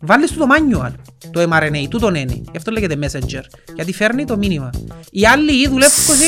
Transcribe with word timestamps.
Βάλεις 0.00 0.30
του 0.30 0.38
το 0.38 0.46
manual, 0.48 0.92
το 1.30 1.48
mRNA, 1.52 1.86
του 1.90 1.98
τον 1.98 2.14
είναι. 2.14 2.42
Γι' 2.50 2.56
αυτό 2.56 2.70
λέγεται 2.70 2.98
messenger. 3.02 3.42
Γιατί 3.74 3.92
φέρνει 3.92 4.24
το 4.24 4.36
μήνυμα. 4.36 4.70
Οι 5.10 5.26
άλλοι 5.26 5.68
δουλεύκουσι... 5.68 6.26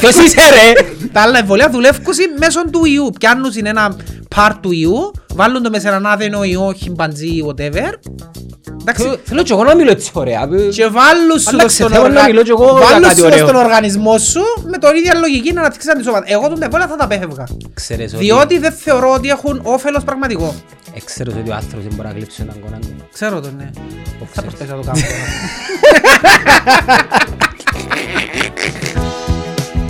Ποιος 0.00 0.16
είσαι 0.16 0.40
ρε! 0.50 0.72
Τα 1.12 1.20
άλλα 1.20 1.38
εμβολία 1.38 1.70
δουλεύκουσι 1.70 2.22
μέσω 2.38 2.70
του 2.70 2.84
ιού. 2.84 3.10
Πιάνουν 3.18 3.52
ένα 3.54 3.96
part 4.34 4.54
του 4.60 4.72
ιού, 4.72 5.12
βάλουν 5.36 5.62
το 5.62 5.70
μέσα 5.70 5.88
έναν 5.88 6.06
άδενο 6.06 6.42
ιό, 6.44 6.72
χιμπαντζή, 6.76 7.44
whatever. 7.48 7.92
Εντάξει. 8.80 9.18
Θέλω 9.24 9.42
και 9.42 9.52
εγώ 9.52 9.64
να 9.64 9.74
μιλώ 9.74 9.90
έτσι 9.90 10.10
ωραία. 10.12 10.48
Και 10.72 10.86
βάλουν 10.86 11.38
σου 11.38 11.44
το 11.44 11.50
Άλλαξε, 11.50 11.76
στον, 11.76 11.88
θέλω 11.90 12.02
να 12.02 12.08
οργα... 12.08 12.24
μιλώ 12.26 12.42
και 12.42 12.50
εγώ 12.50 12.64
για 12.64 12.86
βάλουν 12.86 13.02
κάτι 13.02 13.14
σου 13.14 13.20
το 13.20 13.26
ωραίο. 13.26 13.46
στον 13.46 13.56
οργανισμό 13.56 14.18
σου 14.18 14.40
με 14.70 14.78
τον 14.78 14.96
ίδια 14.96 15.14
λογική 15.14 15.52
να 15.52 15.60
αναπτύξεις 15.60 15.90
αντισώματα. 15.90 16.24
Εγώ 16.28 16.48
τον 16.48 16.62
εμβόλια 16.62 16.86
θα 16.86 16.96
τα 16.96 17.04
απέφευγα. 17.04 17.44
Ξέρεις 17.74 18.14
ότι- 18.14 18.24
Διότι 18.24 18.58
δεν 18.58 18.72
θεωρώ 18.72 19.12
ότι 19.12 19.28
έχουν 19.28 19.60
όφελος 19.62 20.04
πραγματικό. 20.04 20.54
Ε, 20.94 21.00
Ξέρεις 21.04 21.34
ότι 21.34 21.50
ο 21.50 21.54
άνθρωπος 21.54 21.84
δεν 21.86 21.94
μπορεί 21.96 22.08
να 22.08 22.14
κλείψει 22.14 22.42
έναν 22.42 22.60
κονάν 22.64 22.80
του. 22.80 22.94
Ξέρω 23.12 23.40
τον, 23.40 23.54
ναι. 23.56 23.70
Θα 23.72 24.26
ξέρεις. 24.30 24.54
προσπαθήσω 24.54 24.76
να 24.76 24.82
το 24.82 24.86
κάνω. 24.86 25.00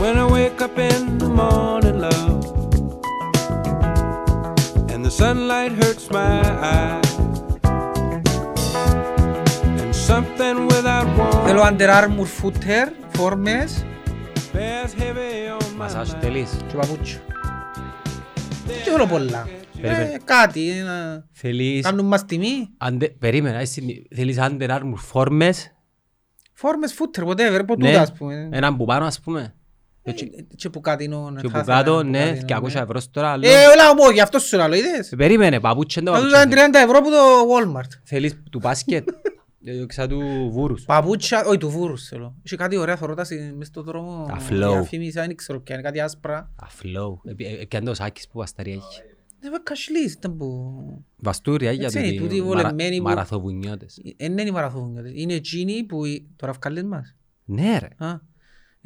When 0.00 0.16
I 0.18 0.26
wake 0.30 0.60
up 0.66 0.78
in 0.78 1.18
the 1.18 1.28
morning, 1.40 1.85
sunlight 5.18 5.72
hurts 5.82 6.06
my 6.10 6.40
eyes, 6.74 7.10
and 9.80 9.94
something 10.08 10.56
without 10.72 11.06
Θέλω 11.46 11.60
warning 11.60 11.66
Under 11.72 11.88
Armour 11.90 12.26
footer, 12.40 12.88
φόρμες 13.16 13.84
bears 14.52 14.92
heavy 15.00 15.60
on 15.60 15.64
my 15.74 15.76
Μασάζ 15.78 16.10
mind. 16.12 16.16
θέλεις. 16.20 16.50
και 16.68 16.76
παπούτσιο. 16.76 17.20
Και 18.66 18.90
θέλω 18.90 19.06
πολλά. 19.06 19.46
Περίμενε. 19.80 20.12
Ε, 20.12 20.18
κάτι, 20.24 20.72
να 20.84 21.26
Θέλεις... 21.32 21.82
κάνουν 21.84 22.06
μας 22.06 22.24
τιμή. 22.24 22.68
Αντε- 22.78 23.18
Περίμενα, 23.18 23.58
εσύ 23.58 24.06
θέλεις 24.14 24.36
Under 24.40 24.68
Armour 24.70 24.94
φόρμες. 24.96 25.70
Φόρμες 26.52 26.94
footer, 26.98 27.22
whatever, 27.26 27.62
ποτούτα 27.66 27.90
Ναι, 27.90 27.96
ας 27.96 28.12
πούμε. 28.12 28.48
έναν 28.52 28.76
που 28.76 28.84
πάνω 28.84 29.04
ας 29.06 29.20
πούμε. 29.20 29.54
Ε, 30.10 30.12
Και 30.56 30.70
που 30.70 30.80
κάτι 30.80 31.04
είναι. 31.04 31.16
Και 31.40 31.48
που 31.48 31.62
κάτω, 31.66 32.02
ναι, 32.02 32.38
200 32.48 32.74
ευρώς 32.74 33.02
στο 33.02 33.20
άλλο. 33.20 33.46
Ε, 33.46 33.50
έλα 33.50 33.94
μου, 33.94 34.10
γι' 34.10 34.20
αυτό 34.20 34.38
σου 34.38 34.56
λέω, 34.56 34.72
είδες. 34.74 35.12
Ε, 35.12 35.16
Περίμενε, 35.16 35.60
παπούτσια 35.60 36.02
είναι 36.02 36.10
το 36.10 36.16
Θα 36.16 36.22
του 36.24 36.30
παπούτσια. 36.32 36.66
ήταν 36.68 36.72
30 36.72 36.84
ευρώ 36.84 36.98
από 36.98 37.08
το 37.10 37.16
Walmart. 37.52 38.00
Θέλεις 38.04 38.42
του 38.50 38.58
μπάσκετ; 38.58 39.08
Ε, 39.68 39.86
Ξα 39.86 40.06
του 40.06 40.48
βούρους. 40.52 40.84
Παπούτσια, 40.84 41.44
όχι 41.44 41.58
του 41.58 41.70
βούρους 41.70 42.08
θέλω. 42.08 42.34
Είχε 42.42 42.56
κάτι 42.56 42.76
ωραία 42.76 42.96
θωρώ 42.96 43.14
τα 43.14 43.24
στη- 43.24 43.54
μες 43.56 43.66
στο 43.66 43.82
δρόμο. 43.82 44.26
Τα 44.28 44.38
flow. 44.38 44.70
Διαφήμισα, 44.72 45.20
δεν 45.26 45.36
ξέρω 45.36 45.60
ποια 45.60 45.74
είναι, 45.74 45.84
κάτι 45.84 46.00
άσπρα. 46.00 46.52
Αφλόου. 46.62 47.20
Επιάνε 47.60 47.86
το 47.86 47.94
σάκης 47.94 48.28
που 48.28 48.38
βασταρία 48.38 48.72
έχει. 48.74 49.00
Ε, 49.40 49.48
με 49.48 49.56
κασλής, 49.62 50.12
ήταν 50.12 50.36
που... 50.36 50.46
Βαστούρια 51.16 51.72
για 51.72 51.84
Έτσι 51.84 51.98
είναι, 51.98 52.06
τούτοι 52.08 52.20
τούτοι 52.28 52.40
μαρα- 52.42 52.62
βολεμένοι 52.62 52.96
που- 52.96 53.02
μαραθοβουνιώτες. 53.02 53.96
Ε, 54.04 54.10
δεν 54.18 54.30
είναι 54.38 54.42
οι 54.48 54.50
μαραθώνιωτες. 54.50 55.12
Είναι 55.14 55.34
εκείνοι 55.34 55.84
που... 55.84 56.04
οι- 56.04 56.28
Τώρα 56.36 56.52
βγάλες 56.52 56.82
μας. 56.82 57.14
Ναι 57.44 57.78
ρε. 57.78 57.88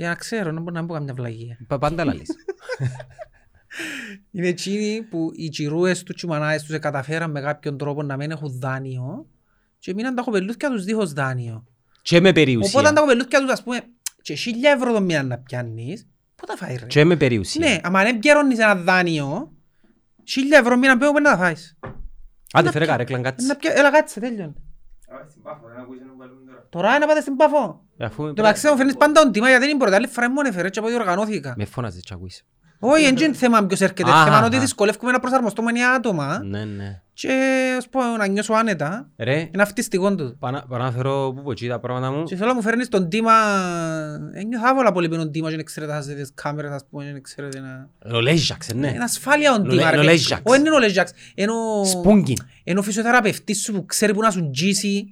Α, 0.01 0.03
για 0.03 0.09
να 0.09 0.15
ξέρω, 0.15 0.51
να 0.53 0.61
μπορώ 0.61 0.75
να 0.81 0.87
πω 0.87 0.95
καμιά 0.95 1.15
βλαγία. 1.15 1.59
Πα- 1.67 1.79
Πάντα 1.79 2.05
λαλείς. 2.05 2.29
Είναι 4.31 4.49
εκείνοι 4.49 5.03
που 5.03 5.31
οι 5.35 5.49
τσιρούες 5.49 6.03
του 6.03 6.13
και 6.13 6.27
οι 6.27 6.29
μανάες 6.29 6.63
τους 6.63 6.79
καταφέραν 6.79 7.31
με 7.31 7.41
κάποιον 7.41 7.79
τρόπο 7.79 8.03
να 8.03 8.17
μην 8.17 8.31
έχουν 8.31 8.59
δάνειο 8.59 9.27
και 9.79 9.95
μείναν 9.95 10.15
τα 10.15 10.23
κοπελούθια 10.23 10.71
τους 10.71 10.85
δίχως 10.85 11.13
δάνειο. 11.13 11.65
Και 12.03 12.21
με 12.21 12.29
Οπότε 12.29 12.41
αν 12.41 12.47
περιουσία. 12.47 12.83
τα 12.83 13.01
κοπελούθια 13.01 13.41
τους 13.41 13.51
ας 13.51 13.63
πούμε 13.63 13.81
και 14.23 14.35
χίλια 14.35 14.71
ευρώ 14.71 14.93
το 14.93 15.01
μήνα 15.01 15.23
να 15.23 15.39
πιάνεις, 15.39 16.07
πού 16.37 16.47
τα 16.47 16.57
φάεις 16.57 16.81
ρε; 16.81 16.87
Και 16.87 17.05
με 17.05 17.17
περιουσία. 17.17 17.69
Ναι, 17.69 17.79
άμα 17.83 18.03
δεν 18.03 18.19
πιέρωνεις 18.19 18.59
ένα 18.59 18.75
δάνειο, 18.75 19.53
χίλια 20.25 20.59
ευρώ 20.59 20.77
μήνα 20.77 20.97
πέω 20.99 21.13
να 21.13 21.23
τα 21.23 21.37
φάεις; 21.37 21.79
Άντε 22.53 22.71
φέρε 22.71 22.87
καρέκλαν 22.87 23.21
Να 23.21 23.31
κάτσε. 23.31 23.55
πια- 23.55 23.73
Έλα 23.77 23.91
κάτσε, 23.91 24.21
τέλειον. 24.21 24.55
Τώρα 26.71 26.99
να 26.99 27.07
πάτε 27.07 27.21
στην 27.21 27.37
Πάφο. 27.37 27.85
Ε, 28.03 28.05
Αφού 28.05 28.23
Το 28.27 28.43
μεταξύ 28.43 28.69
μου 28.69 28.77
φέρνεις 28.77 28.97
πάντα 28.97 29.21
οντίμα 29.27 29.49
γιατί 29.49 29.65
είναι 29.65 29.75
η 29.75 29.77
πρώτη 29.77 29.95
άλλη 29.95 30.07
φορά 30.07 30.31
μου 30.31 30.37
έφερε 30.47 30.69
και 30.71 30.79
από 30.79 30.89
ό,τι 30.89 30.97
οργανώθηκα. 30.97 31.55
με 31.57 31.65
φώναζες 31.65 32.03
και 32.03 32.15
ακούεις. 32.15 32.45
Όχι, 32.83 33.05
δεν 33.05 33.17
είναι 33.17 33.33
θέμα 33.35 33.65
ποιος 33.67 33.81
έρχεται. 33.81 34.11
Αχα, 34.11 34.25
Θέμα 34.25 34.37
είναι 34.37 34.47
ότι 34.47 34.55
αχα. 34.55 34.65
δυσκολεύουμε 34.65 35.13
να 35.13 35.21
προσαρμοστούμε 35.21 35.73
νέα 35.73 35.91
άτομα 35.97 36.41
Ναι, 36.45 36.65
ναι. 36.65 37.03
και 37.13 37.29
ας 37.79 37.89
πω 37.89 38.01
να 38.19 38.27
νιώσω 38.27 38.53
άνετα. 38.53 39.09
Ρε, 39.19 39.49
Είναι 39.53 39.63
αυτιστικό 39.63 40.15
του. 40.15 40.37
πάω 40.39 40.51
να- 40.51 40.79
να 40.79 40.91
φέρω 40.93 41.33
που 41.37 41.43
πω 41.43 41.51
εκεί 41.51 41.69
τα 41.69 41.79
πράγματα 41.81 42.11
μου. 42.13 42.23
Και 42.25 42.37
θέλω 42.37 42.49
να 42.49 42.55
μου 42.55 42.63
φέρνεις 42.63 42.89
τον 42.89 43.09
τίμα... 43.09 43.33
Ένιωθα 44.35 44.69
άβολα 44.69 44.93
πολύ 44.93 45.09
με 45.09 45.17
τον 45.17 45.31
τίμα 45.33 45.51
και 45.51 45.57
δεν 45.57 45.65
ξέρετε 45.65 45.93
να 45.93 45.99
χάσετε 45.99 46.21
τις 46.21 46.31
κάμερες 46.35 46.71
ας 46.71 46.85
πούμε 46.91 47.05
και 47.05 47.13
δεν 47.13 47.23
ξέρετε 47.23 47.61
να... 47.61 47.89
Ο 48.17 48.21
Λέζαξ, 48.21 48.69
ναι. 48.75 48.89
Είναι 48.89 49.03
ασφάλεια 49.05 49.53
τον 49.53 49.67
Ο 49.67 49.69
τίμα 49.69 49.83
Λε- 49.83 49.91
ρε. 49.91 49.97
ο 49.97 50.01
παιδί. 50.01 50.07
Λέζαξ. 50.13 50.41
Όχι, 50.45 50.61
είναι 50.61 50.71
ο 50.71 50.79
Λέζαξ. 50.79 51.13
Είναι 51.35 51.53
ο- 51.53 51.85
Σπούγκιν. 51.85 52.37
είναι 52.65 52.79
ο 52.79 52.83
φυσιοθεραπευτής 52.83 53.63
σου 53.63 53.73
που 53.73 53.87
ξέρει 53.87 54.15
που 54.15 54.21
να 54.21 54.31
σου 54.31 54.51
τζίσει, 54.51 55.09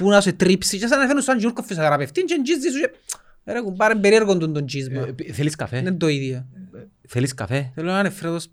που 0.00 0.08
να 0.08 0.20
σου 0.20 0.36
τρίψει 0.36 0.78
και 0.78 0.86
σαν 0.86 0.98
να 0.98 1.04
φέρνουν 1.06 1.22
σαν 1.22 1.38
Γιούρκο 1.38 1.62
φυσιοθεραπευτή 1.62 2.22
και 2.22 2.40
τζίζει 2.42 2.68
σου 2.68 2.80
και... 2.80 2.90
Ρε 3.52 3.60
κουμπάρε 3.60 3.94
περίεργο 3.94 4.36
τον 4.38 4.52
τον 4.52 4.66
τζίσμα. 4.66 5.00
Ε, 5.00 5.14
ε, 5.26 5.32
Θέλεις 5.32 5.56
καφέ; 5.56 5.78
Είναι 5.78 5.92
το 5.92 6.08
ίδιο. 6.08 6.46
Θέλεις 7.08 7.34
καφέ; 7.34 7.70
Θέλω 7.74 7.90
έναν 7.90 8.06
εφρέτος... 8.06 8.48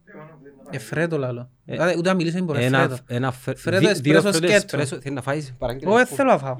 Εφρέτο 0.69 1.17
λάλο. 1.17 1.49
Ε, 1.65 1.71
Δηλαδή, 1.73 1.95
Ούτε 1.97 2.09
να 2.09 2.15
μιλήσω 2.15 2.35
δεν 2.35 2.43
μπορώ 2.43 2.59
Ένα, 2.59 2.79
εφρέτο. 2.81 3.01
ένα, 3.07 3.31
φε- 3.31 3.57
Φρέτο 3.57 3.77
δι- 3.93 4.01
δύο 4.01 4.15
εσπρέσο 4.17 4.21
φρέτο 4.21 4.37
σκέτο. 4.37 4.55
εσπρέσο. 4.77 5.01
Θέλεις 5.01 5.15
να 5.15 5.21
φάεις 5.21 5.53
παράγγελε. 5.57 5.87
Εγώ 5.89 5.97
δεν 5.97 6.05
θέλω 6.07 6.29
να 6.31 6.37
φάω. 6.37 6.55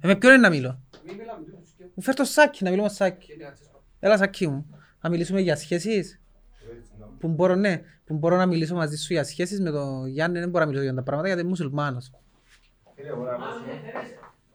Ε, 0.00 0.06
Με 0.06 0.16
ποιον 0.16 0.32
είναι 0.32 0.40
να 0.40 0.50
μιλώ; 0.50 0.80
Μου 1.94 2.02
φέρ 2.02 2.14
το 2.14 2.24
σάκι, 2.24 2.64
να 2.64 2.70
μιλούμε 2.70 2.88
σάκι. 2.88 3.30
Έλα 4.00 4.16
σάκι 4.16 4.46
μου. 4.48 4.66
Να 5.00 5.10
μιλήσουμε 5.10 5.40
για 5.40 5.56
σχέσεις. 5.56 6.20
Που 7.20 7.28
μπορώ, 7.28 7.54
ναι, 7.54 7.80
που 8.04 8.14
μπορώ 8.14 8.36
να 8.36 8.46
μιλήσω 8.46 8.74
μαζί 8.74 8.96
σου 8.96 9.12
για 9.12 9.24
σχέσεις 9.24 9.60
με 9.60 9.70
τον 9.70 10.06
Γιάννη, 10.06 10.38
δεν 10.38 10.48
μπορώ 10.48 10.60
να 10.64 10.66
μιλήσω 10.70 10.84
για 10.84 10.94
τα 10.94 11.02
πράγματα 11.02 11.26
γιατί 11.26 11.40
είναι 11.42 11.50
μουσουλμάνος. 11.50 12.10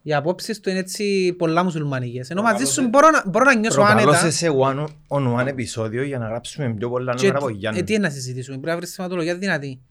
Οι 0.03 0.13
απόψεις 0.13 0.59
του 0.59 0.69
είναι 0.69 0.79
έτσι 0.79 1.33
πολλά 1.37 1.63
μουσουλμανικές. 1.63 2.29
Ενώ 2.29 2.41
μαζί 2.41 2.65
σου 2.65 2.87
μπορώ 2.87 3.09
να, 3.09 3.29
μπορώ 3.29 3.45
να 3.45 3.55
νιώσω 3.55 3.81
άνετα. 3.81 3.95
Προκαλώσε 4.03 4.31
σε 4.31 4.47
one 4.61 4.85
on 5.07 5.39
one 5.39 5.45
επεισόδιο 5.47 6.03
για 6.03 6.17
να 6.17 6.27
γράψουμε 6.27 6.73
πιο 6.73 6.89
πολλά 6.89 7.13
Και 7.13 7.21
νούμερα 7.27 7.37
από 7.37 7.47
τι- 7.47 7.53
ε, 7.53 7.57
Γιάννη. 7.57 7.83
τι 7.83 7.93
είναι 7.93 8.07
να 8.07 8.09
συζητήσουμε, 8.13 8.55
πρέπει 8.55 8.71
να 8.71 8.77
βρεις 8.77 8.93
θεματολογία 8.95 9.35
δυνατή. 9.37 9.81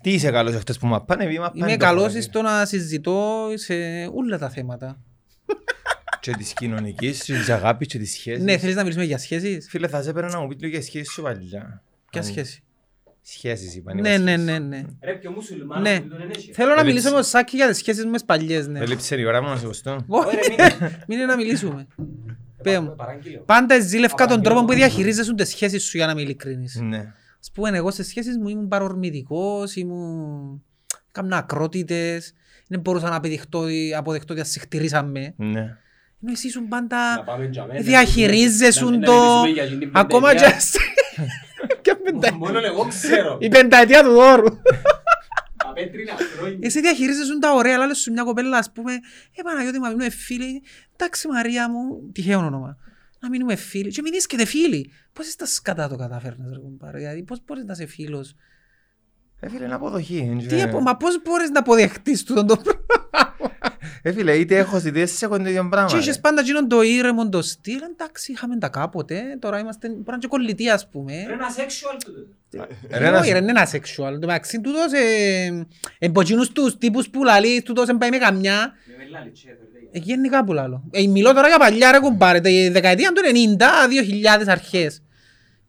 Τι 0.00 0.12
είσαι 0.12 0.30
καλός 0.30 0.54
αυτές 0.54 0.78
που 0.78 0.86
μα 0.86 1.02
πάνε, 1.04 1.26
βήμα 1.26 1.50
πάνε. 1.50 1.58
Είμαι 1.58 1.76
το 1.78 1.84
καλός 1.84 2.02
χωράκι. 2.06 2.20
στο 2.20 2.42
να 2.42 2.64
συζητώ 2.64 3.46
σε 3.54 3.74
όλα 4.14 4.38
τα 4.38 4.48
θέματα. 4.50 4.98
Και 6.20 6.30
της 6.32 6.52
κοινωνικής, 6.52 7.22
και 7.24 7.32
της 7.32 7.50
αγάπης 7.50 7.86
και 7.86 7.98
της 7.98 8.10
σχέσης. 8.12 8.42
Ναι, 8.44 8.58
θέλεις 8.58 8.74
να 8.74 8.80
μιλήσουμε 8.80 9.04
για 9.06 9.18
σχέσεις; 9.18 9.68
Φίλε, 9.70 9.88
θα 9.88 10.02
σε 10.02 10.10
έπαιρνα 10.10 10.30
να 10.30 10.40
μου 10.40 10.46
πεις 10.48 10.56
λίγο 10.60 10.72
για 10.72 10.82
σχέσεις 10.82 11.12
σου 11.12 11.22
παλιά. 11.22 11.82
Ποια 12.10 12.20
Αν- 12.20 12.26
σχέση; 12.26 12.62
Σχέσεις 13.28 13.76
είπαν. 13.76 14.00
Ναι, 14.00 14.18
ναι, 14.18 14.36
ναι, 14.36 14.58
ναι. 14.58 14.82
Ρε 15.02 15.12
πιο 15.12 15.30
μουσουλμάνος 15.30 15.88
Ναι. 15.88 16.00
που 16.00 16.08
τον 16.08 16.20
ενέχει. 16.20 16.52
Θέλω 16.52 16.66
να 16.68 16.72
Έλειψε. 16.72 16.86
μιλήσω 16.92 17.08
με 17.08 17.14
τον 17.14 17.24
Σάκη 17.24 17.56
για 17.56 17.68
τις 17.68 17.76
σχέσεις 17.76 18.04
μου 18.04 18.10
με 18.10 18.16
τις 18.16 18.24
παλιές, 18.26 18.66
ναι. 18.68 18.78
Έλειψε 18.80 19.16
η 19.16 19.24
ώρα 19.24 19.42
μου 19.42 19.48
να 19.48 19.56
σε 19.56 19.66
γουστώ. 19.66 20.04
Όχι, 20.08 20.36
μην 21.08 21.18
είναι 21.18 21.26
να 21.26 21.36
μιλήσουμε. 21.36 21.86
Πέ 22.62 22.80
μου. 22.80 22.94
Παράγγειλε. 22.96 23.36
Πάντα 23.38 23.80
ζήλευκα 23.80 24.26
τον 24.26 24.42
τρόπο 24.42 24.64
που 24.64 24.72
διαχειρίζεσαι 24.72 25.34
τις 25.34 25.48
σχέσεις 25.48 25.84
σου 25.84 25.96
για 25.96 26.06
να 26.06 26.12
είμαι 26.12 26.20
ειλικρινής. 26.20 26.80
Ναι. 26.82 27.12
Ας 27.40 27.50
πούμε, 27.54 27.76
εγώ 27.76 27.90
σε 27.90 28.02
σχέσεις 28.04 28.36
μου 28.38 28.48
ήμουν 28.48 28.68
παρορμητικός, 28.68 29.74
ήμουν... 29.76 30.62
Κάμνα 31.12 31.36
ακρότητες, 31.36 32.32
δεν 32.68 32.80
μπορούσα 32.80 33.08
να 33.08 33.16
αποδεχτώ, 33.16 33.64
αποδεχτώ 33.96 34.32
ότι 34.32 34.42
ασυχτηρίσαμε. 34.42 35.34
Ναι. 35.36 35.60
Ενώ 36.22 36.32
εσύ 36.32 36.46
ήσουν 36.46 36.62
Να 36.62 36.68
πάντα 36.68 37.22
πάμε 37.26 37.44
για 37.46 37.64
μένα. 37.66 37.80
διαχειρίζεσαι 37.80 38.84
Να- 38.84 38.90
να 38.90 38.98
το... 39.00 39.12
μιλήσουμε 39.12 39.66
για 39.66 39.78
την 39.78 39.90
Ακόμα 39.92 40.34
και... 40.34 40.44
πενταετία. 41.94 42.30
Ποια 42.30 42.30
πεντα- 42.30 42.36
Μόνο 42.36 42.58
εγώ 42.66 42.86
ξέρω. 42.88 43.36
Η 43.40 43.48
πενταετία 43.48 44.02
του 44.02 44.10
δώρου. 44.10 44.44
Τα 45.56 45.72
πέτρινα 45.74 46.12
χρόνια. 46.36 46.58
Εσύ 46.62 46.80
διαχειρίζεσαι 46.80 47.38
τα 47.38 47.52
ωραία, 47.54 47.74
αλλά 47.74 47.86
λες 47.86 47.98
σου 47.98 48.12
μια 48.12 48.22
κοπέλα, 48.22 48.58
ας 48.58 48.72
πούμε, 48.72 48.92
«Ε, 49.34 49.42
Παναγιώτη, 49.42 49.78
μα 49.78 49.88
μείνουμε 49.88 50.10
φίλοι, 50.10 50.62
εντάξει 50.96 51.28
Μαρία 51.28 51.70
μου, 51.70 52.10
τυχαίο 52.12 52.38
όνομα, 52.38 52.76
να 53.20 53.28
μείνουμε 53.28 53.56
φίλοι, 53.56 53.90
και 53.90 54.02
μην 54.02 54.12
είσκετε 54.12 54.44
φίλοι. 54.44 54.90
Πώς 55.12 55.26
είσαι 55.26 55.36
τα 55.36 55.46
σκατά 55.46 55.88
το 55.88 55.96
κατάφερνες, 55.96 56.50
ρε 56.52 56.58
κουμπάρε, 56.58 56.98
δηλαδή, 56.98 57.22
πώς 57.22 57.40
μπορείς 57.46 57.64
να 57.64 57.72
είσαι 57.72 57.86
φίλος; 57.86 58.34
Ε, 59.40 59.48
φίλε, 59.48 59.64
είναι 59.64 59.74
αποδοχή. 59.74 60.44
Τι, 60.48 60.62
απο- 60.62 60.80
μα 60.80 60.96
πώς 60.96 61.22
μπορείς 61.22 61.50
να 61.50 61.58
αποδεχτείς 61.58 62.22
τούτο 62.24 62.44
το 62.44 62.56
πράγμα; 62.56 63.25
Ε, 64.02 64.12
φίλε, 64.12 64.32
είτε 64.36 64.56
έχω 64.56 64.80
ιδέες, 64.84 65.22
έχω 65.22 65.36
το 65.38 65.48
ίδιο 65.48 65.68
πράγμα. 65.70 65.88
Και 65.88 65.94
ρε. 65.96 66.00
είχες 66.00 66.20
πάντα 66.20 66.40
εκείνον 66.40 66.68
το 66.68 66.82
ήρεμο, 66.82 67.28
το 67.28 67.42
στυλ, 67.42 67.80
εντάξει, 67.92 68.32
είχαμε 68.32 68.58
τα 68.58 68.68
κάποτε, 68.68 69.22
τώρα 69.38 69.58
είμαστε, 69.58 69.88
μπορεί 69.88 70.00
να 70.06 70.12
είναι 70.12 70.20
και 70.20 70.26
κολλητοί, 70.28 70.68
ας 70.70 70.88
πούμε. 70.88 71.12
Ένα 71.12 71.46
sexual 71.56 72.00
τούτο. 72.04 72.66
Ρε, 72.90 73.10
να 73.10 73.18
Όχι, 73.18 73.26
σου- 73.26 73.32
ρε, 73.32 73.38
είναι 73.38 73.50
ένα 73.50 73.68
sexual. 73.72 74.12
Το 74.20 74.26
μεταξύ 74.26 74.60
τούτος, 74.60 74.92
ε, 74.92 75.66
εμπο 75.98 76.20
εκείνους 76.20 76.52
τους 76.52 76.78
τύπους 76.78 77.08
που 77.08 77.24
λαλείς, 77.24 77.62
τούτος 77.62 77.86
δεν 77.86 77.98
πάει 77.98 78.10
με 78.10 78.18
καμιά, 78.18 78.72
Με 78.98 79.04
μελάλη, 79.04 79.30
τσέ, 79.30 79.48
ρε. 79.48 79.56
Ε, 79.92 79.98
γενικά 80.02 80.44
που 80.44 80.52
λάλλω. 80.52 80.82
Ε, 80.90 81.06
μιλώ 81.06 81.32
τώρα 81.34 81.48
για 81.48 81.58
παλιά 81.58 81.90
ρε 81.92 81.98
κουμπάρε, 81.98 82.40
τη 82.40 82.68
δεκαετία 82.68 83.12
του 83.12 83.20
90, 83.24 83.88
2000 83.88 84.48
αρχές. 84.48 85.02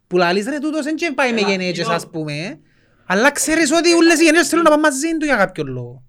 Που 0.06 0.16
λαλείς 0.16 0.46
ρε 0.46 0.58
τούτος 0.58 0.84
δεν 0.84 0.96
και 0.96 1.12
πάει 1.14 1.32
με 1.32 1.40
γενέτσες 1.40 1.88
ας 1.88 2.08
πούμε. 2.10 2.32
ε. 2.32 2.58
Αλλά 3.06 3.30
ξέρεις 3.30 3.72
ότι 3.72 3.92
όλες 3.92 4.20
οι 4.20 4.24
γενέτσες 4.24 4.48
θέλουν 4.48 4.64
να 4.64 4.70
πάνε 4.70 4.82
μαζί 4.82 5.16
του 5.18 5.24
για 5.24 5.36
κάποιον 5.36 5.66
λόγο. 5.66 6.02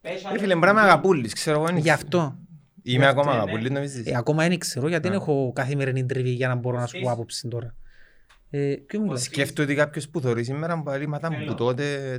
Ε, 0.00 0.38
φίλε, 0.38 0.54
μπορεί 0.54 0.66
να 0.66 0.70
είμαι 0.70 0.80
αγαπούλης, 0.80 1.32
ξέρω 1.32 1.58
εγώ. 1.58 1.68
είναι. 1.70 1.78
Γι' 1.78 1.90
αυτό. 1.90 2.38
Είμαι 2.82 3.06
ακόμα 3.06 3.32
αγαπούλης, 3.32 3.70
νομίζεις. 3.70 4.06
Ε, 4.06 4.16
ακόμα 4.16 4.48
δεν 4.48 4.58
ξέρω 4.58 4.88
γιατί 4.88 5.08
δεν 5.08 5.16
έχω 5.16 5.52
καθημερινή 5.54 6.06
τριβή 6.06 6.30
για 6.30 6.48
να 6.48 6.54
μπορώ 6.54 6.78
να 6.78 6.86
σου 6.86 7.00
πω 7.00 7.10
άποψη 7.10 7.48
τώρα. 7.48 7.74
Ε, 8.50 8.74
ποιο 8.86 9.00
μιλάς. 9.00 9.22
Σκέφτομαι 9.22 9.68
ότι 9.68 9.76
κάποιος 9.76 10.08
που 10.08 10.20
θωρείς 10.20 10.46
σήμερα 10.46 10.76
μου 10.76 10.82
παραλύματα 10.82 11.30
μου 11.32 11.44
που 11.46 11.54
τότε 11.54 12.18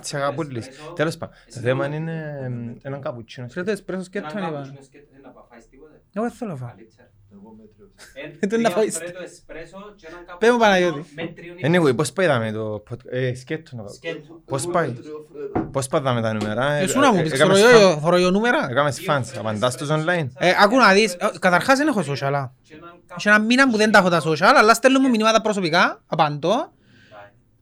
Τι 0.00 0.16
αγαπούλης. 0.16 0.68
Τέλος 0.94 1.16
πάντων, 1.16 1.34
το 1.54 1.60
θέμα 1.60 1.86
είναι 1.86 2.38
εμ, 2.42 2.74
έναν 2.82 3.00
καπουτσίνο. 3.00 3.46
Ξέρετε, 3.46 3.72
εσπρέσο 3.72 4.02
σκέτο 4.02 4.38
είναι 4.38 4.46
είπα. 4.46 4.74
Εγώ 6.12 6.26
δεν 6.26 6.30
θέλω 6.30 6.50
να 6.50 6.56
φάω. 6.56 6.70
Δεν 8.40 8.60
να 8.60 8.70
φάεις. 8.70 8.98
Πες 10.38 10.50
μου, 10.50 10.58
Παναγιώτη. 10.58 11.04
Anyway, 11.64 11.96
πώς 11.96 12.12
πάει 12.12 12.52
το 12.52 12.82
podcast. 12.90 13.06
Ε, 13.10 13.34
σκέτο 13.34 13.76
να 13.76 13.82
πάω. 13.82 13.92
Πώς 14.46 14.66
πάει; 14.66 14.94
Πώς 15.72 15.86
πάταμε 15.86 16.20
τα 16.20 16.32
νούμερα. 16.32 16.72
ε, 16.72 16.82
Εσύ 16.82 16.98
να 16.98 17.12
μου 17.12 17.18
ε, 17.18 17.22
πεις, 17.22 17.32
έκαμες 17.32 17.56
ξέρω 17.56 17.78
φαν- 17.78 17.90
εγώ, 17.90 18.00
θωρώ 18.00 18.30
νούμερα; 18.30 18.66
Έκαμες 18.70 19.00
fans, 19.08 19.22
απαντάς 19.38 19.76
τους 19.76 19.88
online. 19.90 20.26
Ε, 20.38 20.52
Άκου 20.62 20.76
να 20.76 20.92
δεις, 20.92 21.12
ε, 21.14 21.28
καταρχάς 21.38 21.78
δεν 21.78 21.86
έχω 21.88 22.00
social. 22.00 22.32
α. 22.34 22.50
Έχει 23.16 23.28
ένα 23.28 23.38
μήνα 23.40 23.70
που 23.70 23.76
δεν 23.76 23.90
τα 23.90 23.98
έχω 23.98 24.08
τα 24.08 24.22
social, 24.24 24.52
αλλά 24.56 24.74
στέλνουν 24.74 25.00
μου 25.04 25.10
μηνύματα 25.10 25.40
προσωπικά, 25.40 26.02
απαντώ. 26.06 26.72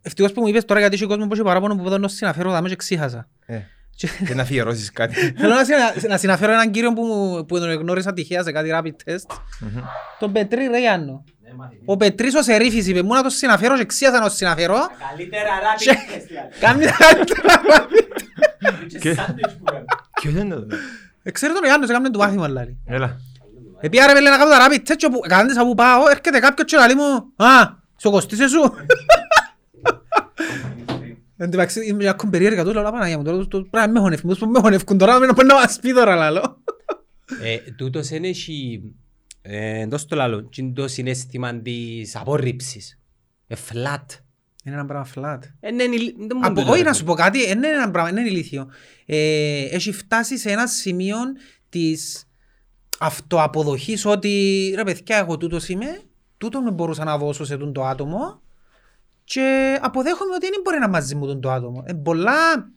Ευτυχώς 0.03 0.33
που 0.33 0.41
μου 0.41 0.47
είπες 0.47 0.65
τώρα 0.65 0.81
γιατί 0.81 0.95
έχει 0.95 1.07
κόσμος 1.07 1.27
που 1.27 1.33
έχει 1.35 1.43
παράπονο 1.43 1.77
που 1.77 1.89
δεν 1.89 2.09
συναφέρω, 2.09 2.51
δάμε 2.51 2.69
και 2.69 2.77
ξύχασα. 2.77 3.29
Ε, 4.03 4.07
Και- 4.07 4.25
Και 4.27 4.35
να 4.35 4.43
αφιερώσεις 4.43 4.93
κάτι. 4.93 5.15
Θέλω 5.39 5.55
να 5.55 5.65
συνα- 5.65 6.09
να 6.09 6.17
συναφέρω 6.17 6.53
έναν 6.53 6.71
κύριο 6.71 6.93
που, 6.93 7.03
μου- 7.03 7.45
που 7.47 7.59
τον 7.59 7.73
γνώρισα 7.73 8.13
τυχαία 8.13 8.43
σε 8.43 8.53
κάτι 8.53 8.71
rapid 8.75 9.11
test. 9.11 9.37
Τον 10.19 10.33
Πετρί 10.33 10.67
ρε 10.67 10.79
Γιάννο. 10.81 11.25
Ο 11.85 11.97
Πετρής 11.97 12.35
ο 12.35 12.43
Σερίφης 12.43 12.87
είπε 12.87 13.03
μου 13.03 13.15
να 13.15 13.23
τον 13.23 13.31
συναφέρω 13.31 13.77
και 13.77 13.85
ξύχασα 13.85 14.17
να 14.17 14.23
τον 14.27 14.31
συναφέρω. 14.37 14.77
Καλύτερα 15.09 15.51
Κάνει 16.61 16.85
τα 16.85 16.93
καλύτερα 16.99 17.63
rapid. 17.69 18.07
Ποιος 20.21 20.35
είναι 20.35 20.55
το. 20.55 20.67
Ε, 21.23 21.31
Ξέρει 21.31 21.53
τον 21.53 21.65
Γιάννος, 21.65 21.89
έκαμε 21.89 22.11
του 22.11 22.19
μάθημα 22.19 22.49
λάρι. 22.49 22.79
Έλα. 22.87 23.17
Επία 23.81 24.07
ρε 24.07 24.13
πέλε 24.13 24.31
να 24.31 24.37
κάνω 24.39 24.51
τα 24.51 24.67
rapid 24.69 24.91
test 24.91 24.95
και 24.97 25.07
όπου- 25.07 25.21
κάνοντας 25.29 25.57
από 25.57 25.75
πάω, 25.75 26.09
έρχεται 26.09 26.39
κάποιος 26.39 26.71
και 26.71 26.77
λέει 26.77 26.95
μου 26.95 27.33
«Α, 27.37 27.51
σου 27.97 28.11
κοστίσε 28.11 28.49
σου». 28.53 28.75
Εν 31.39 31.51
τω 31.51 31.57
μεταξύ 31.57 31.87
είμαι 31.87 32.09
ακόμα 32.09 32.31
περίεργα 32.31 32.65
του, 32.65 32.73
λέω 32.73 32.83
Παναγία 32.83 33.17
μου 33.19 33.25
τώρα 33.25 33.37
το- 33.39 33.47
το- 33.49 33.63
πρέπει 33.63 33.87
να 33.87 33.93
με 33.93 33.99
χωνεύκουν, 34.01 34.31
πώς 34.39 34.49
με 34.49 34.59
χωνεύκουν 34.61 34.99
τώρα, 34.99 35.19
να 35.19 35.35
μην 35.35 35.47
να 35.47 35.55
μας 35.55 35.79
πει 35.81 35.93
τώρα 35.93 36.15
λαλό. 36.15 36.63
Ε, 37.43 37.57
τούτος 37.71 38.11
είναι 38.11 38.29
έχει, 38.29 38.83
ε, 39.43 39.81
εντός 39.81 40.07
το 40.07 40.17
λαλό, 40.17 40.41
και 40.43 40.63
είναι 40.63 40.73
το 40.73 40.89
συναίσθημα 40.89 41.55
της 41.61 42.17
απόρριψης. 42.17 42.99
Ε, 43.47 43.55
flat. 43.69 44.05
Είναι 44.65 44.75
ένα 44.75 44.85
πράγμα 44.85 45.07
flat. 45.15 45.39
Ε, 45.61 45.71
ναι, 45.71 45.83
είναι- 45.83 46.15
δεν 46.19 46.29
μου 46.35 46.47
Από, 46.47 46.55
τούτο, 46.55 46.71
όχι 46.71 46.83
ρε 46.83 46.85
να 46.89 46.93
φίλε. 46.95 46.95
σου 46.95 47.05
πω 47.05 47.15
κάτι, 47.15 47.47
δεν 47.47 47.57
είναι 47.57 47.69
ένα 47.69 47.91
πράγμα, 47.91 48.11
δεν 48.11 48.19
είναι 48.21 48.31
ηλίθιο. 48.35 48.69
Ε, 49.07 49.63
έχει 49.65 49.93
φτάσει 49.93 50.39
σε 50.39 50.51
ένα 50.51 50.67
σημείο 50.67 51.17
της 51.69 52.29
αυτοαποδοχής 52.99 54.05
ότι 54.05 54.73
ρε 54.77 54.83
παιδιά 54.85 55.17
εγώ 55.17 55.37
τούτος 55.37 55.69
είμαι, 55.69 56.01
τούτο 56.39 56.63
με 56.63 56.71
μπορούσα 56.71 57.05
να 57.05 57.19
δώσω 57.19 57.45
σε 57.45 57.57
τούτο 57.57 57.73
το 57.73 57.85
άτομο 57.85 58.41
και 59.27 59.79
αποδέχομαι 59.83 60.35
ότι 60.35 60.49
δεν 60.49 60.61
μπορεί 60.65 60.79
να 60.79 60.89
μαζί 60.89 61.15
μου 61.15 61.27
τούτο 61.27 61.39
το 61.39 61.51
άτομο. 61.51 61.85
Είναι 61.89 61.99
πολλά, 61.99 62.71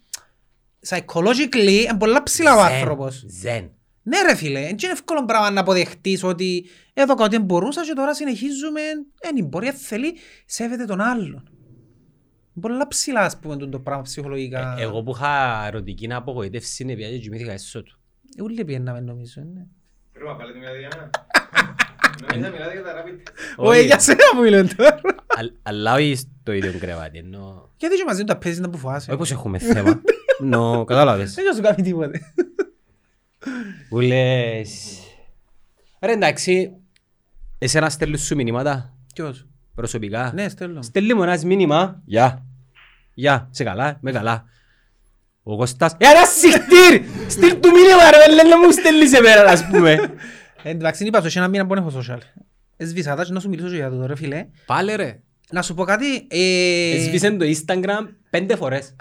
psychologically, 0.87 1.83
είναι 1.83 1.97
πολλά 1.99 2.23
ψηλά 2.23 2.55
ο 2.55 2.59
Ζεν, 2.59 2.73
άνθρωπος. 2.73 3.23
Ζεν. 3.27 3.71
Ναι 4.03 4.21
ρε 4.21 4.35
φίλε, 4.35 4.59
δεν 4.59 4.69
είναι 4.69 4.91
εύκολο 4.91 5.25
πράγμα 5.25 5.51
να 5.51 5.61
αποδεχτείς 5.61 6.23
ότι 6.23 6.65
εδώ 6.93 7.15
κάτι 7.15 7.35
δεν 7.35 7.45
μπορούσα 7.45 7.85
και 7.85 7.93
τώρα 7.93 8.13
συνεχίζουμε, 8.13 8.81
δεν 9.21 9.45
μπορεί, 9.45 9.65
δεν 9.65 9.75
θέλει, 9.75 10.15
σέβεται 10.45 10.85
τον 10.85 11.01
άλλον. 11.01 11.49
Πολλά 12.61 12.87
ψηλά 12.87 13.21
ας 13.21 13.39
πούμε 13.39 13.55
το 13.57 13.79
πράγμα 13.79 14.03
ψυχολογικά. 14.03 14.75
Ε, 14.77 14.81
Εγώ 14.81 15.03
που 15.03 15.11
είχα 15.11 15.65
ερωτική 15.65 16.13
απογοήτευση 16.13 16.83
είναι 16.83 16.95
πια 16.95 17.09
και 17.09 17.17
κοιμήθηκα 17.17 17.51
έσω 17.51 17.83
του. 17.83 17.99
Ούλοι 18.43 18.65
πιέναμε 18.65 18.99
νομίζω, 18.99 19.41
ναι. 19.53 19.65
Πρέπει 20.11 20.27
να 20.27 20.35
πάλι 20.35 20.53
τη 20.53 20.59
μια 20.59 20.71
διάνα. 20.73 21.09
Νομίζω 22.31 22.51
μιλάτε 22.51 22.73
για 22.73 22.83
τα 22.83 22.93
rapid. 23.03 23.31
Όχι, 23.55 23.85
για 23.85 23.99
σένα 23.99 24.17
που 24.35 24.41
μιλώ 24.41 24.67
τώρα. 24.75 24.99
Αλλά- 25.27 25.51
Αλλά 25.63 25.93
όχι 25.93 26.15
στο 26.15 26.51
ίδιο 26.51 26.79
κρεβάτι, 26.79 27.17
ενώ... 27.17 27.69
Γιατί 27.77 27.95
και 27.95 28.03
μαζί 28.07 28.19
του 28.19 28.25
τα 28.25 28.37
παίζεις 28.37 28.59
να 28.59 28.69
που 28.69 28.77
φοβάσαι. 28.77 29.09
Όχι 29.09 29.19
πως 29.19 29.31
έχουμε 29.31 29.57
θέμα. 29.57 30.01
Νο, 30.39 30.83
κατάλαβες. 30.85 31.33
Δεν 31.33 31.45
θα 31.45 31.53
σου 31.53 31.61
κάνει 31.61 31.81
τίποτε. 31.83 32.19
Που 33.89 33.99
λες... 33.99 34.99
Ρε 36.01 36.11
εντάξει, 36.11 36.71
εσένα 37.57 37.89
στέλνουν 37.89 38.17
σου 38.19 38.35
μηνύματα 38.35 38.93
Ποιος. 39.13 39.47
προσωπικά. 39.75 40.31
Ναι, 40.33 40.49
στέλνω. 40.49 40.81
Στέλνει 40.81 41.13
μου 41.13 41.23
ένας 41.23 41.43
μήνυμα. 41.43 42.01
Γεια. 42.05 42.45
Γεια. 43.13 43.47
Σε 43.51 43.63
καλά. 43.63 43.97
Με 44.01 44.11
καλά. 44.11 44.45
Ο 45.43 45.57
Κωστάς. 45.57 45.91
Ε, 45.97 46.05
ένα 46.05 46.25
συχτήρ! 46.25 47.01
Στείλ 47.29 47.59
του 47.59 47.69
μήνυμα 47.71 48.11
ρε, 48.11 48.33
λένε 48.33 48.49
να 48.49 48.57
μου 48.59 48.71
στέλνεις 48.71 49.13
εμένα, 49.13 49.41
ας 49.51 49.67
πούμε. 49.67 49.99
Ε, 50.63 50.69
Εντάξει, 50.69 51.05
είπα 51.05 51.19
σου, 51.21 51.27
έχει 51.27 51.37
ένα 51.37 51.47
μήνα 51.47 51.65
που 51.65 51.73
δεν 51.75 51.83
έχω 51.87 51.99
social. 51.99 52.17
Έσβησα 52.77 53.15
τα 53.15 53.23
και 53.25 53.31
να 53.33 53.39
σου 53.39 53.49
μιλήσω 53.49 53.69
και 53.69 53.75
για 53.75 53.89
το 53.89 54.05
ρε 54.05 54.15
φίλε. 54.15 54.45
Πάλε 54.65 54.95
ρε. 54.95 55.19
Να 55.51 55.61
σου 55.61 55.73
πω 55.73 55.83
κάτι. 55.83 56.27
ε, 56.29 56.95
Έσβησε 56.95 57.31
το 57.31 57.45
Instagram 57.45 58.07
πέντε 58.29 58.55
φορές. 58.55 58.95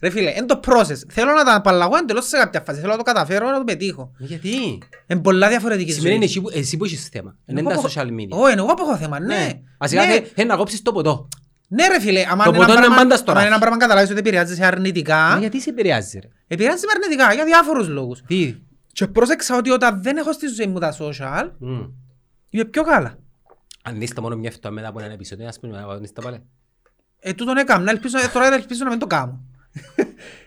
Ρε 0.00 0.10
φίλε, 0.10 0.30
είναι 0.30 0.46
το 0.46 0.60
process. 0.66 0.96
Θέλω 1.08 1.32
να 1.32 1.44
τα 1.44 1.54
απαλλαγώ 1.54 1.96
εντελώς 1.96 2.26
σε 2.28 2.36
κάποια 2.36 2.60
φάση. 2.60 2.78
Θέλω 2.80 2.90
να 2.92 2.96
το 2.98 3.02
καταφέρω 3.02 3.50
να 3.50 3.58
το 3.58 3.64
πετύχω. 3.64 4.12
Γιατί; 4.18 4.78
Είναι 5.06 5.20
πολλά 5.20 5.48
διαφορετικής 5.48 5.94
Σημαίνει 5.94 6.14
είναι 6.14 6.26
ζωής. 6.26 6.36
εσύ 6.36 6.40
που- 6.54 6.58
εσύ 6.58 6.76
που 6.76 6.84
έχεις 6.84 7.08
θέμα. 7.08 7.36
Είναι 7.46 7.60
Εγώ 7.60 7.68
τα 7.68 7.74
έχω- 7.74 7.88
social 7.88 8.06
media. 8.06 8.28
Όχι, 8.28 8.52
είναι 8.52 8.60
εγώ 8.60 8.74
που 8.74 8.82
έχω 8.82 8.96
θέμα, 8.96 9.20
ναι. 9.20 9.50
Βασικά 9.78 10.06
Ναι. 10.06 10.12
θε- 10.12 10.26
θέλει 10.34 10.48
να 10.48 10.56
κόψεις 10.56 10.82
το 10.82 10.92
ποτό. 10.92 11.28
Ναι 11.68 11.86
ρε 11.88 12.00
φίλε, 12.00 12.20
άμα 12.30 12.44
Το 12.44 12.48
είναι 12.50 12.58
ένα 12.58 12.66
ποτό 12.66 12.72
είναι 12.78 12.86
πράγμα- 12.86 12.96
πάντα 12.96 13.16
στο 13.16 13.30
άμα 13.30 13.40
είναι 13.40 13.48
ράφι. 13.48 13.52
ένα 13.52 13.58
πράγμα 13.58 13.76
καταλάβεις 13.78 14.10
ότι 14.10 14.18
επηρεάζεσαι 14.18 14.60
Μα 14.60 14.66
αρνητικά, 14.66 15.36
γιατί 15.40 15.60
σε 15.60 15.70
επηρεάζει 15.70 16.18
ρε; 16.18 16.28
επηρεάζεσαι 16.46 16.86
με 16.86 16.92
αρνητικά 16.96 17.34
για 17.34 17.44
διάφορους 17.44 17.88
λόγους. 17.88 18.22
Τι; 18.26 18.54
Και 18.98 19.06
πρόσεξα 19.06 19.56
ότι 19.56 19.70
όταν 19.70 20.02
δεν 20.02 20.16
έχω 20.16 20.32
στη 20.32 20.46
ζωή 20.46 20.66
μου 20.66 20.78
τα 20.78 20.96
social, 20.98 21.50
Μμ. 21.58 21.80
είμαι 22.50 22.64
πιο 22.64 22.82
καλά. 22.82 23.18
Αν 23.82 24.00
είστε 24.00 24.20
μόνο 24.20 24.36
μια 24.36 24.50
φτώα 24.50 24.70
μετά 24.72 24.88
από 24.88 24.98
έναν 24.98 25.10
επεισόδιο, 25.12 25.46
ας 25.48 25.60
πούμε, 25.60 25.78
αν 25.78 26.02
είστε 26.02 26.20
πάλι. 26.20 26.42
Ε, 27.18 27.32
τούτον 27.32 27.56
έκανα, 27.56 27.90
ελπίζω, 27.90 28.18
ε, 28.18 28.26
τώρα 28.32 28.54
ελπίζω 28.54 28.84
να 28.84 28.90
μην 28.90 28.98
το 28.98 29.06
κάνω. 29.06 29.40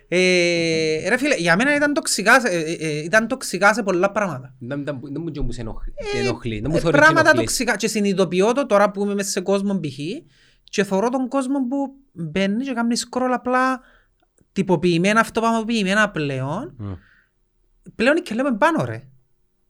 ε, 0.07 1.09
ρε 1.09 1.17
φίλε, 1.17 1.35
για 1.35 1.55
μένα 1.55 1.75
ήταν 1.75 1.93
τοξικά, 1.93 2.39
σε- 2.41 2.47
ε, 2.47 2.59
ε, 2.59 2.73
ε, 2.79 2.97
ήταν 3.03 3.27
τοξικά 3.27 3.73
σε 3.73 3.83
πολλά 3.83 4.11
πράγματα. 4.11 4.55
Δεν 4.59 4.83
δεν- 4.85 4.99
δεν 5.01 5.21
μου 5.21 5.31
και 5.31 5.41
μου 5.41 5.51
σε 5.51 5.61
ενοχλεί. 5.61 5.93
σε 6.11 6.17
ενοχλεί. 6.17 6.59
Δεν 6.59 6.69
μου 6.71 6.77
Ε, 6.77 6.79
θωρεί 6.79 6.93
και 6.93 6.99
πράγματα 6.99 7.29
ενοχλείς. 7.29 7.45
τοξικά 7.57 7.75
και 7.77 7.87
συνειδητοποιώ 7.87 8.53
το 8.53 8.65
τώρα 8.65 8.91
που 8.91 9.03
είμαι 9.03 9.13
μέσα 9.13 9.29
σε 9.29 9.41
κόσμο 9.41 9.79
π.χ. 9.79 9.97
και 10.63 10.83
θωρώ 10.83 11.09
τον 11.09 11.27
κόσμο 11.27 11.67
που 11.67 11.93
μπαίνει 12.11 12.63
και 12.63 12.73
κάνει 12.73 12.95
σκρόλ 12.95 13.33
απλά 13.33 13.79
τυποποιημένα, 14.51 15.19
αυτοπαμοποιημένα 15.19 16.09
πλέον. 16.11 16.73
Μμ. 16.77 16.91
Πλέον 17.95 18.15
και 18.23 18.35
λέμε 18.35 18.51
πάνω 18.57 18.83
ρε. 18.85 19.01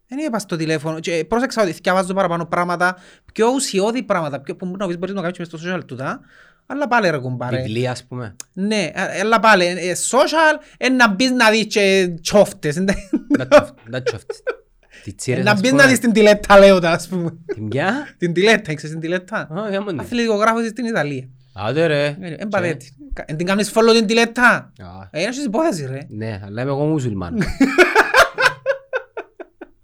Δεν 0.08 0.20
είπα 0.26 0.40
στο 0.40 0.56
τηλέφωνο 0.56 1.00
και 1.00 1.26
πρόσεξα 1.28 1.62
ότι 1.62 1.72
διαβάζω 1.72 2.14
παραπάνω 2.14 2.46
πράγματα, 2.46 2.98
πιο 3.34 3.48
ουσιώδη 3.56 4.04
πράγματα, 4.04 4.40
πιο, 4.42 4.56
που 4.56 4.76
να 4.78 4.88
πεις 4.88 4.98
μπορείς 4.98 5.16
να 5.16 5.22
κάνεις 5.22 5.38
μες 5.38 5.48
στο 5.48 5.58
social 5.64 5.82
τούτα, 5.86 6.20
αλλά 6.66 6.88
πάλι 6.88 7.10
ρε 7.10 7.18
κουμπάρε. 7.18 7.58
Βιβλία, 7.62 7.92
ας 7.92 8.06
πούμε. 8.06 8.36
Ναι, 8.54 8.84
ε, 8.84 8.92
έλα 9.20 9.40
πάλι, 9.40 9.66
ε, 9.66 9.94
social, 10.10 10.62
ε, 10.78 10.90
να 10.90 11.10
μπεις 11.14 11.32
να 11.32 11.50
δεις 11.50 11.66
και 11.68 12.14
τσόφτες, 12.22 12.76
ε, 12.78 12.84
Να 13.38 13.48
τσοφ- 13.48 13.70
Να 13.90 14.02
τσοφτείς. 14.04 14.44
Τι 15.04 15.14
τσίρες, 15.14 15.44
να 15.46 15.52
ας 15.52 15.60
μπεις 15.60 15.70
πούμε. 15.70 15.82
να 15.84 15.90
δεις 15.90 16.00
την 16.00 16.12
τηλέτα 16.12 16.60
λέω 16.60 16.80
τα 16.80 16.90
ας 16.92 17.08
πούμε. 17.08 17.38
Την 17.46 17.68
ποια; 17.68 18.08
Την 18.18 18.34
τηλέτα, 18.34 18.74
ξέρεις 18.74 18.90
την 18.92 19.00
τηλέτα. 19.00 19.38
Α, 19.38 19.70
για 19.70 19.82
μόνο. 19.82 20.02
Αθλητικογράφος 20.02 20.68
στην 20.68 20.86
Ιταλία. 20.86 21.28
Άντε 21.54 21.86
ρε. 21.86 22.18
Εν 22.38 22.48
παδέτη. 22.48 22.96
Εν 23.26 23.36
την 23.38 23.46
κάνεις 23.46 23.72
follow 23.74 23.94
την 23.94 24.06
τηλέτα. 24.06 24.48
Α, 24.80 25.08
Ε, 25.12 25.24
έχεις 25.24 25.46
υπόθεση 25.46 25.86
ρε. 25.92 26.00
Ναι, 26.10 26.42
αλλά 26.46 26.62
είμαι 26.62 26.72
εγώ 26.72 26.86
μουσουλμάν. 26.86 27.38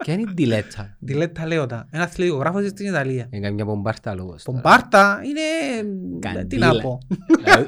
Ποια 0.07 0.15
είναι 0.15 0.31
η 0.31 0.33
τιλέτσα. 0.33 0.97
Τηλέτα 1.05 1.47
λέω 1.47 1.65
τα. 1.65 1.87
Ένας 1.91 2.05
αθλητικογράφος 2.05 2.67
στην 2.67 2.85
Ιταλίας. 2.87 3.27
Είναι 3.31 3.47
καμιά 3.47 3.65
πομπάρτα 3.65 4.15
λόγος. 4.15 4.43
τώρα. 4.43 4.61
Πομπάρτα 4.61 5.21
είναι... 5.25 5.41
Τι 6.19 6.27
να 6.27 6.33
Καντήλα. 6.33 6.81
πω. 6.81 6.97
Λαλό- 7.47 7.65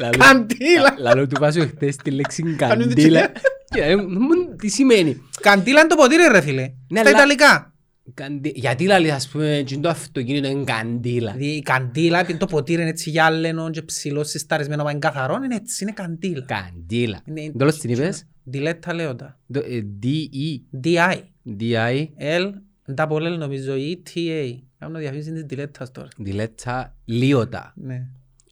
λαλό- 0.00 0.18
Καντήλα. 0.18 0.94
Λαλό 0.98 1.26
του 1.26 1.36
βάζω 1.40 1.60
χτες 1.66 1.96
τη 1.96 2.10
λέξη 2.10 2.42
Κάνουν 2.42 2.56
τη 2.78 2.94
καντήλα. 2.94 2.94
τσιλέ. 2.94 3.30
Και 3.64 3.80
λέει 3.84 3.96
μου, 3.96 4.56
Τι 4.58 4.68
σημαίνει; 4.68 5.22
Καντήλα 5.40 5.80
είναι 5.80 5.88
το 5.88 5.94
ποτήρι 5.96 6.22
ρε 6.32 6.40
φίλε. 6.40 6.62
Ναι, 6.88 6.98
Στα 7.00 7.08
αλλά- 7.08 7.10
Ιταλικά. 7.18 7.72
Καντι- 8.14 8.56
Γιατί 8.58 8.84
λέει 8.86 9.10
ας 9.10 9.28
πούμε 9.28 9.62
και 9.66 9.76
το 9.76 9.88
αυτοκίνητο 9.88 10.48
είναι 10.48 10.64
καντήλα; 10.64 11.32
Δηλαδή 11.32 11.56
η 11.56 11.62
καντήλα, 11.62 12.18
επειδή 12.20 12.38
το 12.38 12.46
ποτήρι 12.46 12.80
είναι 12.80 12.90
έτσι 12.90 13.10
γυάλαινο 13.10 13.70
και 13.70 13.82
ψηλό 13.82 14.24
συσταρισμένο, 14.24 14.82
μα 14.82 14.90
είναι 14.90 14.98
καθαρό, 14.98 15.38
είναι 15.44 15.54
έτσι, 15.54 15.84
είναι 15.84 15.92
καντήλα. 15.92 16.44
Καντήλα. 16.46 17.20
Είναι- 17.24 17.52
Ντόλος 17.56 17.78
την 17.78 17.90
είπες; 17.90 18.26
Τηλέτα 18.50 18.94
λέω 18.94 19.16
τα. 19.16 19.38
Το, 19.52 19.58
ε, 19.60 19.80
D-E. 20.02 20.76
DI. 20.84 21.20
D-I. 21.46 22.08
L, 22.18 22.52
double 22.96 23.32
L 23.32 23.36
νομίζω, 23.38 23.72
E, 23.76 23.96
T, 24.08 24.18
A. 24.18 24.58
Κάνω 24.78 24.98
διαφήμιση 24.98 25.32
της 25.32 25.46
τηλέτας 25.46 25.90
τώρα. 25.90 26.08
Τιλέτσα 26.24 26.94
λίωτα. 27.04 27.72
Ναι. 27.76 27.94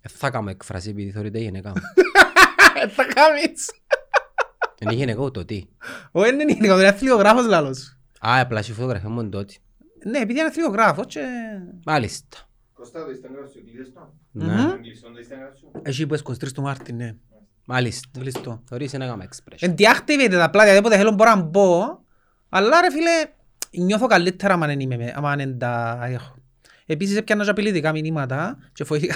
Ε, 0.03 0.09
Θα 0.09 0.31
κάνω 0.31 0.51
έκφραση 0.51 0.91
επειδή 0.91 1.11
θεωρείται 1.11 1.39
γυναίκα 1.39 1.69
μου. 1.69 1.81
Θα 2.97 3.05
κάνεις. 3.05 3.71
Είναι 4.81 4.93
γυναικό 4.95 5.31
το 5.31 5.45
τι. 5.45 5.65
Ο 6.13 6.27
είναι 6.27 6.45
γενικό, 6.45 6.79
είναι 6.79 6.89
αθλιογράφος 6.89 7.47
λάλος. 7.47 7.97
Α, 8.27 8.41
απλά 8.41 8.61
η 8.61 8.73
φωτογραφία 8.73 9.09
μου 9.09 9.21
είναι 9.21 9.29
τότε. 9.31 9.55
Ναι, 10.05 10.19
επειδή 10.19 10.39
είναι 10.39 10.49
αθλιογράφος 10.49 11.07
και... 11.07 11.21
Μάλιστα. 11.85 12.39
Κωστά 12.73 13.05
το 13.05 13.11
Instagram 13.11 13.51
σου, 13.53 13.65
κλείδες 13.65 13.93
το. 13.93 14.15
Ναι. 14.31 14.79
Κλειστόν 14.83 15.13
το 15.13 15.19
Instagram 15.21 15.57
σου. 15.59 15.71
Έχει 15.83 16.07
που 16.07 16.17
23 16.23 16.53
του 16.53 16.63
Μάρτη, 16.63 16.93
ναι. 16.93 17.15
Μάλιστα. 17.65 18.09
Κλειστό. 18.19 18.63
Θεωρείς 18.69 18.93
να 18.93 19.07
κάνω 19.07 19.23
expression. 19.23 19.57
Εν 19.61 19.75
deactivate 19.79 20.31
τα 20.31 20.51
πλάτια, 20.51 20.81
δεν 20.81 20.91
θέλω 20.93 21.11
μπορώ 21.13 21.35
να 21.35 21.43
μπω, 21.43 22.00
αλλά 22.51 22.81
ρε 22.81 22.91
φίλε, 22.91 23.11
νιώθω 23.85 24.07
καλύτερα 24.07 24.55
άμα 24.55 24.67
δεν 24.67 24.81
είμαι, 24.81 24.97
με- 24.97 25.13
άμα 25.17 25.37
δεν 25.37 25.59
τα 25.59 25.99
έχω. 26.03 26.35
Επίσης 26.87 27.17
έπιανα 27.17 27.45
και 27.45 27.51
απειλητικά 27.51 27.93
μηνύματα 27.93 28.59
και 28.73 28.85
φοήθηκα. 28.85 29.15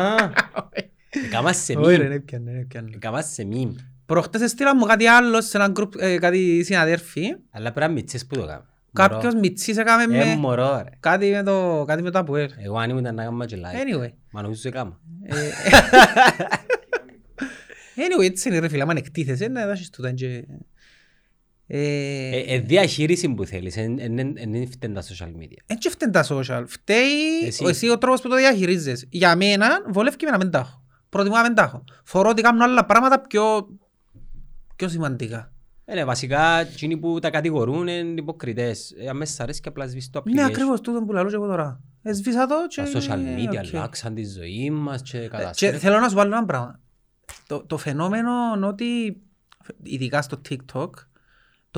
Α, 0.00 0.30
Εκάμας 1.26 1.56
σε 1.56 1.72
Όχι 1.76 1.96
ρε, 1.96 2.02
μιμ. 2.02 2.08
δεν 2.08 2.24
πιάνε, 2.24 2.52
δεν 2.52 2.66
πιάνε. 2.66 2.90
Εκάμας 2.94 3.32
σε 3.32 3.44
μιμ. 3.44 3.74
Προχτές 4.06 4.40
έστειλα 4.40 4.76
μου 4.76 4.84
κάτι 4.84 5.06
άλλο 5.06 5.40
σε 5.40 5.56
ένα 5.56 5.68
γκρουπ, 5.68 5.92
ε, 6.00 6.18
κάτι 6.18 6.62
συναδέρφοι. 6.64 7.22
Αλλά 7.50 7.72
πρέπει 7.72 7.88
να 7.88 7.94
μητσές 7.98 8.26
που 8.26 8.34
το 8.34 8.40
κάνουμε. 8.46 8.64
Κάποιος 8.92 9.34
μητσής 9.34 9.76
έκαμε 9.76 10.02
Ε, 10.02 10.06
με 10.06 10.36
μωρό 10.36 10.76
ρε. 10.84 10.90
κάτι 11.00 11.30
με 11.30 11.42
το, 11.42 11.84
κάτι 11.86 12.02
με 12.02 12.10
το 12.10 12.18
Αποέλ. 12.18 12.50
Εγώ 12.58 12.78
αν 12.78 12.90
ήμουν 12.90 13.02
να 13.02 13.12
κάνουμε 13.24 13.46
και 13.46 13.56
live. 13.56 14.00
Anyway. 14.04 14.10
Μα 14.30 14.42
νομίζω 14.42 14.60
σε 14.60 14.70
κάμα. 14.70 15.00
Ε, 15.24 15.34
Anyway, 17.96 18.24
έτσι 18.24 18.48
είναι 18.48 18.58
ρε 18.58 18.68
φίλε, 18.68 18.82
άμα 18.82 18.92
εκτίθεσαι, 18.96 19.48
να 19.48 19.66
δώσεις 19.66 19.90
τούτα 19.90 20.12
και... 20.12 20.44
Ε, 21.68 21.78
Ε, 21.78 22.54
ε, 22.54 22.58
διαχείριση 22.58 23.28
που 23.34 23.44
θέλεις. 23.44 23.74
Δεν 23.74 24.68
φταίνει 24.70 24.94
τα 24.94 25.02
social 25.02 25.28
media. 25.42 25.58
Έτσι 25.66 25.88
φταίνει 25.90 26.12
τα 26.12 26.24
social. 26.28 26.64
Φταίει 26.66 27.36
Εσύ. 27.38 27.46
εσύ. 27.46 27.64
εσύ 27.66 27.88
ο 27.90 27.98
τρόπος 27.98 28.20
που 28.20 28.28
το 28.28 28.36
διαχειρίζεσαι. 28.36 29.06
Για 29.10 29.36
μένα 29.36 29.68
βολεύει 29.88 30.16
και 30.16 30.26
να 30.30 30.36
μην 30.36 30.50
τα 30.50 30.58
έχω. 30.58 30.82
Προτιμώ 31.08 31.34
να 31.36 31.42
μην 31.42 31.54
τα 31.54 31.62
έχω. 31.62 31.84
Θωρώ 32.04 32.28
ότι 32.30 32.42
κάνουν 32.42 32.62
άλλα 32.62 32.84
πράγματα 32.84 33.20
πιο, 33.20 33.68
πιο 34.76 34.88
σημαντικά. 34.88 35.52
Ε, 35.84 35.94
ναι, 35.94 36.04
βασικά, 36.04 36.60
εκείνοι 36.60 36.96
που 36.96 37.18
τα 37.18 37.30
κατηγορούν 37.30 37.86
είναι 37.88 38.20
υποκριτές. 38.20 38.94
Ε, 38.98 39.08
αν 39.08 39.16
μέσα 39.16 39.32
σ' 39.34 39.40
αρέσει 39.40 39.60
και 39.60 39.68
απλά 39.68 39.86
σβήσεις 39.86 40.10
το 40.10 40.18
application. 40.20 40.32
Ναι, 40.34 40.44
ακριβώς 40.44 40.80
τούτο 40.80 41.02
που 41.02 41.12
λαλώ 41.12 41.28
και 41.28 41.34
εγώ 41.34 41.46
τώρα. 41.46 41.80
Εσβήσα 42.02 42.46
το 42.46 42.54
και... 42.68 42.82
Τα 42.82 43.00
social 43.00 43.38
media 43.38 43.64
OK. 43.68 43.74
αλλάξαν 43.74 44.14
τη 44.14 44.24
ζωή 44.24 44.70
μας 44.70 45.02
και 45.02 45.18
Ε, 45.18 45.20
Και 45.20 45.28
καταστρέφουν. 45.28 45.78
θέλω 45.80 45.98
να 45.98 46.08
σου 46.08 46.14
βάλω 46.14 46.36
ένα 46.36 46.44
πράγμα. 46.44 46.80
Το, 47.46 47.64
το 47.66 47.76
φαινόμενο 47.78 48.30
ότι, 48.62 49.16
ειδικά 49.82 50.22
στο 50.22 50.40
TikTok, 50.48 50.90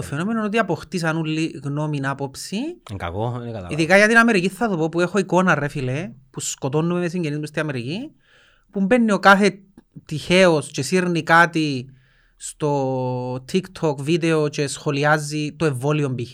το 0.00 0.05
φαινόμενο 0.05 0.45
ότι 0.45 0.59
αποκτήσαν 0.59 1.17
όλοι 1.17 1.61
γνώμη 1.64 2.00
άποψη, 2.07 2.57
Είναι 2.57 2.99
κακό, 2.99 3.33
είναι 3.37 3.45
κατάλαβα. 3.47 3.73
ειδικά 3.73 3.97
για 3.97 4.09
την 4.09 4.17
Αμερική 4.17 4.49
θα 4.49 4.69
το 4.69 4.76
πω 4.76 4.88
που 4.88 5.00
έχω 5.00 5.19
εικόνα 5.19 5.55
ρε 5.55 5.69
φίλε, 5.69 6.11
που 6.31 6.40
σκοτώνουμε 6.40 7.00
με 7.00 7.09
συγγενείς 7.09 7.38
μου 7.38 7.47
στην 7.47 7.61
Αμερική, 7.61 8.11
που 8.71 8.81
μπαίνει 8.81 9.12
ο 9.12 9.19
κάθε 9.19 9.59
τυχαίος 10.05 10.71
και 10.71 10.83
σύρνει 10.83 11.23
κάτι 11.23 11.88
στο 12.37 13.35
TikTok 13.35 13.97
βίντεο 13.99 14.49
και 14.49 14.67
σχολιάζει 14.67 15.52
το 15.52 15.64
εμβόλιο 15.64 16.14
π.χ. 16.14 16.33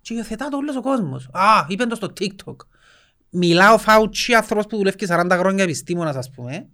και 0.00 0.14
υιοθετά 0.14 0.48
το 0.48 0.56
όλος 0.56 0.76
ο 0.76 0.80
κόσμος. 0.82 1.28
Α, 1.32 1.64
είπε 1.68 1.84
το 1.84 1.94
στο 1.94 2.12
TikTok. 2.20 2.56
Μιλά 3.30 3.72
ο 3.72 3.78
Φάουτσι, 3.78 4.34
άνθρωπος 4.34 4.66
που 4.66 4.76
δουλεύει 4.76 4.96
και 4.96 5.06
40 5.10 5.26
χρόνια 5.30 5.64
επιστήμονας 5.64 6.16
ας 6.16 6.30
πούμε. 6.30 6.68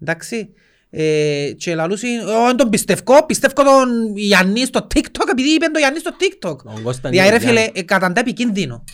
Εντάξει. 0.00 0.52
Ε, 0.94 1.52
και 1.56 1.74
λαλούσι, 1.74 2.06
«Ω, 2.18 2.46
δεν 2.46 2.56
τον 2.56 2.68
πιστεύω, 2.68 3.26
πιστεύω 3.26 3.54
τον 3.62 4.16
Γιάννη 4.16 4.64
στο 4.64 4.86
TikTok 4.94 5.28
επειδή 5.30 5.48
είπε 5.54 5.64
τον 5.66 5.78
Γιάννη 5.78 5.98
στο 5.98 6.10
TikTok. 6.20 6.56
Τον 6.64 6.82
Κώσταν 6.82 7.10
Δηλαδή 7.10 7.30
ρε 7.30 7.36
Γιάννη. 7.36 7.60
φίλε, 7.60 7.70
ε, 7.74 7.82
καταντά 7.82 8.20
επικίνδυνο. 8.20 8.84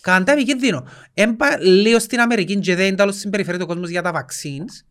Καταντά 0.00 0.32
επικίνδυνο. 0.32 0.86
Έμπα 1.14 1.58
λίγο 1.60 1.98
στην 1.98 2.20
Αμερική 2.20 2.58
και 2.58 2.74
δεν 2.74 2.96
τέλος 2.96 3.16
συμπεριφέρεται 3.16 3.62
ο 3.62 3.66
κόσμος 3.66 3.88
για 3.88 4.02
τα 4.02 4.12
vaccines 4.12 4.84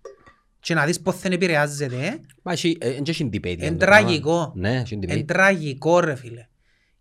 και 0.59 0.73
να 0.73 0.85
δεις 0.85 1.01
πώς 1.01 1.19
δεν 1.19 1.31
επηρεάζεται. 1.31 2.19
Μα 2.41 2.51
έχει- 2.51 2.77
ε, 2.81 2.89
εν 2.89 3.03
και 3.03 3.11
έχει 3.11 3.29
debate 3.33 3.41
για 3.57 3.67
Είναι 3.67 3.69
το 3.69 3.85
πράγμα. 3.85 4.05
τραγικό. 4.07 4.51
Ναι, 4.55 4.75
έχει 4.79 4.93
Είναι 4.95 5.13
debate. 5.13 5.25
τραγικό 5.25 5.99
ρε 5.99 6.15
φίλε. 6.15 6.47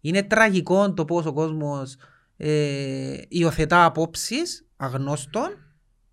Είναι 0.00 0.22
τραγικό 0.22 0.92
το 0.92 1.04
πώς 1.04 1.26
ο 1.26 1.32
κόσμος 1.32 1.96
ε, 2.37 3.16
υιοθετά 3.28 3.84
απόψεις 3.84 4.66
αγνώστων 4.76 5.49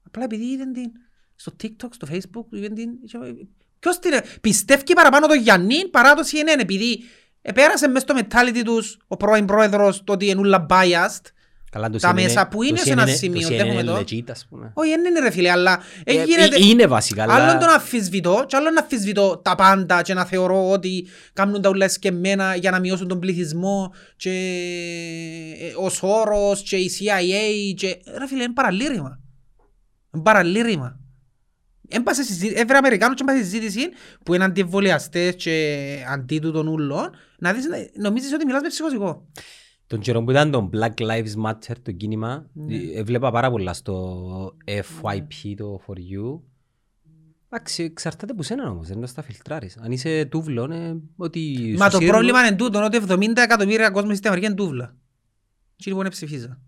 απλά 0.08 0.24
επειδή 0.24 0.44
είδε 0.46 0.64
την 0.64 0.92
στο 1.40 1.52
TikTok, 1.64 1.90
στο 1.90 2.08
Facebook, 2.12 2.46
είδε 2.50 2.70
την... 2.70 2.90
Ποιος 3.80 4.00
την... 4.00 4.12
Πιστεύει 4.42 4.94
παραπάνω 4.94 5.28
το 5.28 5.34
Γιάννη 5.34 5.88
παρά 5.88 6.14
το 6.14 6.22
CNN 6.26 6.62
επειδή 6.62 7.04
επέρασε 7.42 7.88
μες 7.88 8.02
στο 8.02 8.16
mentality 8.18 8.62
τους 8.66 8.98
ο 9.08 9.18
πρώην 9.18 9.46
πρόεδρος 9.46 10.04
το 10.04 10.14
ότι 10.14 10.28
είναι 10.28 10.40
ούλα 10.40 10.66
biased. 10.70 11.22
Καλά, 11.72 11.90
το 11.90 11.98
τα 11.98 12.12
CNN 12.12 12.14
μέσα 12.14 12.48
που 12.48 12.64
είναι 12.64 12.78
το 12.78 12.84
σε 12.84 12.92
ένα 12.92 13.04
CNN 13.04 13.16
σημείο, 13.16 13.48
το 13.48 13.56
CNN 13.56 13.58
δέχομαι 13.58 13.82
είναι 13.82 13.92
το. 13.92 13.98
legit, 13.98 14.32
ας 14.32 14.48
πούμε. 14.50 14.72
Όχι, 14.74 14.90
δεν 14.90 15.06
είναι 15.06 15.20
ρε 15.20 15.32
φίλε, 15.32 15.50
αλλά 15.50 15.82
Ε, 16.04 16.14
ε, 16.14 16.24
γίνεται... 16.24 16.56
ε, 16.56 16.66
Είναι 16.66 16.88
βασικά, 16.88 17.24
αλλά... 17.24 17.34
Άλλον 17.34 17.60
τον 17.60 17.70
αφισβητώ 17.70 18.44
και 18.48 18.56
άλλον 18.56 18.74
να 18.74 18.82
αφισβητώ 18.82 19.38
τα 19.38 19.56
πάντα 19.56 20.02
και 20.02 20.14
να 20.14 20.26
θεωρώ 20.26 20.70
ότι 20.70 21.08
κάνουν 21.34 21.62
τα 21.62 21.70
ούλα 21.70 21.86
εσκεμμένα 21.86 22.56
για 22.56 22.72
να 22.72 22.80
μειώσουν 22.80 23.08
τον 23.08 23.20
πληθυσμό 23.20 23.94
και 24.16 24.30
ε, 25.60 25.84
ο 25.84 25.90
Σόρος 25.90 26.62
και 26.62 26.76
η 26.76 26.92
CIA 27.00 27.74
και... 27.76 28.00
Ρε 28.18 28.28
φίλε, 28.28 28.44
είναι 28.44 28.54
παραλήρημα. 28.54 29.20
Είναι 30.14 30.24
παραλήρημα. 30.24 31.00
Έμπασε 31.92 32.24
συζήτηση, 32.24 32.60
έβρε 32.60 32.78
Αμερικάνους 32.78 33.16
και 33.16 33.24
έμπασε 33.28 33.44
συζήτηση 33.44 33.90
που 34.24 34.34
είναι 34.34 34.44
αντιεμβολιαστές 34.44 35.36
και 35.36 35.78
αντί 36.10 36.40
του 36.40 36.52
των 36.52 36.68
ούλων 36.68 37.10
να 37.40 37.54
δεις, 37.54 37.66
νομίζεις 38.00 38.34
ότι 38.34 38.46
μιλάς 38.46 38.62
με 38.62 38.68
ψυχοσικό. 38.68 39.28
Τον 39.88 40.00
καιρό 40.00 40.24
που 40.24 40.32
ήταν 40.32 40.52
το 40.52 40.70
Black 40.74 40.94
Lives 41.02 41.46
Matter 41.46 41.76
το 41.84 41.92
κίνημα, 41.92 42.50
Ναι. 42.54 42.76
ε, 42.76 43.00
έβλεπα 43.00 43.32
πάρα 43.32 43.52
πολλά 43.52 43.74
στο 43.74 44.56
FYP, 44.66 45.54
το 45.58 45.82
For 45.88 45.94
You. 45.94 46.40
Εντάξει, 47.52 47.84
εξαρτάται 47.84 48.34
που 48.34 48.44
σένα 48.44 48.70
όμως, 48.70 48.88
δεν 48.88 49.00
το 49.02 49.08
στα 49.08 49.22
φιλτράρεις. 49.22 49.78
Αν 49.78 49.92
είσαι 49.92 50.26
τούβλο, 50.26 50.64
είναι 50.64 51.00
ότι... 51.16 51.74
Μα 51.78 51.86
σου 51.86 51.92
το 51.92 51.98
σύρνουν- 51.98 52.10
πρόβλημα 52.12 52.48
είναι 52.48 52.56
τούτο, 52.56 52.84
ότι 52.84 52.98
70 53.08 53.42
εκατομμύρια 53.44 53.90
κόσμος 53.90 54.16
στην 54.18 54.28
Αμερική 54.28 54.48
είναι 54.52 54.56
τούβλα. 54.62 54.96
Τι 55.76 55.90
λοιπόν 55.90 56.08
ψηφίζα. 56.10 56.60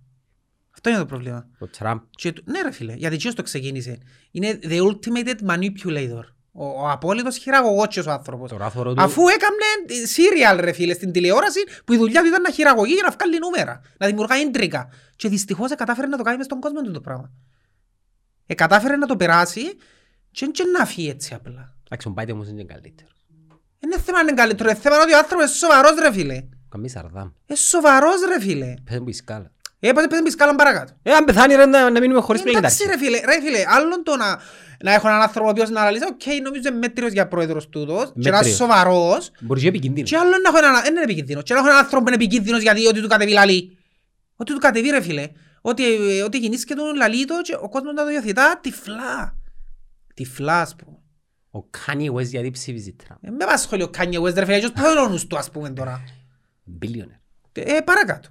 Αυτό 0.74 0.90
είναι 0.90 1.00
το 1.00 1.06
πρόβλημα. 1.06 1.48
Ο 1.60 1.68
Τραμπ. 1.68 2.00
Και, 2.10 2.32
το- 2.32 2.42
ναι 2.46 2.62
ρε 2.62 2.72
φίλε, 2.72 2.94
γιατί 2.94 3.18
τι 3.18 3.34
το 3.34 3.44
ξεκίνησε. 3.44 3.98
Είναι 4.32 4.60
the 4.63 4.82
ultimate 4.82 5.36
manipulator. 5.50 6.24
Ο, 6.54 6.66
ο 6.66 6.90
απόλυτος 6.90 7.38
χειραγωγότσιος 7.38 8.06
ο 8.06 8.12
άνθρωπος. 8.12 8.50
Τώρα 8.50 8.70
θωρώ 8.70 8.94
του... 8.94 9.01
Αφού 9.01 9.22
έκαμνε 9.28 9.66
serial 10.16 10.60
ρε 10.60 10.72
φίλε 10.72 10.94
στην 10.94 11.12
τηλεόραση 11.12 11.60
που 11.86 11.94
η 11.94 11.98
δουλειά 11.98 12.22
του 12.22 12.28
ήταν 12.28 12.42
να 12.42 12.51
χειραγωγεί 12.51 12.96
και 12.96 13.01
να 13.01 13.10
βγάλει 13.12 13.38
νούμερα. 13.40 13.82
Να 13.98 14.08
δημιουργά 14.08 14.40
ίντρικα. 14.40 14.90
Και 15.16 15.30
δυστυχώς 15.30 15.72
ε, 15.72 15.75
κατάφερε 15.75 16.08
να 16.08 16.18
το 16.18 16.24
κάνει 16.24 16.38
μες 16.38 16.46
στον 16.46 16.60
κόσμο 16.60 16.82
του 16.82 16.92
το 16.92 17.01
πράγμα. 17.01 17.32
Ε, 18.46 18.54
κατάφερε 18.56 18.96
να 18.96 19.08
το 19.08 19.16
περάσει 19.16 19.62
και, 20.32 20.46
και 20.46 20.63
να 20.78 20.86
φύγει 20.86 21.10
έτσι 21.10 21.34
απλά. 21.34 21.75
Εντάξει, 21.86 22.08
ο 22.08 22.13
Biden 22.18 22.30
όμως 22.32 22.48
είναι 22.48 22.63
καλύτερος. 22.63 23.25
Είναι 23.80 24.00
θέμα 24.00 24.18
να 24.18 24.30
είναι 24.30 24.34
καλύτερο, 24.42 24.70
είναι 24.70 24.80
θέμα 24.80 24.96
ότι 25.01 25.13
ο 25.13 25.18
άνθρωπος 25.18 25.46
είναι 25.46 25.56
σοβαρός 25.56 26.00
ρε 26.00 26.12
φίλε. 26.12 26.44
Καμί 26.70 26.90
σαρδάμ. 26.90 27.30
Είναι 27.48 27.58
σοβαρός 27.58 28.22
ρε 28.28 28.40
φίλε. 28.40 28.74
Πες 28.90 29.00
μου 29.00 29.08
η 29.08 29.13
σκάλα. 29.13 29.51
Ε, 29.84 29.92
πας 29.92 30.06
πας 30.08 30.32
σκάλα 30.32 30.56
παρακάτω. 30.56 30.94
Ε, 31.04 31.12
αν 31.12 31.26
πεθάνει 31.26 31.56
ρε, 31.56 31.66
να, 31.66 31.90
να 31.90 32.00
μείνουμε 32.00 32.22
χωρίς 32.22 32.42
Εντάξει 32.42 32.84
πλέον 32.84 33.00
ρε 33.00 33.06
φίλε, 33.06 33.20
ρε 33.26 33.42
φίλε, 33.42 33.64
άλλον 33.68 34.04
το 34.04 34.16
να, 34.16 34.42
να 34.84 34.94
έχω 34.94 35.08
έναν 35.08 35.22
άνθρωπο 35.22 35.48
ο 35.48 35.52
οποίος 35.52 35.70
να 35.70 35.82
αναλύσει, 35.82 36.04
οκ, 36.06 36.26
νομίζω 36.44 36.68
είναι 36.68 36.78
μέτριος 36.78 37.12
για 37.12 37.28
πρόεδρος 37.28 37.70
τούτος 37.70 38.12
και 38.20 38.30
να 38.30 38.36
Μέτριος. 38.38 38.56
σοβαρός 38.56 39.32
Μπορείς 39.40 39.62
και 39.64 39.70
επικίνδυνο. 39.70 40.08
και 40.08 40.18
άλλον 40.18 40.42
να 40.42 40.50
έχω 40.50 40.58
έναν, 40.58 40.82
δεν 40.84 40.92
είναι 40.94 41.02
επικίνδυνος, 41.02 41.44
και 41.44 41.54
να 41.54 41.60
έχω 41.60 41.68
έναν 41.68 41.80
άνθρωπο 41.80 42.04
που 42.04 42.10
είναι 42.14 42.24
επικίνδυνος 42.24 42.62
γιατί 42.62 42.88
ότι 42.88 43.02
του 43.02 43.08
κατεβεί 43.08 43.32
λαλή. 43.32 43.78
Ότι 44.36 44.54
του 44.54 44.60
κατεβεί 44.60 44.90
ρε 44.90 45.02
φίλε, 45.02 45.28
ότι, 45.62 45.84
ε, 46.18 46.22
ότι 46.22 46.38
γεννήσεις 46.38 46.66
και 46.66 46.74
τον 46.74 46.96
λαλή 46.96 47.26
το 47.26 47.42
και 47.42 47.58
ο 47.62 47.70
κόσμος 47.70 47.94
να 47.94 48.04
το 48.04 48.10
υιοθετά 48.10 48.60
τυφλά. 48.62 49.36
Τυφλά 50.14 50.62
ας 50.62 50.76
πούμε. 50.76 50.98
Ο 51.52 51.70
Kanye 51.78 52.14
West 52.14 52.26
γιατί 52.26 52.52
ψήφιζε 52.52 52.92
Τραμπ. 53.06 53.18
Ε, 53.22 53.30
με 53.30 53.44
απασχολεί 53.44 53.84
ο 53.84 53.90
Kanye 53.98 54.22
West 54.22 54.34
ρε 54.34 54.46
φίλε, 54.46 54.58
ποιος 54.58 54.72
πόδι 54.72 54.98
ο 54.98 55.08
νους 55.08 55.28
του 55.28 55.38
ας 55.38 55.52
πούμε 55.52 55.70
τώρα. 55.70 56.04
Billionaire. 56.82 57.20
Ε, 57.54 57.80
παρακάτω. 57.86 58.30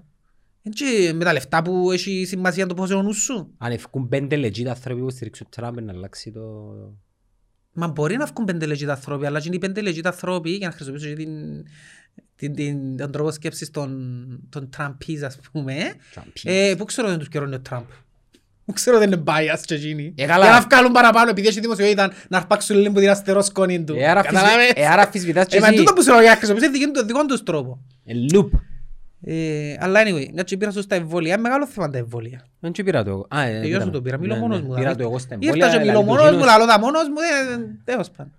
Έτσι, 0.62 0.84
με 1.14 1.24
τα 1.24 1.32
λεφτά 1.32 1.62
που 1.62 1.90
έχει 1.92 2.24
σημασία 2.26 2.66
το 2.66 2.74
πόσο 2.74 2.96
ο 2.96 3.02
νους 3.02 3.16
σου. 3.22 3.54
Αν 3.58 3.72
ευκούν 3.72 4.08
πέντε 4.08 4.36
legit 4.36 4.64
άνθρωποι 4.64 5.00
που 5.00 5.10
στηρίξουν 5.10 5.46
Τραμπ 5.50 5.78
να 5.78 5.92
αλλάξει 5.92 6.30
το... 6.30 6.40
Μα 7.72 7.88
μπορεί 7.88 8.16
να 8.16 8.26
βγουν 8.26 8.44
πέντε 8.44 8.66
legit 8.66 8.84
ανθρώποι, 8.88 9.26
αλλά 9.26 9.38
και 9.40 9.46
είναι 9.46 9.56
οι 9.56 9.58
πέντε 9.58 9.80
legit 9.84 10.04
ανθρώποι, 10.04 10.50
για 10.50 10.66
να 10.68 10.74
χρησιμοποιήσω 10.74 11.08
και 11.08 11.14
την, 11.14 11.30
την, 12.36 12.54
την, 12.54 12.96
τον 12.96 13.12
τρόπο 13.12 13.30
σκέψης 13.30 13.70
των, 13.70 13.90
των 14.48 14.70
Τραμπής, 14.70 15.22
ας 15.22 15.38
πούμε, 15.52 15.74
Τραμπής. 16.12 16.42
ε, 16.44 16.74
που 16.78 16.84
ξέρω 16.84 17.08
δεν 17.08 17.18
τους 17.18 17.28
καιρώνει 17.28 17.54
ο 17.54 17.60
Τραμπ. 17.60 17.84
Που 18.64 18.72
ξέρω 18.72 18.98
δεν 18.98 19.12
είναι 19.12 19.22
bias 19.26 19.60
και 19.64 19.74
εκείνοι. 19.74 20.12
Ε, 20.16 20.26
καλά. 20.26 20.44
Για 20.44 20.52
να 20.54 20.60
βγάλουν 20.60 20.92
παραπάνω, 20.92 21.30
επειδή 21.30 21.48
έχει 21.48 21.60
δημοσιότητα, 21.60 22.12
να 22.28 22.36
αρπάξουν 22.38 22.76
λίγο 22.76 22.92
που 22.92 22.98
την 23.00 23.08
αστερό 23.08 23.42
σκόνη 23.42 23.84
του. 23.84 23.94
Ε, 23.98 24.08
άρα 24.08 24.22
Καταλάβες; 24.22 24.50
φυσβη- 24.64 24.78
ε, 24.78 24.86
άρα 24.86 25.06
φυσβητάς 25.10 25.46
και 25.46 25.56
Ε, 25.56 25.60
μα 25.60 25.66
εσύ. 25.66 25.76
τούτο 25.76 25.92
που 25.92 26.02
σου 26.02 26.10
λέω, 26.10 26.20
για 26.20 26.30
να 26.30 26.36
χρησιμοποιήσει 26.36 26.70
δικό 26.70 26.90
του- 26.90 27.06
δικό 27.06 27.26
τους 27.26 27.42
τρόπο. 27.42 27.80
Ε, 28.04 28.12
loop. 28.32 28.48
Ε, 29.24 29.74
αλλά 29.78 30.00
anyway, 30.04 30.28
μια 30.32 30.42
και 30.42 30.56
πήρα 30.56 30.70
σου 30.70 30.80
στα 30.82 30.94
εμβόλια, 30.94 31.32
είναι 31.32 31.42
μεγάλο 31.42 31.66
θέμα 31.66 31.90
τα 31.90 31.98
εμβόλια. 31.98 32.46
Δεν 32.60 32.72
και 32.72 32.82
πήρα 32.82 33.04
το 33.04 33.10
εγώ. 33.10 33.26
Α, 33.30 33.40
ε, 33.42 33.50
Ε, 33.50 33.52
γιο 33.58 33.62
πήρα 33.66 33.80
σου 33.80 33.86
με. 33.86 33.92
το 33.92 34.02
πήρα, 34.02 34.18
μιλώ 34.18 34.34
Ναι, 34.34 34.40
μόνος 34.40 34.56
ναι, 34.56 34.62
μου. 34.62 34.68
Πήρα 34.68 34.80
δηλαδή. 34.80 35.02
το 35.02 35.08
εγώ 35.08 35.18
στα 35.18 35.34
εμβόλια. 35.34 35.54
Ήρθα 35.66 35.70
και 35.78 35.78
μιλώ 35.84 35.90
αλλά 35.98 36.02
μόνος 36.04 36.22
μου, 36.22 36.28
εκείνος- 36.28 36.46
λαλώ 36.46 36.66
τα 36.66 36.78
μόνος 36.78 37.08
μου, 37.08 37.14
δεν- 37.50 37.78
τέλος 37.84 38.10
πάντων. 38.10 38.32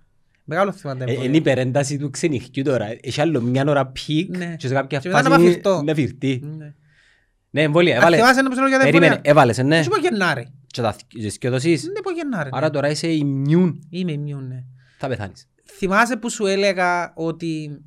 Μεγάλο 0.44 0.72
θέμα 0.72 0.96
τα 0.96 1.04
Ε, 1.04 1.06
Είναι 1.06 1.12
η 1.12 1.14
εμβόλια. 1.24 1.38
υπερένταση 1.40 1.98
του 1.98 2.10
ξενυχτιού 2.10 2.62
τώρα. 2.64 2.86
Έχει 3.00 3.20
άλλο 3.20 3.40
μια 3.40 3.64
ώρα 3.68 3.86
πικ 3.86 4.36
Ναι. 4.36 4.54
και 4.58 4.66
σε 4.66 4.74
κάποια 4.74 4.98
Και 4.98 5.08
μετά 5.08 5.22
να 5.22 5.28
φάση 5.28 5.44
παφυρτώ. 5.44 5.82
να 5.82 5.94
φυρτεί. 5.94 6.42
Ναι. 6.58 6.72
Ναι, 7.50 7.62
εμβόλια, 7.62 7.92
Αν 7.94 7.98
έβαλε. 8.00 8.16
θυμάσαι 8.16 8.40
να 8.42 8.48
πω 8.48 8.54
σε 8.54 8.60
λέω 8.60 8.68
για 8.68 8.78
τα 8.78 8.84
Περίμενε, 8.84 9.06
εμβόλια; 9.06 9.30
έβαλες, 9.30 9.58
ε, 9.58 9.62
ναι. 9.62 9.76
Έτσι 9.76 9.88
πω 9.88 9.96
Γενάρη. 9.98 10.48
Και 10.66 10.80
τα 10.80 10.94
σκιοδοσείς. 11.30 11.82
Δεν 11.82 12.02
πω 12.02 12.10
Γενάρη. 12.10 12.50
ναι. 12.50 12.56
Άρα 12.58 12.70
τώρα 12.70 12.88
είσαι 12.90 13.06
immune. 13.08 13.74
Είμαι 13.90 14.12
immune, 14.12 14.46
ναι. 14.48 14.62
Θα 14.98 15.08
πεθάνεις. 15.08 15.46
Θυμάσαι 15.64 16.16
που 16.16 16.30
σου 16.30 16.46
έλεγα 16.46 17.12
ότι 17.14 17.80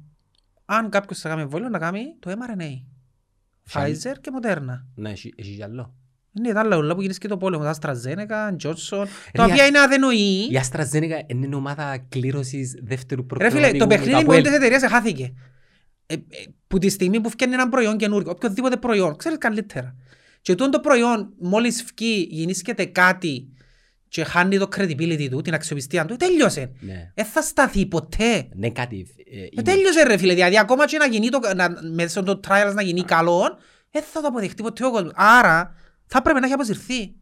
αν 0.65 0.89
κάποιος 0.89 1.19
θα 1.19 1.29
κάνει 1.29 1.41
εμβόλιο 1.41 1.69
να 1.69 1.79
κάνει 1.79 2.15
το 2.19 2.31
mRNA. 2.31 2.81
Φιάλ. 3.63 3.91
Pfizer 3.95 4.13
και 4.21 4.31
Moderna. 4.41 4.83
Ναι, 4.95 5.09
έχει 5.09 5.33
έχει 5.37 5.55
κι 5.55 5.63
άλλο. 5.63 5.93
Είναι 6.37 6.53
τα 6.53 6.59
άλλα 6.59 6.77
όλα 6.77 6.95
που 6.95 7.01
γίνεις 7.01 7.17
και 7.17 7.27
το 7.27 7.37
πόλεμο. 7.37 7.63
Τα 7.63 7.75
AstraZeneca, 7.81 8.55
Johnson. 8.63 9.05
η 9.27 9.31
Τα 9.37 9.43
οποία 9.43 9.63
Α- 9.63 9.67
είναι 9.67 9.79
αδενοή. 9.79 10.47
Η 10.49 10.59
AstraZeneca 10.71 11.19
είναι 11.27 11.55
ομάδα 11.55 11.97
κλήρωσης 12.09 12.79
δεύτερου 12.83 13.21
Ρε 13.21 13.27
προκρονομικού. 13.27 13.65
φίλε, 13.67 13.77
το 13.79 13.87
παιχνίδι 13.87 14.13
από 14.13 14.21
μόνο 14.25 14.37
ελ. 14.37 14.43
της 14.43 14.53
εταιρείας 14.53 14.81
εχάθηκε. 14.81 15.33
Ε, 16.05 16.13
ε, 16.13 16.17
που 16.67 16.77
τη 16.77 16.89
στιγμή 16.89 17.21
που 17.21 17.29
φτιάχνει 17.29 17.55
ένα 17.55 17.69
προϊόν 17.69 17.97
καινούργιο, 17.97 18.31
οποιοδήποτε 18.31 18.77
προϊόν, 18.77 19.15
ξέρεις 19.15 19.37
καλύτερα. 19.37 19.95
Και 20.41 20.55
τούτο 20.55 20.69
το 20.69 20.79
προϊόν, 20.79 21.33
μόλις 21.39 21.83
βγει, 21.97 22.27
γεννήσκεται 22.29 22.85
κάτι 22.85 23.49
και 24.07 24.23
χάνει 24.23 24.57
το 24.57 24.67
credibility 24.77 25.27
του, 25.31 25.41
την 25.41 25.53
αξιοπιστία 25.53 26.05
του, 26.05 26.15
τέλειωσε. 26.15 26.71
Ναι. 26.79 27.11
Δεν 27.15 27.25
θα 27.25 27.41
σταθεί 27.41 27.85
ποτέ. 27.85 28.47
Ναι, 28.55 28.69
κάτι. 28.69 29.07
ε, 29.31 29.39
Ε, 29.41 29.47
είναι- 29.51 29.61
τέλειωσε 29.61 30.03
ρε 30.03 30.17
φίλε, 30.17 30.33
δηλαδή 30.33 30.59
ακόμα 30.59 30.85
και 30.87 30.97
να 30.97 31.05
γίνει 31.05 31.29
το, 31.29 31.39
να, 31.55 31.69
μέσω 31.93 32.23
των 32.23 32.39
trials 32.47 32.71
να 32.73 32.81
γίνει 32.81 33.03
καλό, 33.03 33.57
δεν 33.91 34.03
θα 34.11 34.21
το 34.21 34.27
αποδεχτεί 34.27 34.63
ποτέ 34.63 34.85
ο 34.85 34.91
κόσμος. 34.91 35.11
Άρα 35.15 35.75
θα 36.05 36.21
πρέπει 36.21 36.39
να 36.39 36.45
έχει 36.45 36.53
αποσυρθεί. 36.55 37.13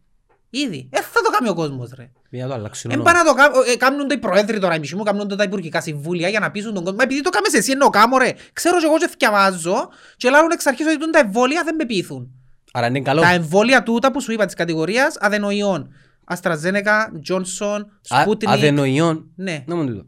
Ήδη. 0.50 0.88
Δεν 0.92 1.02
θα 1.02 1.20
το 1.24 1.30
κάνει 1.30 1.48
ο 1.48 1.54
κόσμος 1.54 1.90
ρε. 1.96 2.10
Μια 2.30 2.46
το 2.46 2.54
αλλάξουν 2.54 2.90
Εν 2.90 3.00
όνομα. 3.00 3.12
πάνε 3.12 3.24
να 3.24 3.34
το 3.34 3.40
κάνουν, 3.42 3.62
ε, 3.72 3.76
κάνουν 3.76 4.08
το 4.08 4.14
οι 4.14 4.18
προέδροι 4.18 4.58
τώρα, 4.58 4.74
οι 4.74 4.78
μισοί 4.78 4.96
μου 4.96 5.02
κάνουν 5.02 5.28
το 5.28 5.36
τα 5.36 5.42
υπουργικά 5.42 5.80
συμβούλια 5.80 6.28
για 6.28 6.40
να 6.40 6.50
πείσουν 6.50 6.74
τον 6.74 6.82
κόσμο. 6.82 6.98
Μα 6.98 7.02
επειδή 7.04 7.20
το 7.20 7.30
κάνεις 7.30 7.54
εσύ 7.54 7.70
εννοώ 7.70 7.90
κάμω 7.90 8.18
ρε. 8.18 8.32
Ξέρω 8.52 8.78
και 8.78 8.84
εγώ 8.86 8.98
και 8.98 9.08
θυκιαβάζω 9.08 9.88
και 10.16 10.30
λάρουν 10.30 10.50
εξ 10.50 10.66
αρχής 10.66 10.86
ότι 10.86 10.98
τούν 10.98 11.10
τα 11.10 11.18
εμβόλια 11.18 11.62
δεν 11.64 11.74
με 11.74 11.84
πείθουν. 11.84 12.30
Άρα 12.72 12.86
είναι 12.86 13.00
καλό. 13.00 13.20
Τα 13.20 13.32
εμβόλια 13.32 13.82
τούτα 13.82 14.10
που 14.12 14.20
σου 14.20 14.32
είπα 14.32 14.44
της 14.44 14.54
κατηγορίας 14.54 15.16
αδενοϊών. 15.18 15.92
Αστραζένεκα, 16.24 17.12
Τζόνσον, 17.22 17.80
Α- 18.08 18.20
Σπούτινικ. 18.22 18.54
Αδενοϊόν. 18.56 19.30
Ναι. 19.36 19.64
Να 19.66 19.74
μου 19.74 19.86
τούτο. 19.86 20.06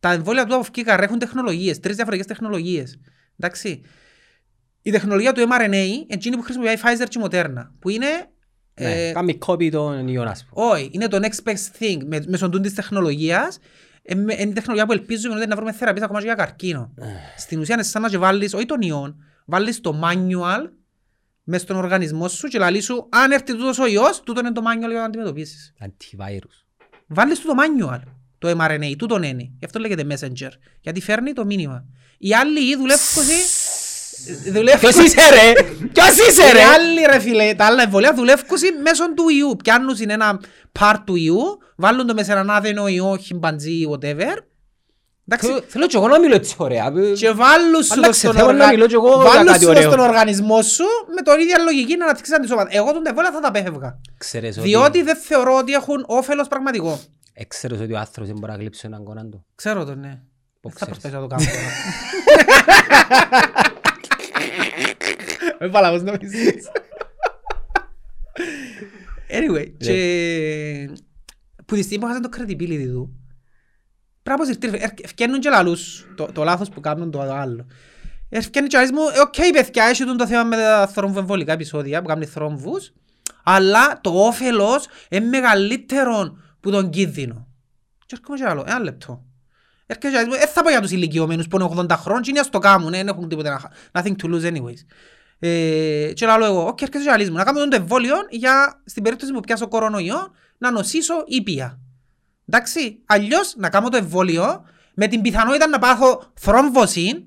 Τα 0.00 0.12
εμβόλια 0.12 0.44
του 0.46 0.54
από 0.54 0.62
φκήκα 0.64 1.02
έχουν 1.02 1.18
τεχνολογίες, 1.18 1.80
τρεις 1.80 1.94
διαφορετικές 1.96 2.36
τεχνολογίες. 2.36 3.00
Εντάξει. 3.38 3.80
Η 4.82 4.90
τεχνολογία 4.90 5.32
του 5.32 5.40
mRNA, 5.50 5.86
εκείνη 6.06 6.36
που 6.36 6.42
χρησιμοποιεί 6.42 6.72
η 6.72 6.78
Pfizer 6.82 7.04
και 7.08 7.18
η 7.18 7.22
Moderna, 7.24 7.70
που 7.78 7.88
είναι... 7.88 8.06
Ναι, 8.80 9.08
ε, 9.08 9.12
Κάμει 9.12 9.34
κόπη 9.38 9.70
των 9.70 10.08
ιών, 10.08 10.26
ας 10.26 10.44
πούμε. 10.48 10.66
όχι, 10.66 10.88
είναι 10.92 11.08
το 11.08 11.18
next 11.22 11.48
best 11.50 11.82
thing 11.82 11.96
με, 12.06 12.24
μέσω 12.26 12.48
τούτης 12.48 12.74
τεχνολογίας. 12.74 13.58
Ε, 14.02 14.14
με- 14.14 14.32
Είναι 14.34 14.50
η 14.50 14.52
τεχνολογία 14.52 14.86
που 14.86 14.92
ελπίζουμε 14.92 15.34
ότι 15.36 15.46
να 15.46 15.56
βρούμε 15.56 15.72
θεραπείες 15.72 16.04
ακόμα 16.04 16.18
και 16.18 16.24
για 16.26 16.34
καρκίνο. 16.34 16.94
Στην 17.36 17.60
ουσία 17.60 17.74
είναι 17.74 17.82
σαν 17.84 18.02
να 18.02 18.08
και 18.08 18.18
βάλεις, 18.18 18.54
όχι 18.54 18.66
τον 18.66 18.80
ιόν, 18.80 19.16
βάλεις 19.46 19.80
το 19.80 20.00
manual 20.04 20.70
μες 21.48 21.60
στον 21.60 21.76
οργανισμό 21.76 22.28
σου 22.28 22.48
και 22.48 22.58
λαλείς 22.58 22.84
σου 22.84 23.08
αν 23.10 23.30
έρθει 23.30 23.52
τούτος 23.52 23.78
ο 23.78 23.86
ιός, 23.86 24.20
τούτο 24.20 24.40
είναι 24.40 24.52
το 24.52 24.62
manual 24.64 24.88
για 24.90 24.98
να 24.98 25.04
αντιμετωπίσεις. 25.04 25.72
Antivirus. 25.84 26.64
Βάλεις 27.06 27.38
του 27.38 27.46
το 27.46 27.54
manual, 27.56 28.00
το 28.38 28.48
mRNA, 28.60 28.94
τούτον 28.98 29.22
είναι. 29.22 29.42
Γι' 29.58 29.64
αυτό 29.64 29.78
λέγεται 29.78 30.04
messenger. 30.10 30.50
Γιατί 30.80 31.00
φέρνει 31.00 31.32
το 31.32 31.44
μήνυμα. 31.44 31.84
Οι 32.18 32.34
άλλοι 32.34 32.76
δουλεύουν 32.76 33.24
δουλεύουν- 34.52 34.80
Ποιος 34.80 35.04
είσαι 35.04 35.20
ρε! 35.30 35.52
Ποιος 35.92 36.16
είσαι 36.28 36.48
οι 36.48 36.52
ρε! 36.52 36.62
άλλοι 36.62 37.00
ρε 37.10 37.18
φίλε, 37.18 37.54
τα 37.54 37.64
άλλα 37.66 37.82
εμβολία 37.82 38.14
δουλεύουν 38.14 38.46
μέσω 38.82 39.14
του 39.14 39.28
ιού. 39.28 39.56
Πιάνουν 39.64 39.96
ένα 40.06 40.40
part 40.78 40.96
του 41.06 41.14
ιού, 41.16 41.58
βάλουν 41.76 42.06
το 42.06 42.14
μέσα 42.14 42.26
σε 42.26 42.32
έναν 42.32 42.50
άδενο 42.50 42.88
ιό, 42.88 43.16
χιμπαντζή, 43.16 43.82
whatever. 43.90 44.36
Εντάξει, 45.28 45.46
Θέλω- 45.46 45.62
Θέλω 45.68 45.86
και 45.86 45.96
εγώ 45.96 46.08
να 46.08 46.18
μιλώ 46.20 46.34
έτσι 46.34 46.54
ωραία. 46.58 46.92
και 47.16 47.30
βάλουν 47.30 47.82
σου 47.82 47.88
το 47.88 47.94
Άλλαξε 47.94 48.20
στον, 48.20 48.34
θέμα 48.34 48.52
να 48.52 48.58
οργα... 48.58 48.68
μιλώ 48.70 48.86
κι 48.86 48.94
εγώ 48.94 49.08
για 49.08 49.16
βάλουν 49.30 49.46
κάτι 49.46 49.58
σου 49.58 49.64
το 49.64 49.70
ωραίο. 49.70 49.82
στον 49.90 49.98
οργανισμό 50.04 50.62
σου 50.62 50.84
με 51.14 51.22
τον 51.22 51.40
ίδια 51.40 51.58
λογική 51.58 51.96
να 51.96 52.04
αναπτύξεις 52.04 52.34
αντισώματα. 52.34 52.68
Εγώ 52.72 52.92
τον 52.92 53.06
εμβόλια 53.06 53.32
θα 53.32 53.40
τα 53.40 53.48
απέφευγα. 53.48 54.00
Ξέρεις 54.18 54.58
ότι- 54.58 54.68
Διότι 54.68 55.02
δεν 55.02 55.16
θεωρώ 55.16 55.56
ότι 55.56 55.72
έχουν 55.72 56.04
όφελος 56.06 56.48
πραγματικό. 56.48 57.00
Ξέρεις 57.48 57.80
ότι 57.80 57.92
ο 57.92 57.98
άνθρωπος 57.98 58.28
δεν 58.30 58.38
μπορεί 58.40 58.52
να 58.52 58.58
γλύψει 58.58 58.82
έναν 58.86 59.04
κόναν 59.04 59.30
του. 59.30 59.44
Ξέρω 59.54 59.84
το, 59.84 59.94
ναι. 59.94 60.18
Πώς 60.60 60.72
Θα 60.76 60.86
ξέρεις. 60.86 61.00
προσπαθήσω 61.00 61.22
να 61.22 61.28
το 61.28 61.34
κάνω 61.34 61.44
τώρα. 61.50 61.68
Με 65.58 65.66
βάλα 65.66 65.90
πώς 65.90 66.02
νομίζεις. 66.02 66.68
Anyway, 69.30 69.66
και 69.78 70.90
που 71.66 71.74
τη 71.74 71.82
στιγμή 71.82 72.04
που 72.04 72.10
έχασαν 72.10 72.22
το 72.22 72.28
credibility 72.38 72.88
του, 72.92 73.16
πρέπει 74.26 74.40
να 74.40 74.44
αποσυρθεί. 74.52 74.92
Ευκαινούν 75.02 75.40
και 75.40 75.48
λαλούς 75.48 76.06
το, 76.16 76.28
το 76.32 76.44
λάθος 76.44 76.68
που 76.68 76.80
κάνουν 76.80 77.10
το 77.10 77.20
άλλο. 77.20 77.66
Ευκαινούν 78.28 78.68
και 78.68 78.76
λαλείς 78.76 78.92
μου, 78.92 79.00
«Ε, 79.14 79.20
οκ 79.20 79.34
παιδιά, 79.52 79.84
έχει 79.84 80.04
τον 80.04 80.16
το 80.16 80.26
θέμα 80.26 80.44
με 80.44 80.56
τα 80.56 80.86
θρομβεμβολικά 80.92 81.52
επεισόδια 81.52 82.02
που 82.02 82.08
κάνουν 82.08 82.26
θρόμβους, 82.26 82.92
αλλά 83.44 84.00
το 84.00 84.10
όφελος 84.10 84.86
είναι 85.10 85.26
μεγαλύτερο 85.26 86.36
που 86.60 86.70
τον 86.70 86.90
κίνδυνο. 86.90 87.46
Και 88.06 88.16
έρχομαι 88.20 88.38
και 88.38 88.44
άλλο, 88.44 88.64
ένα 88.66 88.78
λεπτό. 88.80 89.24
Έρχεται 89.86 90.08
και 90.08 90.14
λαλείς 90.14 90.28
μου, 90.28 90.34
«Ε, 90.42 90.46
θα 90.46 90.62
πω 90.62 90.68
για 90.70 90.80
τους 90.80 90.90
ηλικιωμένους 90.90 91.48
που 91.48 91.56
είναι 91.56 91.64
80 91.76 91.96
χρόνων 91.96 92.22
και 92.22 92.30
είναι 92.30 92.40
ας 92.40 92.48
το 92.50 92.58
κάνουν, 92.58 92.92
ε, 92.92 92.96
δεν 92.96 93.08
έχουν 93.08 93.28
τίποτα 93.28 93.50
να 93.50 93.58
χα- 93.58 93.70
nothing 94.02 94.14
to 94.22 94.34
lose 94.34 94.52
anyways. 94.52 94.80
Ε, 95.38 96.12
και 96.14 96.26
λέω 96.26 96.44
εγώ, 96.44 96.66
«OK, 96.66 96.80
έρχεται 96.82 96.98
και 97.04 97.10
λαλείς 97.10 97.30
μου, 97.30 97.36
να 97.36 97.44
κάνουμε 97.44 97.60
τον 97.62 97.70
το 97.70 97.76
εμβόλιο 97.76 98.14
για 98.30 98.82
στην 98.84 99.02
περίπτωση 99.02 99.32
που 99.32 99.40
πιάσω 99.40 99.68
κορονοϊό 99.68 100.32
να 100.58 100.70
νοσήσω 100.70 101.14
ήπια. 101.26 101.78
Εντάξει, 102.48 103.02
αλλιώς 103.06 103.54
να 103.56 103.68
κάνω 103.70 103.88
το 103.88 103.96
εμβόλιο 103.96 104.64
με 104.94 105.06
την 105.06 105.22
πιθανότητα 105.22 105.66
να 105.66 105.78
πάθω 105.78 106.32
θρόμβωση, 106.34 107.26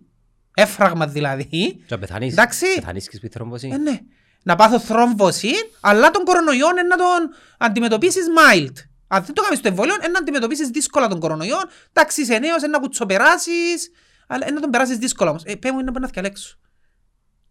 έφραγμα 0.54 1.08
δηλαδή, 1.08 1.46
Και 1.86 1.86
να 1.90 2.00
πεθανείς. 2.00 2.32
Εντάξει. 2.32 2.66
Πεθανείς 2.76 3.10
και 3.10 3.16
σπίτι 3.16 3.34
θρόμβωση. 3.34 3.70
ε, 3.74 3.78
ναι. 3.78 4.00
Να 4.44 4.56
πάθω 4.56 4.80
θρόμβωση, 4.80 5.52
αλλά 5.80 6.12
τον 6.12 6.24
κορονοϊό 6.24 6.70
είναι 6.70 6.82
να 6.82 6.98
τον 6.98 7.30
αντιμετωπίσεις 7.58 8.26
mild. 8.28 8.74
Αν 9.08 9.24
δεν 9.24 9.34
το 9.36 9.42
κάνεις 9.42 9.60
το 9.62 9.68
εμβόλιο, 9.68 9.96
είναι 9.96 10.08
να 10.08 10.20
αντιμετωπίσεις 10.20 10.68
δύσκολα 10.70 11.08
τον 11.08 11.20
κορονοϊό. 11.20 11.58
Εντάξει, 11.94 12.22
είσαι 12.22 12.38
νέος, 12.38 12.58
είναι 12.62 12.68
να 12.72 12.80
κουτσοπεράσεις, 12.80 13.92
αλλά 14.28 14.46
είναι 14.46 14.56
να 14.56 14.62
τον 14.62 14.70
περάσεις 14.70 14.98
δύσκολα 14.98 15.30
όμως. 15.30 15.44
Ε, 15.46 15.56
πέ 15.56 15.72
μου 15.72 15.80
είναι 15.80 15.92
να 16.00 16.08
διαλέξω. 16.08 16.58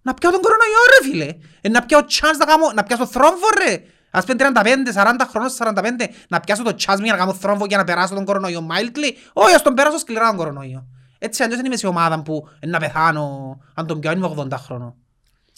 Να 0.02 0.14
πιάω 0.14 0.32
τον 0.32 0.40
κορονοϊό 0.40 0.78
ρε 1.00 1.08
φίλε. 1.08 1.46
Ε, 1.60 1.68
να 1.68 1.82
πιάω 1.82 2.00
chance 2.00 2.36
να 2.38 2.44
κάνω, 2.44 2.72
να 2.74 2.82
πιάσω 2.82 3.06
θρόμβο 3.06 3.46
ρε. 3.58 3.82
Ας 4.10 4.24
πούμε 4.24 4.36
35, 4.38 4.92
40 4.94 5.26
χρόνων, 5.30 5.50
45, 5.50 6.08
να 6.28 6.40
πιάσω 6.40 6.62
το 6.62 6.70
chance 6.78 6.96
μου 6.98 7.04
για 7.04 7.12
να 7.12 7.18
κάνω 7.18 7.32
θρόμβο 7.34 7.64
για 7.66 7.76
να 7.76 7.84
περάσω 7.84 8.14
τον 8.14 8.24
κορονοϊό 8.24 8.66
mildly. 8.70 9.12
Όχι, 9.32 9.54
ας 9.54 9.62
τον 9.62 9.74
περάσω 9.74 9.98
σκληρά 9.98 10.26
τον 10.28 10.36
κορονοϊό. 10.36 10.86
Έτσι 11.18 11.42
αλλιώς 11.42 11.56
δεν 11.56 11.66
είμαι 11.66 11.76
σε 11.76 11.86
ομάδα 11.86 12.22
που 12.22 12.48
ε, 12.60 12.66
να 12.66 12.78
πεθάνω 12.78 13.56
αν 13.74 13.86
τον 13.86 14.00
πιάω 14.00 14.12
είμαι 14.12 14.34
80 14.36 14.48
χρόνων. 14.52 14.94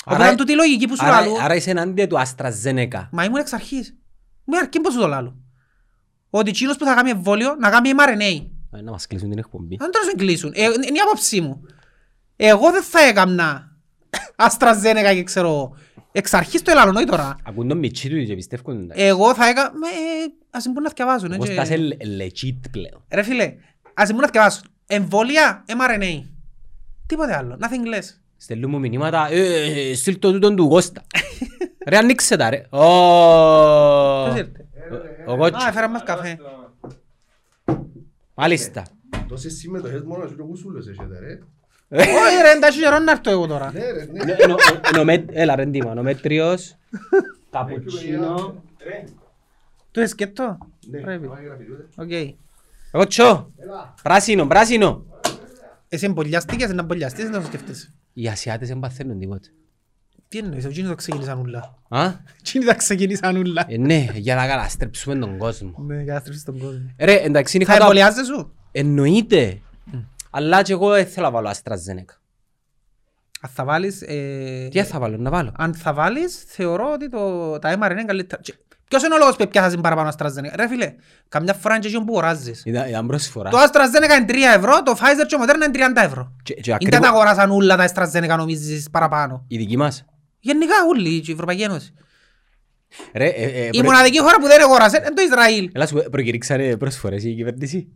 Άρα- 0.04 0.16
Οπότε 0.16 0.26
είναι 0.28 0.36
τούτη 0.36 0.52
η 0.52 0.54
λογική 0.54 0.86
που 0.88 0.96
σου 0.96 1.04
Άρα, 1.04 1.20
λαλώ. 1.20 1.36
άρα 1.40 1.54
είσαι 1.54 1.70
ενάντια 1.70 2.06
του 2.06 2.16
AstraZeneca. 2.18 3.08
Μα 3.10 3.24
ήμουν 3.24 3.38
εξ 3.40 3.52
αρχής. 3.52 3.96
Μου 4.44 4.56
αρκεί 4.58 4.80
πως 4.80 4.92
σου 4.92 4.98
το 5.00 5.06
λάλλω. 5.06 5.36
Ότι 6.30 6.48
εκείνος 6.50 6.76
που 6.76 6.84
θα 6.84 6.94
κάνει 6.94 7.10
εμβόλιο 7.10 7.54
να 7.58 7.70
κάνει 7.70 7.90
mRNA. 7.96 8.46
Ε, 8.78 8.82
Να 8.82 8.90
μας 8.90 9.06
κλείσουν 9.06 9.28
την 9.28 9.38
εκπομπή. 9.38 9.76
Αν 9.80 9.90
τώρα 9.90 10.04
σου 10.04 10.10
εγκλείσουν. 10.14 10.52
Ε, 10.54 10.62
είναι 10.62 10.96
η 10.96 11.00
άποψή 11.06 11.40
μου. 11.40 11.60
Εγώ 12.36 12.70
δεν 12.70 12.82
θα 12.82 13.00
έκαμνα 13.00 13.69
AstraZeneca 14.48 15.14
και 15.14 15.22
ξέρω. 15.22 15.76
Εξ 16.12 16.34
αρχής 16.34 16.62
το 16.62 16.70
ελάλλω, 16.70 16.92
όχι 16.96 17.04
τώρα. 17.06 17.36
Ακούν 17.44 17.68
τον 17.68 17.78
μητσί 17.78 18.08
του 18.08 18.24
και 18.24 18.34
πιστεύουν. 18.34 18.88
τα. 18.88 18.94
Εγώ 18.96 19.34
θα 19.34 19.48
έκανα... 19.48 19.72
Με, 19.72 19.86
ας 20.50 20.64
μην 20.64 20.72
μπορούν 20.72 20.82
να 20.82 20.88
θυκευάζουν. 20.88 21.32
Εγώ 21.32 21.42
έτσι. 21.42 21.52
στάσε 21.54 21.96
legit 22.18 22.70
πλέον. 22.70 23.04
Ρε 23.10 23.22
φίλε, 23.22 23.44
ας 23.94 24.08
μην 24.08 24.16
μπορούν 24.16 24.20
να 24.20 24.26
θυκευάζουν. 24.26 24.62
Εμβόλια 24.86 25.64
mRNA. 25.68 26.22
Τίποτε 27.06 27.36
άλλο. 27.36 27.58
Nothing 27.60 27.94
less. 27.96 28.04
Στέλνουν 28.36 28.70
μου 28.70 28.78
μηνύματα, 28.78 29.28
ε, 29.30 29.90
ε, 29.90 29.94
στείλ 29.94 30.18
το 30.18 30.32
τούτον 30.32 30.56
του 30.56 30.68
Κώστα. 30.68 31.02
Ρε 31.86 31.96
ανοίξε 31.96 32.36
τα 32.36 32.50
ρε. 32.50 32.66
Ω, 32.70 34.24
Ποιος 34.24 34.36
ήρθε; 34.38 34.66
Ο 35.26 35.32
Α, 35.32 35.36
Κότσι. 35.36 35.66
έφερα 35.68 35.88
μας 35.88 36.02
καφέ. 36.02 36.38
Μάλιστα. 38.34 38.82
Τόσες 39.28 39.52
συμμετοχές 39.54 40.02
μόνο 40.02 40.26
σου 40.26 40.36
και 40.36 40.42
γουσούλες 40.42 40.86
έχετε 40.86 41.18
ρε. 41.18 41.38
Όχι 41.92 42.42
ρε, 42.42 42.50
εντάξει 42.56 42.80
καιρό 42.80 42.98
να 42.98 43.10
έρθω 43.12 43.30
εγώ 43.30 43.46
τώρα. 43.46 43.72
Ναι 43.72 43.90
ρε, 43.90 44.04
ναι. 44.12 44.24
Ναι, 44.24 44.32
ενο- 44.38 44.56
ενο- 44.96 45.24
Έλα 45.32 45.54
ρε 45.56 45.64
Ντίμα, 45.64 45.94
νομέτριος, 45.94 46.76
καπουτσίνο. 47.50 48.62
Του 49.90 50.00
εσκέτο. 50.00 50.58
Ναι, 50.90 51.00
Πρέπει. 51.00 51.26
πάει 51.26 51.44
γραφειτούδες. 51.44 51.86
Οκ. 51.96 52.10
Εγώ 52.92 53.06
τσο, 53.06 53.50
πράσινο, 54.02 54.46
πράσινο. 54.46 55.04
Εσύ 55.88 56.06
εμπολιάστηκες, 56.06 56.72
να 56.72 56.80
εμπολιαστείς, 56.82 57.30
να 57.30 57.40
το 57.40 57.46
σκεφτείς. 57.46 57.94
Οι 58.12 58.28
Ασιάτες 58.28 58.68
δεν 58.68 58.78
παθαίνουν 58.78 59.18
τίποτε. 59.18 59.48
Τι 60.28 60.38
εννοείς, 60.38 60.64
εκείνοι 60.64 60.88
το 60.88 60.94
ξεκίνησαν 60.94 61.38
ούλα. 61.40 61.74
Α, 61.88 62.10
Εκείνοι 62.40 62.64
τα 62.64 62.74
ξεκίνησαν 62.74 63.36
ούλα. 63.36 63.64
ε, 63.68 63.76
ναι, 63.76 64.06
για 64.14 64.34
να 64.34 64.46
καταστρέψουμε 64.46 65.14
τον 65.16 65.38
κόσμο. 65.38 65.74
Ναι, 65.86 66.02
για 66.02 66.14
να 66.14 66.20
στρέψεις 66.20 66.44
τον 66.44 66.58
κόσμο. 66.58 66.90
Ρε, 66.98 67.14
εντάξει, 67.20 67.56
Θα 67.56 67.62
είχα 67.62 67.72
το... 67.76 67.80
εμβολιάζεσαι 67.82 68.24
σου; 68.24 68.54
Εννοείται. 68.72 69.60
Αλλά 70.30 70.62
και 70.62 70.72
εγώ 70.72 70.90
δεν 70.90 71.06
θέλω 71.06 71.26
να 71.26 71.32
βάλω 71.32 71.48
AstraZeneca. 71.48 72.14
Αν 73.42 73.50
θα 73.54 73.64
βάλεις... 73.64 74.02
ε, 74.02 74.68
Τι 74.70 74.82
θα 74.82 74.98
βάλω, 74.98 75.16
να 75.16 75.30
βάλω. 75.30 75.52
Αν 75.56 75.74
θα 75.74 75.92
βάλεις, 75.94 76.44
θεωρώ 76.46 76.90
ότι 76.92 77.08
το, 77.08 77.58
τα 77.58 77.78
mRNA 77.78 77.90
είναι 77.90 78.04
καλύτερα. 78.04 78.42
Και 78.42 78.54
Ποιος 78.88 79.02
είναι 79.02 79.14
ο 79.14 79.18
λόγος 79.18 79.36
που 79.36 79.48
πιάσασαι 79.48 79.76
παραπάνω 79.76 80.10
AstraZeneca; 80.18 80.52
Ρε 80.56 80.68
φίλε, 80.68 80.94
καμιά 81.28 81.54
φορά 81.54 81.74
είναι 81.74 81.82
και 81.82 81.88
εκείνο 81.88 82.04
που 82.04 82.12
αγοράζεις. 82.12 82.62
Ήταν 82.66 82.88
ήταν 82.88 83.06
πρόσφορα. 83.06 83.50
Το 83.50 83.58
AstraZeneca 83.58 84.16
είναι 84.20 84.24
3 84.28 84.34
ευρώ, 84.56 84.82
το 84.82 84.92
Pfizer 85.00 85.26
και 85.26 85.34
ο 85.34 85.38
Moderna 85.42 85.54
είναι 85.54 85.92
30 86.00 86.04
ευρώ. 86.04 86.32
Και- 86.42 86.54
και 86.54 86.60
Είναι 86.66 86.74
ακριβώς- 86.74 87.00
τα 87.00 87.08
αγοράσαν 87.08 87.50
όλα 87.50 87.76
τα 87.76 87.92
AstraZeneca 87.94 88.36
νομίζεις 88.36 88.90
παραπάνω. 88.90 89.44
Η 89.48 89.56
δική 89.56 89.76
μας. 89.76 90.04
Γενικά 90.40 90.74
όλοι 90.88 91.08
η 91.08 91.32
Ευρωπαϊκή 91.32 91.62
Ένωση. 91.62 91.92
Ρε, 93.14 93.26
ε, 93.28 93.44
ε, 93.44 93.66
Η 93.66 93.70
προ- 93.70 93.84
μοναδική 93.84 94.20
χώρα 94.20 94.36
που 94.40 94.46
δεν 94.46 94.62
αγοράσε 94.62 94.96
είναι 94.96 95.10
το 95.14 95.22
Ισραήλ. 95.22 95.70
Έλα 95.74 95.86
σου 95.86 95.94
πω, 95.94 96.02
προκηρύξανε 96.10 96.76
πρόσφορες 96.76 97.24
η 97.24 97.34
κυβέρνηση. 97.34 97.88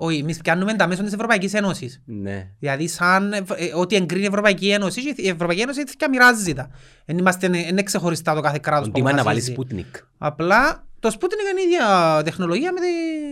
Όχι, 0.00 0.18
εμείς 0.18 0.38
πιάνουμε 0.38 0.74
τα 0.74 0.86
μέσα 0.86 1.02
της 1.02 1.12
Ευρωπαϊκής 1.12 1.54
Ένωσης. 1.54 2.02
Ναι. 2.04 2.50
Δηλαδή 2.58 2.88
σαν 2.88 3.32
ε, 3.32 3.36
ε, 3.36 3.44
ό,τι 3.74 3.96
εγκρίνει 3.96 4.22
η 4.22 4.26
Ευρωπαϊκή 4.26 4.70
Ένωση, 4.70 5.14
και 5.14 5.22
η 5.22 5.28
Ευρωπαϊκή 5.28 5.60
Ένωση 5.62 5.82
θα 5.98 6.08
μοιράζει 6.08 6.52
τα. 6.52 6.70
Δεν 7.04 7.18
είμαστε 7.18 7.46
είναι 7.56 7.82
ξεχωριστά 7.82 8.34
το 8.34 8.40
κάθε 8.40 8.58
κράτος 8.62 8.82
Τον 8.84 8.92
που 8.92 8.98
τίμα 8.98 9.12
να 9.12 9.22
βάλεις 9.22 9.48
αποφασίζει. 9.48 9.84
Sputnik. 9.92 10.00
Απλά 10.18 10.86
το 11.00 11.08
Sputnik 11.12 11.50
είναι 11.50 11.60
η 11.60 11.64
ίδια 11.64 12.20
τεχνολογία 12.24 12.72
με, 12.72 12.80
τη, 12.80 12.86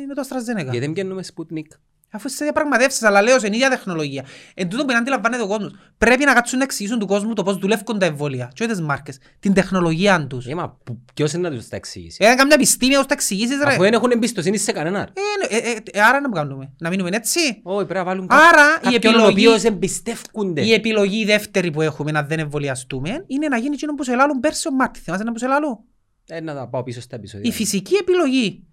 με 0.06 0.14
το 0.14 0.22
AstraZeneca. 0.28 0.62
Γιατί 0.62 0.78
δεν 0.78 0.92
πιάνουμε 0.92 1.22
Sputnik; 1.34 1.76
Αφού 2.12 2.28
είσαι 2.28 2.44
διαπραγματεύσεις, 2.44 3.02
αλλά 3.02 3.22
λέω 3.22 3.38
σε 3.38 3.46
ίδια 3.46 3.68
τεχνολογία. 3.70 4.24
Εν 4.54 4.68
τούτο 4.68 4.84
που 4.84 4.92
να 4.92 4.98
αντιλαμβάνεται 4.98 5.42
ο 5.42 5.46
κόσμος. 5.46 5.72
Πρέπει 5.98 6.24
να 6.24 6.32
κάτσουν 6.34 6.58
να 6.58 6.64
εξηγήσουν 6.64 6.98
του 6.98 7.06
κόσμου 7.06 7.32
το 7.32 7.42
πώς 7.42 7.56
δουλεύουν 7.56 7.98
τα 7.98 8.06
εμβόλια. 8.06 8.50
Και 8.54 8.62
όχι 8.62 8.72
τις 8.72 8.80
μάρκες. 8.80 9.18
Την 9.40 9.54
τεχνολογία 9.54 10.26
τους. 10.26 10.46
Ε, 10.46 10.54
μα 10.54 10.70
που- 10.84 11.04
ποιος 11.14 11.32
είναι 11.32 11.48
να 11.48 11.54
τους 11.56 11.68
τα 11.68 11.76
εξηγήσει; 11.76 12.24
Ε, 12.24 12.34
καμιά 12.34 12.54
επιστήμη 12.54 12.96
ως 12.96 13.06
τα 13.06 13.14
εξηγήσεις 13.14 13.58
ρε. 13.64 13.70
Αφού 13.70 13.82
δεν 13.82 13.92
έχουν 13.92 14.10
εμπιστοσύνη 14.10 14.58
σε 14.58 14.72
κανέναν. 14.72 15.12
Ε, 15.48 15.56
ε, 15.56 15.70
ε, 15.70 15.76
ε, 15.92 16.00
άρα 16.00 16.20
να 16.20 16.28
κάνουμε. 16.28 16.72
Να 16.78 16.88
μείνουμε 16.88 17.10
έτσι. 17.12 17.40
Όχι, 17.62 17.84
πρέπει 17.84 17.94
να 17.98 18.04
βάλουν 18.04 18.26
Άρα, 18.30 18.78
η 18.80 18.92
κάποιον 18.92 19.14
ο 19.14 19.16
επιλογή- 19.18 19.48
οποίος 19.48 19.64
εμπιστεύκονται. 19.64 20.64
Η 20.64 20.72
επιλογή 20.72 21.24
δεύτερη 21.24 21.70
που 21.70 21.80
έχουμε 21.82 22.10
να 22.10 22.22
δεν 22.22 22.38
εμβολιαστούμε 22.38 23.24
είναι 23.26 23.48
να 23.48 23.56
γίνει 23.58 23.74
εκείνο 23.74 23.94
που 23.94 24.04
σε 24.04 24.14
λάλλουν 24.14 24.40
πέρσι 24.40 24.68
ο 24.68 24.72
Μάρτι. 24.72 25.00
Θυμάσαι 25.00 25.24
να 25.24 25.32
που 25.32 25.38
σε 25.38 25.46
λάλλουν. 25.46 25.78
Ε, 26.26 26.40
να 26.40 26.54
τα 26.54 26.68
πάω 26.68 26.82
πίσω 26.82 27.00
στα 27.00 27.16
επεισόδια. 27.16 27.50
Η 27.50 27.52
φυσική 27.52 27.94
επιλογή. 27.94 28.64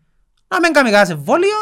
Να 0.47 0.59
μην 0.59 0.71
κάνουμε 0.73 0.91
κανένας 0.93 1.09
εμβόλιο, 1.09 1.57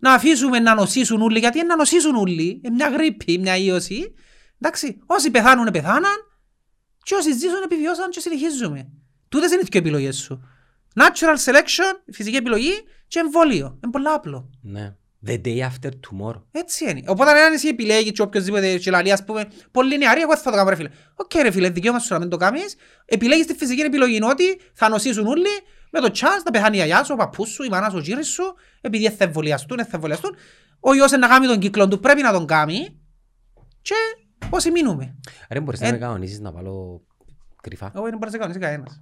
να 0.00 0.12
αφήσουμε 0.12 0.58
να 0.58 0.74
νοσήσουν 0.74 1.22
όλοι, 1.22 1.38
γιατί 1.38 1.58
είναι 1.58 1.66
να 1.66 1.76
νοσήσουν 1.76 2.14
όλοι. 2.14 2.60
Ε, 2.64 2.70
μια 2.70 2.88
γρήπη, 2.88 3.38
μια 3.38 3.56
ίωση. 3.56 4.14
Εντάξει, 4.60 4.98
όσοι 5.06 5.30
πεθάνουν, 5.30 5.70
πεθάναν. 5.70 6.16
Και 7.02 7.14
όσοι 7.14 7.32
ζήσουν, 7.32 7.62
επιβιώσαν 7.64 8.10
και 8.10 8.20
συνεχίζουμε. 8.20 8.90
Τούτες 9.28 9.50
είναι 9.50 9.60
οι 9.60 9.66
δύο 9.70 9.80
επιλογές 9.80 10.16
σου. 10.16 10.48
Natural 10.94 11.36
selection, 11.44 12.12
φυσική 12.12 12.36
επιλογή 12.36 12.72
και 13.08 13.18
εμβόλιο. 13.18 13.66
Είναι 13.66 13.92
πολύ 13.92 14.08
απλό. 14.08 14.50
Ναι. 14.62 14.94
The 15.26 15.40
day 15.44 15.58
after 15.58 15.88
tomorrow. 15.88 16.42
Έτσι 16.52 16.90
είναι. 16.90 17.02
Οπότε 17.06 17.30
αν 17.30 17.52
εσύ 17.52 17.68
επιλέγεις 17.68 18.12
και 18.12 18.22
οποιοςδήποτε 18.22 18.78
και 18.78 18.90
λαλείς, 18.90 19.12
ας 19.12 19.24
πούμε, 19.24 19.48
πολύ 19.70 19.98
νεαρή, 19.98 20.20
εγώ 20.20 20.32
δεν 20.32 20.42
θα 20.42 20.50
το 20.50 20.56
κάνω 20.56 20.68
ρε 20.68 20.76
φίλε. 20.76 20.88
Οκ 21.14 21.34
ρε 21.34 21.50
φίλε, 21.50 21.70
δικαίωμα 21.70 21.98
σου 21.98 22.12
να 22.12 22.18
μην 22.18 22.28
το 22.28 22.36
κάνεις. 22.36 22.76
Επιλέγεις 23.04 23.46
τη 23.46 23.54
φυσική 23.54 23.80
επιλογή 23.80 24.16
είναι 24.16 24.26
ότι 24.26 24.60
θα 24.72 24.88
νοσήσουν 24.88 25.26
όλοι, 25.26 25.48
με 25.90 26.00
το 26.00 26.06
chance 26.14 26.40
θα 26.44 26.50
πεθάνει 26.52 26.74
η 26.76 26.78
γιαγιά 26.78 27.04
σου, 27.04 27.12
ο 27.14 27.16
παππούς 27.16 27.48
σου, 27.48 27.62
η 27.62 27.68
μάνα 27.68 27.88
σου, 27.90 27.96
ο 27.96 28.00
γύρις 28.00 28.28
σου, 28.28 28.42
επειδή 28.80 29.02
δεν 29.08 29.16
θα 29.16 29.24
εμβολιαστούν, 29.24 29.76
δεν 29.76 29.86
θα 29.86 29.92
εμβολιαστούν. 29.94 30.34
Ο 30.80 30.94
ιός 30.94 31.10
είναι 31.10 31.26
να 31.26 31.28
κάνει 31.28 31.46
τον 31.46 31.58
κύκλο 31.58 31.88
του, 31.88 32.00
πρέπει 32.00 32.22
να 32.22 32.32
τον 32.32 32.46
κάνει 32.46 32.98
και 33.82 33.94
όσοι 34.50 34.70
μείνουμε. 34.70 35.14
Ρε 35.50 35.60
μπορείς 35.60 35.80
Ε. 35.80 35.84
να 35.86 35.92
με 35.92 35.98
κανονίσεις 35.98 36.40
να 36.40 36.52
βάλω 36.52 37.02
κρυφά. 37.62 37.92
Εγώ 37.94 38.04
δεν 38.04 38.18
μπορείς 38.18 38.32
να 38.32 38.38
κανονίσει 38.38 38.60
κανένας. 38.64 39.00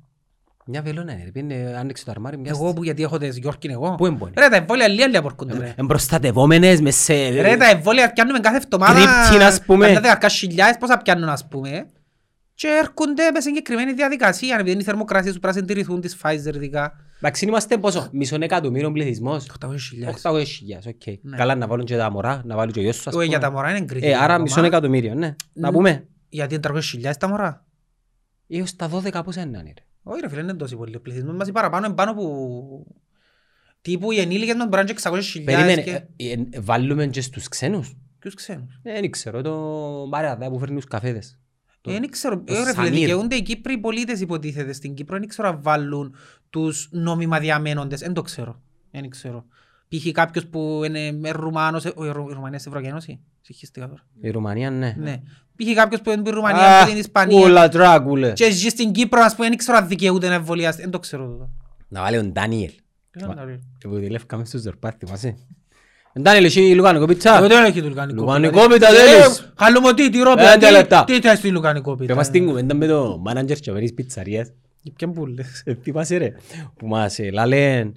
Μια 0.70 0.82
βελόνα 0.82 1.12
είναι. 1.12 1.24
ρε. 1.24 1.30
Πήγαινε, 1.30 1.74
άνοιξε 1.78 2.04
το 2.04 2.10
αρμάρι 2.10 2.36
μια 2.38 2.50
Εγώ 2.54 2.72
που 2.72 2.84
γιατί 2.84 3.02
έχω 3.02 3.18
τις 3.18 3.36
Γιόρκιν 3.36 3.70
εγώ. 3.70 3.94
Πού 3.94 4.06
εμπονεί; 4.06 4.32
Ρε 4.38 4.48
τα 4.48 4.56
εμβόλια 4.56 4.88
λίγα 4.88 5.06
λίγα 5.06 5.22
πορκούνται 5.22 5.58
ρε. 5.58 5.74
Εμπροστατευόμενες 5.76 6.80
μες 6.80 6.96
σε... 6.96 7.28
Ρε 7.28 7.56
τα 7.56 7.68
εμβόλια 7.70 8.12
πιάνουμε 8.12 8.38
κάθε 8.40 8.56
εβδομάδα 8.56 8.92
Κρύπτιν, 8.92 9.42
ας 9.46 9.62
πούμε. 9.62 9.86
Κατά 9.88 10.00
δεκαρκάς 10.00 10.34
χιλιάδες 10.34 10.76
πόσα 10.78 10.96
πιάνουν 10.98 11.28
ας 11.28 11.48
πούμε 11.48 11.86
Και 12.58 12.68
έρχονται 12.82 13.30
μες 13.30 13.42
συγκεκριμένη 13.42 13.92
διαδικασία 13.92 14.54
Επειδή 14.54 14.70
είναι 14.70 14.80
οι 14.80 14.84
θερμοκρασίες 14.84 15.34
που 15.34 15.40
πρέπει 15.40 15.54
να 15.54 15.60
συντηρηθούν 15.60 16.00
τις 16.00 16.16
Pfizer 16.22 16.54
ειδικά 16.54 16.92
Εντάξει, 17.18 17.44
είμαστε 17.44 17.78
πόσο, 17.78 18.08
μισόν 18.12 18.42
εκατομμύριο 18.42 18.92
πληθυσμός. 18.92 19.46
800 19.60 19.74
χιλιάδες 19.88 20.22
800.000, 20.24 20.36
οκ. 20.86 21.14
Ναι. 21.22 21.36
Καλά 21.36 21.54
να 21.54 21.66
βάλουν 21.66 21.84
και 21.84 21.96
τα 21.96 22.10
μωρά, 22.10 22.42
να 22.44 22.56
βάλουν 22.56 22.72
και 22.72 22.78
ο 22.78 22.82
γιος 22.82 22.96
σου, 22.96 23.08
ας 23.08 23.14
Όχι, 23.14 23.28
για 23.28 23.38
τα 23.38 23.46
πούμε. 23.46 23.58
μωρά 23.58 23.70
είναι 23.70 23.78
εγκρίθη 23.78 24.06
Ε, 24.06 24.14
άρα 24.14 24.22
ακόμα. 24.24 24.38
μισόν 24.42 24.64
εκατομμύριο, 24.64 25.14
ναι. 25.14 25.34
Να 25.52 25.70
Μ. 25.70 25.74
πούμε. 25.74 26.06
Γιατί 26.28 26.54
είναι 26.54 26.62
300 26.68 26.80
χιλιάδες 26.82 27.16
τα 27.16 27.28
μωρά; 27.28 27.66
Έως 28.46 28.76
τα 28.76 28.88
12 28.88 29.20
πόσα 29.24 29.40
είναι, 29.40 29.62
ρε. 29.62 29.72
Όχι 30.02 30.20
ρε 30.20 30.28
φίλε 30.28 30.40
είναι 30.40 30.54
τόσο 30.54 30.76
πολύ 30.76 30.96
Ο 30.96 31.00
πληθυσμός 31.00 31.34
μας 31.36 31.44
είναι 31.46 31.52
παραπάνω 31.56 31.86
είναι 31.86 31.94
πάνω 31.94 32.14
που 32.14 32.86
Τύπου 33.80 34.12
οι 34.12 34.20
ενήλικες 34.20 34.54
μας 34.54 34.68
μπορεί 34.68 34.82
να 34.84 34.90
είναι 34.90 34.92
και 34.92 35.08
600 35.08 35.20
χιλιάδες 35.22 35.74
Περίμενε, 35.74 35.82
και... 36.16 36.24
ε, 36.24 36.32
ε, 36.32 36.60
βάλουμε 36.60 37.06
και 37.06 37.20
στους 37.20 37.48
ξένους; 37.48 37.96
Ποιους 38.18 38.34
ξένους; 38.34 38.80
Ε, 38.82 38.92
Δεν 39.00 39.10
ξέρω, 39.10 39.42
το 39.42 39.54
παράδα 40.10 40.50
που 40.50 40.58
φέρνει 40.58 40.74
τους 40.76 40.84
καφέδες. 40.84 41.38
Το- 41.88 41.94
Ε, 41.94 41.98
Δεν 42.00 42.10
ξέρω, 42.10 42.38
το 42.38 42.52
ε, 42.52 42.56
ρε 42.56 42.60
φίλε, 42.62 42.72
Σαμίρ. 42.72 42.92
δικαιούνται 42.92 43.34
οι 43.34 43.42
Κύπροι 43.42 43.78
πολίτες 43.78 44.20
υποτίθεται 44.20 44.72
στην 44.72 44.94
Κύπρο, 44.94 45.18
δεν 45.18 45.28
ξέρω 45.28 45.48
αν 45.48 45.58
βάλουν 45.62 46.14
τους 46.50 46.88
νόμιμα 46.92 47.38
διαμένοντες, 47.38 48.00
δεν 48.00 48.12
το 48.12 48.22
ξέρω, 48.22 48.60
δεν 48.90 49.10
ξέρω. 49.10 49.44
Π.χ. 49.88 50.10
κάποιος 50.12 50.46
που 50.46 50.82
είναι 50.84 51.12
με 51.12 51.30
Ρουμάνος, 51.30 51.84
ε, 51.84 51.92
όχι, 51.94 52.10
රු- 52.10 52.30
η 52.30 52.32
Ρουμανία 52.34 52.58
στην 52.58 52.70
Ευρωπαϊκή 52.72 52.88
Ένωση, 52.88 53.20
συγχύστηκα 53.40 53.88
τώρα. 53.88 54.06
Η 54.20 54.30
Ρουμανία, 54.30 54.70
ναι. 54.70 54.94
Ναι. 54.98 55.22
Π.χ. 55.56 55.74
κάποιος 55.74 56.00
που 56.00 56.10
είναι 56.10 56.20
από 56.20 56.28
τη 56.28 56.34
Ρουμανία, 56.34 56.80
από 56.80 56.90
την 56.90 56.98
Ισπανία 56.98 57.44
Ούλα 57.44 57.68
τράκουλε. 57.68 58.32
και 58.32 58.50
ζει 58.50 58.68
στην 58.68 58.92
Κύπρο, 58.92 59.20
ας 59.20 59.34
πούμε, 59.34 59.48
δεν 59.48 59.56
ξέρω 59.56 59.76
αν 59.76 59.88
δικαιούνται 59.88 60.28
να 60.28 60.34
εμβολιάσει, 60.34 60.80
δεν 60.80 60.90
το 60.90 60.98
ξέρω 60.98 61.26
τούτο. 61.26 61.50
Να 61.88 62.00
βάλει 62.02 62.16
ο 62.18 62.24
Ντάνιελ. 62.24 62.72
Δεν 63.10 63.22
ξέρω, 63.32 63.44
ρε. 63.46 63.58
Που 63.80 63.88
δουλεύκαμε 64.00 64.44
στους 64.44 64.60
Ζορπά, 64.60 64.90
θυμάσαι. 64.98 65.36
Ο 66.16 66.20
Ντάνιελ, 66.20 66.44
εσύ 66.44 66.60
λουκάνικο 66.60 67.04
πίτσα; 67.04 67.36
Εγώ 67.36 67.46
δεν 67.48 67.64
έχει 67.64 67.82
του 67.82 67.88
λουκανικό. 67.88 68.22
Λουκανικό 68.22 68.60
πίτα. 68.60 68.68
πίτα, 68.74 68.88
Ε, 68.88 69.18
τέλος. 69.20 69.52
Χαλούμο 69.58 69.94
τι, 69.94 70.10
τι 70.10 70.18
ρόπια, 70.18 70.52
Πέντε 70.52 70.66
τι- 70.66 70.72
λεπτά. 70.72 71.04
τι 71.04 71.20
θες 71.20 71.38
στη 71.38 71.48
λουκανικό 71.50 71.92
πίτα. 71.94 72.06
Πες 72.06 72.16
μας 72.16 72.30
την 72.30 72.46
κουβέντα 72.46 72.74
με 72.74 72.86
το 72.86 73.22
manager 73.28 73.58
και 73.60 73.70
αβέρεις 73.70 73.94
πιτσαρίας. 73.94 74.52
Ποιον 74.96 75.12
που 75.12 75.26
λες. 75.26 75.62
Ε, 75.64 75.74
Θυμάσαι 75.74 76.16
ρε, 76.16 76.32
που 76.76 76.86
μας 76.86 77.18
ε, 77.18 77.30
λάλεν 77.30 77.94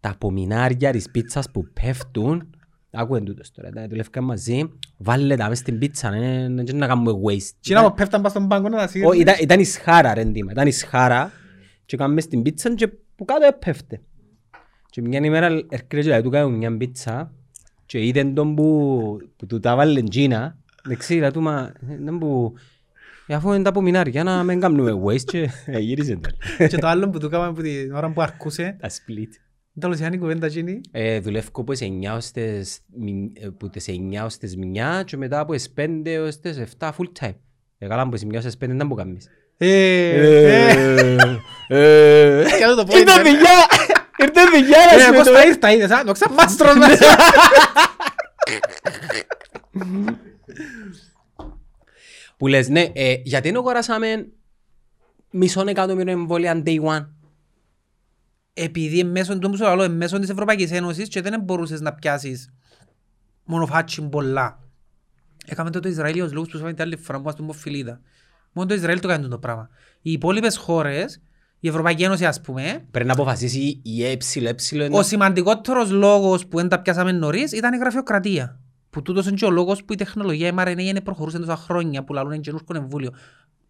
τα 0.00 0.10
απομεινάρια 0.10 0.90
της 0.92 1.10
πίτσας 1.10 1.50
που 1.50 1.64
πέφτουν 1.82 2.54
Άκουεν 2.94 3.24
τούτος 3.24 3.50
τώρα, 3.52 3.70
τα 3.70 3.86
δουλεύκαμε 3.88 4.26
μαζί, 4.26 4.68
βάλε 4.96 5.36
τα 5.36 5.48
μες 5.48 5.58
στην 5.58 5.78
πίτσα, 5.78 6.10
ναι, 6.10 6.48
ναι, 6.48 6.62
και 6.62 6.72
να 6.72 6.86
κάνουμε 6.86 7.10
waste. 7.26 7.50
Τι 7.60 7.72
να 7.72 7.82
μου 7.82 7.94
πέφταν 7.94 8.22
πας 8.22 8.30
στον 8.30 8.48
πάγκο 8.48 8.68
να 8.68 8.76
τα 8.76 8.82
Ω, 8.82 8.86
σύρνεις. 8.88 9.20
ήταν, 9.20 9.34
ήταν 9.40 9.60
η 9.60 9.64
σχάρα 9.64 10.14
ρε 10.14 10.20
εντύμα, 10.20 10.52
ήταν 10.52 10.66
η 10.66 10.72
σχάρα 10.72 11.32
και 11.86 11.96
κάνουμε 11.96 12.20
στην 12.20 12.42
πίτσα 12.42 12.74
και 12.74 12.88
που 13.16 13.24
κάτω 13.24 13.46
έπεφτε. 13.46 14.00
Και 14.90 15.00
μια 15.02 15.20
ημέρα 15.22 15.46
έρχεται 15.46 16.00
και 16.00 16.02
λέει 16.02 16.20
του 16.22 16.30
κάνουν 16.30 16.54
μια 16.54 16.76
πίτσα 16.76 17.32
και 17.86 18.06
είδεν 18.06 18.34
τον 18.34 18.54
που, 18.54 19.18
που 19.36 19.46
του 19.46 19.60
τα 19.60 19.76
βάλε 19.76 20.02
Τζίνα, 20.02 20.56
δεξί, 20.84 21.14
λέει 21.14 21.30
του 21.30 21.40
μα, 21.40 21.72
ήταν 22.00 22.18
που, 22.18 22.54
«Ε, 23.26 23.34
αφού 23.34 23.52
είναι 23.52 23.62
τα 23.62 23.68
απομεινάρια 23.68 24.22
να 24.24 24.42
μην 24.42 24.60
κάνουμε 24.60 25.02
waste 25.06 25.24
και 25.24 25.48
ε, 25.66 25.78
γύρισε 25.78 26.16
τέλος. 26.16 26.70
Και 26.70 26.78
το 26.78 26.86
άλλο 26.86 27.08
που 27.10 27.18
του 27.18 27.28
κάναμε 27.30 27.52
που 27.52 27.62
την 27.62 27.92
ώρα 27.94 28.10
που 28.12 28.22
αρκούσε, 28.22 28.76
Τα 28.80 28.88
split. 28.90 29.28
τέλος 29.80 29.98
η 29.98 30.18
κουβέντα 30.18 30.46
εκείνη. 30.46 30.80
Ε, 30.90 31.20
δουλεύω 31.20 31.48
από 31.52 31.72
τις 31.72 31.80
9 31.82 32.14
ως 32.16 32.30
τις, 32.30 32.78
μι- 32.98 33.30
ε, 33.44 33.48
που 33.58 33.68
τις 33.70 33.88
9 33.88 34.24
ως 34.24 34.36
τις 34.36 34.56
9 34.56 35.02
και 35.04 35.16
μετά 35.16 35.40
από 35.40 35.52
τις 35.52 35.72
5 35.76 36.18
ως 36.26 36.38
τις 36.40 36.58
7 36.78 36.88
full 36.92 37.26
time. 37.26 37.34
Ε, 37.78 37.86
καλά 37.86 38.02
από 38.02 38.10
τις 38.10 38.22
9 38.24 38.36
ως 38.36 38.44
τις 38.44 38.56
5 38.56 38.76
δεν 38.76 38.88
που 38.88 38.94
κάνεις. 38.94 39.28
Ε, 39.56 39.66
ε, 39.68 41.16
Ε, 41.68 42.44
και 42.58 42.64
άλλο 42.64 42.74
το 42.76 42.84
πω, 42.84 42.98
Ήρθε 42.98 43.12
είναι. 43.20 43.22
δουλειά! 43.30 43.58
Ήρθε 44.18 44.40
δουλειά 44.54 44.78
να 44.90 45.02
Ε, 45.02 45.04
σου 45.06 45.11
πώς 45.24 45.32
το- 45.32 45.38
θα 45.38 45.46
ήρθα, 45.46 45.72
είδες, 45.72 45.90
α, 45.90 46.04
το 46.04 46.12
ξαφάστρος 46.12 46.76
μέσα. 46.76 47.16
Που 52.36 52.46
λες, 52.46 52.68
ναι, 52.68 52.80
ε, 52.92 53.14
γιατί 53.24 53.48
δεν 53.48 53.56
αγοράσαμε 53.56 54.26
μισόν 55.30 55.68
εκατομμύριο 55.68 56.12
εμβόλια 56.12 56.62
day 56.66 56.80
one; 56.82 57.06
Επειδή 58.54 59.04
μέσω 59.04 59.38
του 59.38 59.50
που 59.50 59.56
λέω, 59.56 59.90
μέσω 59.90 60.18
της 60.18 60.28
Ευρωπαϊκής 60.28 60.70
Ένωσης 60.70 61.08
και 61.08 61.20
δεν 61.20 61.40
μπορούσες 61.40 61.80
να 61.80 61.94
πιάσεις 61.94 62.52
μονοφάτσι 63.44 64.02
πολλά. 64.08 64.58
Έκαμε 65.46 65.70
το 65.70 65.80
το 65.80 65.88
Ισραήλ 65.88 66.20
ως 66.20 66.32
λόγους 66.32 66.48
που 66.48 66.52
σου 66.52 66.58
είπαμε 66.58 66.72
την 66.72 66.82
άλλη 66.82 66.96
φορά 66.96 67.16
που 67.18 67.22
είμαστε 67.22 67.42
μοφιλίδα. 67.42 68.00
Μόνο 68.52 68.68
το 68.68 68.74
Ισραήλ 68.74 69.00
το 69.00 69.08
κάνει 69.08 69.28
το 69.28 69.38
πράγμα. 69.38 69.68
Οι 70.02 70.12
υπόλοιπες 70.12 70.56
χώρες, 70.56 71.22
η 71.64 71.68
Ευρωπαϊκή 71.68 72.02
Ένωση 72.02 72.24
ας 72.26 72.40
πούμε, 72.40 72.84
Πρέπει 72.90 73.06
να 73.06 73.12
αποφασίσει 73.12 73.80
η 73.82 74.04
ε, 74.04 74.16
ε, 74.72 74.88
ο 74.90 75.02
σημαντικότερος 75.02 75.90
λόγος 75.90 76.46
που 76.46 76.56
δεν 76.56 76.68
τα 76.68 76.80
πιάσαμε 76.80 77.12
νωρίς 77.12 77.52
ήταν 77.52 77.74
η 77.74 77.76
γραφειοκρατία. 77.76 78.60
Που 78.90 79.02
τούτος 79.02 79.26
είναι 79.26 79.36
και 79.36 79.44
ο 79.44 79.50
λόγος 79.50 79.84
που 79.84 79.92
η 79.92 79.96
τεχνολογία 79.96 80.54
mRNA 80.56 80.78
είναι 80.78 81.00
προχωρούσε 81.00 81.38
τόσα 81.38 81.56
χρόνια 81.56 82.04
που 82.04 82.12
λαλούν 82.12 82.40
καινούργιο 82.40 82.76
εμβούλιο. 82.76 83.10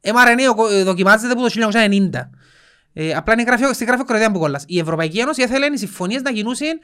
mRNA 0.00 0.56
ο- 0.56 0.68
ε, 0.68 0.82
δοκιμάζεται 0.82 1.32
από 1.32 1.40
το 1.42 1.48
1990. 1.48 2.30
Ε, 2.92 3.12
απλά 3.14 3.32
είναι 3.32 3.42
γραφειο, 3.42 3.72
στη 3.74 3.84
γραφειοκρατία 3.84 4.30
που 4.30 4.38
κόλλας. 4.38 4.64
Η 4.66 4.78
Ευρωπαϊκή 4.78 5.18
Ένωση 5.18 5.42
ήθελε 5.42 5.66
οι 5.66 5.76
συμφωνίες 5.76 6.22
να 6.22 6.30
γινούσαν 6.30 6.78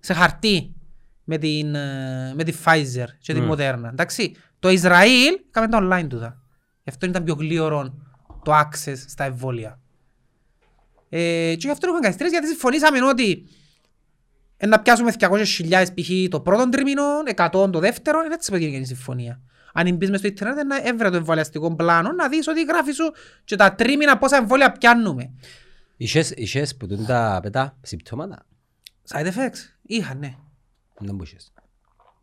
σε 0.00 0.12
χαρτί 0.12 0.74
με 1.24 1.38
την, 1.38 1.74
ε, 1.74 2.32
με 2.34 2.44
τη 2.44 2.52
Pfizer 2.64 3.06
και 3.18 3.32
την 3.32 3.42
Μμ. 3.42 3.50
Moderna. 3.52 3.88
Εντάξει. 3.90 4.34
Το 4.58 4.70
Ισραήλ 4.70 5.32
έκαμε 5.48 5.68
τα 5.68 5.78
online 5.82 6.06
τούτα. 6.08 6.42
Γι' 6.82 6.90
αυτό 6.90 7.06
ήταν 7.06 7.24
πιο 7.24 7.34
γλύωρο 7.34 7.94
το 8.44 8.52
access 8.58 8.96
στα 9.08 9.24
εμβόλια. 9.24 9.78
Ε, 11.16 11.54
και 11.54 11.66
γι' 11.66 11.70
αυτό 11.70 11.86
έχουμε 11.86 12.00
καθυστερήσει 12.00 12.34
γιατί 12.34 12.50
συμφωνήσαμε 12.50 13.04
ότι 13.04 13.46
ε, 14.56 14.66
να 14.66 14.80
πιάσουμε 14.80 15.12
200.000 15.18 15.86
π.χ. 15.94 16.28
το 16.28 16.40
πρώτο 16.40 16.68
τρίμηνο, 16.68 17.02
100 17.34 17.72
το 17.72 17.78
δεύτερο, 17.78 18.22
είναι 18.24 18.34
έτσι 18.34 18.50
που 18.50 18.56
έγινε 18.56 18.76
η 18.76 18.84
συμφωνία. 18.84 19.40
Αν 19.72 19.96
μπεις 19.96 20.10
μες 20.10 20.18
στο 20.18 20.28
ίντερνετ 20.28 20.66
να 20.66 20.76
έβρε 20.76 21.10
το 21.10 21.16
εμβολιαστικό 21.16 21.74
πλάνο 21.74 22.12
να 22.12 22.28
δεις 22.28 22.48
ότι 22.48 22.64
γράφει 22.64 22.92
σου 22.92 23.12
και 23.44 23.56
τα 23.56 23.74
τρίμηνα 23.74 24.18
πόσα 24.18 24.36
εμβόλια 24.36 24.72
πιάνουμε. 24.72 25.30
Είχες, 25.96 26.30
είχες 26.30 26.76
που 26.76 26.86
τούν 26.86 27.06
τα 27.06 27.38
πετά 27.42 27.76
συμπτώματα; 27.82 28.46
Side 29.08 29.26
effects. 29.26 29.58
Είχα, 29.82 30.14
ναι. 30.14 30.34
Δεν 30.98 31.14
μπορούσες. 31.14 31.52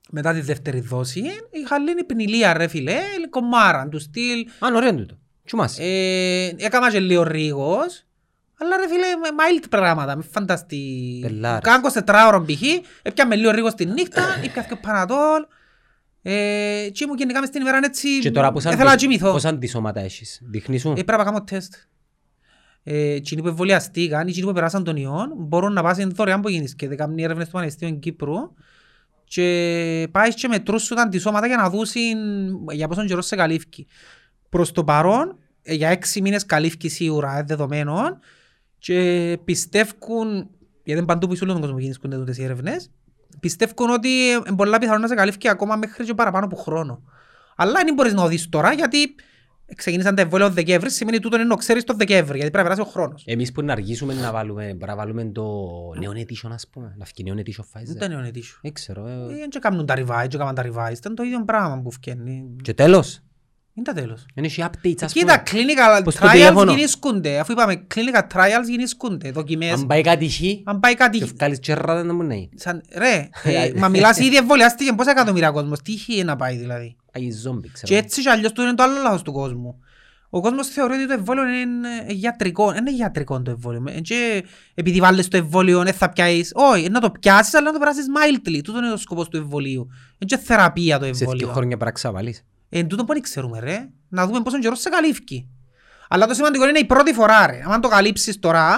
Μετά 0.10 0.34
τη 0.34 0.42
δεύτερη 0.42 0.80
δόση 0.80 1.24
είχα 1.52 1.80
λίγη 1.80 2.04
πνηλία 2.04 2.54
ρε 2.54 2.68
φίλε, 2.68 3.00
κομμάρα 3.30 3.88
του 3.88 4.00
στυλ. 4.00 4.40
Α, 4.60 4.68
είναι 4.68 4.78
ωραίο 4.78 4.96
τούτο. 4.96 5.18
Τσουμάς. 5.46 5.78
Ε, 5.80 6.56
έκανα 6.58 6.92
και 6.92 7.00
λίγο 7.00 7.24
ρίγος, 7.24 8.06
αλλά 8.62 8.78
ρε 8.78 8.88
φίλε, 8.88 9.06
με 9.16 9.28
mild 9.38 9.66
πράγματα, 9.70 10.16
με 10.16 10.24
φανταστεί. 10.32 11.20
Πελάρες. 11.22 11.62
Κάνω 11.64 11.88
24 12.06 12.28
ώρων 12.28 12.46
π.χ. 12.46 12.62
Έπιαμε 13.02 13.36
λίγο 13.36 13.52
ρίγος 13.52 13.74
τη 13.74 13.86
νύχτα, 13.86 14.22
ήπια 14.46 14.62
και 14.64 14.76
πανατόλ. 14.76 15.46
Ε, 16.22 16.90
και 16.92 17.06
μου 17.08 17.14
γενικά 17.14 17.40
μες 17.40 17.50
την 17.50 17.62
ημέρα 17.62 17.80
έτσι, 17.84 18.20
Και 18.20 18.32
τώρα 18.32 18.52
πώς 18.52 18.64
ήθελα 18.64 18.84
να 18.84 18.96
κοιμηθώ. 18.96 19.32
πώς 19.32 19.46
αντισώματα 19.46 20.00
έχεις. 20.00 20.42
Δείχνεις 20.44 20.82
σου; 20.82 20.90
Ε, 20.90 21.04
πρέπει 21.04 21.18
να 21.18 21.24
κάνω 21.24 21.44
τεστ. 21.44 21.74
Ε, 22.84 23.14
εκείνοι 23.14 23.42
που 23.42 23.48
εμβολιαστήκαν, 23.48 24.28
εκείνοι 24.28 24.46
που 24.46 24.54
περάσαν 24.54 24.84
τον 24.84 24.96
ιόν, 24.96 25.34
μπορούν 25.38 25.74
να 25.74 25.84
πάσουν 25.84 26.12
δωρεάν 26.12 26.42
που 26.42 26.50
γίνεις 26.50 26.76
και 26.76 26.88
δεκάμνη 26.88 27.24
έρευνες 27.24 27.46
του 27.46 27.52
Πανεπιστήμιου 27.52 28.00
Κύπρου 28.00 28.36
και 29.24 30.08
πάεις 30.12 30.36
και 30.36 30.48
μετρούσουν 30.48 30.96
τα 30.96 31.02
αντισώματα 31.04 31.48
για 31.48 31.58
να 31.58 31.70
δούσουν 31.70 32.04
για 32.72 32.88
πόσον 32.88 33.08
καιρός 33.08 33.26
σε 33.26 33.36
καλύφκει. 33.36 33.88
Προς 34.50 34.72
το 34.72 34.84
παρόν, 34.84 35.38
ε, 35.62 35.74
για 35.74 35.90
έξι 35.90 36.22
μήνες 36.22 36.46
καλύφκει 36.46 36.90
σίγουρα 36.90 37.38
ε, 37.38 37.44
δεδομένων 37.44 38.20
και 38.82 39.38
πιστεύουν, 39.44 40.50
γιατί 40.84 41.00
είναι 41.00 41.06
παντού 41.06 41.28
που 41.28 41.36
σε 41.36 41.44
όλο 41.44 41.54
τον 41.54 41.62
κόσμο 41.62 41.78
γίνονται 41.80 42.16
τούτες 42.18 42.38
οι 42.38 42.44
έρευνες, 42.44 42.92
πιστεύουν 43.40 43.90
ότι 43.90 44.10
είναι 44.48 44.56
πολλά 44.56 44.78
πιθανό 44.78 44.98
να 44.98 45.08
σε 45.08 45.16
καλύφκει 45.16 45.48
ακόμα 45.50 45.76
μέχρι 45.76 46.06
και 46.06 46.14
παραπάνω 46.14 46.46
από 46.46 46.56
χρόνο. 46.56 47.04
Αλλά 47.56 47.82
δεν 47.86 47.94
μπορείς 47.94 48.14
να 48.14 48.24
οδείς 48.24 48.50
τώρα 48.50 48.74
γιατί 48.74 49.16
ξεκίνησαν 49.76 50.16
τα 50.16 50.22
εμβόλια 50.22 50.46
ο 50.46 50.50
Δεκέμβρη, 50.50 50.90
σημαίνει 50.92 51.20
τούτο 51.20 51.36
είναι 51.36 51.46
να 51.46 51.56
ξέρεις 51.56 51.84
το 51.84 51.94
Δεκέμβρη, 51.94 52.38
γιατί 52.38 52.52
πρέπει 52.52 52.68
να 52.68 52.76
περάσει 52.76 52.82
ο 52.82 52.86
χρόνος. 52.86 53.24
Εμείς 53.26 53.52
που 53.52 53.62
να 53.62 53.72
αργήσουμε 53.72 54.14
να 54.14 54.32
βάλουμε, 54.32 54.64
μπορεί 54.64 54.92
να 54.92 54.96
βάλουμε 54.96 55.26
το 55.26 55.44
νέο 56.00 56.12
edition 56.12 56.50
ας 56.52 56.68
πούμε, 56.68 56.94
να 56.98 57.06
φύγει 57.06 57.24
νέο 57.24 57.44
edition 57.44 57.66
Δεν 57.74 57.84
Pfizer. 57.84 57.96
ήταν 57.96 58.10
νεονετήσιο. 58.12 58.58
Δεν 58.62 58.74
ξέρω. 58.74 59.08
ε. 59.08 59.26
Δεν 59.28 59.50
και 59.50 59.60
κάνουν 59.60 59.86
τα 59.86 59.94
revise, 59.98 60.28
και 60.28 60.38
κάνουν 60.38 60.56
τα 60.56 60.64
revise, 60.66 60.98
ήταν 60.98 61.16
το 61.16 61.24
ίδιο 61.24 61.44
πράγμα 61.46 61.82
που 61.82 61.92
φκένει. 61.92 62.56
Και 62.62 62.74
τέλος, 62.74 63.22
Είναι 63.74 63.86
τα 63.86 63.94
τέλος. 63.94 64.26
δεν 64.36 64.44
έχει 64.44 64.64
updates 64.66 64.96
ας 65.02 65.14
Κοίτα, 65.14 65.44
πούμε. 65.44 65.64
clinical 65.64 66.04
Πως 66.04 66.16
το 66.16 66.26
trials 66.28 66.32
τηλέφωνο. 66.32 66.72
γεννήσκονται. 66.72 67.40
Αφού 67.40 67.52
είπαμε, 67.52 67.88
clinical 67.96 68.22
trials 68.38 68.68
γεννήσκονται, 68.68 69.32
δοκιμές. 69.32 69.72
Αν 69.74 69.88
πάει 69.88 70.02
κάτι 70.02 70.30
χ, 70.30 70.40
Αν 70.64 70.80
πάει 70.80 70.94
κάτι... 70.96 71.18
και 71.18 71.26
βγάλεις 71.26 71.60
τσέρρα 71.60 72.04
δεν 72.04 72.16
μου 72.16 72.24
ναι. 72.24 72.36
Σαν, 72.56 72.82
ρε, 72.98 73.30
ε, 73.52 73.72
μα 73.76 73.88
μιλάς 73.88 74.18
ήδη 74.20 74.36
εμβολιάστηκε 74.36 74.94
πόσα 74.94 75.12
εκατομμύρια 75.12 75.52
κόσμος. 75.52 75.82
Τι 75.82 75.92
είχε 75.92 76.24
να 76.24 76.36
πάει 76.36 76.56
δηλαδή. 76.58 76.96
Άγιοι 77.14 77.32
ζόμπι, 77.32 77.72
ξέρω. 77.72 77.94
Και 77.94 78.00
έτσι 78.00 78.22
και 78.22 78.30
αλλιώς 78.30 78.52
του 78.52 78.62
είναι 78.62 78.74
το 78.74 78.84
άλλο 78.84 79.02
λάθος 79.04 79.22
του 79.22 79.32
κόσμου. 79.32 79.80
Ο 80.30 80.42
κόσμος 80.42 80.68
θεωρεί 80.68 80.94
ότι 80.94 81.08
το 81.08 81.14
εμβόλιο 81.14 81.44
είναι 81.48 81.88
ε, 82.08 82.14
γιατρικό. 82.14 82.72
Δεν 82.72 82.78
είναι 82.78 82.92
γιατρικό 82.92 83.42
το 83.42 83.52
εμβόλιο. 83.52 83.84
Ε, 83.88 84.00
Και 84.00 84.44
επειδή 84.74 85.00
βάλεις 85.00 85.28
το 85.28 85.38
εμβόλιο 85.38 85.84
δεν 85.84 85.94
θα 85.94 86.10
πιάσεις. 86.10 86.52
Όχι, 86.56 86.90
να 86.90 87.00
το 87.00 87.12
πιάσεις 87.12 87.54
αλλά 87.54 87.66
να 87.66 87.72
το 87.74 87.80
περάσεις 87.80 88.06
mildly. 88.18 88.60
Τούτο 88.64 88.78
είναι 88.78 88.92
ο 88.92 88.98
σκοπός 88.98 89.28
του 89.28 89.38
εμβολίου. 89.38 89.82
Είναι 90.20 90.36
και 90.36 90.38
θεραπεία 90.38 91.00
το 91.00 91.06
Σε 91.06 91.12
δύο 91.12 91.20
εμβόλιο. 91.22 91.48
χρόνια 91.48 91.68
πρέπει 91.68 91.84
να 91.86 91.92
ξαβάλεις. 91.92 92.44
Εν 92.74 92.88
τούτο 92.88 93.06
που 93.06 93.14
δεν 93.14 93.22
ξέρουμε 93.22 93.60
ρε. 93.60 93.90
Να 94.10 94.26
δούμε 94.28 94.42
πόσο 94.42 94.60
καιρό 94.60 94.76
σε 94.76 94.90
καλύφκει. 94.90 95.50
Αλλά 96.10 96.28
το 96.28 96.34
σημαντικό 96.34 96.68
είναι 96.68 96.80
η 96.80 96.86
πρώτη 96.86 97.14
φορά 97.14 97.46
ρε. 97.48 97.62
Αν 97.68 97.82
το 97.82 97.88
καλύψεις 97.88 98.40
τώρα, 98.40 98.78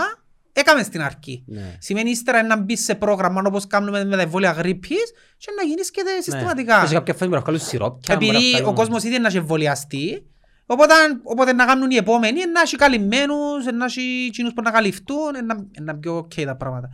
έκαμε 0.54 0.84
στην 0.84 1.02
αρχή. 1.02 1.44
Ναι. 1.48 1.78
Σημαίνει 1.80 2.10
ύστερα 2.10 2.44
να 2.44 2.58
μπεις 2.62 2.84
σε 2.84 2.96
πρόγραμμα 2.96 3.42
όπως 3.46 3.68
κάνουμε 3.68 4.06
με 4.06 4.16
τα 4.16 4.22
εμβόλια 4.22 4.52
γρήπης 4.52 5.12
και 5.38 5.48
να 5.58 5.64
γίνεις 5.64 5.92
και 5.92 6.02
Ναι. 6.04 6.22
συστηματικά. 6.22 6.82
Και 6.82 6.88
σε 6.88 6.94
κάποια 6.94 7.14
φάση 7.14 7.26
μπορεί 7.26 7.36
να 7.38 7.46
βγάλουν 7.46 7.62
σιρόπια. 7.62 8.16
μπορεί 8.16 8.28
να 8.28 8.34
Επειδή 8.38 8.48
ο 8.54 8.58
βγάλουν- 8.58 8.76
κόσμος 8.76 9.04
ήδη 9.04 9.20
να 9.20 9.28
έχει 9.28 9.38
εμβολιαστεί, 9.38 10.26
οπότε, 10.66 10.94
οπότε 11.24 11.54
να 11.54 11.66
κάνουν 11.66 11.92
οι 11.92 11.96
επόμενοι, 11.96 12.40
να 12.54 12.62
έχει 12.62 12.76
καλυμμένους, 12.76 13.66
να 13.78 13.86
έχει 13.86 14.26
εκείνους 14.28 14.54
που 14.54 14.62
να 14.62 14.72
καλυφθούν, 14.72 15.32
να, 15.46 15.84
να 15.84 15.96
πιο 15.98 16.18
ok 16.18 16.44
τα 16.46 16.56
πράγματα. 16.56 16.90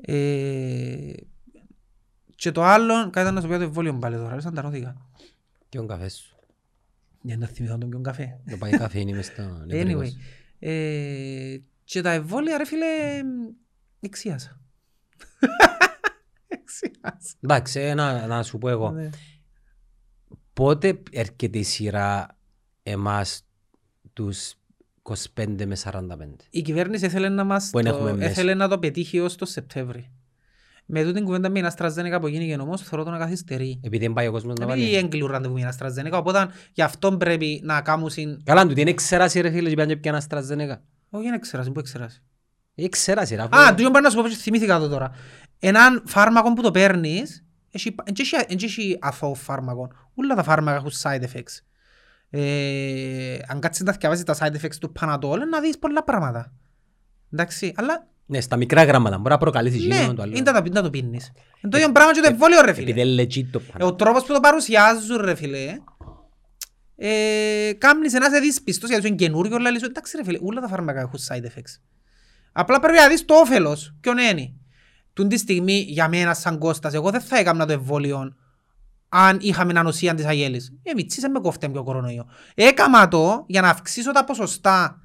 Ε, 0.00 1.12
και 2.36 2.52
το 2.52 2.62
άλλο, 2.64 2.94
κάτι 2.94 3.20
ήταν 3.20 3.34
να 3.34 3.40
σου 3.40 3.46
πω 3.46 3.52
για 3.52 3.58
το 3.62 3.64
εμβόλιο 3.68 3.94
πάλι 3.94 4.16
τώρα, 4.16 4.34
ρε, 4.34 4.40
σαν 4.40 4.54
τα 4.54 4.62
νόθηκα. 4.62 4.96
Και 5.70 5.78
τον 5.78 5.86
καφές 5.86 6.14
σου. 6.14 6.36
Για 7.22 7.36
να 7.36 7.46
θυμηθώ 7.46 7.78
τον 7.78 7.88
πιον 7.90 8.02
καφέ. 8.02 8.40
Το 8.50 8.56
πάει 8.56 8.70
καφέ 8.70 9.00
είναι 9.00 9.12
μες 9.12 9.26
στο 9.26 9.42
Anyway, 9.62 9.66
νευρικός. 9.66 10.16
ε, 10.58 11.56
και 11.84 12.00
τα 12.00 12.10
εμβόλια 12.10 12.56
ρε 12.56 12.64
φίλε, 12.64 12.86
εξίασα. 14.00 14.60
Εξίασα. 16.48 17.36
Εντάξει, 17.40 17.80
ε, 17.80 17.94
να, 17.94 18.26
να 18.26 18.42
σου 18.42 18.58
πω 18.58 18.68
εγώ. 18.68 18.90
Ναι. 18.90 19.08
Πότε 20.52 21.02
έρχεται 21.10 21.58
η 21.58 21.62
σειρά 21.62 22.36
εμάς 22.82 23.44
τους 24.12 24.54
25 25.34 25.64
με 25.66 25.76
45. 25.84 26.00
Η 26.50 26.62
κυβέρνηση 26.62 27.06
ήθελε 27.06 27.28
να, 27.28 27.44
μας 27.44 27.70
Που 27.70 27.78
εν 27.78 27.84
το, 27.84 27.90
έχουμε 27.90 28.12
μέσα. 28.12 28.30
ήθελε 28.30 28.54
να 28.54 28.68
το 28.68 28.78
πετύχει 28.78 29.20
ως 29.20 29.36
το 29.36 29.44
Σεπτέμβρη. 29.44 30.10
Με 30.92 31.00
τούτη 31.02 31.12
την 31.14 31.24
κουβέντα 31.24 31.48
με 31.50 31.60
την 31.60 31.70
AstraZeneca 31.76 32.18
που 32.20 32.26
γίνηκε 32.26 32.54
όμως, 32.60 32.82
θεωρώ 32.82 33.04
το 33.04 33.10
να 33.10 33.18
καθυστερεί. 33.18 33.80
Επειδή 33.84 34.04
δεν 34.04 34.12
πάει 34.14 34.26
ο 34.26 34.30
κόσμος 34.30 34.54
να 34.58 34.64
Επειδή 34.64 34.80
βάλει. 34.82 34.94
έγκλειο 34.96 35.26
ραντεβού 35.26 35.54
με 35.54 35.60
την 35.60 35.70
AstraZeneca, 35.70 36.12
οπότε 36.12 36.48
γι' 36.72 36.82
αυτό 36.82 37.16
πρέπει 37.16 37.60
να 37.64 37.80
κάνουν... 37.80 38.10
συν- 38.10 38.40
Καλά, 38.44 38.66
του 38.66 38.74
τι 38.74 38.80
είναι 38.80 38.90
εξέραση 38.90 39.40
ρε 39.40 39.50
φίλε 39.50 39.68
και 39.68 39.74
πιάνε 39.74 39.96
πιάνε 39.96 40.20
AstraZeneca. 40.28 40.76
Όχι, 41.10 41.24
δεν 41.24 41.32
εξεράσει, 41.34 41.70
πού 41.70 41.78
εξεράσει. 41.78 42.22
Είναι 42.74 42.86
εξέραση 42.86 43.34
ρε. 43.34 43.42
αφού- 43.42 43.54
Α, 43.54 43.74
τούτο 43.74 43.90
πρέπει 43.90 44.04
να 44.04 44.10
σου 44.10 44.16
πω, 44.22 44.30
θυμήθηκα 44.30 44.78
το 44.78 44.88
τώρα. 44.88 45.10
Έναν 45.58 46.02
φάρμακο 46.06 46.52
που 46.52 46.62
το 46.62 46.70
παίρνεις, 46.70 47.44
έχει- 47.70 47.94
εν 48.04 48.14
και 48.14 48.22
έχει- 48.22 48.44
εν 48.48 48.56
και 48.56 48.64
έχει 48.66 48.98
αθώο 49.00 49.34
φάρμακο. 49.34 49.88
Όλα 50.14 50.34
τα 50.34 50.42
φάρμακα 50.42 50.76
έχουν 50.76 50.90
side 51.02 51.22
effects. 51.22 51.58
Ε, 52.30 53.38
αν 53.48 53.60
κάτσεις 53.60 53.84
να 53.84 53.92
θυκευάσεις 53.92 54.24
τα 54.24 54.34
side 54.38 54.54
effects 54.60 54.74
του 54.80 54.92
Panadol, 55.00 55.38
να 55.50 55.60
δεις 55.60 55.78
πολλά 55.78 56.04
πράγματα. 56.04 56.52
Εντάξει, 57.32 57.72
αλλά 57.76 58.08
Ναι, 58.30 58.40
στα 58.40 58.56
μικρά 58.56 58.84
γράμματα. 58.84 59.16
Μπορεί 59.16 59.30
να 59.30 59.38
προκαλέσει 59.38 59.86
ναι, 59.86 59.96
εκείνο 59.96 60.14
το 60.14 60.22
άλλο. 60.22 60.32
είναι 60.36 60.44
τα 60.52 60.62
να 60.70 60.82
το 60.82 60.90
πίνεις. 60.90 61.32
Είναι 61.62 61.72
το 61.72 61.78
ίδιο 61.78 61.92
πράγμα 61.92 62.12
και 62.12 62.20
το 62.20 62.28
εμβόλιο 62.30 62.60
ρε 62.60 62.70
Επειδή 62.70 62.92
φίλε. 62.92 63.12
είναι 63.12 63.22
legit 63.22 63.44
το 63.52 63.60
Ε, 63.66 63.70
πάνω. 63.72 63.86
Ο 63.86 63.94
τρόπος 63.94 64.24
που 64.24 64.32
το 64.32 64.40
παρουσιάζουν 64.40 65.16
ρε 65.20 65.34
φίλε, 65.34 65.76
ε, 66.96 67.72
κάμνεις 67.78 68.12
να 68.12 68.30
σε 68.30 68.38
δεις 68.38 68.62
πιστός 68.62 68.88
γιατί 68.88 69.02
σου 69.04 69.08
είναι 69.12 69.16
καινούριο, 69.24 69.56
αλλά 69.56 69.70
λες, 69.70 69.82
εντάξει 69.82 70.16
ρε 70.16 70.24
φίλε, 70.24 70.38
όλα 70.42 70.60
τα 70.60 70.68
φάρμακα 70.68 71.00
έχουν 71.00 71.18
side 71.28 71.44
effects. 71.44 71.80
Απλά 72.52 72.80
πρέπει 72.80 72.98
να 72.98 73.08
δεις 73.08 73.24
το 73.24 73.34
όφελος, 73.34 73.94
ποιον 74.00 74.18
είναι. 74.18 74.52
Τούν 75.12 75.28
τη 75.28 75.36
στιγμή 75.38 75.84
για 75.88 76.08
μένα 76.08 76.34
σαν 76.34 76.58
Κώστας, 76.58 76.94
εγώ 76.94 77.10
δεν 77.10 77.20
θα 77.20 77.38
έκανα 77.38 77.66
το 77.66 77.72
εμβόλιο 77.72 78.34
αν 79.08 79.38
είχαμε 79.40 79.78
ανοσία 79.78 80.14
της 80.14 80.24
αγέλης. 80.24 80.72
Ε, 80.82 80.92
μητσίσε 80.94 81.28
με 81.28 81.40
κόφτε 81.40 81.68
με 81.68 81.78
ο 81.78 81.82
κορονοϊό. 81.82 82.26
Έκαμα 82.54 83.08
το 83.08 83.44
για 83.46 83.60
να 83.60 83.68
αυξήσω 83.68 84.12
τα 84.12 84.24
ποσοστά 84.24 85.00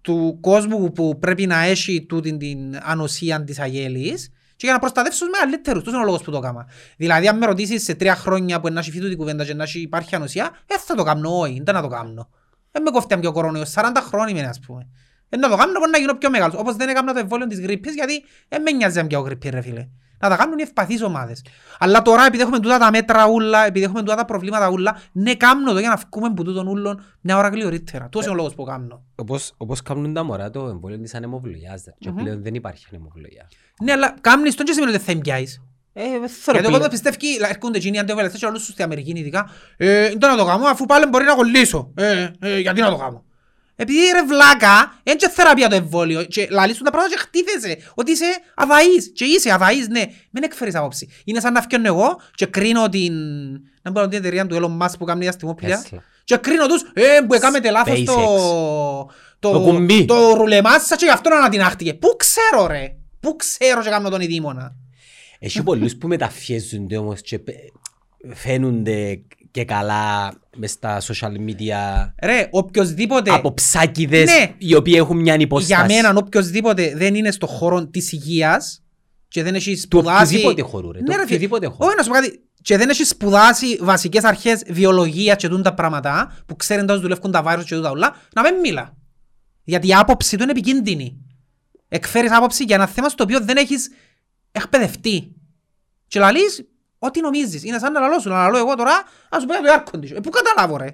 του 0.00 0.38
κόσμου 0.40 0.78
που- 0.78 0.92
που 0.92 1.18
πρέπει 1.18 1.46
να 1.46 1.62
έχει 1.62 2.06
τούτη 2.08 2.36
την 2.36 2.58
ανοσία 2.82 3.44
της 3.44 3.58
αγέλης 3.58 4.28
και 4.56 4.66
για 4.66 4.72
να 4.72 4.78
προστατεύσω 4.78 5.24
τους 5.24 5.28
μεγαλύτερους. 5.32 5.78
Τούτος 5.82 5.94
είναι 5.94 6.02
ο 6.02 6.06
λόγος 6.06 6.22
που 6.22 6.30
το 6.30 6.36
έκανα. 6.36 6.66
Δηλαδή, 6.96 7.28
αν 7.28 7.38
με 7.38 7.46
ρωτήσεις 7.46 7.82
σε 7.82 7.94
τρία 7.94 8.14
χρόνια 8.14 8.60
που 8.60 8.72
να 8.72 8.80
έχει 8.80 8.90
φύγει 8.90 9.08
την 9.08 9.16
κουβέντα 9.16 9.44
και 9.44 9.54
να 9.54 9.62
έχει 9.62 9.80
υπάρχει 9.80 10.14
ανοσία, 10.14 10.50
δεν 10.66 10.78
θα 10.78 10.94
το 10.94 11.02
κάνω, 11.02 11.38
όχι, 11.38 11.60
δεν 11.64 11.74
να 11.74 11.82
το 11.82 11.88
κάνω. 11.88 12.28
Δεν 12.70 12.82
με 12.82 12.90
κόφτει 12.90 13.18
πιο 13.18 13.32
κορονοϊό, 13.32 13.64
40 13.64 14.00
χρόνια 14.00 14.38
είμαι, 14.38 14.48
ας 14.48 14.60
πούμε. 14.60 14.88
Δεν 15.28 15.40
να 15.40 15.48
το 15.48 15.56
κάνω, 15.56 15.72
μπορεί 15.78 15.90
να 15.90 15.98
γίνω 15.98 16.14
πιο 16.14 16.30
μεγάλος. 16.30 16.54
Όπως 16.60 16.76
δεν 16.76 16.88
έκανα 16.88 17.12
το 17.12 17.18
εμβόλιο 17.18 17.46
της 17.46 17.60
γρήπης, 17.60 17.94
γιατί 17.94 18.24
δεν 18.48 18.62
με 18.62 18.70
νοιάζει 18.70 18.98
αν 18.98 19.06
πιάω 19.06 19.22
γρήπη, 19.22 19.48
ρε 19.48 19.60
φίλε. 19.60 19.88
Να 20.20 20.28
τα 20.28 20.36
κάνουν 20.36 20.58
οι 20.58 20.62
ευπαθείς 20.62 21.02
ομάδες. 21.02 21.44
Αλλά 21.78 22.02
τώρα, 22.02 22.26
επειδή 22.26 22.42
έχουμε 22.42 22.58
τούτα 22.58 22.78
τα 22.78 22.90
μέτρα 22.90 23.26
ούλα, 23.26 23.66
επειδή 23.66 23.84
έχουμε 23.84 24.00
τούτα 24.00 24.14
τα 24.14 24.24
προβλήματα 24.24 24.68
ούλα, 24.70 25.00
ναι, 25.12 25.34
κάνω 25.34 25.72
το 25.72 25.78
για 25.78 25.88
να 25.88 26.00
βγούμε 26.10 26.26
από 26.26 26.44
τούτον 26.44 26.66
ούλον 26.66 27.00
μια 27.20 27.36
ώρα 27.36 27.48
γλυωρίτερα. 27.48 28.04
Τούτος 28.04 28.22
είναι 28.24 28.32
ο 28.32 28.36
λόγος 28.36 28.54
που 28.54 28.64
κάνω. 28.64 29.02
Όπως, 29.14 29.52
όπως 29.56 29.82
κάνουν 29.82 30.14
τα 30.14 30.22
μωρά 30.22 30.50
το 30.50 30.66
εμβόλιο 30.68 30.98
της 30.98 31.14
ανεμοβλογιάς. 31.14 31.82
ρε. 31.84 31.94
Και 31.98 32.10
Μμμ. 32.10 32.16
πλέον 32.16 32.42
δεν 32.42 32.54
υπάρχει 32.54 32.86
ανεμοβλογιά. 32.92 33.48
Ναι, 33.82 33.92
αλλά 33.92 34.14
κάνεις 34.20 34.54
τον 34.54 34.66
και 34.66 34.72
σημαίνει 34.72 34.90
ότι 34.94 34.98
δεν 35.04 35.06
θα 35.06 35.18
εμπιάεις. 35.18 35.62
Ε, 35.92 36.02
δεν 36.02 36.10
θέλω 36.10 36.20
Γιατί 36.28 36.56
ο 36.56 36.60
πλέον. 36.60 36.72
κόσμος 36.72 36.88
πιστεύει, 36.88 37.38
λα- 37.40 37.48
έρχονται 37.48 37.78
εκείνοι 37.78 37.98
αντιβελευτές 37.98 38.40
και 38.40 38.46
όλους 38.46 38.64
τους 38.64 38.72
στην 38.72 38.84
Αμερική 38.84 39.10
ειδικά, 39.16 39.50
ε, 39.76 40.08
δεν 40.08 40.30
να 40.30 40.36
το 40.36 40.44
κάνω, 40.44 40.66
αφού 40.66 40.86
πάλι 40.86 41.06
μπορεί 41.06 41.24
να 41.24 41.34
κολλήσω. 41.34 41.90
Ε, 41.94 42.30
ε, 42.40 42.58
γιατί 42.58 42.80
να 42.80 42.90
το 42.90 42.96
κάνω. 42.96 43.24
Επειδή 43.80 43.98
ρε 44.12 44.22
βλάκα, 44.24 45.00
είναι 45.02 45.16
και 45.16 45.28
θεραπεία 45.28 45.68
το 45.68 45.74
εμβόλιο 45.74 46.24
και 46.24 46.48
λαλείς 46.50 46.76
σου 46.76 46.82
τα 46.82 46.90
πράγματα 46.90 47.14
και 47.14 47.20
χτίθεσαι 47.20 47.78
ότι 47.94 48.10
είσαι 48.12 48.24
αδαής 48.54 49.12
και 49.14 49.24
είσαι 49.24 49.52
αδαής, 49.52 49.88
ναι. 49.88 50.02
Μην 50.30 50.42
εκφέρεις 50.42 50.74
άποψη. 50.74 51.08
Είναι 51.24 51.40
σαν 51.40 51.52
να 51.52 51.62
φτιάχνω 51.62 51.86
εγώ 51.86 52.20
και 52.34 52.46
κρίνω 52.46 52.88
την, 52.88 53.12
να 53.82 53.92
πω 53.92 54.08
την 54.08 54.18
εταιρεία 54.18 54.46
του 54.46 54.56
Elon 54.56 54.84
Musk 54.86 54.92
που 54.98 55.04
κάνει 55.04 55.20
διαστημόπλια 55.20 55.82
Tesla. 55.90 55.96
και 56.24 56.36
κρίνω 56.36 56.66
τους, 56.66 56.82
ε, 56.92 57.02
που 57.26 57.34
έκαμετε 57.34 57.70
λάθος 57.70 58.04
το, 58.04 59.10
Το 59.38 59.60
κουμπί. 59.60 60.04
το 60.04 60.32
ρουλεμάσα 60.34 60.96
και 60.96 61.04
γι' 61.04 61.10
αυτό 61.10 61.28
να 61.28 61.36
ανατινάχτηκε. 61.36 61.94
Πού 61.94 62.08
ξέρω 62.16 62.66
ρε, 62.66 62.96
πού 63.20 63.36
ξέρω 63.36 63.82
και 63.82 63.88
κάνω 63.88 64.08
τον 64.08 64.20
ειδήμονα. 64.20 64.74
Έχει 65.38 65.62
πολλούς 65.62 65.96
που 65.96 66.08
μεταφιέζονται 66.08 66.96
όμως 66.96 67.20
και 67.20 67.38
πε- 67.38 67.56
φαίνονται 68.34 69.20
και 69.58 69.64
καλά 69.64 70.32
μες 70.56 70.70
στα 70.70 71.00
social 71.00 71.30
media 71.48 72.10
Ρε, 72.22 72.48
οποιοσδήποτε... 72.50 73.30
από 73.30 73.54
ψάκιδες 73.54 74.24
Ναι. 74.24 74.54
οι 74.58 74.74
οποίοι 74.74 74.94
έχουν 74.96 75.16
μια 75.20 75.34
υπόσταση. 75.34 75.86
Για 75.86 76.02
μένα, 76.02 76.18
οποιοδήποτε 76.18 76.92
δεν 76.96 77.14
είναι 77.14 77.30
στο 77.30 77.46
χώρο 77.46 77.86
της 77.86 78.12
υγείας 78.12 78.82
και 79.28 79.42
δεν 79.42 79.54
έχεις 79.54 79.74
Του 79.74 79.80
σπουδάσει... 79.80 80.22
οποιοδήποτε 80.36 80.62
χώρου 80.62 80.92
ρε. 80.92 80.98
Ναι, 81.00 81.04
του 81.04 81.16
ρε, 81.16 81.22
οποιοδήποτε 81.22 81.66
φίλε. 81.66 81.76
χώρου. 81.76 81.88
Όχι, 81.88 81.96
να 81.96 82.02
σου 82.02 82.08
πω 82.08 82.14
κάτι. 82.14 82.42
Και 82.62 82.76
δεν 82.76 82.88
έχεις 82.88 83.08
σπουδάσει 83.08 83.76
βασικές 83.80 84.24
αρχές 84.24 84.62
βιολογίας 84.68 85.36
και 85.36 85.48
τούν 85.48 85.62
τα 85.62 85.74
πράγματα 85.74 86.36
που 86.46 86.56
ξέρουν 86.56 86.86
πώς 86.86 87.00
δουλεύουν 87.00 87.30
τα 87.30 87.42
βάρους 87.42 87.64
και 87.64 87.74
τούτα 87.74 87.90
όλα, 87.90 88.16
να 88.34 88.42
μην 88.42 88.60
μιλά. 88.60 88.96
Γιατί 89.64 89.88
η 89.88 89.94
άποψη 89.94 90.36
του 90.36 90.42
είναι 90.42 90.52
επικίνδυνη. 90.52 91.16
Εκφέρεις 91.88 92.32
άποψη 92.32 92.64
για 92.64 92.74
ένα 92.76 92.86
θέμα 92.86 93.08
στο 93.08 93.22
οποίο 93.22 93.40
δεν 93.40 93.56
έχεις 93.56 93.90
εκπαιδευτεί. 94.52 95.32
Και 96.06 96.18
λαλείς 96.18 96.68
ό,τι 96.98 97.20
νομίζεις. 97.20 97.64
Είναι 97.64 97.78
σαν 97.78 97.92
να 97.92 98.00
λαλώ 98.00 98.18
σου. 98.20 98.28
Να 98.28 98.36
λαλώ 98.36 98.56
εγώ 98.58 98.74
τώρα, 98.74 98.92
να 99.30 99.40
σου 99.40 99.46
πω 99.46 99.52
για 99.54 99.62
το 99.62 99.92
air 99.92 99.94
condition. 99.94 100.16
Ε, 100.16 100.20
πού 100.20 100.30
καταλάβω 100.30 100.76
ρε; 100.76 100.84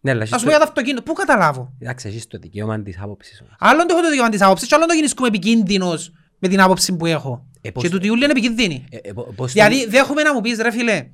Ναι, 0.00 0.10
αλλά 0.10 0.18
Να 0.18 0.24
έχεις 0.24 0.28
σου 0.36 0.44
πω 0.44 0.44
το- 0.44 0.48
για 0.50 0.58
το 0.58 0.64
αυτοκίνητο. 0.64 1.02
Πού 1.02 1.12
καταλάβω; 1.12 1.72
Εντάξει, 1.80 2.08
έχεις 2.08 2.26
το 2.26 2.38
δικαίωμα 2.38 2.82
της 2.82 2.98
άποψης 3.02 3.40
όμως. 3.40 3.54
Άλλον 3.58 3.86
το 3.86 3.94
έχω 3.94 4.02
το 4.02 4.08
δικαίωμα 4.08 4.28
της 4.30 4.42
άποψης 4.42 4.68
και 4.68 4.74
άλλον 4.74 4.86
το 4.88 4.94
γίνεις 4.94 5.14
επικίνδυνος 5.26 6.12
με 6.38 6.48
την 6.48 6.60
άποψη 6.60 6.96
που 6.96 7.06
έχω. 7.06 7.46
Ε, 7.60 7.70
πώς- 7.70 7.82
Και 7.82 7.88
τούτη 7.90 8.08
ούλη 8.10 8.22
είναι 8.22 8.32
επικίνδυνη. 8.32 8.84
Ε, 8.90 8.96
ε, 9.08 9.12
πο- 9.12 9.32
πώς 9.36 9.52
Δηλαδή 9.52 9.84
το- 9.84 9.90
δέχομαι 9.90 10.22
να 10.22 10.34
μου 10.34 10.40
πεις 10.40 10.58
ρε 10.58 10.70
φίλε, 10.70 11.06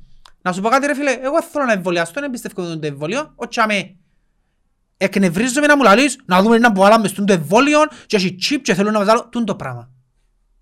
να 0.43 0.53
σου 0.53 0.61
πω 0.61 0.69
κάτι 0.69 0.87
ρε 0.87 0.95
φίλε, 0.95 1.11
εγώ 1.11 1.43
θέλω 1.43 1.65
να 1.65 1.73
εμβολιαστώ, 1.73 2.21
να 2.21 2.27
εμπιστεύω 2.27 2.77
το 2.79 2.87
εμβολίο, 2.87 3.33
ο 3.37 3.49
τσάμε. 3.49 3.97
Εκνευρίζομαι 4.97 5.67
να 5.67 5.77
μου 5.77 5.83
λαλείς, 5.83 6.19
να 6.27 6.43
δούμε 6.43 6.59
να 6.59 6.71
μπουάλαμε 6.71 7.09
στον 7.09 7.27
το 7.27 7.33
εμβόλιο 7.33 7.79
και 8.07 8.17
έχει 8.17 8.37
chip 8.43 8.59
και 8.63 8.75
θέλω 8.75 8.91
να 8.91 9.01
βγάλω 9.01 9.29
τούν 9.29 9.45
το 9.45 9.55
πράγμα. 9.55 9.91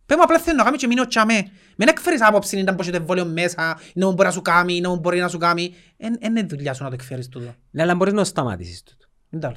Πες 0.06 0.16
μου 0.16 0.22
απλά 0.22 0.38
θέλω 0.38 0.56
να 0.56 0.64
κάνω 0.64 0.76
και 0.76 0.86
μείνω 0.86 1.06
τσάμε. 1.06 1.50
Μην 1.76 1.88
εκφέρεις 1.88 2.22
άποψη, 2.22 2.58
ήταν 2.58 2.74
πως 2.76 2.86
έχει 2.86 2.94
το 2.96 3.00
εμβόλιο 3.00 3.24
μέσα, 3.24 3.78
να 3.94 4.06
μου 4.06 4.12
μπορεί 4.12 4.26
να 4.28 4.34
σου 4.34 4.42
κάνει, 4.42 4.80
να 4.80 4.88
μου 4.88 4.98
μπορεί 4.98 5.18
να 5.20 5.28
σου 5.28 5.38
κάνει. 5.38 5.74
Εν 5.96 6.16
εν 6.20 6.30
είναι 6.36 6.46
δουλειά 6.46 6.74
σου 6.74 6.82
να 6.82 6.88
το 6.88 6.94
εκφέρεις 6.94 7.28
τούτο. 7.28 7.54
Ναι, 7.70 7.82
αλλά 7.82 7.94
μπορείς 7.94 8.12
να 8.12 8.18
το 8.18 8.24
σταματήσεις 8.24 8.82
τούτο. 8.82 9.06
Είναι 9.30 9.40
το 9.42 9.46
άλλο. 9.48 9.56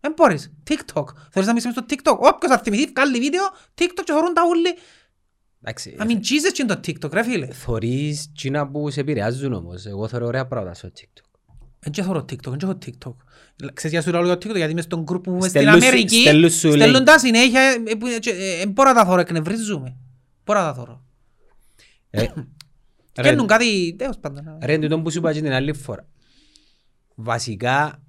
Δεν 0.00 0.12
μπορείς. 0.16 0.52
TikTok. 0.70 1.04
Θέλεις 1.30 1.48
να 1.48 1.54
μιλήσεις 1.54 1.70
στο 1.72 1.84
TikTok. 1.90 2.16
Όποιος 2.18 2.50
θα 2.52 2.58
θυμηθεί, 2.58 2.86
βγάλει 2.94 3.18
βίντεο, 3.18 3.42
TikTok 3.78 4.02
και 4.04 4.12
θωρούν 4.12 4.34
τα 4.34 4.42
όλοι. 4.48 4.74
Εντάξει, 5.62 5.96
I 5.98 6.02
mean, 6.02 6.14
Jesus 6.16 6.52
και 6.52 6.62
είναι 6.62 6.74
το 6.74 6.80
TikTok, 6.86 7.12
ρε 7.12 7.22
φίλε; 7.22 7.46
θωρείς 7.46 8.32
τσίνα 8.36 8.68
που 8.68 8.90
σε 8.90 9.00
επηρεάζουν 9.00 9.52
όμως. 9.52 9.86
Εγώ 9.86 10.08
θωρώ 10.08 10.26
ωραία 10.26 10.46
πράγματα 10.46 10.74
στο 10.74 10.88
TikTok. 11.00 11.22
Δεν 11.78 11.92
και 11.92 12.02
θωρώ 12.02 12.18
TikTok, 12.20 12.48
δεν 12.48 12.56
και 12.58 12.64
έχω 12.64 12.78
TikTok. 12.86 13.14
Ξέρεις 13.72 13.90
γιατί 13.96 14.02
σου 14.06 14.10
λέω 14.12 14.24
για 14.24 14.34
TikTok, 14.34 14.54
γιατί 14.56 14.74
μες 14.74 14.84
στον 14.84 15.04
group 15.08 15.22
που 15.22 15.30
είμαι 15.30 15.38
στην 15.48 15.50
Στέλνουν 15.50 15.80
σου- 15.80 15.86
Αμερική, 15.86 16.20
στέλνουν 16.20 16.50
σου 16.50 16.72
στέλνουν 16.72 17.02
link. 17.02 17.04
τα 17.04 17.18
συνέχεια, 17.18 17.60
ε, 17.60 17.94
που- 17.94 18.06
ε, 18.06 18.18
και, 18.18 18.30
ε, 18.30 18.60
ε, 18.60 18.66
μπορώ 18.66 18.88
να 18.88 18.94
τα 18.94 19.04
θωρώ, 19.04 19.20
εκνευρίζουμε. 19.20 19.96
Μπορώ 20.44 20.60
να 20.60 20.66
τα 20.66 20.74
θωρώ. 20.74 21.03
Ε, 22.14 22.22
ρε, 23.20 23.30
Καίνουν 23.30 23.46
κάτι, 23.46 23.94
τέλος 23.98 24.18
πάντων. 24.18 24.58
Ρε, 24.62 24.78
τούτο 24.78 25.00
που 25.00 25.10
σου 25.10 25.18
είπα 25.18 25.32
και 25.32 25.40
την 25.40 25.52
άλλη 25.52 25.72
φορά. 25.72 26.08
Βασικά, 27.14 28.02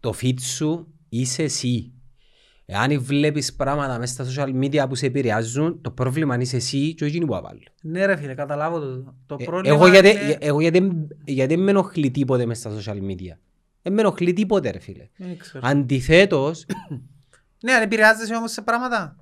το 0.00 0.14
feed 0.22 0.40
σου 0.40 0.94
είσαι 1.08 1.42
εσύ. 1.42 1.92
Εάν 2.66 3.02
βλέπεις 3.02 3.54
πράγματα 3.54 3.98
μέσα 3.98 4.24
στα 4.24 4.44
social 4.46 4.54
media 4.64 4.84
που 4.88 4.94
σε 4.94 5.06
επηρεάζουν, 5.06 5.80
το 5.80 5.90
πρόβλημα 5.90 6.34
είναι 6.34 6.42
είσαι 6.42 6.56
εσύ 6.56 6.94
και 6.94 7.04
όχι 7.04 7.12
εκείνοι 7.12 7.26
που 7.26 7.34
αβάλλουν. 7.34 7.62
Ναι 7.82 8.06
ρε 8.06 8.16
φίλε, 8.16 8.34
καταλάβω 8.34 8.78
το. 8.78 9.14
Το 9.26 9.36
Ε, 9.40 9.44
πρόβλημα 9.44 9.74
Εγώ 9.76 9.86
γιατί, 9.86 10.08
είναι... 10.08 10.36
εγώ 10.40 10.60
γιατί, 10.60 10.90
γιατί 11.24 11.54
δεν 11.54 11.64
με 11.64 11.70
ενοχλεί 11.70 12.10
τίποτε 12.10 12.46
μέσα 12.46 12.80
στα 12.80 12.92
social 12.92 12.96
media; 12.98 13.36
Δεν 13.82 13.92
με 13.92 14.00
ενοχλεί 14.00 14.32
τίποτε 14.32 14.70
ρε 14.70 14.78
φίλε. 14.78 15.08
Δεν 15.16 15.38
ξέρω. 15.38 15.68
Αντιθέτως, 15.68 16.66
Ναι, 17.64 17.72
αν 17.72 17.82
επηρεάζεσαι 17.82 18.34
όμως 18.34 18.52
σε 18.52 18.62
πράγματα. 18.62 19.16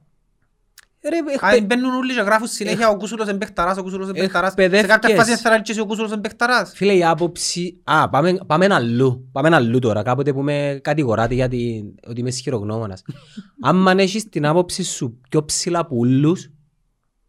Ρε, 1.08 1.18
Αν 1.58 1.64
μπαίνουν 1.64 1.94
όλοι 1.94 2.14
και 2.14 2.20
γράφουν 2.20 2.46
συνέχεια 2.46 2.88
ο 2.88 2.96
Κούσουλος 2.96 3.28
εμπαιχταράς, 3.28 3.76
ο 3.78 3.82
Κούσουλος 3.82 4.08
εμπαιχταράς. 4.08 4.52
Σε 4.52 4.62
εκπαιδεύκες. 4.62 4.96
κάποια 4.96 5.14
φάση 5.16 5.36
θα 5.36 5.50
θέλει 5.50 5.62
και 5.62 5.70
εσύ 5.72 5.80
ο 5.80 5.86
Κούσουλος 5.86 6.12
εμπαιχταράς. 6.12 6.72
Φίλε, 6.74 6.92
η 6.96 7.04
άποψη... 7.04 7.80
Α, 7.84 8.08
πάμε, 8.08 8.38
πάμε 8.46 8.64
ένα 8.64 8.74
αλλού. 8.74 9.28
Πάμε 9.32 9.48
ένα 9.48 9.56
αλλού 9.56 9.78
τώρα. 9.78 10.02
Κάποτε 10.02 10.32
που 10.32 10.42
με 10.42 10.78
κατηγοράτε 10.82 11.34
γιατί 11.34 11.94
ότι 12.08 12.20
είμαι 12.20 12.30
σχηρογνώμονας. 12.30 13.02
Αν 13.68 13.98
έχεις 13.98 14.28
την 14.28 14.46
άποψη 14.46 14.82
σου 14.84 15.20
πιο 15.28 15.44
ψηλά 15.44 15.78
από 15.78 15.96
ούλους, 15.96 16.50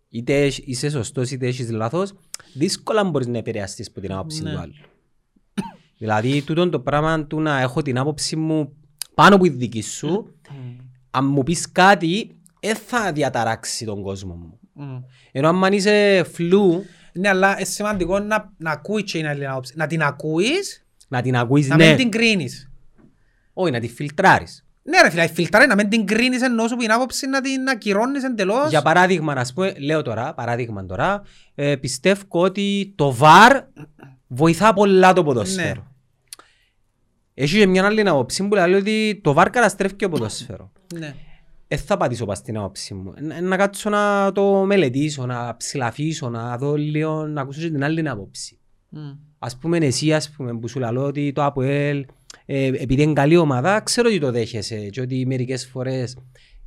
είτε 0.10 0.42
έχ- 0.44 0.68
είσαι 0.68 0.90
σωστός 0.90 1.32
είτε 1.32 1.48
έχεις 1.48 1.72
λάθος, 1.72 2.14
δύσκολα 2.54 3.04
μπορείς 3.04 3.28
να 3.28 3.38
επηρεαστείς 3.38 3.88
από 3.88 4.00
την 4.02 4.12
άποψη 4.12 4.44
Ναι. 4.44 4.52
του 4.52 4.60
άλλου. 4.60 4.74
δηλαδή, 5.98 6.42
τούτο 6.42 6.70
το 6.70 6.80
πράγμα 6.80 7.26
του 7.26 7.40
να 7.42 7.60
έχω 7.60 7.82
την 7.82 7.98
άποψη 7.98 8.36
μου 8.36 8.74
πάνω 9.14 9.36
από 9.36 9.44
τη 9.44 9.50
δική 9.50 9.82
σου, 9.82 10.36
αν 11.12 11.26
μου 11.26 11.44
πεις 11.44 11.72
κάτι, 11.72 12.39
δεν 12.60 12.76
θα 12.76 13.12
διαταράξει 13.12 13.86
τον 13.86 14.02
κόσμο 14.02 14.34
μου. 14.34 14.60
Μμ. 14.74 14.98
Ενώ 15.32 15.50
αν 15.50 15.74
είσαι 15.74 16.24
φλού, 16.34 16.86
Ναι, 17.14 17.30
αλλά 17.30 17.56
είναι 17.56 17.66
σημαντικό 17.66 18.20
να, 18.20 18.54
να 18.58 18.72
ακούεις 18.72 19.12
και 19.12 19.18
η 19.18 19.26
άλλη 19.26 19.48
άποψη. 19.48 19.74
Να 19.76 19.88
την 19.88 20.02
ακούεις, 20.04 20.86
να 21.08 21.22
την 21.22 21.38
ακούεις, 21.38 21.68
να 21.68 21.76
ναι. 21.76 21.88
μην 21.88 21.96
την 21.96 22.10
κρίνεις. 22.10 22.72
Όχι, 23.54 23.72
να 23.72 23.80
τη 23.80 23.88
φιλτράρεις. 23.88 24.64
Ναι 24.84 25.02
ρε 25.02 25.10
φίλε, 25.10 25.24
η 25.24 25.28
φιλτράρεις 25.28 25.68
να 25.68 25.76
μην 25.76 25.90
την 25.90 26.06
κρίνεις 26.06 26.42
ενώ 26.42 26.68
σου 26.68 26.76
πει 26.76 26.82
την 26.82 26.92
άποψη 26.92 27.28
να 27.28 27.42
την 27.42 27.68
ακυρώνεις 27.68 28.24
εντελώς. 28.24 28.70
Για 28.70 28.82
παράδειγμα, 28.82 29.34
ας 29.34 29.54
πούμε, 29.54 29.74
λέω 29.80 30.02
τώρα, 30.02 30.34
παράδειγμα 30.34 30.86
τώρα, 30.86 31.22
ε, 31.56 31.76
πιστεύω 31.76 32.24
ότι 32.30 32.94
το 32.96 33.18
VAR 33.20 33.62
βοηθά 34.28 34.74
πολλά 34.74 35.14
το 35.14 35.24
ποδόσφαιρο. 35.24 35.88
Έχει 37.34 37.58
και 37.58 37.68
μια 37.68 37.86
άλλη 37.86 38.10
άποψη 38.10 38.48
που 38.48 38.56
λέει 38.56 38.74
ότι 38.74 39.20
το 39.24 39.36
VAR 39.38 39.48
καταστρέφει 39.52 39.96
και 39.96 40.06
το 40.06 40.12
ποδόσφαιρο. 40.18 40.72
Ναι. 40.94 41.16
Δεν 41.72 41.80
θα 41.80 41.98
πατήσω 41.98 42.26
πας 42.26 42.38
στην 42.38 42.58
άποψη 42.58 42.94
μου. 42.94 43.14
Ε, 43.32 43.42
Να 43.42 43.58
κάτσω 43.58 43.90
να 43.90 44.32
το 44.32 44.66
μελετήσω, 44.66 45.26
να 45.26 45.58
ψηλαφίσω, 45.58 46.30
να 46.30 46.58
δω 46.58 46.76
λίγο, 46.76 47.28
να 47.28 47.42
ακούσω 47.42 47.62
και 47.62 47.70
την 47.70 47.84
άλλη 47.84 48.10
άποψη. 48.10 48.60
Μμ. 48.90 49.12
Ας 49.40 49.58
πούμε 49.58 49.78
εσύ 49.78 50.14
ας 50.14 50.30
πούμε, 50.30 50.60
που 50.60 50.68
σου 50.68 50.80
λέω 50.80 51.04
ότι 51.04 51.32
το 51.32 51.44
ΑΠΟΕΛ 51.44 52.06
ε, 52.46 52.66
επειδή 52.66 53.02
είναι 53.02 53.14
καλή 53.14 53.38
ομάδα 53.38 53.80
ξέρω 53.82 54.08
ότι 54.08 54.20
το 54.20 54.32
δέχεσαι 54.32 54.90
και 54.90 55.02
ότι 55.02 55.26
μερικές 55.26 55.68
φορές 55.68 56.18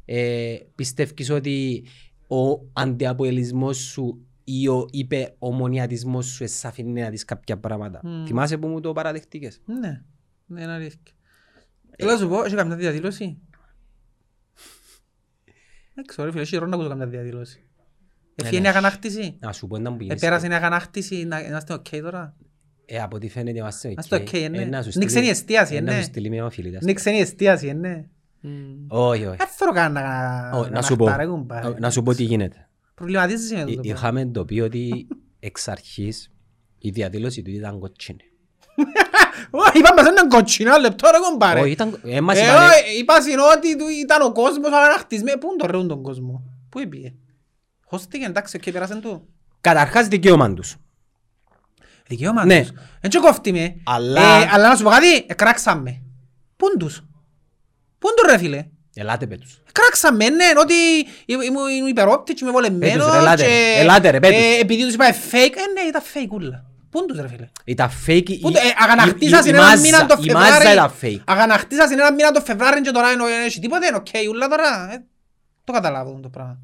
ε, 0.04 0.56
πιστεύεις 0.74 1.30
ότι 1.30 1.84
ο 2.28 2.70
αντιαποελισμός 2.72 3.76
σου 3.78 4.26
ή 4.44 4.68
ο 4.68 4.86
υπερομονοιατισμός 4.90 6.26
σου 6.26 6.48
σε 6.48 6.66
αφήνει 6.66 7.00
να 7.00 7.10
δεις 7.10 7.24
κάποια 7.24 7.58
πράγματα. 7.58 8.00
Μμ. 8.02 8.26
Θυμάσαι 8.26 8.58
που 8.58 8.66
μου 8.66 8.80
το 8.80 8.92
παραδεχτήκες. 8.92 9.60
Ναι, 9.64 10.02
ναι, 10.46 10.62
είναι 10.62 10.72
αλήθεια. 10.72 11.00
Θέλω 11.98 12.10
να 12.10 12.18
σου 12.18 12.28
πω, 12.28 12.40
έχεις 12.40 12.54
καμιά 12.54 12.76
διαδήλωση; 12.76 13.38
Δεν 16.04 16.06
ξέρω, 16.06 16.24
ρε 16.26 16.30
φίλε, 16.32 16.42
έχει 16.42 16.56
ρόλο 16.56 16.68
να 16.68 16.74
ακούσω 16.76 16.88
καμιά 16.88 17.06
διαδήλωση. 17.06 17.62
Έφυγε 18.34 18.60
ναι. 18.60 18.66
η 18.66 18.70
αγανάκτηση. 18.70 19.36
Να 19.40 19.52
σου 19.52 19.66
πω 19.66 19.78
να 19.78 19.90
μου 19.90 19.96
πεις. 19.96 20.08
Επέρασε 20.08 20.46
η 20.46 20.52
αγανάκτηση, 20.54 21.24
να 21.24 21.40
είμαστε 21.40 21.72
οκ 21.72 21.86
τώρα. 22.02 22.34
Ε, 22.86 22.98
από 23.00 23.16
ό,τι 23.16 23.28
φαίνεται 23.28 23.58
είμαστε 23.58 23.88
οκ. 23.88 23.92
Είμαστε 23.92 24.16
οκ, 24.16 24.32
Ε, 24.32 24.48
ναι. 24.48 24.64
να 24.64 24.82
σου 24.82 24.90
Είναι 24.94 25.04
ξένη 25.04 25.08
στείλει- 25.08 25.28
εστίαση, 25.30 25.74
ε, 25.74 25.80
Να 25.80 25.92
ναι. 25.92 25.98
σου 25.98 26.04
στείλει 26.04 26.28
μια 26.28 26.44
οφειλίτας. 26.44 26.82
Είναι 26.82 26.92
ξένη 26.92 27.18
εστίαση, 27.18 27.66
ε, 27.68 27.72
ναι. 27.72 28.04
Όχι, 28.88 29.24
όχι. 29.26 29.36
Δεν 29.36 29.46
θέλω 29.48 29.72
καν 29.72 29.92
να 29.92 30.00
Όχι, 30.54 30.70
να 30.70 30.76
Να 30.76 30.82
σου 30.82 30.96
πω, 30.96 31.04
αναχτάρε, 31.04 31.28
κουμπάρε. 31.30 31.74
να 31.78 31.90
σου 31.90 32.02
πω 32.02 32.14
τι 32.14 32.22
γίνεται. 32.22 32.68
Προβληματίζεσαι 32.94 33.54
με 33.54 33.60
Εί- 33.60 33.64
το 33.64 33.80
πράγμα. 33.80 33.92
Είχαμε 33.92 34.26
το 34.26 34.44
πει 34.44 34.60
ότι 34.60 35.06
εξ 35.40 35.68
αρχής 35.68 36.32
η 36.78 36.90
διαδήλωση 36.90 37.42
του 37.42 37.50
ήταν 37.50 37.78
κοτσίνη. 37.78 38.20
Όχι, 39.50 39.78
είπαμε 39.78 40.02
σε 40.02 40.08
έναν 40.08 40.28
κοτσινό 40.28 40.76
λεπτό 40.78 41.08
ρε 41.12 41.18
κομπάρε. 41.18 41.60
Όχι, 41.60 41.70
ήταν... 41.70 42.00
Ε, 42.04 42.20
μας 42.20 42.38
Ε, 42.38 42.42
είπανε- 42.42 42.60
όχι, 42.70 42.98
είπα 42.98 43.20
στην 43.20 43.38
ότι 43.56 43.76
του 43.76 43.88
ήταν 43.88 44.22
ο 44.22 44.32
κόσμος 44.32 44.72
αγανακτισμένος. 44.72 45.40
Πού 45.40 45.46
είναι 45.46 45.56
το 45.56 45.66
ρεούν 45.70 45.88
τον 45.88 46.02
κόσμο. 46.02 46.42
Πού 46.68 46.78
έπιε; 46.78 47.12
Χώστηκε, 47.86 48.24
εντάξει, 48.24 48.58
και 48.58 48.72
πέρασαν 48.72 49.00
του. 49.00 49.28
Καταρχάς 49.60 50.06
δικαίωμα 50.08 50.54
τους. 50.54 50.76
Δικαίωμα 52.06 52.44
Ναι. 52.44 52.60
τους. 52.60 52.70
Εν 53.00 53.10
και 53.10 53.18
κόφτει 53.18 53.52
με. 53.52 53.74
Αλλά- 53.84 54.20
Ε, 54.42 54.48
αλλά 54.52 54.68
να 54.68 54.76
σου 54.76 54.82
πω 54.82 54.90
κάτι, 54.90 55.14
εκράξαμε. 55.26 56.02
Πού 56.56 56.66
είναι 56.66 56.76
τους; 56.76 56.98
Πού 57.98 58.08
είναι 58.08 58.16
τους 58.22 58.30
ρε 58.32 58.38
φίλε; 58.38 58.66
Ελάτε 58.94 59.26
πέ 59.26 59.36
τους. 59.36 59.60
Κράξαμε, 59.72 60.28
ναι, 60.28 60.44
ότι 60.58 60.74
ήμουν 61.26 61.68
ήμουν 61.68 61.88
υπερόπτης 61.88 62.34
και 62.34 62.40
είμαι 62.44 62.52
βολεμένος 62.52 62.94
Πέτους, 62.96 63.12
ρε, 63.12 63.18
ελάτε, 63.18 63.42
και- 63.42 63.74
ελάτε, 63.80 64.10
ρε, 64.10 64.20
πέτους. 64.20 64.36
ε, 64.36 64.58
επειδή 64.60 64.84
τους 64.84 64.94
είπα 64.94 65.04
fake, 65.12 65.54
ε, 65.56 65.72
ναι, 65.72 65.88
ήταν 65.88 66.02
fake 66.14 66.30
ούλα. 66.30 66.64
Πού 66.92 66.98
είναι 66.98 67.06
τους 67.06 67.20
ρε 67.20 67.28
φίλε. 67.28 67.48
Ήταν 67.64 67.90
fake. 68.06 68.28
η- 68.30 68.38
Πού 68.40 68.50
το- 68.52 68.58
ε, 68.58 68.66
η- 68.66 68.74
αγανακτήσας 68.78 69.44
η- 69.44 69.48
είναι 69.48 69.56
η 69.56 69.60
ένα 69.60 69.68
μάζα- 69.68 69.80
μήνα 69.82 70.06
το 70.06 70.16
Η 70.22 70.32
μάζα 70.32 70.52
Φεβράρι. 70.52 70.72
ήταν 70.72 70.92
fake. 71.02 71.22
Αγανακτήσας 71.26 71.90
είναι 71.90 72.00
ένα 72.02 72.12
μήνα 72.12 72.30
το 72.30 72.40
Φεβράρι 72.40 72.80
και 72.80 72.90
τώρα 72.90 73.10
είναι- 73.10 73.24
έχει 73.46 73.60
τίποτε, 73.60 73.86
είναι 73.86 73.96
οκ 73.96 74.06
ούλα 74.30 74.48
τώρα. 74.48 74.92
Ε, 74.92 75.04
Το 75.64 75.72
καταλάβω 75.72 76.20
το 76.22 76.28
πράγμα. 76.28 76.58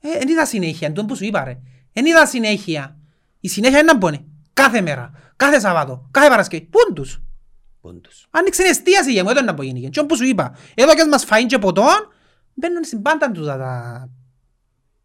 Ε, 0.00 0.08
Εν 0.20 0.28
είδα 0.28 0.46
συνέχεια, 0.46 0.86
εν 0.88 0.94
τόν 0.94 1.06
που 1.06 1.16
σου 1.16 1.24
είπα 1.24 1.44
ρε. 1.44 1.58
Εν 1.92 2.06
είδα 2.06 2.26
συνέχεια. 2.26 2.96
Η 3.40 3.48
συνέχεια 3.48 3.78
είναι 3.78 3.92
να 3.92 3.98
μπώνει. 3.98 4.24
Κάθε 4.52 4.80
μέρα, 4.80 5.10
κάθε 5.36 5.60
Σαββάτο, 5.60 6.08
κάθε 6.10 6.28
Παρασκευή. 6.28 6.62
Πού 6.64 6.78
είναι 6.86 6.94
τους. 6.94 7.22
Πόντους. 7.80 8.26
Άνοιξε 8.30 8.62
εστίαση 8.62 9.12
για 9.12 9.24
μου, 9.24 9.32
δεν 9.32 9.44
να 9.44 9.54
πω 9.54 9.62
γίνει. 9.62 9.88
Και 9.88 10.00
όπως 10.00 10.18
σου 10.18 10.24
είπα, 10.24 10.56
εδώ 10.74 10.94
και 10.94 11.04
μας 11.04 11.24
φαΐν 11.30 11.46
και 11.46 11.58
ποτόν, 11.58 12.12
μπαίνουν 12.54 12.84
στην 12.84 13.02
πάντα 13.02 13.30
τους 13.30 13.46
τα- 13.46 13.56
τα 13.56 14.08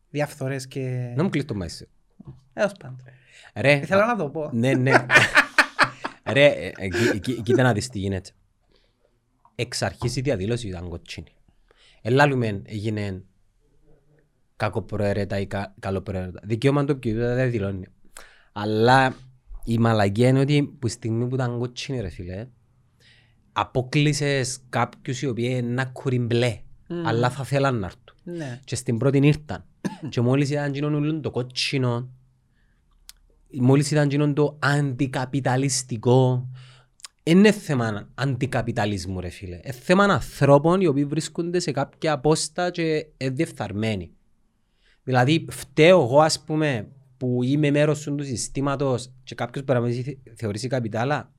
διαφθορές 0.09 0.67
και... 0.67 1.13
Να 1.15 1.23
μου 1.23 1.29
κλείσει 1.29 1.45
το 1.47 1.55
μάισι. 1.55 1.87
Έως 2.53 2.71
πάντα. 2.79 2.95
Ρε, 3.55 3.73
Ήθελα 3.73 4.05
να 4.05 4.15
το 4.15 4.29
πω. 4.29 4.49
Ναι, 4.53 4.73
ναι. 4.73 4.91
Ρε, 6.31 6.45
ε, 6.45 6.71
ε, 6.77 6.87
κοί- 6.87 7.19
κοί- 7.19 7.41
κοίτα 7.41 7.63
να 7.63 7.73
δεις 7.73 7.89
τι 7.89 7.99
γίνεται. 7.99 8.29
Εξ 9.55 9.81
αρχής 9.81 10.15
η 10.15 10.21
διαδήλωση 10.21 10.67
ήταν 10.67 10.89
κοτσίνη. 10.89 11.31
Ελάλουμε 12.01 12.61
έγινε 12.65 13.23
κακοπροαίρετα 14.55 15.39
ή 15.39 15.45
κα, 15.47 15.73
καλοπροαίρετα. 15.79 16.39
Δικαίωμα 16.43 16.85
το 16.85 16.95
ποιου 16.95 17.13
δεν 17.15 17.51
δηλώνει. 17.51 17.85
Αλλά 18.53 19.15
η 19.63 19.77
μαλαγία 19.77 20.27
είναι 20.27 20.39
ότι 20.39 20.75
που 20.79 20.87
στιγμή 20.87 21.27
που 21.27 21.35
ήταν 21.35 21.59
κοτσίνη 21.59 21.99
ρε 22.01 22.09
φίλε, 22.09 22.47
αποκλείσες 23.53 24.59
κάποιους 24.69 25.21
οι 25.21 25.27
οποίοι 25.27 25.55
είναι 25.57 25.81
άκουροι 25.81 26.19
μπλε, 26.19 26.59
αλλά 27.05 27.29
θα 27.29 27.43
θέλαν 27.43 27.79
να 27.79 27.85
έρθουν. 27.85 28.37
Ναι. 28.37 28.59
Και 28.63 28.75
στην 28.75 28.97
πρώτη 28.97 29.17
ήρθαν. 29.17 29.65
και 30.09 30.21
μόλις 30.21 30.49
ήταν 30.49 30.73
γίνον 30.73 30.93
ούλον 30.93 31.21
το 31.21 31.31
κότσινο, 31.31 32.09
μόλις 33.61 33.91
ήταν 33.91 34.09
γίνον 34.09 34.33
το 34.33 34.57
αντικαπιταλιστικό, 34.61 36.49
είναι 37.23 37.51
θέμα 37.51 38.09
αντικαπιταλισμού 38.15 39.19
ρε 39.19 39.29
φίλε. 39.29 39.55
Είναι 39.63 39.71
θέμα 39.73 40.03
ανθρώπων 40.03 40.81
οι 40.81 40.87
οποίοι 40.87 41.05
βρίσκονται 41.05 41.59
σε 41.59 41.71
κάποια 41.71 42.11
απόστα 42.13 42.69
και 42.69 43.05
είναι 43.17 43.29
διεφθαρμένοι. 43.31 44.11
Δηλαδή 45.03 45.45
φταίω 45.49 46.01
εγώ 46.01 46.19
ας 46.21 46.43
πούμε 46.43 46.87
που 47.17 47.43
είμαι 47.43 47.71
μέρος 47.71 48.01
του 48.03 48.23
συστήματος 48.23 49.11
και 49.23 49.35
κάποιος 49.35 49.63
μπορεί 49.65 49.79
να 49.79 49.85
με 49.85 49.91
θε- 49.93 50.17
θεωρήσει 50.35 50.67
καπιτάλα 50.67 51.31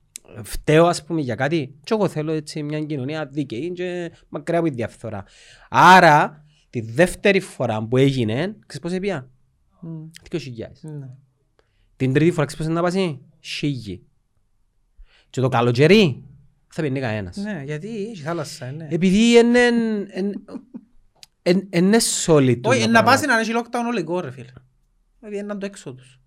φταίω 0.43 0.85
ας 0.85 1.03
πούμε 1.03 1.21
για 1.21 1.35
κάτι 1.35 1.75
και 1.83 1.93
εγώ 1.93 2.07
θέλω 2.07 2.31
έτσι 2.31 2.63
μια 2.63 2.81
κοινωνία 2.83 3.25
δίκαιη 3.25 3.71
και 3.71 4.11
μακριά 4.29 4.59
από 4.59 4.67
τη 4.67 4.73
διαφθορά. 4.73 5.23
Άρα 5.69 6.45
τη 6.69 6.81
δεύτερη 6.81 7.39
φορά 7.39 7.87
που 7.87 7.97
έγινε, 7.97 8.35
ξέρεις 8.65 8.79
πώς 8.81 8.91
έπια, 8.91 9.29
Μμ. 9.81 10.09
2.000. 10.29 10.39
Ναι. 10.81 11.09
Την 11.97 12.13
τρίτη 12.13 12.31
φορά 12.31 12.45
ξέρεις 12.45 12.65
πώς 12.65 12.65
είναι 12.65 12.81
να 12.81 12.87
πάσει, 12.87 13.19
χίλιοι. 13.41 14.05
Και 15.29 15.41
το 15.41 15.49
καλοκαίρι 15.49 16.23
θα 16.67 16.81
πιένει 16.81 16.99
κανένας. 16.99 17.35
Ναι, 17.37 17.61
γιατί 17.65 18.07
έχει 18.11 18.21
θάλασσα, 18.21 18.71
ναι. 18.71 18.87
Επειδή 18.91 19.37
είναι, 19.37 19.59
είναι, 21.43 21.67
είναι 21.69 21.97
solid. 22.25 22.61
Όχι, 22.61 22.79
το 22.81 22.85
να 22.85 22.91
πράγμα. 22.91 23.01
πάσει 23.03 23.25
να 23.25 23.39
έχει 23.39 23.51
lockdown 23.55 23.85
ολικό 23.87 24.19
ρε 24.19 24.31
φίλε. 24.31 24.51
Βγαίναν 25.19 25.59
το 25.59 25.65
έξω 25.65 25.93
τους. 25.93 26.19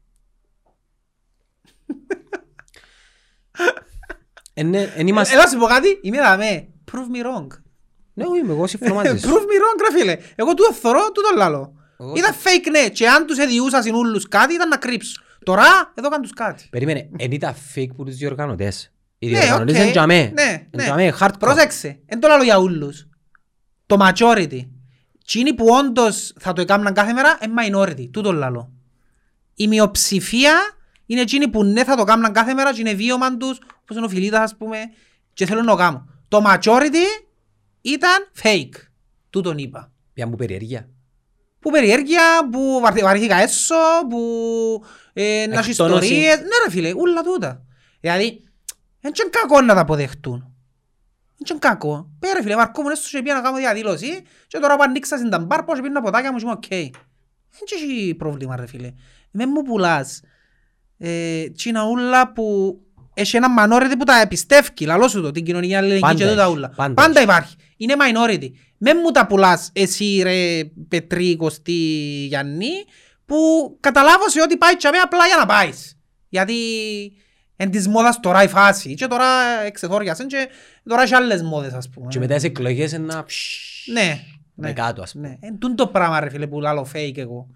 Ε, 4.55 4.63
ναι, 4.63 4.93
εν 4.97 5.07
είμαστε... 5.07 5.35
Έλα 5.35 5.49
σου 5.49 5.59
πω 5.59 5.67
κάτι, 5.67 5.99
είμαι 6.03 6.19
δαμέ. 6.19 6.69
Prove 6.93 7.17
me 7.17 7.27
wrong. 7.27 7.47
Ναι, 8.15 8.25
όχι, 8.25 8.39
είμαι 8.41 8.53
εγώ 8.53 8.67
συμφωνώ 8.67 8.95
μαζί 8.95 9.11
Prove 9.23 9.29
σου. 9.29 9.35
me 9.35 9.37
wrong, 9.39 9.91
ρε 9.91 9.99
φίλε. 9.99 10.19
Εγώ 10.35 10.55
τούτο 10.55 10.73
θωρώ, 10.73 11.01
τούτο 11.13 11.29
λαλώ. 11.37 11.75
Εγώ 11.99 12.13
Ήταν 12.17 12.35
fake 12.35 12.71
ναι, 12.71 12.89
και 12.89 13.09
αν 13.09 13.27
τους 13.27 13.39
εδιούσαν 13.39 13.83
συνούλους 13.83 14.29
κάτι 14.29 14.55
ήταν 14.55 14.69
να 14.69 14.77
κρύψουν. 14.77 15.25
Τώρα, 15.45 15.93
εδώ 15.95 16.09
κάνουν 16.09 16.23
τους 16.23 16.33
κάτι. 16.35 16.67
Περίμενε, 16.71 17.09
εν 17.17 17.31
ήταν 17.33 17.55
fake 17.75 17.89
που 17.97 18.05
τους 18.05 18.17
διοργανωτές. 18.17 18.93
Οι 19.19 19.31
Ναι, 19.31 19.39
διοργανωτές 19.39 19.77
οκ. 19.77 19.83
είναι 19.83 19.91
τζαμέ. 19.91 20.31
Ναι, 20.35 20.43
Είναι 20.43 20.69
ναι. 20.71 20.83
τζαμέ, 20.83 21.13
hardcore. 21.21 21.39
Πρόσεξε, 21.39 22.01
δεν 22.07 22.21
το 22.21 22.29
λέω 22.29 22.43
για 22.43 22.59
ούλους. 22.59 23.09
Το 23.87 23.97
majority. 24.01 24.61
Εκείνοι 25.23 25.55
που 25.55 25.67
όντως 25.69 26.33
θα 26.39 26.53
το 26.53 26.61
έκαναν 26.61 26.95
κάθε 26.95 27.13
μέρα 27.13 27.39
είναι 27.45 27.55
minority. 27.67 28.11
Τούτο 28.11 28.33
λαλό. 28.33 28.73
Η 29.55 29.69
μειοψηφία 29.69 30.55
είναι 31.07 31.21
εκείνοι 31.21 31.49
που 31.49 31.65
ναι 31.65 31.85
θα 31.85 31.97
το 31.97 32.05
κάνουν 32.05 32.33
κάθε 32.33 32.55
μέρα 32.55 32.73
και 32.75 32.81
είναι 32.81 32.95
βίωμα 32.95 33.37
τους, 33.37 33.59
όπως 33.83 33.97
είναι 33.97 34.05
ο 34.05 34.09
Φιλίτας 34.09 34.41
ας 34.41 34.57
πούμε, 34.57 34.79
και 35.33 35.47
θέλουν 35.47 35.65
να 35.65 35.71
το 35.71 35.77
κάνουν. 35.77 36.23
Το 36.29 36.43
majority 36.47 37.25
ήταν 37.81 38.31
fake. 38.43 38.75
Τούτον 39.31 39.59
είπα. 39.59 39.93
Πια 40.13 40.27
μου 40.27 40.37
περιέργεια. 40.37 40.89
Που 41.61 41.71
περιέργεια, 41.71 42.49
που 42.53 42.79
βαρ- 42.83 43.03
βαρύθηκα 43.03 43.37
έσω, 43.37 43.75
που 44.11 44.21
ε, 45.13 45.47
να 45.49 45.59
έχει 45.59 45.71
Εκτόνωση. 45.71 46.05
ιστορίες. 46.05 46.39
Ναι 46.39 46.47
ρε 46.65 46.71
φίλε, 46.71 46.93
ούλα 46.95 47.23
τούτα. 47.23 47.63
Δηλαδή, 48.01 48.45
δεν 49.01 49.13
είναι 49.21 49.31
κακό 49.31 49.61
να 49.61 49.75
τα 49.75 49.81
αποδεχτούν. 49.81 50.39
Δεν 51.37 51.47
είναι 51.51 51.59
κακό. 51.59 52.11
Πε 52.19 52.31
ρε 52.31 52.43
φίλε, 52.43 52.55
βαρκόμουν 52.57 52.91
έσω 52.91 53.09
και 53.11 53.23
πήγα 53.23 53.35
να 53.35 53.41
κάνω 53.41 53.57
διαδήλωση 53.57 54.23
και 54.47 54.59
τώρα 54.59 54.77
που 54.77 54.83
ανοίξασιν 54.83 55.17
τα 55.17 55.31
μπαρ 55.31 55.63
πως 55.63 55.81
πίνω 55.81 56.01
ποτάκια 56.01 56.33
μου 56.33 56.39
και 56.39 56.45
είμαι 56.45 56.53
οκ. 56.53 56.69
Δεν 56.69 57.81
έχει 57.81 58.15
πρόβλημα 58.15 58.57
ρε 58.57 58.67
φίλε. 58.67 58.93
Με 59.31 59.47
μου 59.47 59.63
πουλάς 59.63 60.21
ε, 60.99 61.49
τσίνα 61.51 61.85
ούλα 61.85 62.33
που 62.33 62.79
έχει 63.15 63.37
ένα 63.37 63.49
minority 63.59 63.93
που 63.99 64.05
τα 64.05 64.27
πιστεύει, 64.29 64.85
λαλό 64.85 65.09
σου 65.09 65.23
το, 65.23 65.31
την 65.31 65.45
κοινωνία 65.45 65.79
αλληλεγγύη 65.79 66.01
Πάντα 66.01 66.25
και 66.25 66.31
τούτα 66.31 66.43
έχει, 66.43 66.53
ούλα. 66.53 66.69
πάντα 66.69 66.95
Πάντα 66.95 67.13
έχει. 67.15 67.23
υπάρχει. 67.23 67.57
Είναι 67.77 67.95
minority. 67.99 68.51
Με 68.79 68.95
μου 68.95 69.11
τα 69.11 69.27
πουλάς 69.27 69.71
εσύ 69.73 70.21
ρε 70.23 70.65
Πετρή, 70.89 71.37
Κωστή, 71.37 71.73
Γιάννη 72.29 72.71
που 73.27 73.37
καταλάβω 73.81 74.29
σε 74.29 74.43
ότι 74.43 74.57
πάει 74.57 74.77
τζαμέ 74.77 74.99
απλά 74.99 75.27
για 75.27 75.37
να 75.37 75.47
πάεις. 75.47 75.99
Γιατί 76.29 76.55
εν 77.57 77.71
της 77.71 77.89
μόδας 77.89 78.21
τώρα 78.21 78.43
η 78.43 78.49
φάση 78.49 78.95
και 78.95 79.07
τώρα 79.07 79.27
εξεθόριασαν 79.65 80.27
και 80.27 80.49
τώρα 80.85 81.03
έχει 81.03 81.15
άλλες 81.15 81.43
μόδες 81.43 81.73
ας 81.73 81.89
πούμε. 81.89 82.07
Και 82.09 82.19
μετά 82.19 82.35
τις 82.35 82.45
εκλογές 82.45 82.93
είναι 82.93 83.07
να... 83.07 83.25
Ναι. 83.93 84.21
Με 84.55 84.67
ναι. 84.67 84.73
κάτω 84.73 85.03
ας 85.03 85.13
πούμε. 85.13 85.29
Ναι, 85.29 85.37
εν 85.41 85.59
τούν 85.59 85.77
το 85.77 85.87
πράγμα 85.87 86.21
ρε 86.21 86.31
φίλε 86.31 86.47
που 86.47 86.61
λάλλω 86.61 86.87
fake 86.95 87.17
εγώ. 87.19 87.47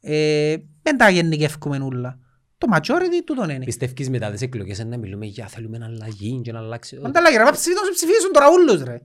Ε, 0.00 0.56
δεν 0.82 0.96
τα 0.96 1.10
γενικεύκουμε 1.10 1.78
ούλα. 1.82 2.18
Το 2.60 2.66
majority 2.72 3.22
τούτον 3.24 3.50
είναι. 3.50 3.64
Πιστεύεις 3.64 4.10
μετά 4.10 4.30
τις 4.30 4.42
εκλογές 4.42 4.78
είναι 4.78 4.88
να 4.88 4.96
μιλούμε 4.96 5.26
για 5.26 5.46
θέλουμε 5.46 5.78
να 5.78 5.86
αλλαγή 5.86 6.40
και 6.44 6.52
να 6.52 6.58
αλλάξει... 6.58 7.00
Αν 7.02 7.12
τα 7.12 7.20
λέγε 7.20 7.36
ρε, 7.36 7.44
μα 7.44 7.50
ψηφίσουν, 7.50 7.84
να 7.84 7.90
ψηφίσουν 7.90 8.32
τώρα 8.32 8.50
ούλους 8.50 8.82
ρε. 8.82 9.00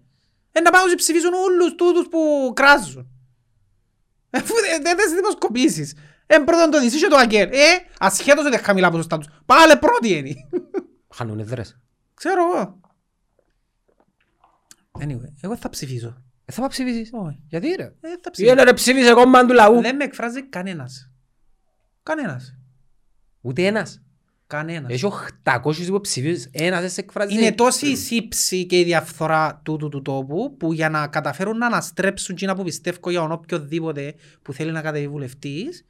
Ε, 0.51 0.61
να 0.61 0.71
πάνε 0.71 0.89
να 0.89 0.95
ψηφίσουν 0.95 1.31
ούλους 1.33 1.75
τούτους 1.75 2.07
που 2.07 2.51
κράζουν. 2.55 3.07
Ε, 4.29 4.37
Αφού 4.37 4.53
δεν 4.53 4.81
δεν 4.81 4.95
δεν 4.97 5.15
δημοσκοπήσεις. 5.15 5.93
Ε, 6.25 6.37
πρώτον 6.37 6.71
το 6.71 6.79
νησί 6.79 6.99
και 6.99 7.07
το 7.07 7.15
αγγέλ. 7.15 7.49
Ε, 7.51 7.57
ασχέτως 7.99 8.45
ότι 8.45 8.53
είναι 8.53 8.63
χαμηλά 8.63 8.91
ποσοστά 8.91 9.17
τους. 9.17 9.27
Πάλε 9.45 9.75
πρώτοι 9.75 10.13
είναι. 10.17 10.33
Χάνουν 11.15 11.39
έδρες. 11.39 11.79
Ξέρω 12.13 12.41
εγώ. 12.41 12.79
Anyway, 14.99 15.33
εγώ 15.41 15.55
θα 15.57 15.69
ψηφίσω. 15.69 16.23
Ε, 16.45 16.51
θα 16.51 16.59
πάω 16.59 16.69
ψηφίσεις. 16.69 17.09
Όχι. 17.13 17.39
Γιατί 17.47 17.67
ρε; 17.67 17.83
Ε, 17.83 18.09
θα 18.21 18.31
ψηφίσω. 18.31 18.31
Πήγαινε 18.31 18.63
ρε 18.63 18.73
ψήφισε 18.73 19.13
κόμμα 19.13 19.45
του 19.45 19.53
λαού. 19.53 19.81
Δεν 19.81 19.95
με 19.95 20.03
εκφράζει 20.03 20.43
κανένας. 20.43 21.11
Κανένας. 22.03 22.55
Ούτε 23.45 23.65
ένας. 23.65 23.99
Κανένας. 24.47 24.91
Έχει 24.91 25.05
800 25.43 25.77
υποψηφίους. 25.87 26.45
Ένας 26.51 26.79
δεν 26.81 26.89
σε 26.89 27.01
εκφράζει. 27.01 27.33
Είναι 27.33 27.51
τόση 27.51 27.87
η 27.87 27.95
σύψη 27.95 28.65
και 28.65 28.79
η 28.79 28.83
διαφθορά 28.83 29.61
τούτου 29.63 29.89
του 29.89 30.01
τόπου 30.01 30.55
που 30.57 30.73
για 30.73 30.89
να 30.89 31.07
καταφέρουν 31.07 31.57
να 31.57 31.65
αναστρέψουν 31.65 32.35
εκείνα 32.35 32.55
που 32.55 32.63
πιστεύω 32.63 33.09
για 33.09 33.19
τον 33.19 33.31
οποιοδήποτε 33.31 34.13
που 34.41 34.53
θέλει 34.53 34.71
να 34.71 34.81
κατεβεί 34.81 35.07
βουλευτής 35.07 35.85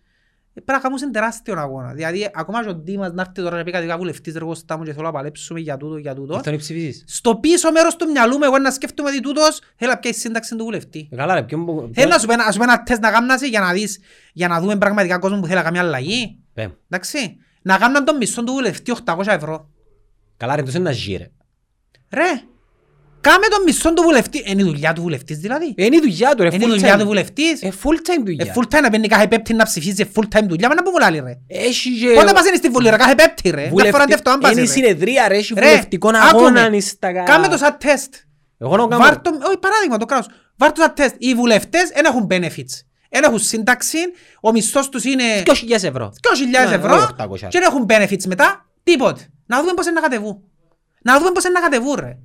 ε, 0.53 0.61
πρέπει 0.61 0.71
να 0.71 0.79
κάνουν 0.79 0.97
σε 0.97 1.09
τεράστιο 1.09 1.59
αγώνα. 1.59 1.93
Δηλαδή 1.93 2.29
ακόμα 2.33 2.63
και 2.63 2.69
ο 2.69 2.79
Δήμας 2.83 3.11
να 3.13 3.21
έρθει 3.21 3.33
τώρα 3.41 3.57
να 3.57 3.63
πει 3.63 3.71
κάτι 3.71 3.87
βουλευτής 3.97 4.33
ρε 4.33 4.39
Κώστα 4.45 4.77
μου 4.77 4.83
και 4.83 4.93
θέλω 4.93 5.05
να 5.05 5.11
παλέψουμε 5.11 5.59
για 5.59 5.77
τούτο 5.77 5.97
για 5.97 6.15
τούτο. 6.15 6.35
Αυτό 6.35 6.49
είναι 6.49 6.59
ψηφίσεις. 6.59 7.03
Στο 7.07 7.35
πίσω 7.35 7.71
μέρος 7.71 7.95
του 7.95 8.11
μυαλού 8.11 8.37
μου 8.37 8.43
εγώ 8.43 8.57
να 8.57 8.71
σκέφτομαι 8.71 9.09
ότι 9.09 9.19
τούτος 9.19 9.61
θέλει 9.75 9.91
να 9.91 9.97
πιάσει 9.97 10.19
σύνταξη 10.19 10.55
του 10.55 10.63
βουλευτή. 10.63 11.07
Ε, 11.11 11.15
Καλά 11.15 11.33
ρε. 11.33 11.43
Ποιον 11.43 11.65
που... 11.65 11.89
Θέλει 11.93 12.09
να 12.09 12.17
σου 12.17 12.27
πει 12.27 12.33
ένα- 12.33 12.45
να 12.45 12.51
σου 12.51 12.57
πει 12.57 12.63
ένα 12.63 12.83
τεστ 12.83 13.01
να 13.01 13.11
κάνεις 13.11 13.41
για 13.49 13.59
να 13.59 13.73
δεις, 13.73 13.99
για 14.33 14.47
να 14.47 14.59
δούμε 14.61 14.77
πραγματικά 14.77 15.17
κόσμο 15.19 15.39
που 15.39 15.45
θέλει 15.45 15.57
να 15.57 15.63
κάνει 15.63 15.79
αλλαγή. 15.79 16.39
Πέμ. 16.53 16.71
Εντάξει. 16.89 17.37
Να 17.67 17.77
κάνουν 17.77 18.05
τον 18.05 18.17
μισθό 18.17 18.43
του 18.43 18.53
βουλευτή 18.53 18.93
800 19.05 19.25
ευρώ. 19.27 19.69
Καλά 20.37 20.55
ρε. 20.55 20.61
Τόσο 20.63 20.77
είναι 20.77 20.89
να 20.89 20.95
ζει 20.95 21.15
ρε. 21.15 21.31
Ρε, 22.13 22.41
κάμε 23.21 23.47
τον 23.47 23.63
μισθό 23.65 23.93
του 23.93 24.03
βουλευτή. 24.03 24.43
Είναι 24.45 24.61
η 24.61 24.65
δουλειά 24.65 24.93
του 24.93 25.01
βουλευτής 25.01 25.37
δηλαδή. 25.37 25.73
Ε, 25.77 25.85
Είναι 25.85 25.95
η 25.95 25.99
δουλειά 25.99 26.35
του 26.35 26.43
ρε. 26.43 26.49
Είναι 26.53 26.63
η 26.63 26.67
full 26.67 26.71
δουλειά 26.71 26.95
time. 26.95 26.99
του 26.99 27.05
βουλευτής. 27.05 27.61
Ε, 27.61 27.73
full 27.83 27.93
time 28.09 28.19
Ε, 28.19 28.23
δουλειά. 28.23 28.53
full 28.55 28.75
time 28.77 28.81
να 28.81 28.89
παίρνει 28.89 29.07
κάθε 29.07 29.27
πέπτη 29.27 29.53
να 29.53 29.63
ψηφίζει 29.63 30.01
ε, 30.01 30.05
full 30.15 30.37
time 30.37 30.43
δουλειά. 30.47 30.67
Μα 30.67 30.75
να 30.75 30.83
πούμε 30.83 31.05
άλλοι 31.05 31.19
ρε. 31.19 31.37
Έχει 31.47 31.89
και... 31.99 32.13
Πότε 32.15 32.31
πας 32.33 32.47
είναι 32.47 32.55
στη 32.55 32.69
βουλή 32.69 32.89
ρε, 32.89 32.95
κάθε 32.97 33.15
πέπτη 33.15 33.49
ρε. 33.49 33.69
Μια 33.73 33.91
φορά 33.91 34.03
αντεύτω 34.03 34.29
αν 34.31 34.39
πας 34.39 34.51
Είναι 34.51 34.61
η 34.61 34.63
ρε. 34.63 34.69
συνεδρία 34.71 35.27
ρε. 35.27 35.35
Έχει 35.37 35.53
Ρε, 35.53 35.61
βουλευτικών 35.67 36.15
άκουμε. 36.15 36.59
αγώνα 36.59 36.79
στα... 36.79 37.23
Κάμε 37.23 37.47
το 37.47 37.57
σαν 37.57 37.77
τεστ. 37.79 38.13
Εγώ 38.57 38.77
να 38.77 38.87
Βάρ' 38.87 38.99
κάνω... 39.21 39.37
το, 39.37 39.45
όχι 39.47 39.57
παράδειγμα 39.57 39.97
το 39.97 40.05
κράτος. 40.05 40.27
Βάρ' 40.57 40.71
το 40.71 40.81
σαν 40.81 40.93
τεστ. 40.95 41.15
Οι 41.17 41.33
βουλευτές 41.35 41.89
δεν 41.95 42.05
έχουν 42.05 42.27
benefits. 42.29 42.73
Δεν 43.15 43.23
έχουν 43.23 43.39
σύνταξη. 43.39 43.97
Ο 44.41 44.51
μισθός 44.51 44.89
τους 44.89 45.03
είναι 45.03 45.23
2.000 45.45 45.53
ευρώ. 45.83 46.13
2.000 46.21 46.69
Ναι, 46.69 46.75
ευρώ 46.75 46.95
όχι 46.95 47.07
800. 47.45 47.49
και 47.49 47.59
δεν 47.59 47.61
έχουν 47.61 47.85
benefits 47.89 48.25
μετά. 48.25 48.65
Τίποτε. 48.83 49.27
Να 49.45 49.59
δούμε 49.61 49.73
πώς 49.73 49.85
είναι 49.85 49.93
να 49.93 50.01
κατεβούν. 50.01 50.43
Να 51.01 51.17
δούμε 51.19 51.31
πώς 51.31 51.43
είναι 51.43 51.53
να 51.53 51.59
κατεβούν 51.59 51.95
ρε. 51.99 52.17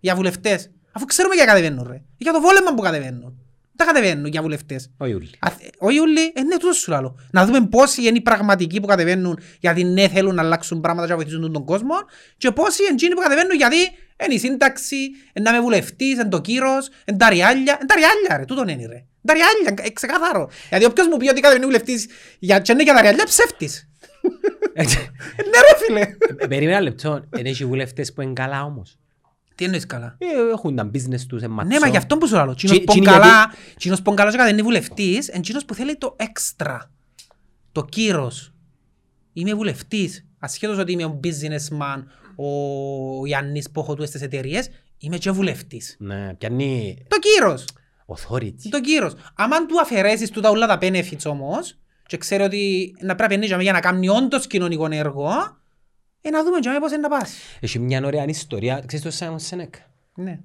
Για 0.00 0.14
βουλευτές. 0.14 0.70
Αφού 0.92 1.04
ξέρουμε 1.04 1.34
για 1.34 1.44
κατεβαίνουν 1.44 1.86
ρε. 1.90 2.02
Για 2.16 2.32
το 2.32 2.40
βόλεμα 2.40 2.74
που 2.74 2.82
κατεβαίνουν. 2.82 3.34
Τα 3.76 3.84
κατεβαίνουν 3.84 4.26
για 4.26 4.42
βουλευτές. 4.42 4.90
Όχι 4.96 5.12
ούλοι. 5.14 5.30
Αθ- 5.38 5.62
Όχι 5.78 5.98
όλοι, 5.98 6.32
ε, 6.34 6.42
ναι, 6.42 6.56
τούτο 6.56 6.72
σου 6.72 6.90
λαλώ. 6.90 7.18
Να 7.30 7.44
δούμε 7.46 7.60
πόσοι 7.66 8.06
είναι 8.06 8.16
οι 8.16 8.20
πραγματικοί 8.20 8.80
που 8.80 8.86
κατεβαίνουν 8.86 9.38
γιατί 9.60 9.84
ναι 9.84 10.08
θέλουν 10.08 10.34
να 10.34 10.42
αλλάξουν 10.42 10.80
πράγματα 10.80 11.06
και 11.06 11.12
να 11.12 11.18
βοηθήσουν 11.18 11.52
τον 11.52 11.64
κόσμο 11.64 11.94
και 12.36 12.50
πόσοι 12.50 12.82
είναι 12.82 12.92
εκείνοι 12.92 13.14
που 13.14 13.20
κατεβαίνουν 13.20 13.56
γιατί 13.56 13.76
είναι 14.24 14.34
η 14.34 14.38
σύνταξη, 14.38 14.96
είναι 15.34 15.44
να 15.44 15.50
είμαι 15.50 15.60
βουλευτής, 15.60 16.12
είναι 16.12 16.28
το 16.28 16.40
κύρος, 16.40 16.88
είναι 17.04 17.16
τα 17.16 17.28
ριάλια. 17.28 17.72
Είναι 17.78 17.86
τα 17.86 17.94
ριάλια 17.94 18.36
ρε, 18.36 18.44
τούτον 18.44 18.68
είναι 18.68 18.86
ρε. 18.86 19.04
Είναι 19.22 19.24
τα 19.24 19.32
ριάλια, 19.34 19.84
ε, 19.86 19.90
ξεκάθαρο. 19.90 20.50
Γιατί 20.68 20.84
όποιος 20.84 21.06
μου 21.06 21.16
πει 21.16 21.28
ότι 21.28 21.40
κατεβαίνει 21.40 21.64
βουλευτής 21.66 22.06
για, 22.38 22.58
και 22.58 22.72
είναι 22.72 22.82
για 22.82 22.94
τα 22.94 23.00
ριάλια, 23.00 23.24
ψεύτης. 23.24 23.88
Ε, 24.74 24.82
Ναι 24.82 25.58
ρε 25.70 25.84
φίλε. 25.86 26.00
Ε, 26.38 26.46
Περίμενα 26.46 26.76
ένα 26.76 26.80
λεπτό. 26.80 27.22
Εν 27.30 27.46
έχει 27.46 27.64
βουλευτές 27.64 28.12
που 28.12 28.20
είναι 28.22 28.32
καλά 28.32 28.64
όμως. 28.64 28.98
Τι 29.54 29.64
εννοείς 29.64 29.86
καλά; 29.86 30.16
Ε, 30.18 30.26
Έχουν 30.52 30.76
τα 30.76 30.90
business 30.94 31.20
τους, 31.28 31.42
είναι 31.42 31.62
Ναι, 31.64 31.78
μα 31.80 31.88
γι' 31.88 31.96
αυτό 31.96 32.18
που 32.18 32.26
σου 32.26 32.34
λέω. 32.34 32.46
Τι- 32.46 32.54
Τσίνος 32.54 32.78
τι 32.78 32.84
πον 32.84 32.96
είναι 32.96 33.06
καλά, 33.06 33.54
τσίνος 33.76 34.02
πον 34.02 34.16
καλά 34.16 34.30
και 34.30 34.36
κατεβαίνει 34.36 34.62
βουλευτής, 34.62 35.28
εν 35.28 35.42
τσίνος 35.42 35.64
που 35.64 35.74
θέλει 35.74 35.96
το 35.96 36.16
έξτρα. 36.18 36.90
Το 37.72 37.84
κύρος. 37.84 38.52
Είμαι 39.32 39.54
βουλευτής. 39.54 40.24
Ασχέτως 40.38 40.78
ότι 40.78 40.92
είμαι 40.92 41.04
ο 41.04 41.20
businessman, 41.24 42.02
ο 42.36 43.26
Γιάννης 43.26 43.70
που 43.70 43.80
έχω 43.80 43.94
του 43.94 44.06
στις 44.06 44.22
εταιρείες, 44.22 44.68
είμαι 44.98 45.18
και 45.18 45.30
βουλευτής. 45.30 45.96
Ναι, 45.98 46.34
πιάνει 46.34 47.04
Το 47.08 47.16
κύρος. 47.18 47.64
Authority. 48.16 48.68
Το 48.70 48.80
κύρος. 48.80 49.14
Άμα 49.34 49.66
του 49.66 49.80
αφαιρέσεις 49.80 50.30
τούτα 50.30 50.50
όλα 50.50 50.66
τα 50.66 50.78
benefits 50.80 51.24
όμως, 51.26 51.78
και 52.06 52.16
ξέρω 52.16 52.44
ότι 52.44 52.94
να 53.00 53.14
πρέπει 53.14 53.36
να 53.36 53.44
είναι 53.44 53.62
για 53.62 53.72
να 53.72 53.80
κάνει 53.80 54.08
όντως 54.08 54.46
κοινωνικό 54.46 54.88
έργο, 54.90 55.28
ε, 56.20 56.30
να 56.30 56.44
δούμε 56.44 56.58
και 56.58 56.70
πώς 56.80 56.92
είναι 56.92 57.00
να 57.00 57.08
πας. 57.08 57.34
Έχει 57.60 57.78
μια 57.78 58.02
ωραία 58.04 58.24
ιστορία. 58.24 58.82
Ξέρεις 58.86 59.18
το 59.18 59.26
Simon 59.26 59.56
Sinek. 59.56 59.70
Ναι. 60.14 60.38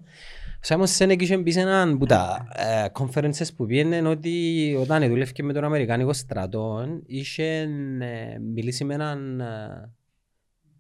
Ο 0.56 0.68
Simon 0.68 0.98
Sinek 0.98 1.22
είχε 1.22 1.38
μπει 1.38 1.52
σε 1.52 1.60
έναν 1.60 1.98
που 1.98 2.06
τα 2.06 2.48
ε, 2.56 2.86
conferences 2.94 3.48
που 3.56 3.66
πήγαινε 3.66 4.08
ότι 4.10 4.76
όταν 4.80 5.08
δούλευε 5.08 5.44
με 5.44 5.54
τον 5.54 5.64
Αμερικάνικο 5.64 6.14
στρατό 6.14 6.86
είχε 7.06 7.70
ε, 8.00 8.40
μιλήσει 8.54 8.84
με 8.84 8.94
έναν 8.94 9.40
ε, 9.40 9.94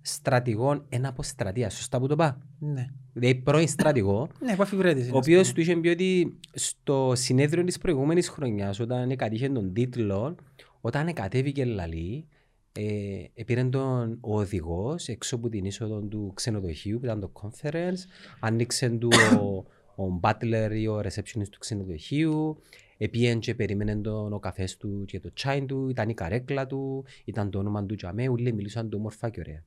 στρατηγό 0.05 0.85
ένα 0.89 1.09
αποστρατεία. 1.09 1.69
Σωστά 1.69 1.99
που 1.99 2.07
το 2.07 2.13
είπα. 2.13 2.41
Ναι. 2.59 2.87
Δηλαδή 3.13 3.35
πρώην 3.35 3.67
στρατηγό 3.67 4.27
Ναι, 4.39 4.55
που 4.55 4.61
αφιβρέτης. 4.61 5.11
ο 5.11 5.17
οποίος 5.17 5.53
του 5.53 5.61
είχε 5.61 5.75
πει 5.75 5.87
ότι 5.87 6.37
στο 6.53 7.11
συνέδριο 7.15 7.63
της 7.63 7.77
προηγούμενης 7.77 8.29
χρονιάς 8.29 8.79
όταν 8.79 9.15
κατήχε 9.15 9.49
τον 9.49 9.73
τίτλο 9.73 10.35
όταν 10.81 11.13
κατέβηκε 11.13 11.65
λαλή 11.65 12.25
ε, 12.71 13.43
πήρε 13.43 13.63
τον 13.63 14.17
ο 14.21 14.37
οδηγός 14.39 15.07
έξω 15.07 15.35
από 15.35 15.49
την 15.49 15.65
είσοδο 15.65 15.99
του 16.01 16.31
ξενοδοχείου 16.35 16.99
που 16.99 17.05
ήταν 17.05 17.19
το 17.19 17.31
conference 17.41 17.99
άνοιξε 18.39 18.89
του 18.89 19.09
ο, 19.39 19.65
ο 20.03 20.19
butler 20.21 20.69
ή 20.73 20.87
ο 20.87 20.99
receptionist 20.99 21.49
του 21.51 21.59
ξενοδοχείου 21.59 22.57
Επίεν 22.97 23.39
και 23.39 23.55
περίμενε 23.55 23.95
τον 23.95 24.33
ο 24.33 24.39
καφές 24.39 24.77
του 24.77 25.05
και 25.07 25.19
το 25.19 25.33
τσάιν 25.33 25.67
του, 25.67 25.89
ήταν 25.89 26.09
η 26.09 26.13
καρέκλα 26.13 26.67
του, 26.67 27.05
ήταν 27.25 27.49
το 27.49 27.59
όνομα 27.59 27.85
του 27.85 27.95
Τζαμέ, 27.95 28.29
όλοι 28.29 28.53
μιλούσαν 28.53 28.89
του 28.89 28.97
όμορφα 28.99 29.29
και 29.29 29.39
ωραία. 29.39 29.63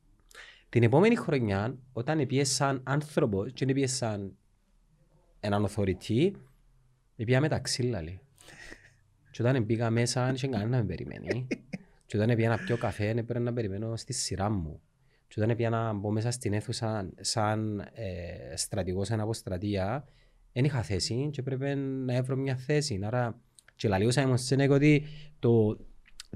Την 0.69 0.83
επόμενη 0.83 1.15
χρονιά, 1.15 1.79
όταν 1.93 2.27
πήγε 2.27 2.45
σαν 2.45 2.81
άνθρωπος 2.85 3.53
και 3.53 3.65
δεν 3.65 3.75
πήγε 3.75 3.87
σαν 3.87 4.37
έναν 5.41 5.69
authority, 5.69 6.31
πήγα 7.17 7.41
με 7.41 7.49
τα 7.49 7.59
ξύλα, 7.59 8.03
λέει. 8.03 8.21
Και 9.31 9.43
όταν 9.43 9.67
πήγα 9.67 9.91
μέσα, 9.91 10.25
δεν 10.25 10.35
είχε 10.35 10.47
κανένα 10.47 10.71
να 10.71 10.77
με 10.77 10.85
περιμένει. 10.85 11.47
Και 12.07 12.17
όταν 12.17 12.37
πήγα 12.37 12.49
να 12.49 12.57
πιω 12.57 12.77
καφέ, 12.77 13.09
έπρεπε 13.09 13.39
να 13.39 13.53
περιμένω 13.53 13.97
στη 13.97 14.13
σειρά 14.13 14.51
μου. 14.51 14.81
Και 15.29 15.43
όταν 15.43 15.57
πήγα 15.57 15.71
να 15.71 15.93
μπω 15.93 16.11
μέσα 16.11 16.31
στην 16.31 16.53
αίθουσα 16.53 17.11
σαν 17.21 17.79
ε, 17.79 18.57
στρατηγός 18.57 19.07
σε 19.07 19.15
αποστρατεία, 19.15 20.05
δεν 20.53 20.65
είχα 20.65 20.83
θέση 20.83 21.29
και 21.33 21.41
έπρεπε 21.41 21.75
να 21.75 22.15
έβρω 22.15 22.37
μια 22.37 22.57
θέση. 22.57 23.01
Άρα, 23.05 23.41
και 23.75 23.89
λαλεί 23.89 24.07
ο 24.07 24.11
Σάιμον 24.11 24.39
Σένεκ 24.39 24.71
ότι 24.71 25.05
το, 25.39 25.79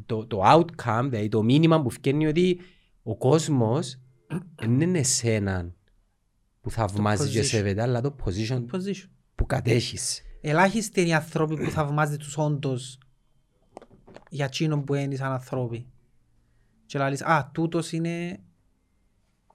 το, 0.06 0.26
το 0.26 0.42
outcome, 0.44 1.06
δηλαδή 1.08 1.28
το 1.28 1.42
μήνυμα 1.42 1.82
που 1.82 1.90
βγαίνει 1.90 2.26
ότι 2.26 2.60
ο 3.02 3.16
κόσμος 3.16 4.01
δεν 4.54 4.80
είναι 4.80 4.98
εσένα 4.98 5.74
που 6.60 6.70
θαυμάζει 6.70 7.30
και 7.30 7.40
position. 7.40 7.44
σέβεται, 7.44 7.82
αλλά 7.82 8.00
το 8.00 8.16
position 8.24 8.64
Position. 8.72 9.08
που 9.34 9.46
κατέχεις. 9.46 10.22
Ελάχιστοι 10.40 11.00
είναι 11.00 11.08
οι 11.08 11.14
άνθρωποι 11.14 11.56
που 11.64 11.70
θαυμάζουν 11.70 12.18
τους 12.18 12.36
όντως 12.36 12.98
για 14.28 14.44
εκείνον 14.44 14.84
που 14.84 14.94
είναι 14.94 15.16
σαν 15.16 15.32
ανθρώποι. 15.32 15.86
Και 16.86 16.98
λαλείς, 16.98 17.22
α, 17.22 17.50
τούτος 17.54 17.92
είναι 17.92 18.40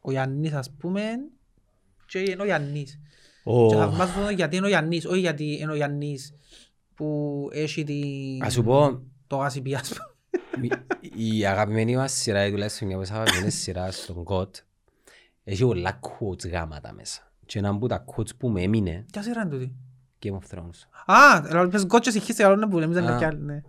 ο 0.02 0.12
Γιάννης 0.12 0.54
ας 0.54 0.72
πούμε 0.72 1.02
και 2.06 2.20
είναι 2.20 2.42
ο 2.42 2.46
Γιάννης. 2.46 3.00
Ο... 3.44 3.68
Και 3.68 3.76
θαυμάζουν 3.76 4.24
τον 4.24 4.34
γιατί 4.34 4.56
είναι 4.56 4.66
ο 4.66 4.70
Γιάννης, 4.70 5.06
όχι 5.06 5.20
γιατί 5.20 5.58
είναι 5.58 5.72
ο 5.72 5.76
Γιάννης 5.76 6.34
που 6.94 7.50
έχει 7.52 7.84
την... 7.84 8.44
Ας 8.44 8.54
σου 8.54 8.64
πω, 8.64 9.02
το 9.28 9.36
γάσιπι 9.36 9.76
ας 9.76 9.94
πούμε. 9.94 10.86
η 11.16 11.46
αγαπημένη 11.46 11.96
μας 11.96 12.12
σειρά, 12.12 12.46
ή 12.46 12.52
τουλάχιστον 12.52 12.88
μια 12.88 12.96
από 12.96 13.06
τις 13.06 13.16
αγαπημένες 13.16 13.54
σειράς 13.54 13.98
στον 13.98 14.24
κότ, 14.24 14.56
έχει 15.50 15.66
πολλά 15.66 16.00
quotes 16.02 16.50
γάματα 16.52 16.94
μέσα. 16.94 17.32
Και 17.46 17.60
ένα 17.60 17.70
από 17.70 17.88
τα 17.88 18.06
quotes 18.06 18.36
που 18.38 18.50
με 18.50 18.62
έμεινε, 18.62 19.06
Ποια 19.12 19.22
σειρά 19.24 19.42
είναι 19.42 19.50
τούτη; 19.50 19.76
Game 20.24 20.32
of 20.32 20.56
Thrones. 20.58 20.80
Α, 21.06 21.42
δηλαδή 21.42 21.72
πες 21.72 21.86
γκότσες 21.86 22.16
ηχείς 22.16 22.40
άλλο 22.40 22.56
να 22.56 22.68
που 22.68 22.78
λέμε, 22.80 22.94
δεν 22.94 23.04
Α. 23.04 23.10
είναι 23.10 23.18
κι 23.18 23.24
άλλη, 23.26 23.42
ναι. 23.42 23.62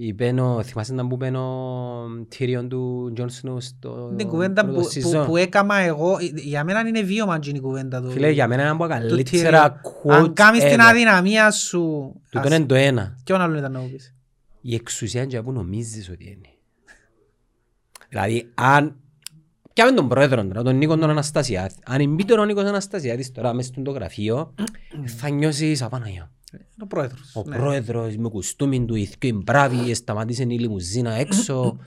Είπε 0.00 0.34
ο, 0.40 0.62
θυμάσαι 0.62 0.94
να 0.94 1.06
που 1.06 1.14
είπε 1.14 1.36
ο 1.36 2.04
Tyrion 2.32 2.66
του 2.68 3.12
Jon 3.16 3.26
Snow 3.26 3.56
στο 3.58 4.14
Την 4.16 4.28
κουβέντα 4.28 4.64
πρώτο 4.64 4.80
που, 4.80 4.88
που, 5.02 5.10
season. 5.10 5.26
που 5.26 5.36
έκαμα 5.36 5.76
εγώ, 5.76 6.16
για 6.34 6.64
μένα 6.64 6.80
είναι 6.80 7.02
βίωμα 7.02 7.34
εκείνη 7.34 7.58
η 7.58 7.60
κουβέντα 7.60 8.02
του. 8.02 8.10
Φίλε, 8.10 8.30
για 8.30 8.48
μένα 8.48 8.62
είναι 8.62 8.70
από 8.70 8.86
τα 8.86 8.98
του 9.00 9.08
καλύτερα 9.08 9.80
Tyrion. 9.80 10.10
Αν 10.12 10.24
quotes 10.24 10.34
κάνεις 10.34 10.64
την 10.64 10.80
ever. 10.80 10.84
αδυναμία 10.88 11.50
σου... 11.50 12.12
Τούτον 12.30 12.52
ας- 12.52 12.58
είναι 12.58 12.66
το 12.66 12.74
ένα. 12.74 13.16
Ποιον 13.24 13.40
άλλον 13.40 13.56
ήταν 13.56 13.72
να 13.72 13.78
μου 13.78 13.90
πεις. 13.90 14.14
Η 14.60 14.74
εξουσία 14.74 15.22
είναι 15.22 15.42
που 15.42 15.52
νομίζεις 15.52 16.10
ότι 16.10 16.24
είναι. 16.24 16.48
Δηλαδή, 18.08 18.50
αν... 18.54 18.96
Πιάμε 19.78 19.92
τον 19.92 20.08
πρόεδρο 20.08 20.44
τώρα, 20.46 20.62
τον 20.62 20.76
Νίκο 20.76 20.96
τον 20.96 21.10
Αναστασιάδη. 21.10 21.74
Αν 21.84 22.00
εμπεί 22.00 22.24
τον 22.24 22.46
Νίκος 22.46 22.64
Αναστασιάδης 22.64 23.32
τώρα 23.32 23.52
μέσα 23.52 23.72
στο 23.80 23.90
γραφείο, 23.90 24.54
θα 25.04 25.28
νιώσεις 25.28 25.82
απαναγιά. 25.82 26.30
Είναι 26.52 26.62
ο 26.78 26.86
πρόεδρος. 26.86 27.32
Ο 27.34 27.42
ναι. 27.46 27.56
πρόεδρος 27.56 28.16
με 28.16 28.28
κουστούμι 28.28 28.84
του, 28.84 28.94
ηθικοί 28.94 29.32
μπράβοι, 29.32 29.94
σταματήσε 29.94 30.42
η 30.42 30.58
λιμουζίνα 30.58 31.12
έξω. 31.12 31.78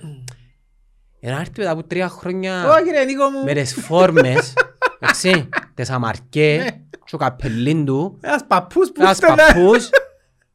Ένα 1.20 1.40
έρθει 1.40 1.54
μετά 1.58 1.72
από 1.72 1.84
τρία 1.84 2.10
χρόνια 2.10 2.70
Όχι 2.70 2.90
ρε 2.90 3.04
Νίκο 3.04 3.30
μου. 3.30 3.44
με 3.44 3.54
τις 3.54 3.74
φόρμες, 3.74 4.54
έτσι, 5.00 5.50
τις 5.74 5.90
αμαρκέ, 5.90 6.82
και 7.06 7.16
ο 7.16 7.18
καπελίν 7.18 7.86
του, 7.86 8.18
Ένας 8.22 8.46
παππούς 8.48 8.92
που 8.92 9.02
ένας 9.02 9.18
ήταν. 9.18 9.36
παππούς, 9.36 9.90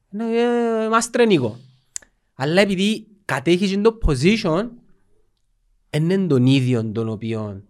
ναι, 0.08 0.24
ε, 0.24 0.84
είμαστε 0.84 1.26
Νίκο. 1.26 1.56
Αλλά 2.34 2.60
επειδή 2.60 3.06
κατέχεις 3.24 3.80
το 3.80 3.98
position, 4.06 4.68
δεν 4.68 4.85
είναι 6.02 6.26
τον 6.26 6.46
ίδιο 6.46 6.84
τον 6.92 7.08
οποίο, 7.08 7.62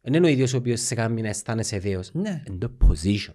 δεν 0.00 0.14
είναι 0.14 0.26
ο 0.26 0.28
ίδιος 0.28 0.54
ο 0.54 0.56
οποίος 0.56 0.80
σε 0.80 0.94
κάνει 0.94 1.22
να 1.22 1.28
αισθάνεσαι 1.28 1.78
δέος. 1.78 2.10
Ναι. 2.12 2.42
Είναι 2.48 2.58
το 2.58 2.70
position. 2.88 3.32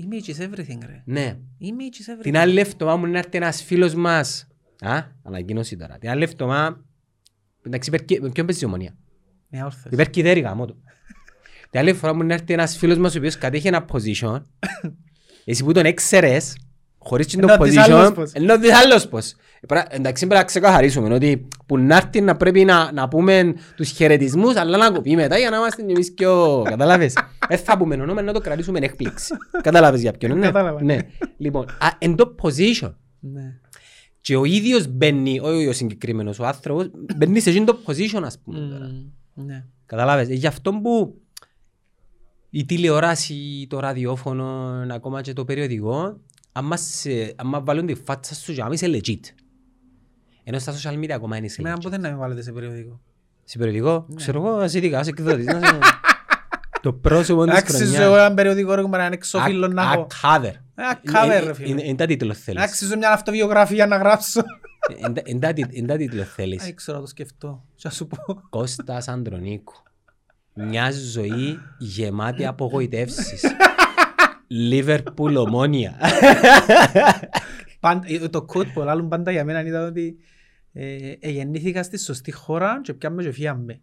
Image 0.00 0.34
is 0.34 0.42
everything 0.48 0.78
ρε. 0.86 1.02
Ναι. 1.04 1.36
Image 1.60 1.64
is 1.64 2.14
everything. 2.14 2.22
Την 2.22 2.36
άλλη 2.36 2.60
εβδομάδα 2.60 2.96
μου 2.96 3.06
να 3.06 3.18
έρθει 3.18 3.36
ένας 3.36 3.62
φίλος 3.62 3.94
μας. 3.94 4.46
Α, 4.80 5.02
ανακοίνωση 5.22 5.76
τώρα. 5.76 5.98
Την 5.98 6.10
άλλη 6.10 6.22
εβδομάδα, 6.22 6.84
εντάξει, 7.66 7.88
υπερκε- 7.88 8.20
με 8.20 8.30
ποιον 8.30 8.46
παίζει 8.46 8.64
η 8.64 8.66
ομονία; 8.66 8.96
Μια 9.48 9.64
όρθωση. 9.64 9.88
Υπερκυδέρη 9.90 10.40
γάμο 10.40 10.66
του. 10.66 10.82
Την 11.70 11.80
άλλη 11.80 11.92
φορά 11.92 12.14
μου 12.14 12.22
να 12.22 12.34
έρθει 12.34 12.52
ένας 12.52 12.76
φίλος 12.76 12.98
μας 12.98 13.14
ο 13.14 13.18
οποίος 13.18 13.38
κατέχει 13.38 13.66
ένα 13.66 13.84
position. 13.92 14.42
Εσύ 15.44 15.64
που 15.64 15.72
τον 15.72 15.84
έξερες, 15.84 16.56
χωρίς 17.04 17.26
την 17.26 17.40
το 17.40 17.52
Ενώ 17.52 17.64
της 17.64 17.76
άλλος 17.76 18.08
position, 18.08 18.14
πώς. 18.14 18.32
ενώ 18.32 18.58
της 18.58 18.72
άλλος 18.72 19.08
πώς. 19.08 19.30
Ε, 19.30 19.66
πρέπει- 19.66 19.92
Εντάξει, 19.92 20.26
πρέπει 20.26 20.40
να 20.40 20.46
ξεκαθαρίσουμε 20.46 21.14
ότι 21.14 21.48
που 21.66 21.78
να 21.78 21.96
έρθει 21.96 22.20
να 22.20 22.36
πρέπει 22.36 22.64
να, 22.64 22.92
να 22.92 23.08
πούμε 23.08 23.54
τους 23.76 23.90
χαιρετισμούς, 23.90 24.56
αλλά 24.56 24.76
να 24.76 24.90
κοπεί 24.90 25.14
μετά 25.16 25.38
για 25.38 25.50
να 25.50 25.56
είμαστε 25.56 25.82
κι 25.82 25.90
εμείς 25.90 26.12
πιο... 26.14 26.62
Καταλάβες. 26.70 27.14
Δεν 27.48 27.58
θα 27.58 27.78
πούμε 27.78 27.94
όνομα, 27.94 28.22
να 28.22 28.32
το 28.32 28.40
κρατήσουμε 28.40 28.78
έκπληξη. 28.78 29.34
Καταλάβες 29.62 30.00
για 30.00 30.12
ποιον, 30.12 30.38
ναι; 30.38 30.46
Κατάλαβα. 30.46 30.82
ναι. 30.82 30.98
Λοιπόν, 31.36 31.64
α, 31.68 31.86
εν 31.98 32.14
το 32.16 32.34
position. 32.42 32.92
Ναι. 33.20 33.54
Και 34.20 34.36
ο 34.36 34.44
ίδιος 34.44 34.86
μπαίνει, 34.86 35.40
όχι 35.40 35.66
ο 35.66 35.72
συγκεκριμένος 35.72 36.38
ο 36.38 36.46
άνθρωπος, 36.46 36.90
μπαίνει 37.16 37.40
σε 37.40 37.50
εκείνο 37.50 37.64
το 37.64 37.78
position 37.86 38.22
ας 38.24 38.38
πούμε 38.44 38.58
τώρα. 38.58 38.86
Μμμ, 38.86 39.44
Ναι. 39.46 39.64
Καταλάβες, 39.86 40.28
ε, 40.28 40.34
γι' 40.34 40.46
αυτό 40.46 40.72
που 40.72 41.14
η 42.50 42.64
τηλεόραση, 42.64 43.66
το 43.68 43.80
ραδιόφωνο, 43.80 44.70
ακόμα 44.90 45.20
και 45.20 45.32
το 45.32 45.44
περιοδικό, 45.44 46.20
άμα, 46.52 46.76
σε, 46.76 47.34
άμα 47.36 47.60
βάλουν 47.60 47.86
τη 47.86 47.94
φάτσα 47.94 48.34
σου 48.34 48.52
για 48.52 48.64
να 48.64 48.72
είσαι 48.72 48.86
legit. 48.90 49.20
Ενώ 50.44 50.58
στα 50.58 50.72
social 50.72 50.94
media 50.98 51.10
ακόμα 51.10 51.36
είναι 51.36 51.46
είσαι 51.46 51.56
Εμένα 51.60 51.76
legit. 51.76 51.82
ποτέ 51.82 51.98
να 51.98 52.10
με 52.10 52.16
βάλετε 52.16 52.42
σε 52.42 52.52
περιοδικό. 52.52 53.00
Σε 53.44 53.58
περιοδικό, 53.58 54.06
ξέρω 54.14 54.38
εγώ, 54.46 54.56
ας 54.56 54.74
ειδικά, 54.74 54.98
ας 54.98 55.06
εκδότης. 55.06 55.44
να 55.46 55.60
σε- 55.66 55.78
το 56.82 56.92
πρόσωπο 56.92 57.44
της 57.44 57.54
Αξίζω 57.58 57.84
εγώ 57.84 57.94
χρονιάς. 57.94 58.18
έναν 58.20 58.34
περιοδικό 58.34 58.74
ρε 58.74 58.82
κουμπάρα, 58.82 59.04
ένα 59.04 59.14
εξώφυλλο 59.14 59.68
να 59.68 59.82
Α- 59.82 59.92
έχω. 59.92 60.02
α, 60.02 60.06
cover. 60.40 60.52
Ένα 60.74 61.00
cover, 61.12 61.42
ρε 61.44 61.50
Ε, 61.50 61.54
φίλε. 61.54 61.68
Είναι 61.68 61.82
είναι 61.84 61.96
τα 61.96 62.06
τίτλο 62.06 62.34
θέλεις. 62.34 62.62
Αξίζω 62.62 62.96
μια 62.96 63.10
αυτοβιογραφία 63.12 63.86
να 63.86 63.96
γράψω. 63.96 64.40
Ε, 64.40 64.94
είναι 64.98 65.12
τα- 65.12 65.22
είναι 65.24 65.38
τα 65.38 65.52
τίτ- 65.52 65.76
είναι 65.76 65.86
τα 65.86 65.96
τίτλο 65.96 66.22
θέλεις. 66.22 66.62
Δεν 66.64 66.74
ξέρω 66.74 66.96
να 66.96 67.02
το 67.02 67.08
σκεφτώ. 67.08 67.64
Τι 67.76 67.80
να 67.84 67.90
σου 67.90 68.06
πω. 68.06 68.40
Κώστας 68.50 69.08
Ανδρονίκου. 69.08 69.72
Μια 70.54 70.90
ζωή 70.92 71.58
γεμάτη 71.78 72.46
απογοητεύσεις. 72.46 73.42
Λίβερπουλ 74.54 75.36
ομόνια. 75.36 75.96
Πάντα- 77.80 78.06
ε, 78.08 78.28
Το 78.28 78.46
quote 78.54 78.72
που 78.72 78.80
λάλλουν 78.80 79.08
πάντα 79.08 79.30
για 79.30 79.44
μένα 79.44 79.64
ήταν 79.66 79.86
ότι 79.86 80.16
ε, 80.72 81.12
ε, 81.20 81.30
γεννήθηκα 81.30 81.82
στη 81.82 81.98
σωστή 81.98 82.32
χώρα 82.32 82.80
και 82.82 82.94
πιάμε 82.94 83.22
και 83.22 83.32
φύγαμε. 83.32 83.80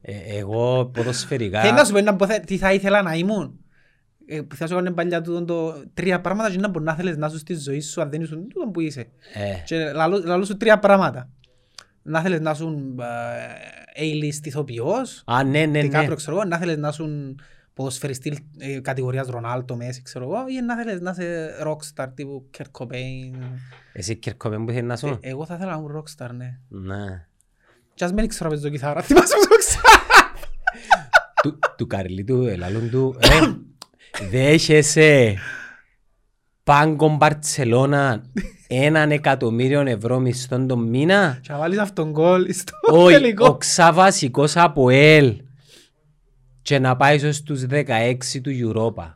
Ε, 0.00 0.12
Εγώ 0.38 0.74
Θέλει 0.74 0.78
να 0.84 0.84
ποδοσφαιρικά... 0.90 1.84
σου 1.84 1.92
πω 1.92 1.98
ένα 1.98 2.16
που 2.16 2.26
θε- 2.26 2.44
τι 2.44 2.56
θα 2.56 2.72
ήθελα 2.72 3.02
να 3.02 3.14
ήμουν. 3.14 3.60
Ε, 4.26 4.40
που 4.40 4.56
θα 4.56 4.66
σου 4.66 4.72
έκανε 4.74 4.90
παλιά 4.90 5.20
τούτο 5.20 5.44
το 5.44 5.82
τρία 5.94 6.20
πράγματα 6.20 6.50
και 6.50 6.58
να 6.58 6.68
μπορεί 6.68 6.84
να 6.84 6.94
θέλεις 6.94 7.16
να 7.16 7.28
σου 7.28 7.38
στη 7.38 7.54
ζωή 7.54 7.80
σου 7.80 8.00
αν 8.00 8.10
δεν 8.10 8.20
ήσουν 8.20 8.48
τούτο 8.48 8.68
που 8.70 8.80
είσαι. 8.80 9.00
Ε, 9.34 9.54
Και 9.64 9.92
λαλού 9.92 10.22
λαλού 10.24 10.46
σου 10.46 10.56
τρία 10.56 10.78
πράγματα. 10.78 11.30
Να 12.02 12.20
θέλεις 12.20 12.40
να 12.40 12.50
ήσουν 12.50 12.98
ε, 13.96 14.02
A-list 14.02 14.46
ηθοποιός, 14.46 15.22
Α, 15.26 15.44
ναι, 15.44 15.66
ναι, 15.66 15.80
τι 15.80 15.86
ναι. 15.88 15.92
κάπρο 16.00 16.14
ξέρω 16.14 16.36
εγώ, 16.36 16.44
να 16.44 16.56
θέλεις 16.58 16.76
να 16.76 16.88
ήσουν 16.88 17.40
ποδοσφαιριστή 17.76 18.48
ε, 18.58 18.80
κατηγορίας 18.80 19.26
Ρονάλτο, 19.28 19.76
Μέση 19.76 20.02
ξέρω 20.02 20.24
εγώ, 20.24 20.36
ή 20.48 20.60
να 20.66 20.76
θέλεις 20.76 21.00
να 21.00 21.10
είσαι 21.10 21.50
rockstar 21.66 22.06
τύπου 22.14 22.50
Kurt 22.58 22.80
Cobain. 22.80 23.38
Εσύ 23.92 24.16
Κερκόπεν 24.16 24.64
που 24.64 24.72
θέλει 24.72 24.86
να 24.86 24.92
Ε, 24.92 24.96
σου. 24.96 25.18
Εγώ 25.20 25.46
θα 25.46 25.54
ήθελα 25.54 25.70
να 25.70 25.76
ήμουν 25.78 26.02
rockstar, 26.02 26.30
ναι. 26.36 26.58
Ναι. 26.68 27.26
Και 27.94 28.04
ας 28.04 28.12
μην 28.12 28.28
ξέρω 28.28 28.50
να 28.50 28.54
παίζω 28.56 28.68
κιθάρα, 28.68 29.02
θυμάσαι 29.02 29.34
που 29.40 29.46
το 29.48 29.56
ξέρω. 29.58 29.82
Του- 31.42 31.58
Του 31.76 31.86
Καρλίτου, 31.86 32.42
ελαλούν 32.46 32.90
του. 32.90 33.16
Ρε, 33.20 33.38
δέχεσαι 34.30 35.34
πάγκο 36.64 37.16
Μπαρτσελώνα 37.16 38.22
έναν 38.68 39.10
εκατομμύριο 39.10 39.80
ευρώ 39.80 40.18
μισθόν 40.18 40.66
τον 40.66 40.88
μήνα; 40.88 41.38
Και 41.42 41.52
να 41.52 41.58
βάλεις 41.58 41.78
αυτόν 41.78 42.10
γκολ 42.10 42.52
στο 42.52 42.72
Όχι, 42.82 43.14
ο 43.16 43.18
τελικό. 43.18 43.56
ξαβασικός 43.56 44.56
από 44.56 44.90
ελ 44.90 45.40
και 46.66 46.78
να 46.78 46.96
πάει 46.96 47.16
ίσως 47.16 47.36
στους 47.36 47.64
16 47.70 48.16
του 48.42 48.50
Europa. 48.72 49.12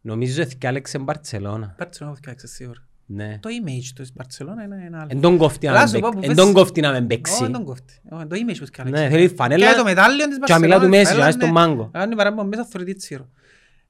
Νομίζω 0.00 0.42
ότι 0.42 0.66
άλεξε 0.66 0.98
Μπαρτσελώνα. 0.98 1.74
Μπαρτσελώνα 1.78 2.14
το 2.14 2.20
φτιάξε 2.22 2.46
σίγουρα. 2.46 2.80
Ναι. 3.06 3.38
Το 3.42 3.48
image 3.64 3.90
του 3.94 4.02
της 4.02 4.12
Μπαρτσελώνα 4.14 4.62
είναι 4.64 4.82
ένα 4.86 4.98
άλλο. 4.98 5.08
Εν 5.12 5.20
τον 5.20 5.36
κόφτει 5.36 5.66
να 5.66 5.72
Λάζω, 5.72 5.92
με 5.94 6.00
πάω 6.00 6.10
παίξει. 6.10 6.26
που 6.26 6.30
Εν 6.30 6.36
πες- 6.36 6.44
τον 6.46 6.54
κόφτει 6.62 6.80
να 6.80 6.90
με 6.90 6.96
Όχι, 6.96 7.06
παίξει. 7.06 7.42
δεν 7.42 7.52
τον 7.52 7.64
κόφτει. 7.64 8.00
Όχι, 8.10 8.26
Το 8.26 8.36
image 8.36 8.56
που 8.58 8.66
φτιάξε. 8.66 8.92
Ναι, 8.92 9.08
θέλει 9.08 9.28
φανέλα 9.28 9.70
Και 9.70 9.76
το 9.76 9.84
μετάλλιο 9.84 10.26
της 10.28 10.38
και 10.44 10.52
να 10.52 10.58
μιλά 10.58 10.74
του 10.80 10.88
Μπαρτσελώνας, 10.88 11.08
Μέση, 11.08 11.14
έλα, 11.16 11.24
να 11.24 11.30
στον 11.30 11.46
ναι. 11.48 11.52
μάγκο. 11.54 11.90
Αν 11.92 12.10
παράμπω 12.10 12.44
μέσα 12.44 12.64
θωρητή 12.64 12.94
τσίρο. 12.94 13.28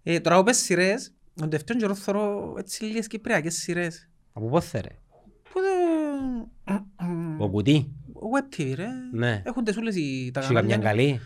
Ε, 0.03 0.20
Τώρα 0.20 0.36
που 0.36 0.43
πες 0.45 0.57
σειρές, 0.57 1.12
τον 1.34 1.49
τελευταίο 1.49 1.76
καιρό 1.76 1.95
θωρώ 1.95 2.55
έτσι 2.59 2.84
λίγες 2.84 3.07
κυπριακές 3.07 3.55
σειρές. 3.55 4.09
Από 4.32 4.49
πότε 4.49 4.80
ρε; 4.80 4.88
Που 5.53 5.61
Ο 7.38 7.45
το... 7.45 7.49
κουτί. 7.49 7.93
Web 8.14 8.55
TV 8.61 8.72
ρε. 8.74 8.86
Ναι. 9.12 9.43
Έχουν 9.47 9.64
τις 9.64 9.76
όλες 9.76 9.97
οι- 9.97 10.30
τα 10.34 10.41
Έχει 10.41 10.55
καμιά 10.55 10.76
κανάλια. 10.76 11.20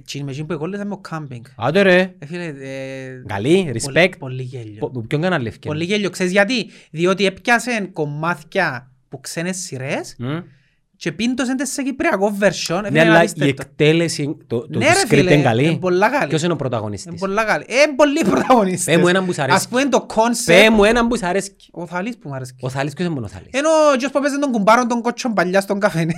Καλή. 0.00 0.06
Έτσι 0.06 0.22
με 0.24 0.30
εκείνη 0.30 0.46
που 0.46 0.52
εγώλεσαν 0.52 0.86
με 0.86 0.92
ο 0.94 0.98
κάμπινγκ. 0.98 1.44
Άντε 1.56 1.82
ρε. 1.82 2.14
Ε, 2.18 2.26
φίλε, 2.26 2.44
ε, 2.44 3.22
Καλή, 3.26 3.62
πολύ- 3.64 3.80
respect. 3.94 4.12
Πολύ 4.18 4.42
γέλιο. 4.42 4.78
Πο- 4.78 4.90
που- 4.90 5.06
Ποιον 5.06 5.20
κανάλι 5.20 5.46
ευκαιρία. 5.46 5.70
Πολύ 5.70 5.84
γέλιο. 5.84 6.10
Ξέρεις 6.10 6.32
γιατί; 6.32 6.70
Διότι 6.90 7.26
έπιασε 7.26 7.90
κομμάτια 7.92 8.90
που 9.08 9.20
ξένες 9.20 9.56
σειρές 9.56 10.14
Μμ. 10.18 10.38
και 10.96 11.12
πίντωσαν 11.12 11.56
τις 11.56 11.72
σε 11.72 11.82
κυπριακό 11.82 12.36
version. 12.40 12.82
Ναι, 12.90 13.00
αλλά 13.00 13.24
η 13.24 13.28
εκτέλεση, 13.48 14.36
το, 14.46 14.58
το, 14.60 14.78
Ναι, 14.78 14.84
το 14.86 14.92
ρε 14.92 15.00
script 15.02 15.06
φίλε, 15.08 15.32
είναι 15.34 15.42
καλή. 15.42 15.64
είναι 15.64 15.76
πολλά 15.78 16.10
καλή. 16.10 16.28
Ποιος 16.28 16.42
είναι 16.42 16.52
ο 16.52 16.54
Είναι 16.54 16.68
πρωταγωνιστής. 16.68 17.20
πολλά 17.20 17.44
καλή. 17.44 17.64
Είναι 17.68 17.94
πολλοί 17.96 18.24
πρωταγωνιστές. 18.24 18.94
Πέ 18.94 19.00
μου 19.00 19.08
έναν 19.08 19.26
που 19.26 19.32
σ' 19.32 19.38
αρέσει. 19.38 19.56
Ας 19.56 19.68
πούμε 19.68 19.84
το 19.84 20.00
Πέ 20.00 20.14
concept. 20.14 20.68
μου 20.72 20.84
έναν 20.84 21.08
που 21.08 21.16
σ' 21.16 21.22
αρέσει. 21.22 21.56
Ο 21.70 21.86
Θαλής 21.86 22.18
που 22.18 22.28
μου 22.28 22.34
αρέσει. 22.34 22.54
Ο 22.60 22.68
Θαλής 22.68 22.92
ποιος 22.94 23.06
είναι 23.06 23.14
μόνο 23.14 23.26
ο 23.26 23.28
Θαλής; 23.28 23.48
Ενώ 23.52 23.68
ο 23.92 23.94
γιος 23.98 24.10
που 24.10 24.20
παίζει 24.20 24.38
τον 24.38 24.50
κουμπάρον 24.52 24.88
τον 24.88 25.02
κότσον 25.02 25.32
παλιά 25.34 25.60
στον 25.60 25.80
καφέ. 25.80 26.06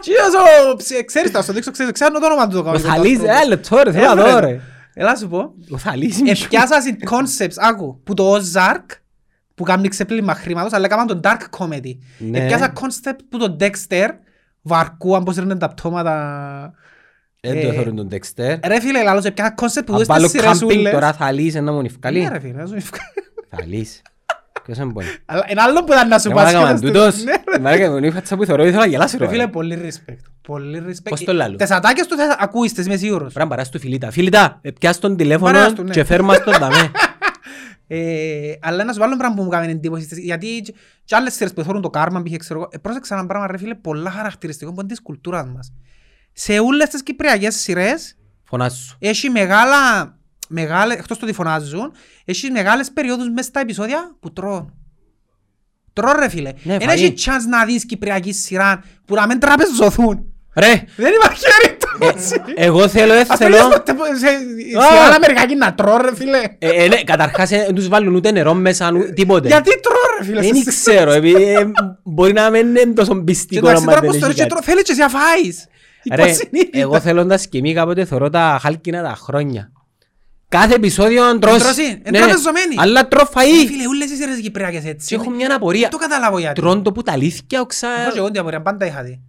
Κύριος 0.00 0.28
ο... 0.72 0.76
ψε- 0.76 1.04
Ξέρεις 1.04 1.30
τα, 1.30 1.42
στο 1.42 1.52
δείξω, 1.52 1.70
ξέρεις, 1.70 1.92
ξέρω 1.92 2.10
το 2.20 2.26
όνομα 2.26 2.46
του 2.48 2.52
το 2.62 2.68
Ο 2.68 2.72
καφέ. 2.72 2.88
Θαλής, 2.88 3.18
ε, 3.18 3.46
λεπτό 3.48 3.80
ρε, 3.84 3.92
θέλω 3.92 4.04
Ε, 4.04 4.14
να 4.14 4.22
βρε. 4.22 4.30
δω 4.32 4.38
ρε. 4.38 4.60
Έλα 4.94 5.16
σου 5.16 5.28
πω. 5.28 5.54
Ο 5.70 5.78
Θαλής 5.78 6.18
είναι 6.18 6.32
πιο- 6.32 6.44
Επιάσασαν 6.44 6.96
concepts, 7.10 7.54
άκου, 7.56 8.00
που 8.04 8.14
το 8.14 8.34
Ozark, 8.34 8.84
που 9.54 9.64
κάνει 9.64 9.88
ξεπλήμα 9.88 10.34
χρήματος, 10.34 10.72
αλλά 10.72 10.84
έκαναν 10.84 11.06
τον 11.06 11.20
dark 11.24 11.58
comedy. 11.58 11.98
Ναι. 12.18 12.38
Επιάσα 12.44 12.72
concept 12.80 13.18
που 13.28 13.38
το 13.38 13.56
Dexter, 13.60 14.08
βαρκού, 14.62 15.16
αν 15.16 15.22
πως 15.22 15.36
ρίνουν 15.36 15.58
τα 15.58 15.68
πτώματα. 15.68 16.72
Δεν 17.40 17.60
το 17.62 17.68
Ε, 17.68 17.72
θεωρούν 17.72 17.96
τον 17.96 18.08
Dexter. 18.12 18.56
Ρε 18.66 18.80
φίλε, 18.80 19.02
λάλος, 19.02 19.24
επιάσα 19.24 19.54
concept 19.60 19.82
που 19.86 19.92
Αν 19.92 19.98
δες 19.98 20.06
βάλω 20.06 20.28
στις 20.28 20.40
σειρές 20.40 20.58
κάμπινγκ 20.58 20.80
ούλες. 20.80 20.92
τώρα 20.92 21.12
Θαλής 21.12 21.52
είναι 21.52 21.60
να 21.60 21.70
μου 21.70 21.76
Ναι 21.76 21.82
νυφκαλεί. 21.82 22.28
ρε 22.32 22.38
φίλε, 22.40 22.52
να 22.52 22.66
σου 22.66 22.74
ευκά- 22.76 23.12
Θαλής. 23.50 24.02
Ποιος 24.64 24.76
είναι 24.78 24.92
μπορεί. 24.92 25.06
Αλλά 25.24 25.44
είναι 25.50 25.60
άλλο 25.60 25.84
που 25.84 25.92
ήταν 25.92 26.08
να 26.08 26.18
σου 26.18 26.30
Ε, 26.30 26.34
πας 26.34 26.44
μαλάκα, 26.52 26.58
και 26.58 26.64
μα 26.64 26.70
να 26.72 26.76
στο- 26.76 26.86
τούτος. 26.86 27.24
Ναι, 27.24 27.32
ρε. 27.52 27.58
Μαλάκα, 27.60 27.90
με 27.90 28.00
νύφατσα 28.00 28.36
που 28.36 28.44
θεωρώ, 28.44 28.62
ήθελα 28.64 28.78
να 28.80 28.86
γελάσω 28.86 29.18
Ρε 29.18 29.24
ρε. 29.24 29.30
φίλε, 29.30 29.46
πολύ 29.48 29.78
respect. 29.82 30.16
Πολύ 30.42 30.82
respect. 30.88 31.08
Πώς 31.08 31.24
το 31.24 31.32
λάλλω; 31.32 31.56
Τις 31.56 31.70
ατάκες 31.70 32.06
του 32.06 32.16
θα 32.16 32.36
ακούεις, 32.40 32.72
τις 32.72 32.86
είμαι 32.86 32.96
σίγουρος. 32.96 33.32
Πρέπει 33.32 33.38
να 33.38 33.46
παράς 33.54 33.68
του 33.68 33.78
Φιλίτα. 33.78 34.10
Φιλίτα, 34.10 34.58
ε, 34.62 34.70
πιάσ' 34.70 34.98
τον 34.98 35.16
τηλέφωνο 35.16 35.52
Παράς 35.52 35.72
του, 35.72 35.82
ναι. 35.82 35.90
και 35.90 36.04
φέρ' 36.04 36.22
μας 36.22 36.42
τον 36.44 36.54
δαμέ. 36.58 36.90
Ε, 37.86 38.52
αλλά 38.60 38.84
να 38.84 38.92
σου 38.92 38.98
βάλω 38.98 39.16
πράγμα 39.16 39.36
που 39.36 39.42
μου 39.42 39.48
κάνει 39.48 39.70
εντύπωση 39.72 40.04
στις- 40.04 40.18
γιατί 40.18 40.60
και- 40.64 40.74
και 41.04 41.14
άλλες 41.16 41.34
σειρές 41.34 41.52
που 41.52 41.62
θεωρούν 41.62 41.82
το 41.82 41.90
κάρμα 41.90 42.22
π.χ. 42.22 42.36
ξέρω 42.36 42.58
εγώ, 42.60 42.68
ε, 42.72 42.78
πρόσεξα 42.78 43.14
ένα 43.14 43.26
πράγμα 43.26 43.46
ρε 43.46 43.58
φίλε 43.58 43.74
πολλά 43.74 44.10
χαρακτηριστικό 44.10 44.72
που 44.72 44.80
είναι 44.80 44.88
της 44.88 45.02
κουλτούρας 45.02 45.46
μας. 45.54 45.72
Σε 46.32 46.58
όλες 46.58 46.88
τις 46.88 47.02
κυπριακές 47.02 47.54
σειρές 47.54 48.16
Φωνάσου. 48.44 48.96
έχει 48.98 49.30
μεγάλα, 49.30 49.76
μεγάλες, 50.54 50.96
εκτός 50.96 51.18
το 51.18 51.24
ότι 51.24 51.34
φωνάζουν, 51.34 51.92
έχει 52.24 52.50
μεγάλες 52.50 52.90
περιόδους 52.90 53.28
μέσα 53.28 53.48
στα 53.48 53.60
επεισόδια 53.60 54.16
που 54.20 54.32
τρώνε. 54.32 54.66
Τρώνε 55.92 56.18
ρε 56.18 56.28
φίλε. 56.28 56.52
Ναι, 56.62 56.78
Δεν 56.78 56.88
φαΐ. 56.88 56.92
έχει 56.92 57.14
chance 57.16 57.48
να 57.50 57.64
δεις 57.64 57.86
κυπριακή 57.86 58.32
σειρά 58.32 58.82
που 59.04 59.14
να 59.14 59.26
μην 59.26 59.38
τραπεζωθούν. 59.38 60.28
Ρε, 60.56 60.84
Δεν 60.96 61.12
υπάρχει 61.14 61.44
περίπτωση. 61.56 62.42
εγώ 62.54 62.88
θέλω, 62.88 63.12
ε, 63.12 63.24
Ας 63.28 63.38
θέλω... 63.38 63.56
θέλεις 63.56 63.72
ποτέ 63.72 63.92
που- 63.94 64.02
σε 64.04 64.26
Α. 64.78 64.86
σειρά 64.86 65.14
Αμερικανική 65.16 65.54
να 65.54 65.74
τρώ 65.74 65.96
ρε 65.96 66.14
φίλε. 66.14 66.38
Ε, 66.58 66.68
ε, 66.84 66.88
ναι, 66.88 67.02
Καταρχάς 67.02 67.50
ε, 67.50 67.56
δεν 67.66 67.74
τους 67.74 67.88
βάλουν 67.88 68.14
ούτε 68.14 68.30
νερό 68.30 68.54
μέσα, 68.54 68.90
ου- 68.92 69.12
τίποτε. 69.14 69.48
Γιατί 69.48 69.80
τρώ 69.80 69.94
ρε 70.18 70.24
φίλε. 70.24 70.40
Δεν 70.40 70.54
σε- 70.56 70.70
ξέρω, 70.70 71.12
επειδή, 71.12 71.42
ε, 71.54 71.70
μπορεί 72.02 72.32
να 72.32 72.50
μην 72.50 72.66
είναι 72.76 72.92
τόσο 72.94 73.14
Και 73.14 73.20
πιστικό 73.24 73.66
εντάξει 73.68 73.84
να 73.84 73.88
τώρα 73.90 74.00
δεν 74.00 74.10
πως 74.10 74.18
το 74.20 74.26
έχει 74.26 74.34
ρίξε 74.40 74.54
κάτι. 74.54 74.64
θέλεις 74.64 74.82
και 74.82 74.92
εσύ 74.92 75.00
να 75.00 75.08
φάεις. 75.08 75.66
Ρε, 76.14 76.22
Υποσυνείδητα. 76.22 76.78
εγώ 76.78 77.00
θέλω 77.00 77.24
να 77.24 77.36
σκεμεί 77.38 77.74
κάποτε 77.74 78.04
θωρώ 78.04 78.30
τα 78.30 78.58
χάλκινα 78.62 79.02
τα 79.02 79.14
χρόνια. 79.16 79.72
Κάθε 80.58 80.74
επεισόδιο 80.74 81.38
τρως. 81.38 81.58
τρώσει, 81.62 81.82
εν 81.82 82.00
Ναι, 82.10 82.18
τραπεζωμένη. 82.18 82.74
Αλλά 82.76 83.08
τρώω 83.08 83.24
Ε, 83.24 83.28
φαΐ. 83.34 83.66
Φίλε, 83.66 83.86
ούλες 83.88 84.10
οι 84.10 84.14
σειρές 84.16 84.40
κυπριακές 84.40 84.84
έτσι. 84.84 85.06
Και 85.08 85.14
έχω 85.14 85.30
μια 85.30 85.54
απορία. 85.54 85.88
Το 85.88 85.96
καταλάβω 85.96 86.38
γιατί. 86.38 86.60
Τρώνε 86.60 86.82
το 86.82 86.92
που 86.92 87.02
τα 87.02 87.12
αλήθεια 87.12 87.60
οξά. 87.60 87.88
Εγώ 88.02 88.10
και 88.12 88.18
εγώ 88.18 88.30
την 88.30 88.40
απορία 88.40 88.62
πάντα 88.62 88.86
είχα 88.86 89.02
δει. 89.02 89.20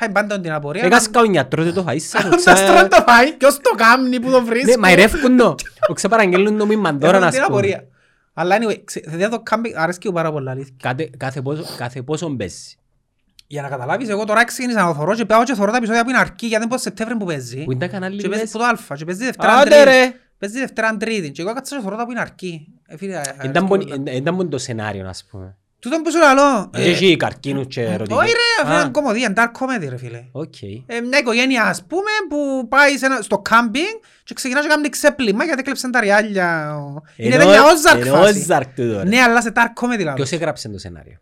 Είχα 0.00 0.12
πάντα 0.12 0.40
την 0.40 0.52
απορία. 0.52 0.82
Έκας 0.84 1.10
καουνιά, 1.10 1.48
τρώτε 1.48 1.72
το 1.72 1.84
φαΐς 1.88 2.00
σαν 2.00 2.28
Να 2.28 2.34
οξά. 2.34 2.56
στρώνει 2.56 2.88
το 2.88 3.04
φάι, 3.06 3.32
ποιος 3.32 3.56
το 3.60 3.70
κάνει 3.76 4.20
που 4.20 4.30
το 4.30 4.40
Ναι, 4.40 4.46
βρίσκει. 4.46 4.78
μαϊρεύκουν 4.78 5.36
το. 5.36 5.54
Οξά 5.88 6.08
παραγγέλνουν 6.08 6.58
το 6.58 6.66
μήμα 6.66 6.98
τώρα 6.98 7.16
Έχω 7.16 7.24
να 7.24 7.30
την 7.30 7.40
πούμε. 7.42 7.46
απορία. 7.56 7.84
Αλλά 8.34 8.56
anyway, 8.60 8.76
ξε- 8.84 9.08
δεν 9.10 9.30
το 9.30 9.40
κάμπι, 9.40 9.74
αρέσκει 9.76 10.06
μου 10.08 10.12
πάρα 10.14 10.32
πολλά 10.32 10.50
αλήθεια. 10.50 10.74
Κάθε- 10.82 11.10
κάθε 11.16 11.40
πόσο- 11.42 11.64
Κάθε 11.76 12.02
πόσο 12.02 12.28
μπες. 12.28 12.76
Για 13.46 13.62
να 13.62 13.68
καταλάβεις, 13.68 14.08
εγώ 14.08 14.24
τώρα 14.24 14.44
ξεκίνησα 14.44 14.80
να 14.82 14.86
το 14.86 14.94
θωρώ 14.94 15.14
και 15.14 15.24
πάω 15.24 15.44
και 15.44 15.54
θωρώ 15.54 15.70
τα 15.70 15.76
επεισόδια 15.76 16.02
που 16.04 16.08
είναι 16.10 16.18
αρκή, 16.18 16.46
γιατί 16.46 16.62
είναι 16.64 16.72
πως 16.72 16.80
Σεπτέμβρη 16.82 17.16
που 17.16 17.24
παίζει. 17.24 17.64
Πού 17.64 17.72
είναι 17.72 17.80
τα 17.86 17.92
κανάλια 17.92 18.20
Και 18.20 18.28
παίζει 18.28 18.42
μπες. 18.44 18.52
που 18.52 18.58
το 18.58 18.64
αλφα 18.64 18.96
και 18.96 19.04
παίζει 19.04 19.24
Δευτέρα 19.24 19.52
Άντε 19.52 19.70
Τρίτη. 19.70 19.84
ρε. 19.84 20.12
Παίζει 20.38 20.58
Δευτέρα 20.58 20.96
Τρίτη. 20.96 21.30
Και 21.30 21.42
εγώ 21.42 21.52
κάτσα 21.52 21.76
και 21.76 21.82
θωρώ 21.82 21.96
τα 21.96 22.04
που 22.04 22.10
είναι 22.10 22.20
αρκή. 22.20 22.68
Ε, 22.86 22.96
φίλε, 22.96 23.12
Ήταν 23.12 23.24
αρέσκει 23.38 23.58
πον- 23.66 23.78
πολλά. 23.78 23.94
ήταν- 23.94 24.14
Ήταν 24.14 24.34
μόνο 24.34 24.48
το 24.48 24.58
σενάριο, 24.58 25.08
ας 25.08 25.24
πούμε. 25.30 25.56
Τούτον 25.80 26.02
που 26.02 26.10
σου 26.10 26.18
λαλώ. 26.18 26.70
Και 26.72 26.82
έχει 26.82 27.16
καρκίνους 27.16 27.66
και 27.66 27.82
ερωτικές. 27.82 28.18
Όχι 28.18 28.32
ρε, 28.32 28.62
Α, 28.62 28.70
φίλε, 28.70 28.80
είναι 28.80 28.90
κωμωδία, 28.90 29.24
είναι 29.26 29.34
dark 29.36 29.60
comedy 29.60 29.86
ρε 29.88 29.96
φίλε. 29.96 30.24
Οκ. 30.32 30.62
Ε, 30.62 31.00
μια 31.08 31.18
οικογένεια 31.18 31.62
ας 31.64 31.84
πούμε 31.86 32.10
που 32.28 32.68
πάει 32.68 32.96
σε 32.98 33.06
ένα, 33.06 33.20
στο 33.20 33.38
κάμπινγκ 33.38 33.86
και 34.24 34.34
ξεκινά 34.34 34.60
και 34.60 34.68
κάνει 34.68 34.88
ξέπλυμα 34.88 35.44
γιατί 35.44 35.60
έκλεψαν 35.60 35.90
τα 35.90 36.00
ριάλια. 36.00 36.76
ο- 36.76 37.00
Είναι 37.16 37.34
Ενώ- 37.34 37.44
τέτοια 37.44 37.62
Ozark 37.62 38.00
ενώ 38.00 38.14
φάση. 38.16 38.46
Ozark 38.48 38.62
τούτο, 38.74 38.96
ρε. 38.98 39.04
Ναι, 39.04 39.20
αλλά 39.20 39.42
σε 39.42 39.52
dark 39.54 39.82
comedy 39.84 39.98
λαλό. 39.98 40.14
Ποιος 40.14 40.32
έγραψε 40.32 40.68
το 40.68 40.78
σενάριο; 40.78 41.18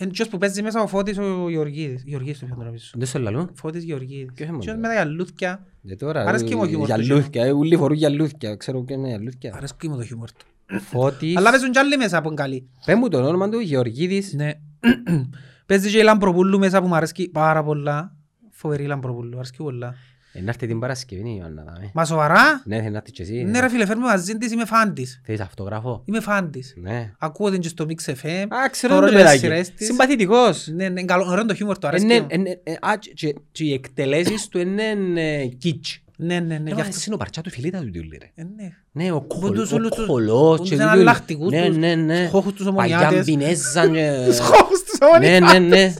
Είναι 0.00 0.10
ποιος 0.10 0.28
που 0.28 0.38
παίζει 0.38 0.62
μέσα 0.62 0.82
ο 0.82 0.86
Φώτης 0.86 1.18
ο 1.18 1.48
Γεωργίδης. 1.48 2.02
Γεωργίδης 2.06 2.38
το 2.38 2.46
πιο 2.46 2.54
νομίζω. 2.64 2.90
Δεν 2.94 3.06
στο 3.06 3.18
λαλούν. 3.18 3.50
Φώτης 3.54 3.84
Γεωργίδης. 3.84 4.32
Ποιος 4.34 4.48
είναι 4.48 4.58
Ποιος 4.58 4.74
μόνο. 4.74 4.88
με 4.88 4.94
τα 4.94 5.02
γιαλούθκια. 5.02 5.66
Δεν 5.80 5.98
τώρα. 5.98 6.24
Αρέσκει 6.24 6.54
μου 6.54 6.60
ο 6.62 6.66
χιούμορ 6.66 6.88
του 6.88 6.94
Γιαλούθκια. 6.94 7.44
ε, 7.44 7.50
Ούλοι 7.50 7.76
φορούν 7.76 7.96
γιαλούθκια. 7.96 8.56
Ξέρω 8.56 8.82
ποιο 8.82 8.94
είναι 8.96 9.08
γιαλούθκια. 9.08 9.52
Αρέσκει 9.56 9.88
μου 9.88 9.96
το 9.96 10.02
χιούμορ 10.04 10.28
του. 10.32 10.46
Φώτης. 10.80 11.36
Αλλά 11.36 11.50
παίζουν 11.50 11.70
κι 11.70 11.78
άλλοι 11.78 11.96
μέσα 11.96 12.20
που 12.20 12.26
είναι 12.26 12.36
καλοί. 12.36 12.68
Πες 12.84 12.94
μου 12.96 13.08
το 13.08 13.26
όνομα 13.26 13.48
του 13.48 13.58
Γεωργίδης. 13.58 14.32
Ναι. 14.34 14.52
Παίζει 15.66 15.90
και 15.90 15.98
η 15.98 16.02
Λαμπροπούλου 16.02 16.58
μέσα 16.58 16.80
που 16.80 16.86
μου 16.88 16.94
αρέσκει 16.94 17.28
πάρα 17.28 17.62
πολλά. 17.62 18.16
Φοβερή 18.50 18.84
Λαμπροπούλου, 18.86 19.34
αρέσκει 19.36 19.56
πολλά. 19.62 19.94
Ε, 20.38 20.42
να 20.42 20.48
έρθει 20.48 20.66
την 20.66 20.78
Παρασκευή, 20.78 21.28
η 21.28 21.36
Ιωάννα, 21.40 21.62
δάμε. 21.62 21.90
Μα 21.94 22.04
σοβαρά; 22.04 22.62
Ναι, 22.64 22.76
θέλει 22.76 22.90
να 22.90 22.96
έρθει 22.96 23.10
και 23.10 23.22
εσύ. 23.22 23.32
Ναι 23.44 23.60
ρε 23.60 23.68
φίλε, 23.68 23.86
φέρνουμε 23.86 24.08
μαζί 24.08 24.36
της, 24.38 24.52
είμαι 24.52 24.64
φαν 24.64 24.94
της. 24.94 25.20
Θέλεις 25.24 25.40
αυτογράφο; 25.40 26.02
Είμαι 26.04 26.20
φαν 26.20 26.50
της. 26.50 26.74
Ναι. 26.76 27.12
Ακούω 27.18 27.50
την 27.50 27.60
και 27.60 27.68
στο 27.68 27.86
Mix 27.88 28.10
FM. 28.12 28.46
Α, 28.48 28.70
ξέρω 28.70 28.94
θωρώ 28.94 29.06
το 29.06 29.12
και 29.12 29.16
τις 29.16 29.24
παιδάκι. 29.24 29.38
σειρές 29.38 29.74
της. 29.74 29.86
Συμπαθητικός. 29.86 30.66
Ναι, 30.74 30.88
ναι, 30.88 31.02
καλό, 31.02 31.24
ωραίο 31.30 31.46
το 31.46 31.54
χιούμορ 31.54 31.78
του, 31.78 31.86
Ε, 31.86 31.88
αρέσκει 31.88 32.06
ναι, 32.06 32.20
μου. 32.20 32.26
ε, 32.30 32.36
ναι, 32.36 32.50
ε, 32.62 32.72
α, 32.72 32.96
και- 32.98 33.12
και- 33.14 33.34
Και 33.52 33.64
οι 33.64 33.72
εκτελέσεις 33.72 34.48
του 34.48 34.58
είναι 34.58 34.82
ε, 35.16 35.46
κίτς. 35.46 35.98
Ναι, 36.20 36.40
ναι, 36.40 36.40
ναι, 36.40 36.54
Ε, 36.54 36.58
γι' 36.58 36.72
μα 36.74 36.80
αυτό. 36.80 36.92
εσύ 36.96 37.04
είναι 37.06 37.14
ο 37.14 37.18
παρτσά 37.18 37.40
του 37.40 37.50
φιλίτα 37.50 37.78
του 37.78 37.90
τιούλη, 37.90 38.18
ρε. 38.20 38.30
Ε, 38.42 38.46
ναι. 38.56 38.68
Ναι, 38.92 39.12
ο 39.12 39.20
Που 39.20 39.40
κολ- 39.40 39.54
τους 39.54 39.72
ο 39.72 39.74
όλους 39.74 39.90
τους- 39.90 40.06
κολός 40.06 40.56
που 40.56 40.62
και 40.62 40.68
τους 40.70 40.70
τούτο. 40.70 40.82
εναλλακτικούς 40.82 41.50
Ναι, 41.50 41.66
τους- 41.66 41.76
ναι, 41.76 41.94
ναι. 41.94 42.20
τους 42.22 42.30
χώχους 42.30 42.52
τους 42.52 42.64
Παγιά 42.74 42.98
ομονιάτες. 42.98 43.24
μπινέζαν 43.26 43.92
και- 43.94 44.22
Τους 44.26 44.38
χώχους 44.38 44.82
τους 44.82 44.98
Ναι, 44.98 45.06
ομονιάτες. 45.06 45.58
ναι, 45.60 45.66
ναι. 45.76 45.94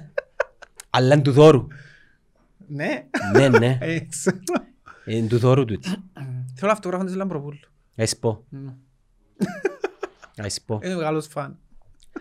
Αλλά 0.90 1.14
είναι 1.14 1.22
του 1.22 1.32
δώρου. 1.32 1.66
Ναι. 2.68 3.06
Ναι, 3.32 3.48
ναι. 3.48 3.78
Ε, 3.80 3.98
ξέρω. 4.00 4.36
Είναι 5.04 5.26
του 5.28 5.38
δώρου 5.38 5.64
του. 5.64 5.80
Θέλω 6.54 6.72
αυτογράφο 6.72 7.04
της 7.04 7.14
Λαμπροπούλου. 7.14 7.58
Εσπό. 7.94 8.44
Μμ. 8.48 8.68
Εσπό. 10.36 10.78
Είμαι 10.82 10.94
μεγάλος 10.94 11.26
φαν. 11.26 11.58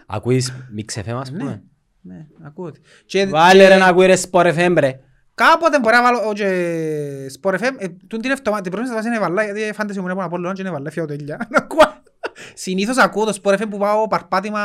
Ακούεις 0.06 0.54
Mix 0.78 1.00
FM, 1.04 1.14
ας 1.14 1.32
πούμε; 1.32 1.64
Ναι, 2.02 2.26
ακούω 2.44 2.72
τη. 2.72 2.80
Και- 3.06 3.26
Βάλε 3.26 3.64
και 3.64 3.68
ρε 3.70 3.78
να 3.78 3.86
ακούει 3.86 4.06
ρε 4.06 4.16
Sport 4.32 4.56
FM, 4.58 4.74
ρε. 4.78 5.00
Κάποτε 5.36 5.80
μπορεί 5.80 5.96
να 5.96 6.02
βάλω 6.02 6.34
και 6.34 6.46
Sport 7.42 7.54
FM. 7.54 7.72
ε, 7.78 7.88
τούν 8.08 8.22
την 8.22 8.32
εβδομάδα- 8.32 8.62
την 8.64 8.72
πρώτη 8.72 8.88
εβδομάδα 8.88 9.08
είναι 9.10 9.20
βαλά, 9.20 9.44
γιατί 9.44 9.74
φάνταση 9.74 10.00
μου 10.00 10.04
είναι 10.06 10.14
από 10.14 10.24
Απόλλωνα 10.24 10.54
και 10.54 10.62
είναι 10.62 10.72
βαλά, 10.72 10.90
φύγω 10.92 11.06
τέλεια. 11.06 11.48
Να 11.50 11.58
ακούω. 11.58 12.02
Συνήθως 12.54 12.98
ακούω 12.98 13.26
το 13.26 13.40
Sport 13.44 13.54
FM 13.54 13.66
που 13.70 13.78
πάω 13.78 14.08
παρπάτημα 14.08 14.60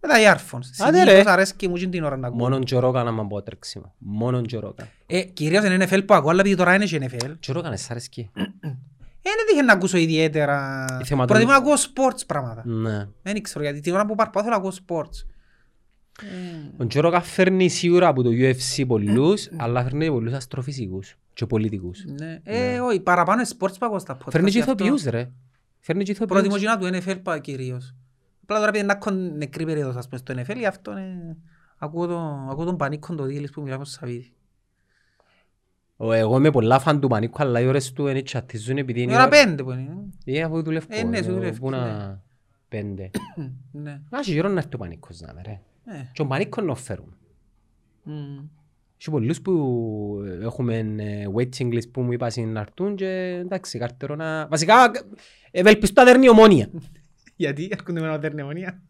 με 0.00 0.08
τα 0.08 0.14
earphones. 0.34 0.86
Άντε, 0.86 1.04
ρε. 1.04 1.10
Συνήθως 1.10 1.32
αρέσκει 1.32 1.68
μου 1.68 1.76
και 1.76 1.86
την 1.86 2.04
ώρα 2.04 2.16
να 2.16 2.26
ακούω. 2.26 2.38
Μόνον 2.38 2.64
τζορόκα 2.64 3.02
να 3.02 3.10
μ' 3.12 3.28
πω 3.28 3.42
τρέξιμο. 3.42 3.94
Μόνον 3.98 4.46
τζορόκα. 4.46 4.88
Ε, 5.06 5.20
κυρίως 5.22 5.64
είναι 5.64 5.86
NFL 5.90 6.02
που 6.06 6.14
ακούω, 6.14 6.30
αλλά 6.30 6.40
επειδή 6.40 6.54
τώρα 6.56 6.74
είναι 6.74 6.84
και 6.84 7.00
NFL. 7.10 7.30
Τζορόκα, 7.40 7.76
σ' 7.76 7.90
αρέσκει. 7.90 8.30
Ε, 9.22 9.30
δεν 9.36 9.46
τύχε 9.48 9.62
να 9.62 9.72
ακούσω 9.72 9.96
ιδιαίτερα. 9.98 10.84
Η 11.00 11.04
θεματολογία. 11.04 11.26
Προτιμώ 11.26 11.50
να 11.50 11.56
ακούω 11.56 11.74
sports 11.74 12.26
πράγματα. 12.26 12.62
Ναι. 12.66 13.06
Δεν 13.22 13.42
ξέρω 13.42 13.64
γιατί 13.64 13.80
την 13.80 13.94
ώρα 13.94 14.06
που 14.06 14.14
παρπάτω 14.14 14.40
θέλω 14.48 14.50
να 14.50 14.68
ακούω 14.68 14.72
sports. 14.86 15.24
Ο 16.76 16.86
Τζορόκα 16.86 17.20
φέρνει 17.20 17.68
σίγουρα 17.68 18.08
από 18.08 18.22
το 18.22 18.30
UFC 18.32 18.84
πολλούς, 18.86 19.48
αλλά 19.56 19.82
φέρνει 19.82 20.04
και 20.04 20.10
πολλούς 20.10 20.32
αστροφυσικούς 20.32 21.16
και 21.32 21.46
πολιτικούς. 21.46 22.04
Ναι. 22.18 22.40
Ε, 22.44 22.78
όχι, 22.80 23.00
παραπάνω 23.00 23.40
είναι 23.40 23.50
sports 23.58 23.72
που 23.78 23.86
ακούω 23.86 23.98
στα 23.98 24.16
podcast. 24.16 24.30
Φέρνει 24.30 24.50
και 24.50 24.56
γι' 24.58 24.70
αυτό 24.70 24.84
ηθοποιούς, 24.84 25.04
ρε. 25.04 25.30
Φέρνει 25.80 26.04
και 26.04 26.12
Προτιμώ 26.14 26.38
ηθοποιούς. 26.56 26.60
και 26.60 26.66
να 26.66 27.00
του 27.00 27.10
NFL 27.10 27.20
πα 27.22 27.38
κυρίως. 27.38 27.94
Απλά 28.50 28.62
τώρα 28.62 28.70
επειδή 28.76 28.84
είναι 28.84 28.92
ακόμα 28.92 29.16
νεκρή 29.16 29.64
περίοδος 29.64 29.96
ας 29.96 30.08
πούμε 30.08 30.18
στο 30.18 30.34
NFL, 30.36 30.56
γι' 30.56 30.66
αυτό 30.66 30.90
είναι... 30.90 31.36
Ακούω 31.78 32.06
τον, 32.06 32.48
ακούω 32.50 32.64
τον 32.64 32.76
Πανίκον 32.76 33.16
το 33.16 33.24
δίλης 33.24 33.50
που 33.50 33.62
μιλά 33.62 33.74
από 33.74 33.84
το 33.84 33.90
Σαββίδι. 33.90 34.32
Ο- 35.96 36.12
Εγώ 36.12 36.36
είμαι 36.36 36.50
πολλά 36.50 36.78
φαν 36.78 37.00
του 37.00 37.08
Πανίκου, 37.08 37.42
αλλά 37.42 37.60
οι 37.60 37.66
ώρες 37.66 37.92
του 37.92 38.06
είναι 38.06 38.22
τσατίζουν 38.22 38.78
επειδή 38.78 39.02
είναι... 39.02 39.12
Η 39.12 39.14
ώρα 39.14 39.28
πέντε 39.28 39.62
που 39.62 39.70
είναι. 39.70 39.96
Ε, 40.24 40.42
αφού 40.42 40.62
δουλεύω. 40.62 40.86
Ε, 40.88 41.02
ναι, 41.02 41.16
σου 41.16 41.24
εγώ, 41.24 41.34
δουλεύεις, 41.34 41.58
Πού 41.58 41.70
ναι. 41.70 41.76
να... 41.76 42.22
Πέντε. 42.68 43.10
Ναι. 43.72 44.00
Να 44.10 44.18
έχει 44.18 44.30
γύρω 44.32 44.48
να 44.48 44.58
έρθει 44.58 44.74
ο 44.74 44.78
Πανίκος 44.78 45.20
να 45.20 45.34
με, 45.34 45.42
ρε. 45.44 45.60
Ε. 45.84 46.04
Και 46.12 46.22
ο 46.22 46.26
Πανίκος 46.26 46.64
να 46.64 46.74
φέρουν. 46.74 47.16
Μμ. 48.02 48.38
Έχει 48.98 49.10
πολλούς 49.10 49.40
που 49.40 49.52
έχουμε 50.42 50.76
ε, 50.98 51.24
waiting 51.36 51.72
list 51.74 51.90
που 51.92 52.00
μου 52.02 52.12
είπα 52.12 52.30
να 52.46 52.60
έρθουν 52.60 52.94
και 52.96 53.38
εντάξει, 53.40 53.78
καρτερό 53.78 54.14
να... 54.14 54.46
Βασικά, 54.46 54.90
ευελπιστώ 55.50 56.00
να 56.00 56.06
δέρνει 56.06 56.28
ομόνια. 56.28 56.70
Γιατί 57.40 57.68
έρχονται 57.72 58.00
με 58.00 58.06
ένα 58.06 58.18
τέρνη 58.18 58.42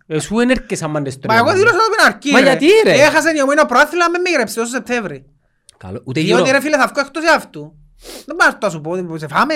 Ε, 0.06 0.18
Σου 0.18 0.36
δεν 0.36 0.50
έρχεσαι 0.50 0.84
άμα 0.84 1.00
δεν 1.00 1.12
Μα 1.28 1.36
εγώ 1.36 1.52
δήλωσα 1.52 1.72
το 1.76 1.82
πριν 1.96 2.06
αρκεί 2.06 2.30
Μα 2.32 2.40
γιατί, 2.40 2.66
ρε; 2.84 2.92
Έχασε 2.92 3.32
η 3.36 3.40
ομόνια 3.42 3.66
πρόθυλα 3.66 4.10
με 4.10 4.18
μη 4.18 4.30
γρέψει 4.30 4.54
τόσο 4.54 4.70
Σεπτέμβρη. 4.70 5.24
Καλό. 5.76 6.02
Ούτε 6.04 6.20
γύρω. 6.20 6.36
Διότι 6.36 6.50
ρε 6.50 6.60
φίλε 6.60 6.76
θα 6.76 6.86
βγω 6.86 7.00
εκτός 7.00 7.24
αυτού. 7.36 7.74
Δεν 8.26 8.36
πάω 8.36 8.48
να 8.62 8.68
σου 8.70 8.80
πω, 8.80 8.90
ότι 8.90 9.18
σε 9.18 9.26
φάμε. 9.26 9.54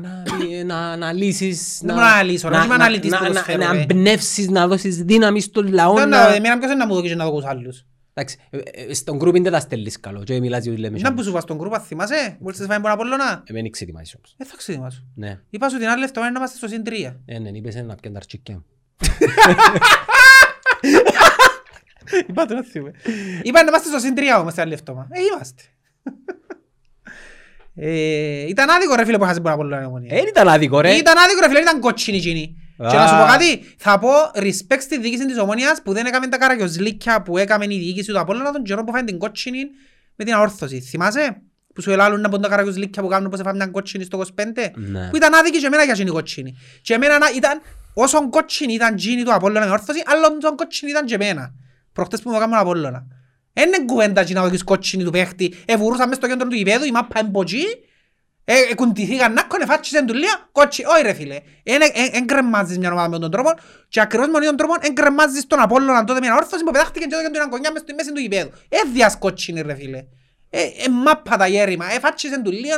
Να, 0.00 0.64
να 0.64 0.76
αναλύσεις, 0.78 1.78
Δεν 1.82 1.94
μπορώ 1.94 2.06
να 2.06 2.12
αναλύσω, 2.12 2.48
ρε, 2.48 2.56
είμαι 2.64 2.74
αναλυτής 2.74 3.10
να, 3.10 3.20
να, 3.20 3.26
ποδοσφαίρου, 3.26 3.58
να 3.62 3.72
ρε. 3.72 3.80
εμπνεύσεις, 3.80 4.48
να 4.48 4.66
δώσεις 4.66 4.96
δύναμη 5.02 5.40
στον 5.40 5.72
λαό. 5.72 5.94
Δεν 5.94 6.08
να- 6.08 6.28
να- 6.28 6.34
Εμένα 6.34 6.58
ποιος 6.58 6.70
είναι 6.70 6.80
να 6.80 6.86
μου 6.86 6.94
δοκίσει 6.94 7.14
να 7.14 7.24
δω 7.24 7.30
τους 7.36 7.44
άλλους. 7.44 7.84
Εντάξει, 8.14 8.36
ε, 8.50 8.58
ε, 8.88 8.94
στον 8.94 9.16
γκρουπ 9.16 9.36
δεν 9.42 9.52
τα 9.52 9.60
στέλνεις 9.60 10.00
καλό 10.00 10.22
και 10.22 10.40
μιλάς 10.40 10.62
για 10.62 10.72
τους 10.72 10.80
λέμε. 10.80 10.98
Να 10.98 11.14
που 11.14 11.22
σου 11.22 11.28
είπα 11.30 11.40
στον 11.40 11.56
γκρουπ, 11.56 11.74
αν 11.74 11.80
θυμάσαι, 11.80 12.36
μπορείς 12.40 12.58
να 12.58 12.64
σε 12.64 12.70
φάει 12.72 12.80
τον 12.80 12.90
Απόλλωνα. 12.90 13.42
Εμένα 13.46 13.70
ξετοιμάζεις 13.70 14.14
όμως. 14.16 14.34
Ε, 14.38 14.44
θα 14.44 14.56
ξεδιμάσω. 14.56 15.04
Ναι, 15.14 15.40
Είπα 15.50 15.68
σου 15.68 15.78
την 15.78 15.88
άλλη 15.88 16.02
εβδομάδα 16.04 16.32
να 16.32 16.38
είμαστε 16.38 16.56
στο 16.56 16.68
συν 16.68 16.84
τρία. 16.84 17.20
ε, 17.26 17.38
ναι, 17.38 17.48
είπες 17.48 17.74
να 17.74 17.80
πιάνε 17.94 17.96
τα 18.00 18.10
αρτσίκια 18.16 18.54
μου. 18.54 18.64
Είπα 22.28 22.46
το 22.46 22.54
να 22.54 22.62
θυμούμε. 22.62 22.92
Είπα 23.42 23.62
να 23.62 23.68
είμαστε 23.68 23.88
στο 23.88 23.98
συν 23.98 24.14
τρία 24.14 24.38
όμως 24.40 24.52
την 24.52 24.62
άλλη 24.62 24.72
εβδομάδα. 24.72 25.08
Ε, 25.10 25.20
είμαστε. 25.32 25.62
Ε, 27.74 28.48
Ήταν 28.48 28.70
άδικο 28.70 28.94
ρε 28.94 29.04
φίλε 29.04 29.18
που 29.18 29.24
έχασε 29.24 29.40
τον 29.40 29.52
Απόλλωνα 29.52 29.82
η 29.82 29.84
Ομονία. 29.84 30.16
Ε, 30.16 30.20
ήταν 30.28 30.48
άδικο 30.48 30.80
ρε. 30.80 30.92
Ήταν 30.94 31.18
άδικο 31.18 31.40
ρε 31.40 31.48
φίλε, 31.48 31.60
ήταν 31.60 31.80
κότσινη 31.80 32.16
εκείνη. 32.16 32.56
Και 32.90 32.96
να 32.96 33.06
σου 33.06 33.16
πω 33.16 33.24
κάτι, 33.26 33.74
θα 33.78 33.98
πω 33.98 34.08
respect 34.34 34.80
στη 34.80 34.98
διοίκηση 35.00 35.26
της 35.26 35.38
Ομόνιας 35.38 35.82
που 35.82 35.92
δεν 35.92 36.06
έκαμε 36.06 36.26
τα 36.28 36.38
καραγιοζλίκια 36.38 37.22
που 37.22 37.38
έκαμε 37.38 37.64
η 37.64 37.68
διοίκηση 37.68 38.12
του 38.12 38.18
Απόλλωνα 38.20 38.52
τον 38.52 38.62
καιρό 38.62 38.84
που 38.84 38.92
φάνε 38.92 39.04
την 39.04 39.18
κότσινη 39.18 39.58
με 40.16 40.24
την 40.24 40.34
αόρθωση. 40.34 40.80
Θυμάσαι 40.80 41.42
που 41.74 41.80
σου 41.82 41.90
ελάλουν 41.90 42.20
να 42.20 42.28
πούν 42.28 42.40
τα 42.40 42.48
καραγιοζλίκια 42.48 43.02
που 43.02 43.08
κάνουν 43.08 43.30
πως 43.30 43.40
έφαμε 43.40 43.56
μια 43.56 43.66
κότσινη 43.66 44.04
στο 44.04 44.18
25 44.18 44.70
Ναι. 44.74 45.08
που 45.10 45.16
ήταν 45.16 45.34
άδικη 45.34 45.58
και 45.58 45.66
εμένα 45.66 45.82
για 45.84 45.92
εκείνη 45.92 46.08
η 46.08 46.12
κότσινη. 46.12 46.56
Και 46.82 46.94
εμένα 46.94 47.18
να- 47.18 47.30
ήταν 47.36 47.60
όσο 47.94 48.28
κότσινη 48.28 48.72
ήταν 48.74 48.94
εκείνη 48.94 49.22
του 49.22 49.34
Απόλλωνα 49.34 49.66
με 49.66 49.72
όρθωση 49.72 50.02
άλλον 50.06 50.38
τόσο 50.40 50.54
κότσινη 50.54 50.90
ήταν 50.90 51.04
και 51.06 51.14
εμένα. 51.14 51.54
Προχτές 51.92 52.22
που 52.22 52.30
μου 52.30 52.36
έκαμε 52.36 52.56
Απόλλωνα. 52.56 53.06
Είναι 53.52 53.84
κουβέντα 53.86 54.20
εκείνα 54.20 54.40
να 54.42 54.48
δεις 54.48 54.64
κότσινη 54.64 55.04
του 55.04 55.10
παίχτη. 55.10 55.54
Εβουρούσαν 55.64 56.08
μες 56.08 56.16
στο 56.16 56.26
κέντρο 56.26 56.48
του 56.48 56.54
γηπέδου, 56.56 56.84
η 56.84 56.90
μάπα 56.90 57.18
εμποτζή 57.20 57.62
ε, 58.44 58.54
ε, 58.70 58.74
κουντηθήκαν 58.74 59.32
να 59.32 59.42
κονε 59.42 59.64
φάτσισαν 59.64 60.06
του 60.06 60.14
λίγα, 60.14 60.48
κότσι, 60.52 60.84
όχι 60.84 61.02
ρε 61.02 61.12
φίλε. 61.12 61.40
Εν 62.12 62.26
κρεμμάζεις 62.26 62.78
μια 62.78 62.92
ομάδα 62.92 63.08
με 63.08 63.18
τον 63.18 63.30
τρόπο 63.30 63.50
και 63.88 64.00
ακριβώς 64.00 64.28
με 64.28 64.40
τον 64.44 64.56
τρόπο 64.56 64.74
εν 64.80 64.94
κρεμμάζεις 64.94 65.46
τον 65.46 65.60
Απόλλωνα 65.60 66.04
τότε 66.04 66.20
με 66.20 66.26
ένα 66.26 66.36
όρθωση 66.36 66.64
που 66.64 66.70
πετάχτηκε 66.70 67.04
και 67.06 67.14
έδωκαν 67.14 67.32
την 67.32 67.40
αγκονιά 67.40 67.72
μες 67.72 67.80
στη 67.82 67.94
μέση 67.94 68.12
του 68.12 68.20
γηπέδου. 68.20 68.50
Ε, 68.68 68.76
διασκότσινη 68.92 69.60
ρε 69.60 69.74
φίλε. 69.74 70.04
Ε, 70.50 70.60
ε, 70.62 70.88
μάπα 71.04 71.36
τα 71.36 71.46
γέρημα, 71.46 71.92
ε, 71.92 71.98
φάτσισαν 71.98 72.42
του 72.42 72.50
λίγα. 72.50 72.74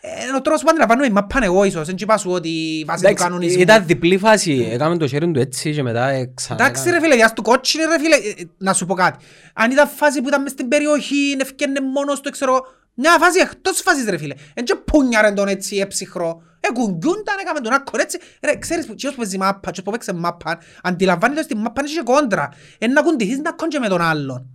Ε, 0.00 0.36
ο 0.36 0.40
τρόπος 0.40 0.62
που 0.62 0.66
αντιλαμβάνομαι 0.70 1.06
η 1.06 1.10
μάπα 1.10 1.36
είναι 1.36 1.46
εγώ 1.46 1.64
ίσως, 1.64 1.86
δεν 1.86 1.94
είπα 1.98 2.16
σου 2.16 2.30
ότι 2.30 2.84
βάσει 2.86 3.02
του 3.02 3.06
Εντάξει, 3.08 3.24
κανονισμού. 3.24 3.60
ήταν 3.60 3.86
διπλή 3.86 4.18
φάση. 4.18 4.68
Έκαμε 4.72 4.96
το 4.96 5.06
χέρι 5.06 5.30
του 5.30 5.40
έτσι 5.40 5.72
και 5.74 5.82
μετά 5.82 6.08
ε, 6.08 6.30
ξανά. 6.34 6.64
Εντάξει 6.64 6.90
ρε 6.90 7.00
φίλε, 7.00 7.14
διάς 7.14 7.32
του 7.32 7.42
κότσινη 7.42 7.84
ρε 7.84 7.98
φίλε, 7.98 8.14
Ε, 8.16 8.40
ε, 8.42 8.44
να 8.58 8.72
σου 8.72 8.86
πω 8.86 8.94
κάτι. 8.94 9.24
Αν 9.54 9.70
ήταν 9.70 9.88
φάση 9.88 10.20
που 10.22 10.28
ήταν 10.28 10.42
μες 10.42 10.50
στην 10.50 10.68
περιοχή, 10.68 11.36
ευκαινε 11.40 11.80
μόνος 11.80 12.20
του, 12.20 12.30
ξέρω, 12.30 12.60
μια 12.94 13.16
φάση 13.18 13.40
εκτός 13.40 13.80
φάσης 13.80 14.04
ρε 14.04 14.18
φίλε. 14.18 14.34
Εν 14.54 14.64
και 14.64 14.74
πούνιαρε 14.74 15.30
τον 15.32 15.48
έτσι 15.48 15.76
έψυχρό. 15.76 16.42
Ε, 16.60 16.72
κουνκιούνταν, 16.72 17.38
έκαμε 17.40 17.60
τον 17.60 17.72
άκον 17.72 18.00
έτσι. 18.00 18.18
Ρε, 18.42 18.56
ξέρεις 18.56 18.86
που 18.86 18.94
τσιος 18.94 19.14
που 19.14 19.20
παίζει 19.20 19.38
μάπα, 19.38 19.70
τσιος 19.70 19.84
που 19.86 19.90
παίξει 19.90 20.12
μάπα, 20.12 20.58
αντιλαμβάνεται 20.82 21.40
ότι 21.40 21.48
στη 21.48 21.58
μάπα 21.62 21.80
είναι 21.80 21.90
και 21.90 22.02
κόντρα. 22.04 22.48
Ε, 22.78 22.86
να 22.86 23.02
κουντηθείς 23.02 23.38
να 23.38 23.52
κόντια 23.52 23.80
με 23.80 23.88
τον 23.88 24.00
άλλον. 24.00 24.46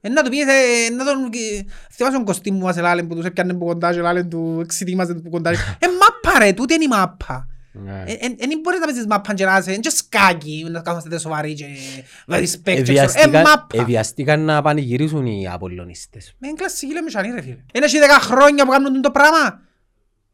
Ε, 0.00 0.08
να 0.08 0.22
του 0.22 0.30
πεις, 0.30 0.40
ε, 0.40 0.90
να 0.94 1.04
τον... 1.04 1.24
ε, 1.24 1.64
Θυμάσαι 1.92 2.16
τον 2.16 2.24
κοστί 2.24 2.50
μου 2.50 2.58
μας 2.58 2.76
ελάλεν 2.76 3.06
που 3.06 3.14
τους 3.14 3.24
έπιανε 3.24 3.54
που 3.54 3.64
κοντά 3.64 3.92
και 3.92 3.98
ελάλεν 3.98 4.28
του 4.28 4.60
εξητήμαζε 4.62 5.14
που 5.14 5.30
κοντά. 5.30 5.50
Ε, 5.50 5.86
μάπα 5.86 6.38
ρε, 6.38 6.52
τούτη 6.52 6.74
είναι 6.74 6.84
η 6.84 6.88
μάπα. 6.88 7.48
Ναι. 7.76 8.04
Δεν 8.38 8.58
μπορείς 8.62 8.80
να 8.80 8.86
παίζεις 8.86 9.06
μάπα 9.06 9.34
και 9.34 9.44
να 9.44 9.56
είσαι 9.58 9.76
και 9.76 9.90
σκάκι, 9.90 10.66
να 10.70 10.80
κάθομαστε 10.80 11.18
σοβαροί 11.18 11.54
και 11.54 11.64
με 12.26 12.38
respect. 12.38 12.44
και 12.62 12.62
ξέρω. 12.62 12.72
Ε, 12.74 12.80
Εδιαστήκαν- 12.80 13.46
μάπα. 13.46 13.80
Εδιαστήκαν 13.82 14.40
να 14.40 14.62
πανηγυρίσουν 14.62 15.26
οι 15.26 15.48
Απολλωνίστες. 15.48 16.34
Με 16.38 16.48
είναι 16.48 16.56
κλασσική 16.56 16.92
λέμε 16.92 17.10
σανή 17.10 17.30
ρε 17.30 17.40
φίλε. 17.40 17.56
Είναι 17.72 17.84
έχει 17.84 17.98
δέκα 17.98 18.18
χρόνια 18.20 18.64
που 18.64 18.70
κάνουν 18.70 19.02
το 19.02 19.10
πράγμα. 19.10 19.60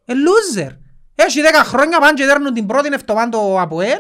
Ε, 0.05 0.13
loser. 0.15 0.77
Έχει 1.15 1.41
δέκα 1.41 1.65
χρόνια 1.65 1.99
πάνε 2.01 2.13
και 2.15 2.25
δέρνουν 2.25 2.55
την 2.55 2.67
πρώτη 2.67 2.89
εβδομάδα 2.93 3.29
το 3.29 3.61
ΑΠΟΕΛ 3.61 3.99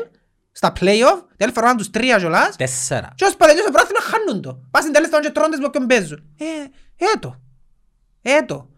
στα 0.53 0.72
play-off, 0.80 1.18
την 1.36 1.45
άλλη 1.45 1.53
φορά 1.53 1.74
τους 1.74 1.91
τρία 1.91 2.18
κιόλας. 2.18 2.57
Τέσσερα. 2.57 3.12
Και 3.14 3.24
ως 3.24 3.36
πατελιώς 3.36 3.64
το 3.64 3.72
πράθυμα 3.72 4.01
χάνουν 4.01 4.43
το. 4.43 4.61
Πας 4.70 4.82
στην 4.82 4.95
τελευταία 4.95 5.20
και 5.20 5.30
τρώνε 5.30 5.57
με 5.57 5.70
ποιον 5.70 5.86
παίζουν. 5.86 6.22
Ε, 6.38 6.45
έτο. 7.14 7.41
Έτο. 8.22 8.68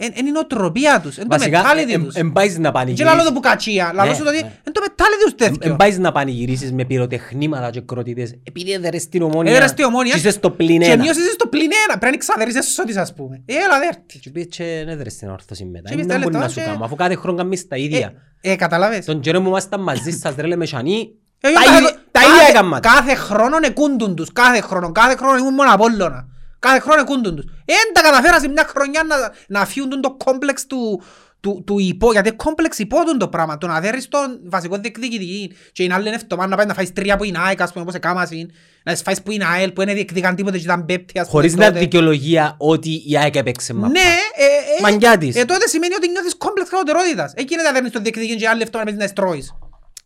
Είναι 0.00 0.28
η 0.28 0.32
νοοτροπία 0.32 1.00
τους, 1.02 1.16
είναι 1.16 1.26
το 1.26 1.36
Βασικά, 1.38 1.62
mentality 1.62 2.00
τους. 2.04 2.14
εν 2.14 2.32
πάεις 2.32 2.58
να 2.58 2.70
Και 2.70 2.70
λαλό 2.70 2.72
το 2.72 2.72
πανηγυρίσεις. 2.72 3.32
πουκατσία, 3.32 3.90
λαλό 3.94 4.10
Ναι, 4.10 4.16
σου 4.16 4.22
το 4.22 4.28
ότι 4.28 4.38
ναι. 4.38 4.46
είναι 4.46 4.72
το 4.72 4.80
mentality 4.86 5.22
τους 5.24 5.34
τέτοιο. 5.34 5.70
Εν 5.70 5.76
πάεις 5.76 5.98
να 5.98 6.12
πανηγυρίσεις 6.12 6.72
με 6.72 6.84
πυροτεχνήματα 6.84 7.70
και 7.70 7.80
κροτίδες. 7.80 8.34
Επειδή 8.42 8.72
έδερες 8.72 9.02
στην 9.02 9.22
ομόνια. 9.22 9.50
Έδερες 9.50 9.70
στη 9.70 9.84
Ομόνια 9.84 10.12
Και 10.12 10.18
είσαι 10.18 10.30
στο 10.30 10.50
πλην 10.50 10.80
και 10.80 10.90
ένα. 10.90 11.02
μείωσες 11.02 11.32
στο 11.32 11.46
πλην 11.46 11.70
ένα. 11.88 11.98
Πρέπει 11.98 12.12
να 12.16 12.18
ξαδερείς 12.20 12.54
εσώτης 12.54 12.96
ας 12.96 13.14
πούμε. 13.14 13.42
Ε, 13.46 13.52
Έλα 13.54 13.78
δέρτη. 13.78 14.18
Και 14.18 14.30
πήγες 14.30 14.56
και 14.56 14.84
έδερες 14.88 15.12
στην 15.12 15.28
όρθωση 15.30 15.64
μετά. 15.64 15.88
Και 15.88 15.94
πήγες 15.94 16.06
Δεν 16.06 16.20
μπορεί 16.20 16.32
τα 16.34 16.38
να 16.38 16.44
λεπτά 16.46 16.60
σου 16.60 16.66
και- 16.66 16.72
κάνω. 16.72 16.84
Αφού 16.84 16.94
κάθε 16.94 17.14
χρόνο 17.14 17.36
κάνεις 17.36 17.68
τα 17.68 17.76
ίδια. 17.76 18.12
Ε, 18.40 18.50
ε, 18.52 18.56
καταλάβες. 18.56 19.04
Τον 19.04 19.20
καιρό 19.20 19.40
που 19.40 19.48
ήμασταν 19.48 19.82
μαζί 19.82 20.10
σας 20.10 20.34
ρε 20.36 20.46
λέμε 20.46 20.66
σανί. 20.66 21.10
Ε, 21.40 21.52
Τα 21.52 21.60
κάθε- 21.64 21.76
ίδια- 21.76 21.92
Τα 22.10 22.20
κάθε- 22.20 22.32
ίδια 22.34 22.46
έκαμα. 22.48 22.80
Κάθε 22.80 23.14
χρόνο 23.14 23.56
εκούντουν 23.64 24.14
τους, 24.14 24.32
κάθε 24.32 24.60
χρόνο, 24.60 24.92
κάθε 24.92 25.16
χρόνο 25.16 25.38
ήμουν 25.38 25.54
μόνο 25.54 25.72
Απόλλωνα. 25.72 26.26
Κάθε 26.58 26.78
χρόνο 26.78 27.00
εκούντουν 27.00 27.36
τους. 27.36 27.44
Εν 27.64 27.92
τα 27.92 28.00
καταφέρα 28.02 28.40
σε 28.40 28.48
μια 28.48 28.64
χρονιά 28.68 29.02
να, 29.02 29.16
να 29.48 29.60
αφιούν 29.60 30.00
το 30.00 30.14
κόμπλεξ 30.24 30.66
του, 30.66 31.02
του, 31.40 31.62
του 31.66 31.78
υπό, 31.78 32.12
γιατί 32.12 32.30
κόμπλεξ 32.32 32.78
υπότουν 32.78 33.18
το 33.18 33.28
πράγμα. 33.28 33.58
Το 33.58 33.66
να 33.66 33.80
δέρεις 33.80 34.08
τον 34.08 34.40
βασικό 34.44 34.76
διεκδικητή 34.78 35.52
και 35.72 35.82
είναι 35.82 35.94
άλλη 35.94 36.08
εβδομάδα 36.08 36.48
να 36.48 36.56
πάει 36.56 36.66
να 36.66 36.74
φάεις 36.74 36.92
τρία 36.92 37.16
που 37.16 37.24
είναι 37.24 37.38
ΑΕΚ, 37.38 37.60
ας 37.60 37.70
πούμε, 37.72 37.82
όπως 37.82 37.94
εκάμασιν, 37.94 38.50
να 38.84 38.92
τις 38.92 39.02
φάεις 39.02 39.22
που 39.22 39.30
είναι 39.30 39.44
ΑΕΛ, 39.46 39.70
που 39.72 39.82
είναι 39.82 39.94
διεκδικαν 39.94 40.34
τίποτε 40.34 40.56
και 40.56 40.62
ήταν 40.64 40.84
πέπτη, 40.84 41.18
ας 41.18 41.28
πούμε, 41.28 41.40
Χωρίς 41.40 41.54
να 41.56 41.66
τότε. 41.66 41.78
δικαιολογία 41.78 42.54
ότι 42.58 43.02
η 43.06 43.16
ΑΕΚ 43.18 43.36
έπαιξε 43.36 43.74
μάπα. 43.74 43.88
Ναι, 43.88 43.98
ε, 43.98 44.44
ε, 44.78 44.80
Μαγκιά 44.82 45.18
της. 45.18 45.36
ε, 45.36 45.44
τότε 45.44 45.66
σημαίνει 45.68 45.94
ότι 45.94 46.08
νιώθεις 46.10 46.36
κόμπλεξ 46.36 46.68
κατωτερότητας. 46.70 47.32
Ε, 47.36 47.42
γίνεται 47.42 47.62
να 47.68 47.72
δέρνεις 47.72 47.92
τον 47.92 48.02
διεκδικητή 48.02 48.36
και 48.36 48.48
άλλη 48.48 48.62
εβδομάδα 48.62 48.90
να 48.90 48.96
παίζεις 48.96 49.16
να 49.16 49.22
εστρώεις. 49.22 49.52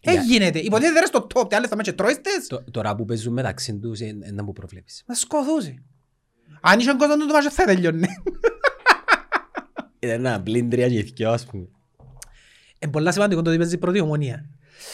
Ε, 0.04 0.12
Για- 0.12 0.22
γίνεται. 0.22 0.58
Υποτίθεται 0.58 0.94
δέρεις 0.94 1.10
το 1.10 1.26
top, 1.34 1.48
και 1.48 1.54
άλλη 1.54 1.64
εβδομάδα 1.64 1.82
και 1.90 1.92
τρώεις 1.92 2.20
τες. 2.20 2.46
Το- 2.46 2.64
Τώρα 2.70 2.94
που 2.94 3.04
παίζουν 3.04 3.32
μεταξύ 3.32 3.78
τους 3.78 4.00
είναι 4.00 4.30
να 4.32 4.44
που 4.44 4.52
προβλέπεις. 4.52 5.02
Να 5.06 5.14
σκοτώσει. 5.14 5.82
Αν 6.62 6.78
είχε 6.78 6.92
κόσμος 6.98 7.16
του 7.16 7.26
το 7.26 7.32
μάτσο 7.32 7.50
θα 7.50 7.64
τελειώνει. 7.64 8.06
Ήταν 9.98 10.26
ένα 10.26 10.40
πλήν 10.42 10.70
τρία 10.70 10.88
και 10.88 11.02
δυο 11.02 11.30
ας 11.30 11.46
πούμε. 11.46 11.66
Είναι 12.78 12.92
πολλά 12.92 13.12
σημαντικό 13.12 13.42
το 13.42 13.48
ότι 13.50 13.58
παίζει 13.58 13.78
πρώτη 13.78 14.00
ομονία. 14.00 14.44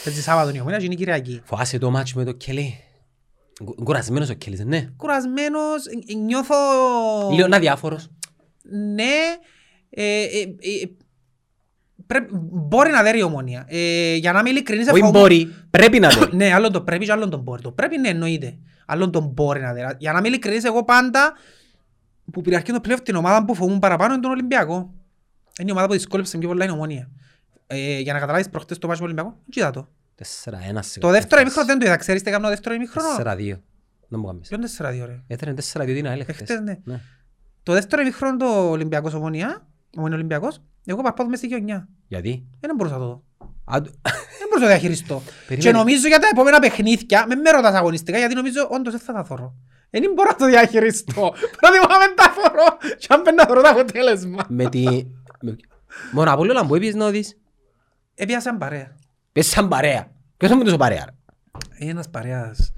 Παίζει 0.04 0.22
Σάββατο 0.22 0.56
η 0.56 0.60
ομονία 0.60 0.78
και 0.78 0.84
είναι 0.84 0.94
η 0.94 0.96
Κυριακή. 0.96 1.40
Φοβάσαι 1.44 1.78
το 1.78 1.90
μάτσο 1.90 2.18
με 2.18 2.24
το 2.24 2.32
Κελί. 2.32 2.74
Γκου- 3.64 3.82
Κουρασμένος 3.84 4.28
ο 4.30 4.32
Κελής, 4.34 4.64
ναι. 4.64 4.88
Κουρασμένος, 4.96 5.86
ε, 6.10 6.14
νιώθω... 6.14 6.54
Λίγο 7.32 7.48
αδιάφορος. 7.52 8.08
Ναι, 8.94 9.14
ε, 9.90 10.22
ε, 10.22 10.40
ε, 10.42 10.90
πρέπει- 12.06 12.30
μπορεί 12.42 12.90
να 12.90 13.02
δέρει 13.02 13.18
η 13.18 13.22
ομονία. 13.22 13.64
Ε, 13.68 14.14
για 14.14 14.32
να 14.32 14.38
είμαι 14.38 14.48
ειλικρινής, 14.50 14.86
Όχι 14.88 14.96
εφοβούμαι- 14.96 15.20
μπορεί, 15.22 15.54
πρέπει 15.70 15.98
να 16.00 16.08
το. 16.14 16.28
Ναι, 16.36 16.52
άλλον 16.52 16.72
το 16.72 16.80
πρέπει 16.80 17.04
και 17.04 17.12
άλλον 17.12 17.30
το 17.30 17.36
μπορεί. 17.36 17.62
Το 17.62 17.72
πρέπει 17.72 17.98
ναι 17.98 18.08
εννοείται. 18.08 18.58
Άλλον 18.86 19.10
το 19.10 19.20
μπορεί 19.20 19.60
να 19.60 19.72
δει. 19.72 19.80
Για 19.98 20.12
να 20.12 20.18
είμαι 20.18 20.28
ειλικρινής, 20.28 20.64
εγώ 20.64 20.84
πάντα 20.84 21.32
που 22.32 22.40
πειραχνεί 22.40 22.72
το 22.74 22.80
πλέον 22.80 23.02
την 23.02 23.14
ομάδα 23.14 23.44
που 23.44 23.54
φοβούν 23.54 23.78
παραπάνω 23.78 24.12
είναι 24.12 24.22
τον 24.22 24.30
Ολυμπιακό. 24.30 24.94
Είναι 25.60 25.68
η 25.68 25.72
ομάδα 25.72 25.86
που 25.86 25.92
δυσκόλεψε 25.92 26.38
πιο 26.38 26.48
πολλά 26.48 26.64
η 26.64 26.70
ομονία. 26.70 27.10
Ε, 27.66 27.98
για 27.98 28.12
να 28.12 28.18
καταλάβεις 28.18 28.48
προχτές 28.48 28.78
το 28.78 28.86
μάτσο 28.88 29.02
με 29.04 29.08
τον 29.08 29.18
Ολυμπιακό, 29.18 29.42
κοίτα 29.50 29.70
το. 29.70 29.88
Τέσσερα, 30.14 30.60
ένα 30.68 30.82
σε 30.82 30.98
Το 31.00 31.06
κάθε 31.06 31.18
δεύτερο 31.18 31.40
φάση. 31.40 31.42
ημίχρονο 31.42 31.66
δεν 31.66 31.78
το 31.78 31.86
είδα. 31.86 31.96
Ξέρεις 31.96 32.22
τι 32.22 32.28
έκανα 32.28 32.42
το 32.44 32.50
δεύτερο 32.50 32.74
ημίχρονο; 32.74 33.08
Τέσσερα 33.08 33.36
δύο. 33.36 33.60
Δεν 34.08 34.20
μου 34.20 34.26
κάνεις. 34.26 34.48
Ποιον 34.48 34.60
τέσσερα 34.60 34.90
δύο 34.90 35.06
ρε; 35.06 35.22
Έθερε 35.26 35.52
τέσσερα 35.54 35.84
δύο 35.84 35.94
την 35.94 36.06
ΑΕΛ 36.06 36.22
χτες. 36.22 36.38
Εχθές, 36.40 36.60
ναι. 36.60 36.78
Ναι. 36.84 37.00
Το 37.62 37.72
δεύτερο 37.72 38.02
ημίχρονο 38.02 38.36
το 38.36 38.70
Ολυμπιακός 38.70 39.14
ομονία, 39.14 39.66
ομονία 39.96 40.16
Ολυμπιακός, 40.16 40.58
εγώ 40.86 41.02
παρπάτω 41.02 41.28
μες 41.28 41.38
στη 41.38 41.46
γειτονιά. 41.46 41.88
Γιατί; 42.08 42.46
Δεν 42.60 42.74
μπορούσα 42.76 42.94
να 42.94 43.00
το 43.00 43.06
δω. 43.08 43.24
Α, 43.74 43.80
το- 43.82 43.90
Δεν 44.38 44.48
μπορούσα 44.48 44.54
να 44.54 44.60
το 44.60 44.66
διαχειριστώ. 44.66 45.22
Περίμενε. 45.48 45.62
Και 45.70 45.76
νομίζω 45.76 46.08
για 46.08 46.18
τα 46.18 46.28
επόμενα 46.32 46.58
παιχνίδια, 46.58 47.26
με 47.28 47.34
με 47.34 47.50
ρωτάς 47.50 47.74
αγωνιστικά, 47.74 48.18
γιατί 48.18 48.34
νομίζω 48.34 48.68
όντως 48.70 48.92
δεν 48.92 49.02
θα 49.02 49.12
τα 49.12 49.24
θωρώ. 49.24 49.54
Δεν 49.90 50.12
μπορώ 50.14 50.28
να 50.30 50.36
το 50.36 50.46
διαχειριστώ. 50.46 51.32
Προτιμώ 51.60 51.86
να 51.88 51.98
μην 51.98 52.16
τα 52.16 52.24
θωρώ 52.34 52.76
και 52.98 53.06
αν 53.10 53.22
πέντε 53.22 53.36
να 53.36 53.46
θωρώ 53.46 53.62
το 53.62 53.68
αποτέλεσμα. 53.68 54.44
Με 54.48 54.68
τη... 54.68 54.84
με- 55.40 55.56
Μόνο 56.12 56.32
από 56.32 56.40
όλα 56.42 56.66
που 56.66 56.74
έπιες 56.74 56.94
να 56.94 57.10
δεις. 57.10 57.38
Έπιασαν 58.14 58.58
παρέα. 58.58 58.96
Πες 59.32 59.46
σαν 59.46 59.68
παρέα. 59.68 60.10
Ποιος 60.36 60.50
θα 60.50 60.56
μου 60.56 60.64
τόσο 60.64 60.76
παρέα. 60.76 61.04
ρε; 61.04 61.14
Είναι 61.78 61.90
ένας 61.90 62.08
παρέας. 62.10 62.72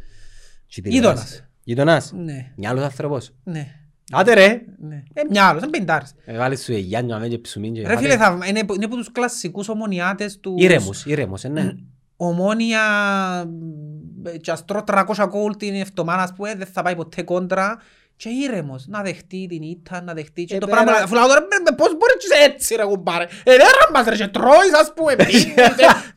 Τι 0.74 0.80
τη 0.80 0.90
Γείτονας. 0.90 1.18
λες. 1.30 1.44
Γείτονας. 1.64 2.12
Ναι, 2.12 2.52
Μια 2.56 2.70
άλλος 2.70 2.84
άνθρωπος. 2.84 3.32
ναι, 3.44 3.66
Άντε 4.12 4.34
ρε. 4.34 4.60
ναι. 4.78 5.02
Ε, 5.12 5.20
μια 5.30 5.44
άλλος, 5.48 5.62
είναι 5.62 5.70
πεντάρς. 5.70 6.14
Έβαλες 6.24 6.62
σου 6.62 6.72
εγιάνιο 6.72 7.14
αμέ 7.16 7.28
και 7.28 7.38
ψουμίν 7.38 7.72
και 7.74 7.80
Ρε 7.80 7.86
πάτε. 7.86 8.00
φίλε, 8.00 8.16
θα, 8.16 8.38
είναι, 8.48 8.62
είναι 8.74 8.84
από 8.84 8.96
τους 8.96 9.12
κλασσικούς 9.12 9.68
ομονιάτες 9.68 10.38
του... 10.40 10.54
Ήρεμος, 10.58 11.04
ήρεμος, 11.06 11.44
ε, 11.44 11.48
ναι. 11.48 11.72
Ομόνια 12.16 12.80
ε, 14.24 14.36
και 14.36 14.50
αστρώ 14.50 14.84
300 14.86 15.04
γκολ 15.28 15.56
την 15.56 15.74
εβδομάδα 15.74 16.32
που 16.36 16.44
ε, 16.46 16.54
δεν 16.54 16.66
θα 16.72 16.82
πάει 16.82 16.96
ποτέ 16.96 17.22
κόντρα 17.22 17.78
και 18.16 18.28
ήρεμος 18.28 18.86
να 18.88 19.02
δεχτεί 19.02 19.46
την 19.48 19.62
ήττα, 19.62 20.02
να 20.02 20.12
δεχτεί 20.14 20.44
και 20.44 20.54
Ε, 20.54 20.58
το 20.58 20.66
πέρα- 20.66 20.82
πράγμα 20.84 21.02
αφού 21.02 21.14
λέω 21.14 21.26
τώρα 21.26 21.40
«Με- 21.40 21.46
με- 21.70 21.76
πώς 21.76 21.88
μπορείς 21.96 22.16
και 22.18 22.26
είσαι 22.34 22.44
έτσι 22.44 22.74
ρε 22.74 22.84
κουμπάρε 22.84 23.24
ε 23.24 23.56
δεν 23.56 23.66
ράμπας 23.84 24.08
ρε 24.08 24.16
και 24.16 24.28
τρώεις 24.28 24.72
ας 24.80 24.92
πούμε 24.96 25.16
πίνεις, 25.24 25.44
ε, 25.44 25.52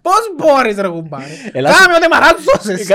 πώς 0.01 0.20
μπορείς 0.38 0.76
ρε 0.78 0.88
κουμπάρε 0.88 1.26
Ελά 1.51 1.72
σου- 1.74 1.84
κάμε 1.84 1.95
ό,τι 1.97 2.08
μαράζωσες 2.08 2.89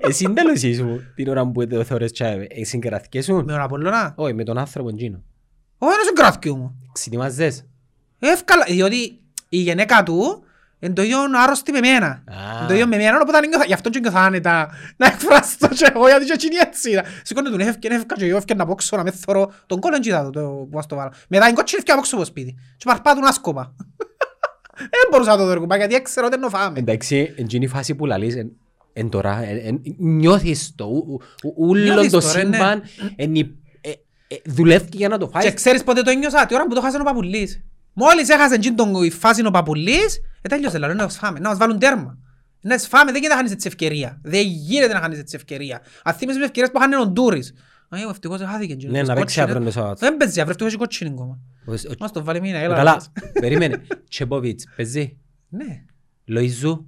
Εσύ 0.00 0.24
δεν 0.24 0.34
τέλος 0.34 0.80
μου 0.80 1.02
την 1.14 1.28
ώρα 1.28 1.46
που 1.46 1.66
το 1.66 1.84
θωρές 1.84 2.12
τσάι. 2.12 2.46
Ε, 2.50 2.64
συγκρατικές 2.64 3.24
σου; 3.24 3.34
με 3.34 3.42
τον 3.52 3.60
Απολλώνα 3.60 4.12
Όχι, 4.16 4.32
με 4.34 4.44
τον 4.44 4.58
άνθρωπο 4.58 4.88
εκείνο. 4.88 5.22
όχι 5.78 5.94
είναι 5.94 6.02
συγκράθηκε 6.06 6.50
μου 6.50 6.74
Ξετοιμάζες. 6.92 7.64
Εύκολα, 8.18 8.64
διότι 8.68 9.20
η 9.48 9.58
γενέκα 9.58 10.02
του 10.02 10.44
είναι 10.80 10.92
το 10.94 11.02
ίδιο 11.02 11.18
άρρωστη 11.42 11.72
με 11.72 11.80
μένα. 11.80 12.06
Α. 12.06 12.58
Είναι 12.58 12.66
Το 12.68 12.72
ίδιο 12.74 12.86
με 12.86 12.96
μένα, 12.96 13.18
οπότε 13.22 13.46
νιώθα, 13.46 13.64
γι' 13.64 13.72
αυτό 13.72 13.90
και 13.90 13.98
νιώθα 13.98 14.20
άνετα 14.24 14.70
να 14.96 15.06
εκφραστώ 15.06 15.68
και 15.68 15.90
εγώ, 15.94 16.08
γιατί 16.08 16.24
και 16.24 16.32
εκείνη 16.32 16.56
έτσι. 16.56 16.90
Σηκώνε 17.22 17.50
τον 17.50 17.60
έφευκε, 17.60 17.88
έφευκα 17.88 18.14
και 18.14 18.22
εγώ 18.24 18.30
έφευκε 18.36 18.54
να 18.54 18.66
πόξω, 18.66 18.96
να 18.96 19.02
με 19.02 19.10
θωρώ. 19.10 19.52
Τον 19.66 19.80
κόλλον 19.80 20.00
κοίτα 20.00 20.22
το, 20.24 20.30
το 20.30 20.40
που 20.48 20.68
μας 20.72 20.86
το 20.86 20.96
βάλω. 20.96 21.10
Μετά 21.28 21.44
είναι 21.46 21.54
κότσινη 21.54 21.80
έφευκε 21.82 21.90
να 21.90 21.96
πόξω 21.96 22.14
από 22.14 22.24
το 22.24 22.30
σπίτι. 22.30 22.54
Και 22.76 22.84
παρπάτουν 22.86 23.24
άσκοπα. 23.24 23.74
Δεν 24.78 25.06
μπορούσα 25.10 25.30
να 25.30 25.36
το 25.36 25.46
δω 25.46 25.58
κουμπά, 25.60 25.76
γιατί 25.76 25.94
έξερα 25.94 26.26
ότι 26.26 26.36
είναι 26.36 26.48
φάμε. 26.48 26.78
Εντάξει, 26.78 27.34
εκείνη 27.36 27.64
η 27.64 27.68
φάση 27.68 27.94
που 27.94 28.06
λαλείς, 28.06 28.36
εν- 28.36 28.52
εν 28.92 29.08
τώρα, 29.08 29.42
εν- 29.42 29.60
εν- 29.64 29.80
νιώθεις 29.98 30.72
το, 30.74 30.84
ου- 30.84 31.06
ου- 31.08 31.22
ου- 31.42 31.54
ούλον 31.56 31.82
Νιώθεις 31.84 32.10
το 32.12 32.20
το, 32.20 32.32
ρε, 32.32 32.42
ναι. 32.44 32.56
σύμπαν, 32.56 32.82
εν 33.16 33.34
η- 33.34 33.56
ε, 33.80 33.90
ε, 34.28 34.36
δουλεύει 34.44 34.88
για 34.92 35.08
να 35.08 35.18
το 35.18 35.26
Και 35.26 35.32
φάεις. 35.38 35.54
ξέρεις 35.54 35.84
πότε 35.84 36.02
το 36.02 36.10
ένιωσα, 36.10 36.46
τη 36.46 36.54
ώρα 36.54 36.66
που 36.66 36.74
το 36.74 36.80
χάσανε 36.80 37.02
ο 37.02 37.04
Παπουλής. 37.04 37.62
Μόλις 37.98 38.28
έχασε 38.28 38.54
εκείνη 38.54 38.74
τον 38.74 39.04
η 39.04 39.10
φάση 39.10 39.46
ο 39.46 39.50
Παπουλής, 39.50 40.20
ε, 40.42 40.48
τέλειωσε, 40.48 40.78
λέω, 40.78 40.94
να 40.94 41.02
μας 41.02 41.16
φάμε, 41.18 41.38
να 41.38 41.48
μας 41.48 41.58
βάλουν 41.58 41.78
τέρμα. 41.78 42.18
Να 42.60 42.76
τις 42.76 42.86
φάμε, 42.86 43.04
δεν 43.04 43.14
γίνεται 43.14 43.32
να 43.32 43.36
χάνεις 43.36 43.52
έτσι 43.52 43.66
ευκαιρία. 43.66 44.18
Δεν 44.22 44.46
γίνεται 44.46 44.92
να 44.92 45.00
χάνεις 45.00 45.18
έτσι 45.18 45.36
ευκαιρία. 45.36 45.80
Αν 46.04 46.14
θυμίσαι 46.14 46.38
με 46.38 46.44
ευκαιρίες 46.44 46.72
που 46.72 46.78
χάνε 46.78 46.96
ο 47.00 47.06
Ντούρης. 47.06 47.52
Α, 47.88 47.98
ο 48.06 48.10
ευτυχώς 48.10 48.40
χάθηκε 48.40 48.72
εκείνος, 48.72 48.92
Ναι, 48.94 49.02
να 49.02 49.14
κότσινη. 49.14 49.20
παίξει 49.20 49.40
αύριο 49.40 49.60
το 49.64 49.70
Σαββάτο. 49.70 49.94
Δεν 50.06 50.16
παίζει, 50.16 50.40
αύριο 50.40 50.50
ευτυχώς 50.50 50.72
έχει 50.72 50.80
κότσινη 50.82 51.10
ακόμα. 51.10 51.38
Ο- 51.66 51.72
ο- 51.72 51.94
Μας 51.98 52.12
το 52.12 52.24
βάλει 52.24 52.40
μήνα, 52.40 52.58
έλα. 52.58 52.74
Καλά, 52.74 52.94
λες. 52.94 53.10
περίμενε. 53.40 53.82
Τσεποβίτς, 54.08 54.66
παίζει; 54.76 55.16
Ναι. 55.48 55.82
Λοϊζού. 56.24 56.86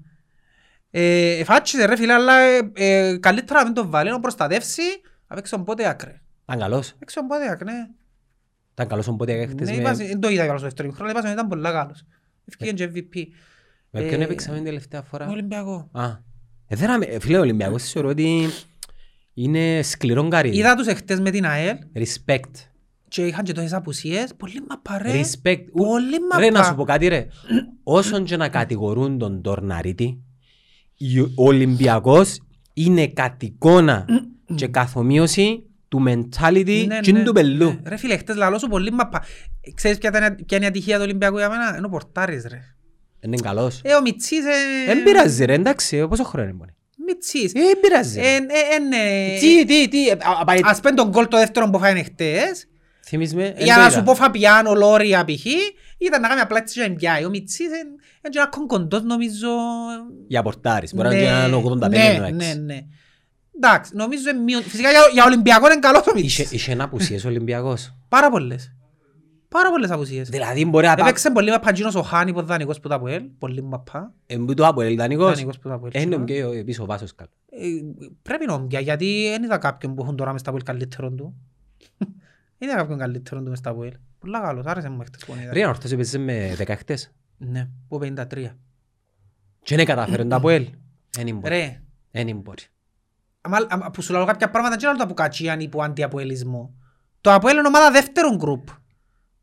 Ε, 0.90 1.44
φάτσισε 1.44 1.84
ρε 1.84 1.96
φίλε, 1.96 2.12
αλλά 2.12 2.38
ε, 2.38 2.70
ε, 2.74 3.16
καλύτερα 3.18 3.58
να 3.58 3.64
μην 3.64 3.74
το 3.74 3.88
βάλει, 3.90 4.10
να 4.10 4.20
προστατεύσει, 4.20 4.82
να 5.28 5.36
παίξει 5.36 5.52
τον 5.52 5.64
πότε 5.64 5.88
άκρε. 5.88 6.20
Ήταν 6.44 6.58
καλός. 6.60 6.94
Παίξει 6.98 7.14
τον 7.16 7.26
πότε 7.26 7.50
άκρε, 7.50 7.72
ναι. 7.72 7.86
Ήταν 8.78 8.90
καλός 8.90 9.08
οπότε 9.08 9.32
Ναι, 9.34 9.38
έχτες 9.42 9.70
είπα- 9.70 9.96
με... 9.96 10.06
δεν 10.06 10.20
το 10.20 10.28
είδα 10.28 10.42
καλά 10.46 10.56
στο 10.58 10.66
δεύτερο 10.66 10.90
χρόνο, 10.90 11.10
είπα 11.10 11.20
ότι 11.20 11.30
ήταν 11.30 11.48
πολύ 11.48 11.62
καλός. 11.62 12.02
Ευκήγεν 12.44 12.74
και 12.74 12.84
MVP. 12.94 13.22
Με 13.90 14.00
ποιον 14.02 14.20
Ε, 14.20 14.24
έπαιξαμε 14.24 14.56
την 14.56 14.64
τελευταία 14.64 15.00
Ο 15.00 15.04
φορά. 15.10 15.28
Ολυμπιακό. 15.28 15.88
Α. 15.92 16.04
Ε, 16.66 16.76
δεν 16.76 16.90
άμε- 16.90 17.08
ε, 17.14 17.18
Φίλε, 17.20 17.36
ο 17.36 17.40
Ολυμπιακός 17.40 17.82
θεωρώ 17.90 18.08
ότι 18.08 18.46
είναι 19.34 19.82
σκληρό 19.82 20.28
καρύδι. 20.28 20.56
Είδα 20.58 20.74
τους 20.74 20.86
εχθές 20.86 21.20
με 21.20 21.30
την 21.30 21.46
ΑΕΛ 21.46 21.76
Respect. 21.94 22.50
και 23.08 23.26
είχαν 23.26 23.44
και 23.44 23.52
τόσες 23.52 23.72
απουσίες. 23.72 24.34
Πολύ 24.36 24.60
μαπα 24.68 24.98
ρε. 24.98 25.20
Respect. 25.20 25.60
Ου- 25.72 25.86
Πολύ 25.86 26.16
Ρε, 26.38 26.50
να 26.50 26.58
μαπα. 26.58 26.68
σου 26.68 26.74
πω 26.74 26.84
κάτι 26.84 27.08
ρε. 27.08 27.26
Όσον 27.82 28.24
και 28.24 28.36
να 28.36 28.48
κατηγορούν 28.48 29.18
τον 29.18 29.42
Τορναρίτη, 29.42 30.22
η- 30.96 31.20
ο 31.20 31.32
Ολυμπιακός 31.36 32.40
είναι 32.74 33.06
κατ' 33.08 33.42
εικόνα 33.42 34.04
και 34.58 34.66
καθομοίωση 34.66 35.62
του 35.88 36.04
mentality 36.08 36.84
Ναι, 36.86 37.00
και 37.00 37.12
ναι, 37.12 37.22
του 37.22 37.32
πελού. 37.32 37.66
ναι. 37.82 37.88
Ρε 37.90 37.96
φίλε, 37.96 38.16
χτες 38.16 38.36
λαλώ 38.36 38.58
σου 38.58 38.66
πολύ 38.68 38.90
μαπα. 38.92 39.24
Ξέρεις 39.74 39.98
ποια 39.98 40.08
ήταν- 40.08 40.44
ποια 40.46 40.56
είναι 40.56 40.66
η 40.66 40.68
ατυχία 40.68 40.96
του 40.96 41.02
Ολυμπιακού 41.04 41.36
για 41.38 41.48
μένα; 41.48 41.74
Είναι 41.76 41.86
ο 41.86 41.88
Πορτάρης 41.88 42.46
ρε. 42.50 42.58
Είναι 43.20 43.36
καλός. 43.42 43.80
Ε, 43.84 43.94
ο 43.94 44.00
Μιτσής... 44.00 44.38
ε, 44.44 44.86
Δεν 44.86 45.02
πειράζει 45.02 45.44
ρε, 45.44 45.52
εντάξει, 45.54 46.06
πόσο 46.08 46.24
χρόνο 46.24 46.48
είναι. 46.48 46.74
Μιτσής. 47.06 47.52
Ε, 47.54 47.60
Δεν 47.60 47.80
πειράζει. 47.80 48.18
Ε, 48.18 48.22
ρε. 48.22 48.28
ε, 48.34 48.74
ε, 48.74 48.78
ναι. 48.78 49.38
Τι, 49.40 49.64
τι, 49.64 49.88
τι, 49.88 50.08
ε, 50.08 50.16
α, 50.40 50.44
πάει- 50.44 50.60
Ας 50.62 50.80
πέντε 50.80 50.94
τον 50.94 51.08
γκολ 51.08 51.28
το 51.28 51.36
δεύτερο 51.36 51.70
που 51.70 51.78
φάνε 51.78 52.02
χτες. 52.02 52.68
θυμείς 53.06 53.34
με, 53.34 53.44
εν 53.44 53.64
Για 53.64 53.74
το 53.74 53.80
να 53.80 53.86
είδα. 53.86 53.96
σου 53.96 54.02
πω 54.02 54.14
Φαπιάνο, 54.14 54.74
Λόρια 54.74 55.24
π.χ. 55.24 55.44
Ήταν 55.98 56.20
να 56.20 56.28
κάνει 56.28 56.40
απλά 56.40 56.58
έτσι 56.58 56.80
και 56.80 56.88
να 56.88 56.94
πιάει. 56.94 57.24
Ο 57.24 57.28
Μιτσής 57.28 57.66
είναι 57.66 57.76
είναι 57.76 58.40
ένα 58.40 58.66
κοντός 58.66 59.02
νομίζω. 59.02 59.48
Για 60.28 60.42
πορτάρις, 60.42 60.94
μπορεί 60.94 61.08
να 61.08 61.14
είναι 61.14 61.26
ένα 61.44 61.56
85 61.56 61.88
ναι, 61.88 62.14
εντάξει. 62.16 62.32
ναι, 62.34 62.54
ναι. 62.64 62.78
Εντάξει, 63.60 63.96
νομίζω 63.96 64.30
είναι 64.30 64.38
μείον. 64.40 64.62
Φυσικά 64.62 64.90
για, 64.90 65.00
για 65.12 65.24
Ολυμπιακό 65.24 65.66
είναι 65.66 65.78
καλό 65.78 65.98
το 66.00 66.12
Είχε, 66.14 66.20
Μιτσής. 66.20 66.52
είχε 66.52 66.72
ένα 66.72 66.84
απουσίες 66.84 67.24
ο 67.24 67.28
Ολυμπιακός. 67.28 67.94
Πάρα 68.08 68.30
πολλές. 68.30 68.72
Πάρα 69.48 69.70
πολλές 69.70 69.90
απουσίες. 69.90 70.28
Δηλαδή 70.28 70.64
μπορεί 70.64 70.86
να 70.86 70.94
πάει... 70.94 71.06
Έπαιξε 71.08 71.30
πολύ 71.30 71.50
με 71.50 71.58
παντζίνος 71.58 71.94
ο 71.94 72.02
Χάνι 72.02 72.32
που 72.32 72.42
δανεικός 72.42 72.80
που 72.80 72.88
τα 72.88 72.94
ΑΠΟΕΛ. 72.94 73.22
Πολύ 73.38 73.62
μαπά. 73.62 74.12
Εμπού 74.26 74.54
το 74.54 74.66
από 74.66 74.80
ελδανικός. 74.82 75.28
Δανεικός 75.30 75.58
που 75.58 75.68
τα 75.68 75.74
ΑΠΟΕΛ. 75.74 76.02
Είναι 76.02 76.16
και 76.24 76.44
ο- 76.44 76.64
πίσω 76.64 76.82
ο 76.82 76.86
Βάσος 76.86 77.14
καλό. 77.14 77.30
Ε, 77.50 77.66
Πρέπει 78.22 78.46
να 78.46 78.52
ομπια, 78.54 78.80
γιατί 78.80 79.28
δεν 79.30 79.42
είδα 79.42 79.58
κάποιον 79.58 79.94
που 79.94 80.02
έχουν 80.02 80.16
τώρα 80.16 80.32
μες 80.32 80.40
στα 80.40 80.50
ΑΠΟΕΛ 80.50 80.64
καλύτερον 80.64 81.16
του. 81.16 81.34
Δεν 82.58 82.68
είδα 82.68 82.74
κάποιον 82.76 82.98
καλύτερον 82.98 83.44
του 83.44 83.50
μες 83.50 83.58
στα 83.58 83.70
ΑΠΟΕΛ. 83.70 83.92
Πολλά 84.18 84.40
καλός, 84.40 84.64
άρεσε 84.66 84.88
μου 84.88 85.02
χτες 85.04 85.24
που 85.24 85.34
είδα. 85.42 85.52
Ρε, 85.52 85.66
ορθώς 85.66 85.92
έπαιζες 85.92 86.20
με 86.20 86.54
δεκαχτές. 86.56 87.12
Ναι, 87.38 87.68
που 87.88 87.98
53. 88.02 88.50
Και 89.62 89.76
δεν 89.76 89.84
καταφέρουν 89.84 90.28
τα 90.28 90.36
από 90.36 90.48
ελ. 90.50 90.68
Δεν 92.10 92.32
μπορεί. 92.40 92.62
Που 93.92 94.02
σου 94.02 94.12
λέω 94.12 94.24
κάποια 94.24 94.50
πράγματα 94.50 94.76
δεν 94.76 94.90
είναι 94.94 95.02
από 95.02 95.14
κατσίαν 95.14 95.60
ή 95.60 95.68
που 95.68 95.82
αντιαποελισμό. 95.82 96.74
Το 97.20 97.32
ΑΠΟΕΛ 97.32 97.56
είναι 97.56 97.66
ομάδα 97.66 97.90
δεύτερον 97.90 98.36
γκρουπ. 98.36 98.68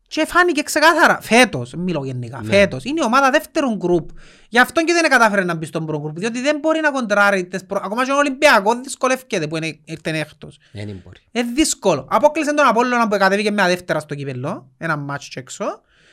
Και 0.08 0.24
φάνηκε 0.26 0.62
ξεκάθαρα, 0.62 1.18
φέτος, 1.22 1.74
μιλώ 1.74 2.04
γενικά, 2.04 2.40
Ναι. 2.42 2.52
φέτος, 2.54 2.84
είναι 2.84 3.00
η 3.02 3.04
ομάδα 3.04 3.30
δεύτερον 3.30 3.76
γκρουπ. 3.76 4.08
Γι' 4.48 4.58
αυτό 4.58 4.84
και 4.84 4.92
δεν 4.92 5.10
κατάφερε 5.10 5.44
να 5.44 5.54
μπει 5.54 5.66
στον 5.66 5.86
πρώτο 5.86 6.00
γκρουπ, 6.02 6.18
διότι 6.18 6.40
δεν 6.40 6.58
μπορεί 6.58 6.80
να 6.80 6.90
κοντράρει, 6.90 7.46
τις 7.46 7.64
προ... 7.66 7.80
ακόμα 7.84 8.04
και 8.04 8.10
ο 8.12 8.16
Ολυμπιακός 8.16 8.80
δυσκολεύκεται 8.80 9.46
που 9.46 9.56
είναι, 9.56 9.78
ήρθε 9.84 10.18
έκτος. 10.18 10.58
Δεν 10.72 10.84
μπορεί. 11.04 11.20
Είναι 11.32 11.48
δύσκολο. 11.54 12.06
Απόκλεισε 12.10 12.54
τον 12.54 12.66
Απόλλωνα 12.66 13.08
που 13.08 13.16
κατέβηκε 13.18 13.50
με 13.50 13.62
δεύτερα 13.62 14.00
στο 14.00 14.14
κύπελλο, 14.14 14.70
ένα 14.78 14.96
μάτσο 14.96 15.28
και 15.32 15.40
έξω. 15.40 15.64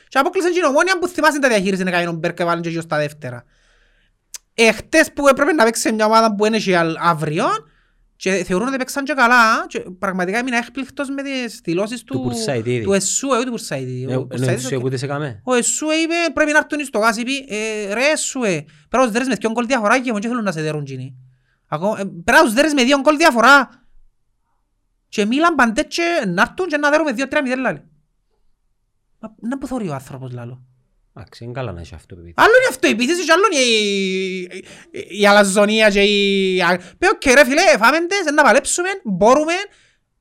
Και 0.08 0.18
απόκλεισε 0.18 0.50
την 0.50 0.62
Ομόνια 0.64 0.98
που 0.98 1.08
θυμάσαι 1.08 1.38
τα 1.38 1.48
διαχείριση 1.48 1.82
να 1.84 1.90
κάνει 1.90 2.06
ο 2.06 2.12
Μπέρ 2.12 2.34
και 2.34 2.44
βάλουν 2.44 2.62
και 2.62 2.68
γύρω 2.68 2.82
στα 2.82 2.96
δεύτερα. 2.96 3.44
Εχτες 4.54 5.12
που 5.12 5.28
έπρεπε 5.28 5.52
να 5.52 5.64
παίξει 5.64 5.80
σε 5.80 5.92
μια 5.92 6.06
ομάδα 6.06 6.34
που 6.34 6.46
είναι 6.46 6.58
και 6.58 6.76
αλ- 6.76 6.96
αύριο 7.00 7.44
και 8.24 8.44
θεωρούν 8.44 8.68
ότι 8.68 8.76
παίξαν 8.76 9.04
και 9.04 9.12
καλά 9.12 9.66
και 9.66 9.80
πραγματικά 9.80 10.38
έμεινα 10.38 10.56
έκπληκτος 10.56 11.08
με 11.08 11.22
τις 11.22 11.60
δηλώσεις 11.64 12.02
του, 12.02 12.14
Του 12.14 12.22
Πουρσαϊτίδη. 12.22 12.84
του 12.84 12.92
Εσούε, 12.92 13.36
όχι 13.36 13.44
του 13.44 13.50
Πουρσαϊτίδη. 13.50 14.12
Ε, 14.12 14.16
Ο 14.16 14.20
ε, 14.20 14.24
Πουρσαϊτίδης, 14.24 14.62
σου 14.62 14.68
οκ. 14.72 14.78
ακούτε 14.80 14.96
σε 14.96 15.06
καμέ. 15.06 15.40
Ο 15.44 15.54
Εσούε 15.54 15.94
είπε 15.94 16.14
πρέπει 16.34 16.52
να 16.52 16.58
έρθουν 16.58 16.84
στο 16.84 16.98
γάσι 16.98 17.22
πει 17.22 17.36
ε, 17.48 17.94
ρε 17.94 18.10
Εσούε 18.12 18.64
πέρα 18.88 19.02
τους 19.02 19.12
δέρες 19.12 19.28
με 19.28 19.34
δυο 19.34 19.50
γκολ 19.50 19.66
διαφορά 19.66 20.00
και 20.00 20.12
μου 20.12 20.18
και 20.18 20.28
θέλουν 20.28 20.42
να 20.44 20.52
σε 20.52 20.62
δέρουν 20.62 20.84
τζινί. 20.84 21.16
Ακόμα, 21.66 22.00
ε, 22.00 22.04
Πέρα 22.24 22.42
τους 22.42 22.52
δέρες 22.52 22.72
με 22.74 22.84
δύο 22.84 23.00
γκολ 23.00 23.16
διαφορά. 23.16 23.68
Και 25.08 25.24
μίλαν 25.24 25.54
παντές 25.54 25.84
και 25.88 26.24
να 26.26 26.42
έρθουν 26.42 26.66
και 26.66 26.76
να 26.76 26.90
δέρουν 26.90 27.04
με 27.06 27.12
δύο-τρία 27.12 27.42
μηδέν 27.42 27.60
λάλη. 27.60 27.82
Μα 29.18 29.34
να 29.40 29.58
που 29.58 29.66
θωρεί 29.66 29.88
ο 29.88 29.94
άνθρωπος 29.94 30.32
λάλο. 30.32 30.66
Εντάξει, 31.16 31.44
είναι 31.44 31.52
καλά 31.52 31.72
να 31.72 31.80
έχει 31.80 31.94
αυτό 31.94 32.14
παιδί. 32.14 32.32
Άλλο 32.36 32.52
είναι 32.58 32.68
αυτό 32.68 32.88
η 32.88 32.90
επίθεση 32.90 33.24
και 33.24 33.32
άλλο 33.32 33.42
είναι 33.52 33.60
η, 33.60 34.64
η, 34.90 35.20
η 35.20 35.26
αλαζονία 35.26 35.90
και 35.90 36.00
η... 36.02 36.56
Πει 36.98 37.06
οκ 37.06 37.24
ρε 37.34 37.44
φίλε, 37.44 37.76
φάμε 37.78 37.98
τες, 37.98 38.32
να 38.34 38.42
παλέψουμε, 38.42 38.88
μπορούμε. 39.04 39.52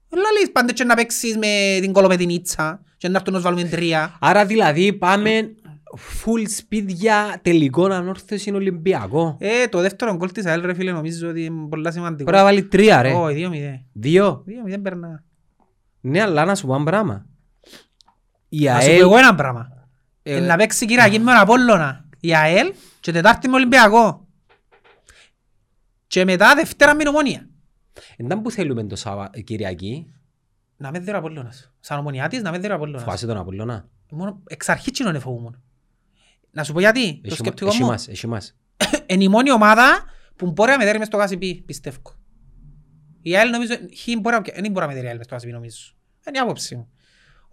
Λάλης 0.09 0.51
πάντες 0.51 0.73
και 0.73 0.83
να 0.83 0.95
παίξεις 0.95 1.37
με 1.37 1.79
την 1.81 1.93
κολοπετινίτσα 1.93 2.83
και 2.97 3.07
να 3.07 3.17
έρθουν 3.17 3.33
να 3.33 3.39
σου 3.39 3.45
βάλουμε 3.45 3.63
τρία. 3.63 4.17
Άρα 4.19 4.45
δηλαδή 4.45 4.93
πάμε 4.93 5.55
full 5.95 6.41
speed 6.41 6.85
για 6.85 7.39
τελικό 7.41 7.85
Ανόρθωση 7.86 8.53
Ολυμπιακό. 8.53 9.37
Ε, 9.39 9.67
το 9.67 9.79
δεύτερο 9.79 10.15
γκολ 10.15 10.31
της 10.31 10.45
ΑΕΛ 10.45 10.61
ρε 10.61 10.73
φίλε 10.73 10.91
νομίζω 10.91 11.29
ότι 11.29 11.43
είναι 11.43 11.67
πολλά 11.69 11.91
σημαντικό. 11.91 12.23
Πρέπει 12.23 12.37
να 12.37 12.43
βάλει 12.43 12.63
τρία 12.63 13.01
ρε. 13.01 13.11
Όχι, 13.11 13.35
δύο 13.35 13.49
μηδέν. 13.49 13.85
Δύο. 13.93 14.43
Δύο 14.45 14.61
μηδέν 14.63 14.81
περνά. 14.81 15.23
Ναι, 16.01 16.21
αλλά 16.21 16.45
να 16.45 16.55
σου 16.55 16.67
πω 16.67 16.75
ένα 16.75 16.83
πράγμα. 16.83 17.25
Η 18.49 18.63
Να 18.63 18.79
σου 18.79 18.85
πω 18.85 18.91
ΑΕΛ... 18.91 18.99
εγώ 18.99 19.17
ένα 19.17 19.35
πράγμα. 19.35 19.82
Ε, 20.24 20.36
Ε, 20.36 20.39
Να 20.39 20.55
παίξει 20.55 20.86
Κυριακή 20.86 21.19
με 21.19 21.26
τον 21.32 21.39
Απόλλωνα. 21.41 22.05
Η 22.19 22.36
ΑΕΛ 22.36 22.74
και 22.99 23.11
Τετάρτη 23.11 23.47
με 23.47 23.55
Ολυμπιακό. 23.55 24.28
Και 26.07 26.26
μετά 26.26 26.55
Δευτέρα 26.55 26.91
με 26.93 26.97
την 26.99 27.07
Ομόνια. 27.07 27.47
Εντάν 28.17 28.41
που 28.41 28.51
θέλουμε 28.51 28.84
το 28.84 28.95
Σαββα... 28.95 29.30
Κυριακή, 29.43 30.13
Να 30.78 30.91
με 30.91 30.99
δει 30.99 31.11
ο 31.13 31.17
Απόλλωνας. 31.17 31.71
Σαν 31.80 31.99
ομονιάτης 31.99 32.41
να 32.41 32.51
με 32.51 32.59
δει 32.59 32.71
ο 32.71 32.74
Απόλλωνας. 32.74 33.03
φοβάσαι 33.03 33.26
τον 33.26 33.38
Απολλώνα. 33.38 33.89
Μόνο 34.11 34.41
εξ 34.47 34.69
αρχής 34.69 34.91
κοινωνε 34.91 35.19
φοβούμουν. 35.19 35.61
Να 36.51 36.63
σου 36.63 36.74
πω 36.74 36.80
γιατί. 36.80 37.13
Το 37.13 37.21
Έχει 37.24 37.36
σκεπτικό 37.36 37.69
έχει 37.69 37.82
μου. 37.82 37.88
μας, 37.89 38.07
έχει 38.07 38.28
μας. 38.28 38.55
Είναι 39.07 39.24
η 39.24 39.28
μόνη 39.28 39.51
ομάδα 39.51 40.03
που 40.36 40.51
μπορεί 40.51 40.71
να 40.71 40.78
με 40.78 40.84
δέρει 40.86 40.97
μες 40.97 41.07
στο 41.07 41.17
Κάσιπι, 41.17 41.63
πιστεύω. 41.65 41.97
Η 43.21 43.36
ΑΕΛ 43.38 43.49
νομίζω, 43.49 43.74
χι 43.93 44.19
μπορεί 44.19 44.36
να- 44.36 44.61
δεν 44.61 44.71
μπορεί 44.71 44.86
να 44.86 44.88
με 44.88 44.93
δέρει 44.93 45.05
η 45.05 45.07
ΑΕΛ 45.07 45.17
μες 45.17 45.26
στο 45.26 45.34
Κάσιπι 45.34 45.51
νομίζω. 45.53 45.78
Είναι 46.28 46.38
η 46.38 46.41
άποψη 46.41 46.76
μου. 46.76 46.89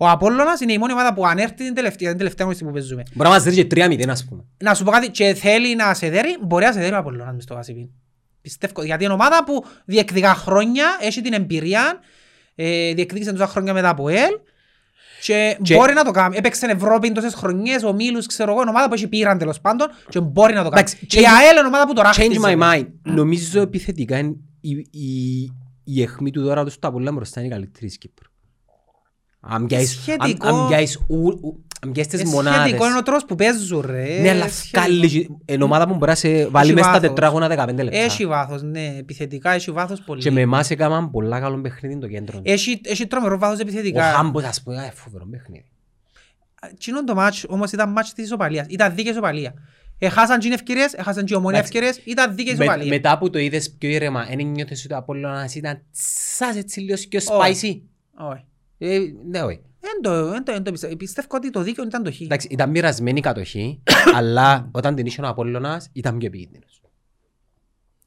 Ο 0.02 0.08
Απόλλωνας 0.08 0.60
είναι 0.60 0.72
η 0.72 0.78
μόνη 0.78 0.92
ομάδα 0.92 1.14
που 1.14 1.26
αν 1.26 1.38
έρθει 1.38 1.54
την 1.54 1.74
τελευταία, 1.74 2.08
την 2.08 2.18
τελευταία 2.18 2.46
γνωστή 2.46 2.64
που 2.64 2.70
παίζουμε. 2.72 3.02
Μπορεί 3.14 3.28
να 3.28 3.34
μας 3.34 3.42
δει 3.42 3.54
και 3.54 3.64
τρία 3.64 3.88
μηδέν 3.88 4.10
ας 4.10 4.24
πούμε. 4.24 4.44
Να 4.58 4.74
σου 4.74 4.84
πω 4.84 4.90
κάτι, 4.90 5.08
και 5.10 5.34
θέλει 5.34 5.74
να 5.76 5.94
σε 5.94 6.08
δέρει, 6.08 6.36
μπορεί 6.42 6.64
να 6.64 6.72
σε 6.72 6.80
δέρει 6.80 6.94
ο 6.94 6.96
Απόλλωνας 6.98 7.34
μες 7.34 7.42
στο 7.42 7.54
Κάσιπι. 7.54 7.90
Πιστεύω, 8.40 8.82
γιατί 8.82 9.04
είναι 9.04 9.12
ομάδα 9.12 9.44
που 9.44 9.64
διεκδικά 9.84 10.34
χρόνια, 10.34 10.84
έχει 11.00 11.20
την 11.20 11.32
εμπειρία, 11.32 11.98
ε, 12.54 12.92
διεκδίκησε 12.94 13.30
τόσα 13.32 13.46
χρόνια 13.46 13.72
μετά 13.72 13.88
από 13.88 14.08
ΕΛ 14.08 14.30
και, 15.22 15.56
Και- 15.62 15.74
μπορεί 15.74 15.92
να 15.94 16.04
το 16.04 16.10
κάνει. 16.10 16.36
Έπαιξε 16.36 16.66
Ευρώπη 16.66 17.12
τόσες 17.12 17.34
χρονιές, 17.34 17.82
ο 17.82 17.92
Μίλους, 17.92 18.26
ξέρω 18.26 18.50
εγώ, 18.52 18.60
είναι 18.60 18.70
ομάδα 18.70 18.88
που 18.88 18.94
έχει 18.94 19.08
πήραν 19.08 19.38
τέλος 19.38 19.60
πάντων 19.60 19.88
και 20.08 20.20
μπορεί 20.20 20.54
να 20.54 20.62
το 20.62 20.68
κάνει. 20.68 20.80
Εντάξει, 20.80 21.06
Και 21.06 21.20
η 21.20 21.22
change- 21.22 21.44
ΑΕΛ 21.44 21.56
είναι 21.58 21.66
ομάδα 21.66 21.86
που 21.86 21.92
τώρα 21.92 22.10
Change 22.12 22.14
my 22.14 22.40
χτίζει. 22.42 22.56
mind. 22.62 22.86
Νομίζω 23.02 23.60
επιθετικά 23.60 24.18
είναι 24.18 24.36
η, 24.60 24.70
η, 24.90 25.42
η 25.84 26.02
αιχμή 26.02 26.30
του 26.30 26.42
δώρα 26.42 26.64
τους 26.64 26.72
στο 26.72 26.88
Απολλώνα 26.88 27.12
μπροστά 27.12 27.40
είναι 27.40 27.48
η 27.48 27.52
καλύτερη 27.52 27.86
της 27.86 27.98
Κύπρου. 27.98 28.28
Αν 28.28 28.34
πιάσεις- 28.34 28.38
αν- 28.38 28.38
Σχετικό. 28.40 28.46
αν 28.46 28.48
πιάσεις 28.48 28.68
ου- 28.70 29.28
ου- 29.28 29.29
αν 29.40 29.66
πιάσεις 29.66 30.04
τις 32.08 32.20
Ε, 32.20 32.24
μονάδες. 32.24 32.60
Σχετικό 32.60 32.86
είναι 32.86 32.96
ο 32.98 33.02
τρόπος 33.02 33.24
που 33.24 33.34
παίζουν 33.34 33.80
ρε. 33.86 34.18
Ναι, 34.20 34.30
αλλά 34.30 34.48
Σχετικό. 34.48 34.80
βγάλει 34.80 35.36
εν 35.44 35.62
ομάδα 35.62 35.86
που 35.86 35.94
μπορεί 35.94 36.10
να 36.10 36.16
σε 36.16 36.46
βάλει 36.46 36.66
Έχει 36.66 36.74
μέσα 36.74 36.88
στα 36.88 36.92
βάθος. 37.00 37.08
τετράγωνα 37.08 37.48
15 37.48 37.82
λεπτά. 37.82 37.98
Έχει 37.98 38.26
βάθος, 38.26 38.62
ναι, 38.62 38.94
επιθετικά 38.98 39.50
έχει 39.50 39.70
βάθος 39.70 40.00
πολύ. 40.02 40.20
Και 40.22 40.30
με 40.30 40.40
εμάς 40.40 40.70
έκαναν 40.70 41.10
πολλά 41.10 41.40
καλό 41.40 41.60
παιχνίδι 41.60 41.98
το 41.98 42.06
κέντρο. 42.08 42.40
Έχει, 42.42 42.80
έχει 42.84 43.06
τρομερό 43.06 43.38
βάθος 43.38 43.58
Ο 43.58 43.62
επιθετικά. 43.62 44.02
Χάμπος 44.02 44.44
ας 44.44 44.62
πούμε, 44.62 44.76
ε, 44.86 44.90
φοβερό 44.94 45.26
παιχνίδι. 45.30 45.64
Εκείνο 46.72 47.04
το 47.04 47.14
μάτς 47.14 47.44
όμως 47.48 47.72
ήταν 47.72 47.90
μάτς 47.92 48.12
της 48.12 48.24
ισοπαλίας. 48.24 48.66
Ήταν 48.68 48.94
δίκαιη 48.94 49.12
ισοπαλία. 49.12 49.54
Έχασαν 49.98 50.38
και 50.38 50.48
οι 50.48 50.52
ευκαιρίες, 50.52 50.92
έχασαν 50.92 51.24
και 51.24 51.34
η 51.34 51.36
ομόνια 51.36 51.58
Εντάξει. 51.58 51.78
ευκαιρίες, 51.78 52.06
ήταν 52.06 52.34
δίκαιη 52.36 52.54
Με- 52.56 52.64
ισοπαλία. 52.64 52.86
Μετά 52.88 53.18
που 53.18 53.30
το 53.30 53.38
είδες 53.38 53.70
πιο 53.78 53.88
ήρεμα, 53.88 54.24
δεν 54.36 54.46
νιώθες 54.46 54.84
ότι 54.84 54.94
ο 54.94 54.96
Απόλλωνας 54.96 55.54
ήταν 55.54 55.82
τσάς 55.92 56.56
έτσι 56.56 56.80
λίγο 56.80 56.96
πιο 57.08 57.20
Όχι. 57.36 57.52
spicy. 57.52 57.80
Όχι. 58.32 58.44
Ε, 58.82 58.98
Ναι, 59.28 59.42
όχι. 59.42 59.60
Εν 59.80 60.02
το- 60.02 60.32
εν 60.34 60.44
το- 60.44 60.52
εν 60.52 60.62
το 60.62 60.70
πιστεύω. 60.70 60.96
Πιστεύω 60.96 61.28
ότι 61.30 61.50
το 61.50 61.62
δίκαιο 61.62 61.84
ήταν 61.84 62.02
το 62.02 62.12
χ. 62.12 62.20
Εντάξει, 62.20 62.48
ήταν 62.50 62.70
μοιρασμένη 62.70 63.18
η 63.18 63.22
κατοχή, 63.22 63.82
αλλά 64.16 64.68
όταν 64.72 64.94
την 64.94 65.06
είχε 65.06 65.22
ο 65.22 65.28
Απόλλωνας 65.28 65.88
ήταν 65.92 66.18
πιο 66.18 66.26
επικίνδυνος. 66.26 66.82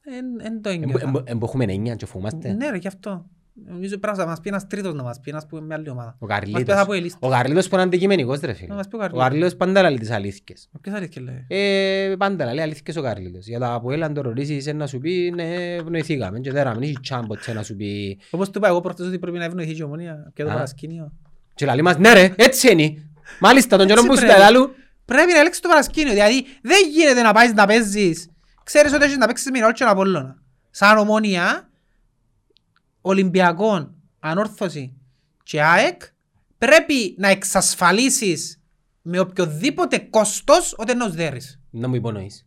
Εν- 0.00 0.40
εν 0.40 0.62
το 0.62 0.68
Εμ- 0.68 0.82
ένιωθα. 0.82 1.06
εμ- 1.08 1.28
εμ- 1.28 1.42
έχουμε 1.42 1.64
εννιά 1.64 1.94
και 1.94 2.06
φοβούμαστε. 2.06 2.52
Ναι 2.52 2.70
ρε, 2.70 2.76
γι' 2.76 2.86
αυτό. 2.86 3.26
Νομίζω 3.66 3.98
πρέπει 3.98 4.18
να 4.18 4.26
μας 4.26 4.40
πει 4.40 4.48
ένας 4.48 4.66
τρίτος 4.66 4.94
να 4.94 5.02
μας 5.02 5.20
πει, 5.20 5.30
ένας 5.30 5.46
που 5.46 5.56
είναι 5.56 5.66
με 5.66 5.74
άλλη 5.74 5.88
ομάδα. 5.88 6.16
Ο 6.18 6.26
Μας 6.26 6.38
πει 6.40 6.50
Καρλίτος. 6.50 6.76
θα 6.76 6.86
πω 6.86 6.94
η 6.94 7.00
λίστα. 7.00 7.18
Ο 7.20 7.28
Καρλίτος 7.30 7.68
που 7.68 7.74
είναι 7.74 7.84
αντικειμενικός 7.84 8.40
ρε 8.40 8.52
φίλε. 8.52 8.68
Να 8.68 8.74
μας 8.74 8.88
πει 8.88 8.94
ο 8.94 8.98
Ο 8.98 9.00
Καρλίτος. 9.00 9.22
Καρλίτος 9.28 9.56
πάντα 9.56 9.82
λέει 9.82 9.98
τις 9.98 10.10
αλήθειες. 10.10 10.68
Ποιος 10.80 10.94
αλήθεια 10.94 11.22
λέει; 11.22 11.44
Ε, 11.48 12.14
πάντα 12.18 12.44
λέει 12.54 12.64
αλήθειες 12.64 12.96
ο 12.96 13.02
Καρλίτος. 13.02 13.46
Για 13.46 13.58
τα 13.58 13.78
που 13.82 13.90
έλαν 13.90 14.14
το 14.14 14.20
ρωτήσεις 14.20 14.66
να 14.74 14.86
σου 14.86 14.98
πει 14.98 15.32
ναι 15.34 15.54
ευνοηθήκαμε 15.74 16.38
και 16.40 16.52
δεν 16.52 16.82
έχει 16.82 16.96
τσάμποτσε 17.02 17.52
να 17.52 17.62
σου 17.62 17.76
πει 17.76 18.18
Όπως 18.30 18.50
του 18.50 18.58
είπα 18.58 18.68
εγώ 18.68 18.80
προχτές 18.80 19.06
ότι 19.06 19.18
πρέπει 19.18 19.38
να 19.38 19.44
ευνοηθεί 19.44 19.72
και 19.72 19.80
η 19.80 19.84
ομόνια 19.84 20.30
και 20.34 20.42
το 20.42 20.50
Α. 20.50 20.52
παρασκήνιο. 20.52 21.12
και 21.54 21.66
λαλεί 21.66 21.82
μας 21.82 21.98
ναι 21.98 22.12
ρε 22.12 22.32
έτσι 22.36 22.72
είναι. 22.72 22.94
Μάλιστα 23.40 23.76
τον 23.76 23.86
καιρό 23.86 23.98
Έτσι 23.98 24.10
που 24.12 24.16
σου 24.18 24.24
πρέπει. 24.24 24.40
τα 24.40 24.44
λαλού. 24.50 24.74
Πρέπει 25.04 25.32
να 25.32 25.38
ελέγξεις 25.38 25.62
το 25.62 25.68
παρασκήνιο, 25.68 26.12
δηλαδή 26.12 26.44
δεν 26.62 26.78
γίνεται 26.94 27.22
να 27.22 27.32
πάεις 27.32 27.52
να 27.52 27.66
παίζεις. 27.66 28.28
Ξέρεις 28.64 28.92
ότι 28.92 29.04
έχεις 29.04 29.16
να 29.16 29.26
παίξεις 29.26 29.50
με 29.50 29.58
Ινόλ 29.58 29.72
και 29.72 29.84
Απόλλωνα. 29.84 30.36
Σαν 30.70 30.98
ομόνια, 30.98 31.68
Ολυμπιακόν, 33.06 33.94
Ανόρθωση 34.20 34.92
και 35.42 35.62
ΑΕΚ, 35.62 36.02
πρέπει 36.58 37.14
να 37.18 37.28
εξασφαλίσεις 37.28 38.60
με 39.02 39.18
οποιοδήποτε 39.18 39.98
κόστος 39.98 40.74
ότι 40.78 40.92
είναι 40.92 41.04
ως 41.04 41.14
δέρεις. 41.14 41.60
Να 41.70 41.88
μου 41.88 41.94
υπονοείς. 41.94 42.46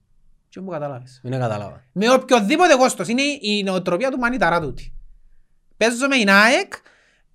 Και 0.50 0.60
μου 0.60 0.70
καταλάβεις. 0.70 1.20
Δεν 1.24 1.40
κατάλαβα. 1.40 1.84
Με 1.92 2.12
οποιοδήποτε 2.12 2.76
κόστος. 2.76 3.08
Είναι 3.08 3.22
η 3.42 3.64
νοοτροπία 3.64 4.12
του 4.12 4.18
Μανιταρά 4.18 4.62
τούτη. 4.62 4.94
Παίζω 5.78 6.08
με 6.08 6.18
την 6.18 6.30
ΑΕΚ 6.30 6.74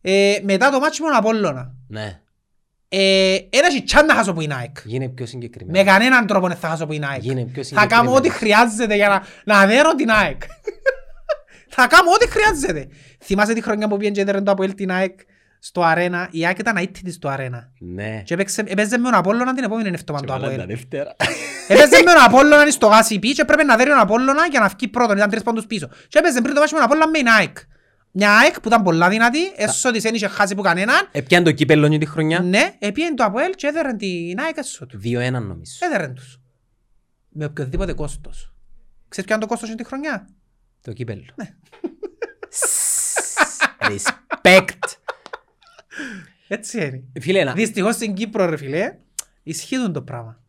ε, 0.01 0.39
μετά 0.43 0.71
το 0.71 0.79
μάτσι 0.81 1.03
με 1.03 1.09
τον 1.09 1.17
Απόλλωνα. 1.17 1.75
Ναι. 1.89 2.21
Ε, 2.89 3.35
ένα 3.51 3.85
τσάν 3.85 4.07
να 4.07 4.15
χάσω 4.15 4.33
που 4.33 4.41
είναι 4.41 4.55
ΑΕΚ. 4.55 4.77
Γίνε 4.85 5.09
πιο 5.09 5.27
συγκεκριμένο. 5.27 5.79
Με 5.79 5.85
κανέναν 5.85 6.27
τρόπο 6.27 6.49
δεν 6.49 6.57
θα 6.57 6.69
χάσω 6.69 6.87
που 6.87 6.93
είναι 6.93 7.07
ΑΕΚ. 7.07 7.23
Γίνε 7.23 7.45
πιο 7.45 7.65
Θα 7.65 7.87
κάνω 7.87 8.13
ό,τι 8.15 8.29
συγκεκριμένο. 8.29 8.65
χρειάζεται 8.65 8.95
για 8.95 9.09
να, 9.09 9.23
να 9.55 9.67
δέρω 9.67 9.95
την 9.95 10.11
ΑΕΚ. 10.11 10.43
Θα 11.75 11.87
κάνω 11.87 12.11
ό,τι 12.15 12.29
χρειάζεται. 12.31 12.89
Θυμάσαι 13.25 13.53
τη 13.53 13.61
χρονιά 13.63 13.89
που 13.89 13.97
πήγαινε 13.97 14.15
και 14.15 14.21
έδερε 14.21 14.41
το 14.41 14.51
Αποέλ 14.51 14.75
την 14.75 14.91
ΑΕΚ 14.91 15.21
στο 15.59 15.83
αρένα; 15.83 16.29
Η 16.31 16.47
ΑΕΚ 16.47 16.59
ήταν 16.59 16.77
αήττητη 16.77 17.15
στο 17.15 17.29
αρένα. 17.29 17.71
Ναι. 17.79 18.23
Και 18.25 18.35
έπαιξε- 18.35 18.71
έπαιζε 18.71 18.99
με 18.99 19.05
τον 19.05 19.15
Απόλλωνα 19.19 19.55
την 19.55 19.65
επόμενη 19.65 19.89
εβδομάδα 19.89 20.25
Και 20.27 20.33
το 20.33 20.39
βάλαν 20.39 20.57
τα 20.57 20.63
Αποέλ. 20.63 20.77
δεύτερα. 20.77 21.17
Έπαιζε 21.69 22.03
με 22.05 22.13
τον 22.13 22.23
Απόλλωνα 22.25 22.71
στο 22.71 22.87
ΓΣΠ 22.87 23.19
και 23.19 23.45
πρέπει 23.45 23.65
να 23.65 23.77
δέρει 23.77 23.91
τον 23.91 23.99
Απόλλωνα 23.99 24.47
για 24.51 24.61
να 24.61 24.69
βγει 24.69 24.89
πρώτον. 24.89 25.17
Ήταν 25.17 25.31
τρεις 25.31 25.43
πόντους 25.43 25.67
πίσω. 25.67 25.89
Και 26.09 26.19
έπαιζε 26.19 26.41
πριν 26.41 26.55
το 26.55 26.61
μάτσο 26.61 26.75
με 26.77 26.81
τον 26.81 26.91
Απόλλωνα 26.91 27.11
με 27.11 27.19
την 27.19 27.29
ΑΕΚ. 27.29 27.57
Μια 28.15 28.37
ΑΕΚ 28.39 28.61
που 28.61 28.69
ήταν 28.69 28.83
πολλά 28.83 29.09
δυνατή, 29.09 29.39
έσω 29.57 29.91
της 29.91 30.03
δεν 30.03 30.15
είχε 30.15 30.29
χάσει 30.29 30.55
που 30.55 30.63
κανέναν. 30.63 31.09
Επιάνε 31.13 31.45
το 31.45 31.53
κύπελλο 31.53 31.89
και 31.89 31.99
τη 31.99 32.07
χρονιά. 32.07 32.41
Ναι, 32.41 32.75
επίεν 32.79 33.17
το 33.17 33.25
Αποέλ 33.25 33.51
και 33.55 33.67
έδερε 33.67 33.93
την 33.93 34.41
ΑΕΚ 34.41 34.57
έσω 34.57 34.87
του. 34.87 35.01
2-1 35.05 35.31
νομίζω. 35.33 35.73
Έδερε 35.79 36.09
τους. 36.09 36.41
Με 37.29 37.45
οποιοδήποτε 37.45 37.93
κόστος. 37.93 38.53
Ξέρεις 39.09 39.25
ποιο 39.31 39.35
είναι 39.35 39.45
το 39.45 39.51
κόστος 39.51 39.69
είναι 39.69 39.77
τη 39.79 39.85
χρονιά; 39.85 40.29
Το 40.83 40.93
κύπελλο. 40.93 41.25
Ναι. 41.35 41.55
Respect. 43.89 44.97
Έτσι 46.49 46.87
είναι. 46.87 47.03
Φίλε, 47.21 47.45
να... 47.45 47.53
Δυστυχώς 47.53 47.95
στην 47.95 48.15
Κύπρο 48.15 48.47
ρε 48.47 48.57
φίλε, 48.57 48.99
ισχύουν 49.43 49.93
το 49.93 50.03
πράγμα. 50.03 50.41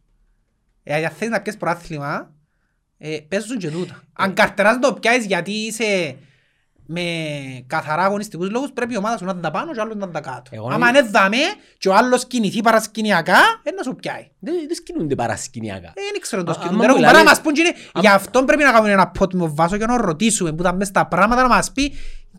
Ε, 0.84 1.06
αν 1.06 1.12
θέλεις 1.12 1.34
να 1.34 1.42
πιέσεις 1.42 1.60
προάθλημα, 1.60 2.34
ε, 2.98 3.20
παίζουν 3.28 3.58
και 3.58 3.70
τούτα. 3.70 4.04
Αν 4.14 4.34
καρτεράς 4.34 4.80
το 4.80 4.94
πιάσεις 4.94 5.26
γιατί 5.26 5.52
είσαι 5.52 6.18
με 6.86 7.02
καθαρά 7.68 8.04
αγωνιστικούς 8.04 8.50
λόγους, 8.50 8.72
πρέπει 8.74 8.94
η 8.94 8.98
ομάδα 8.98 9.18
σου 9.18 9.26
να 9.26 9.40
τα 9.40 9.52
πάνω 9.52 9.74
και 9.74 9.80
ο 9.80 9.82
άλλος 9.82 9.96
να 9.96 10.10
τα 10.10 10.20
κάτω. 10.20 10.50
Εγώ 10.52 10.66
Άμα 10.68 10.78
νομίζω- 10.78 11.00
είναι 11.00 11.10
δαμέ 11.10 11.38
και 11.78 11.90
ο 11.90 11.96
άλλος 11.96 12.26
κινηθεί 12.28 12.62
παρασκηνιακά, 12.62 13.38
ε, 13.64 13.72
να 13.72 13.84
σου 13.84 13.96
πιάει. 13.96 14.30
Δεν 14.40 14.54
δεν 14.68 14.76
σκηνούνται 14.76 15.16
παρασκηνιακά. 15.16 15.88
Ε, 15.88 16.02
δεν 16.12 16.22
ξέρω 16.22 16.44
το 16.44 16.52
Α, 16.52 16.54
σκηνούν. 16.54 16.74
άμα 16.74 16.82
Τώρα 16.82 16.94
μου 16.94 17.00
κουμπάρα 17.00 17.18
λαλείς- 17.18 17.30
μας 17.32 17.42
πούν 17.42 17.54
και 17.54 17.62
είναι- 17.62 17.74
Γι' 18.00 18.08
αυτό 18.08 18.44
πρέπει 18.44 18.64
να 18.64 18.72
κάνουμε 18.72 18.92
ένα 18.92 19.08
πότ 19.08 19.34
με 19.34 19.44
ο 19.44 19.54
Βάσο 19.56 19.78
και 19.78 19.86
να 19.86 19.98
ρωτήσουμε 19.98 20.52
που 20.54 20.62
ήταν 20.62 20.76
μες 20.76 20.88
στα 20.88 21.08
πράγματα 21.08 21.42
να 21.42 21.48
μας 21.48 21.72
πει 21.72 21.94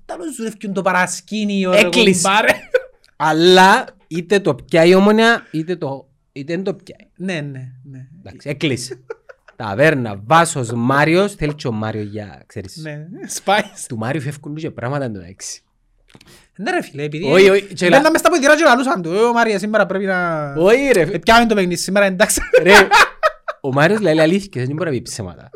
«Τα 0.06 0.16
lo 0.16 0.20
ζουρεύκουν 0.36 0.72
το 0.72 0.82
παρασκήνιο 0.82 1.70
ρε 1.70 1.78
Έκλεισε. 1.78 2.22
κουμπάρε». 2.28 2.52
Αλλά 3.16 3.84
είτε 4.06 4.40
το 4.40 4.54
πιάει 4.54 4.88
η 4.88 4.94
ομονία, 4.94 5.46
είτε 5.50 5.76
το 5.76 6.08
είτε 6.32 6.54
δεν 6.54 6.64
το 6.64 6.74
πιάει. 6.74 7.08
Ναι, 7.16 7.40
ναι, 7.40 7.60
ναι. 7.82 8.06
Εντάξει, 8.18 8.48
έκλεισε. 8.48 9.00
Ταβέρνα, 9.56 10.20
Βάσος, 10.26 10.70
Μάριος, 10.74 11.34
θέλει 11.34 11.54
και 11.54 11.66
ο 11.66 11.72
Μάριο 11.72 12.02
για, 12.02 12.42
ξέρεις. 12.46 12.76
Ναι, 12.76 12.98
σπάεις. 13.28 13.86
Του 13.88 13.96
Μάριου 13.96 14.20
φεύγουν 14.20 14.54
και 14.54 14.70
πράγματα 14.70 15.04
εν 15.04 15.12
τω 15.12 15.20
έξι. 15.28 15.62
Ναι 16.56 16.70
ρε 16.70 16.82
φίλε, 16.82 17.02
επειδή... 17.02 17.30
Όχι, 17.32 17.48
όχι, 17.50 17.62
και 17.74 17.88
λα- 17.88 17.96
Μπαίναν 17.96 18.10
μες 18.12 18.20
στα 18.20 18.30
ποιτήρα 18.30 18.56
και 18.56 18.64
λαλούσαν 18.64 19.02
του. 19.02 19.12
«Ε, 19.12 19.18
ο 19.18 19.32
Μάρια 19.32 19.58
σήμερα 19.58 19.86
πρέπει 19.86 20.04
να... 20.04 20.52
Όχι 20.56 20.90
ρε, 20.92 21.00
Ε, 21.00 21.18
Πιάμε 21.18 21.46
το 21.46 21.54
παιχνίδι 21.54 21.76
σήμερα, 21.76 22.06
εντάξει. 22.06 22.40
ρε. 22.62 22.72
Ο 23.60 23.72
Μάριος 23.72 24.00
λέει 24.00 24.20
αλήθικες, 24.20 24.66
δεν 24.66 24.76
μπορεί 24.76 24.90
να 24.90 24.96
πει 24.96 25.02
ψέματα. 25.02 25.50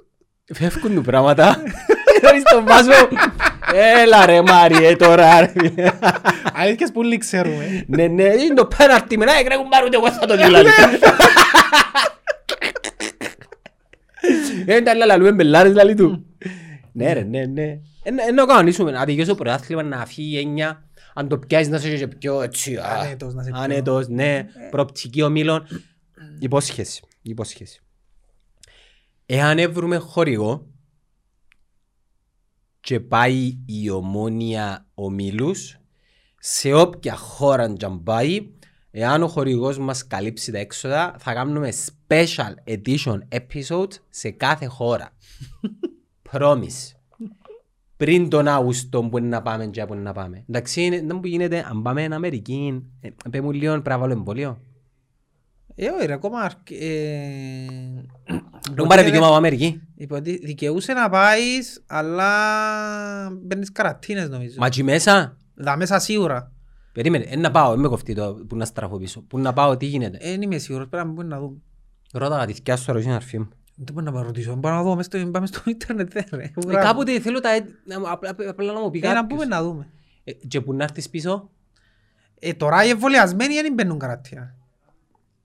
Φεύγουν 0.55 0.95
του 0.95 1.03
πράγματα. 1.03 1.63
Χωρίς 2.25 2.43
τον 2.43 2.65
Βάσο. 2.67 3.09
Έλα 4.03 4.27
ρε 4.27 4.43
Μάριε 4.43 4.97
τώρα 4.97 5.41
ρε. 5.41 5.47
φίλε. 5.47 5.91
Αλήθειες 6.55 6.93
που 6.93 7.01
όλοι 7.01 7.19
ξέρουμε. 7.19 7.85
Ναι, 7.87 8.07
ναι, 8.07 8.23
είναι 8.23 8.55
το 8.55 8.67
πέναρτι 8.67 9.19
με 9.19 9.25
να 9.25 9.39
έκραγουν 9.39 9.69
πάρουν 9.69 9.91
εγώ 9.93 10.11
θα 10.13 10.27
το 10.27 10.37
δηλαδή. 10.37 10.69
Δεν 14.69 14.85
τα 14.85 14.95
λαλούμε 14.95 15.33
μπελάρες 15.33 15.73
λαλί 15.75 15.95
του. 15.95 16.27
Ναι 16.93 17.13
ρε, 17.13 17.23
ναι, 17.23 17.45
ναι. 17.47 17.81
Ενώ 18.29 18.47
κανονίσουμε 18.47 18.91
να 18.91 19.05
δικαιώσω 19.05 19.35
πρωτάθλημα 19.35 19.83
να 19.83 20.07
φύγει 20.07 20.35
η 20.35 20.39
έννοια 20.39 20.89
αν 21.15 21.29
το 21.29 21.39
πιάσεις 21.39 21.69
να 21.69 21.79
σε 21.79 21.97
και 21.97 22.09
πιο 22.09 22.43
έτσι 22.43 22.77
α, 22.77 22.83
Άνετος, 22.85 23.35
να 23.35 23.43
σε 23.43 23.51
πιο- 23.51 23.61
άνετος, 23.61 24.09
ναι, 24.09 24.47
προοπτική 24.71 25.23
ομίλων. 25.23 25.67
Υπόσχεση, 26.39 27.03
υπόσχεση. 27.23 27.81
Εάν 29.27 29.59
έβρουμε 29.59 29.97
χορηγό 29.97 30.67
και 32.81 33.01
πάει 33.01 33.59
η 33.67 33.91
ομόνια 33.91 34.87
ομίλους 34.95 35.79
σε 36.39 36.73
όποια 36.73 37.17
χώρα 37.17 37.73
και 37.73 37.85
αν 37.85 38.03
πάει, 38.03 38.49
εάν 38.91 39.23
ο 39.23 39.29
χορηγός 39.29 39.79
μας 39.79 40.07
καλύψει 40.07 40.53
τα 40.53 40.59
έξοδα, 40.59 41.15
θα 41.19 41.33
κάνουμε 41.35 41.69
special 42.09 42.55
edition 42.77 43.19
episodes 43.29 43.93
σε 44.11 44.31
κάθε 44.31 44.67
χώρα. 44.67 45.11
Promise. 46.33 46.93
Πριν 47.97 48.29
τον 48.29 48.49
Αύγουστο 48.49 49.03
που 49.03 49.19
είναι 49.19 49.29
να 49.29 49.43
πάμε 49.43 49.67
και 49.67 49.85
που 49.87 49.93
είναι 49.95 50.03
να 50.03 50.13
πάμε. 50.13 50.45
Εντάξει, 50.49 50.83
είναι, 50.83 51.03
δεν 51.07 51.21
που 51.21 51.27
γίνεται, 51.27 51.65
αν 51.69 51.83
πάμε 51.83 52.01
στην 52.01 52.13
Αμερική, 52.13 52.83
ε, 53.01 53.09
πέ 53.31 53.41
μου 53.41 53.53
λίγο 53.53 53.73
πρέπει 53.73 53.89
να 53.89 53.99
βάλω 53.99 54.13
εμβόλιο. 54.13 54.61
Ε, 55.75 55.89
όχι 55.89 56.07
ρε, 56.07 56.13
ακόμα... 56.13 56.41
αρκ- 56.41 56.71
ε, 56.71 57.67
Δεν 58.75 58.87
πάρε 58.87 59.03
δικαίωμα 59.03 59.27
από 59.27 59.35
Αμερική. 59.37 59.81
Υποτι- 59.95 60.45
Δικαιούσε 60.45 60.93
να 60.93 61.09
πάεις, 61.09 61.83
αλλά 61.87 62.31
μπαίνεις 63.43 63.73
καρατίνες 63.73 64.29
νομίζω. 64.29 64.55
Μα 64.59 64.67
εκεί 64.67 64.83
μέσα, 64.83 65.37
Δα 65.55 65.77
μέσα 65.77 65.99
σίγουρα. 65.99 66.53
Περίμενε, 66.93 67.25
ε, 67.29 67.37
να 67.37 67.51
πάω, 67.51 67.71
δεν 67.71 67.81
με 67.81 67.89
κοφτεί 67.89 68.15
το 68.15 68.45
που 68.49 68.57
να 68.57 68.65
στραφώ 68.65 68.99
πίσω. 68.99 69.21
Που 69.23 69.39
να 69.39 69.53
πάω, 69.53 69.77
τι 69.77 69.87
γίνεται. 69.87 70.19
Ε, 70.21 70.31
Δεν 70.31 70.43
είμαι 70.43 70.59
σίγουρος, 70.59 70.89
πρέπει 70.89 71.07
να 71.07 71.13
μπούμε 71.13 71.29
να 71.29 71.39
δούμε. 71.41 71.57
Ρώτα 72.13 72.45
τη 72.47 72.53
θκιά 72.53 72.77
σου 72.77 72.93
ρωτήσει 72.93 73.11
αρφή 73.11 73.39
μου. 73.39 73.49
Δεν 73.81 73.95
μπορώ 73.95 74.05
να 74.07 74.13
πάω 74.13 74.23
ρωτήσω, 74.23 74.55
μπορώ 74.55 74.75
να 74.75 74.83
δω, 74.83 74.95
μες 74.97 75.07
στο- 75.07 75.27
πάμε 75.31 75.47
στο 75.47 75.61
ίντερνετ 75.65 76.13
δε, 76.13 76.23
ρε. 76.33 76.43
Ε, 76.69 76.75
Κάποτε 76.75 77.21
θέλω 77.21 77.41
τα, 77.41 77.51
έτ- 77.51 77.69
να- 77.85 78.11
απλά 78.13 78.37
απλά 78.49 78.73
να 78.73 78.81
μου 78.81 78.91
πει 78.91 78.99
Ε, 79.05 79.13
να 79.13 79.27
πούμε 79.27 79.41
κάποιος. 79.41 79.49
να 79.49 79.63
δούμε. 79.63 79.89
Ε, 80.25 80.33
Και 80.33 80.61
που 80.61 80.75
να 80.75 80.85
έρθεις 80.85 81.11
πίσω, 81.11 81.51
Ε, 82.41 82.53
τώρα 82.53 82.85
οι 82.85 82.89
εμβολιασμένοι 82.89 83.55
δεν 83.55 83.73
μπαίνουν 83.73 83.99
καρατίνα. 83.99 84.55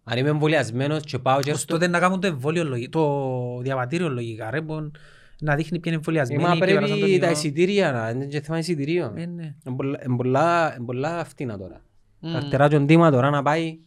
αν 0.04 0.18
είμαι 0.18 0.30
εμβολιασμένος 0.30 1.04
και 1.04 1.20
πάω 1.20 1.42
και 1.42 1.52
Ως 1.52 1.56
έρθω. 1.58 1.74
τότε 1.74 1.88
να 1.88 2.00
κάνουν 2.00 2.20
το 2.20 2.28
εμβόλιο, 2.28 2.64
λογι- 2.64 2.90
το 2.90 3.60
διαβατήριο 3.62 4.10
λογικά, 4.10 4.50
ρε, 4.50 4.62
που 4.62 4.92
να 5.40 5.56
δείχνει 5.56 5.80
ποιοι 5.80 5.82
είναι 5.86 5.96
Ε, 5.96 5.98
εμβολιασμένοι. 5.98 6.44
Μα 6.44 6.50
ποιοι 6.50 6.60
πέρασαν 6.60 6.90
τον 6.90 7.00
πρέπει 7.00 7.20
τα 7.20 7.26
ιό. 7.26 7.32
εισιτήρια 7.32 7.92
να, 7.92 8.10
είναι 8.10 8.26
και 8.26 8.42
θέμα 8.42 8.58
εισιτηρίων. 8.58 9.18
Ε, 9.18 9.26
ναι. 9.26 9.56
Είναι 9.66 9.76
πολλά- 9.76 10.00
είναι 10.06 10.16
πολλά- 10.16 10.76
είναι 10.76 10.86
πολλά 10.86 11.24
φτηνά 11.26 11.58
τώρα. 11.58 11.82
Μμμ. 12.20 12.32
Καρτερά 12.34 12.68
και 12.68 12.80
ντύμα 12.80 13.12
τώρα 13.12 13.30
να 13.30 13.42
πάει. 13.42 13.80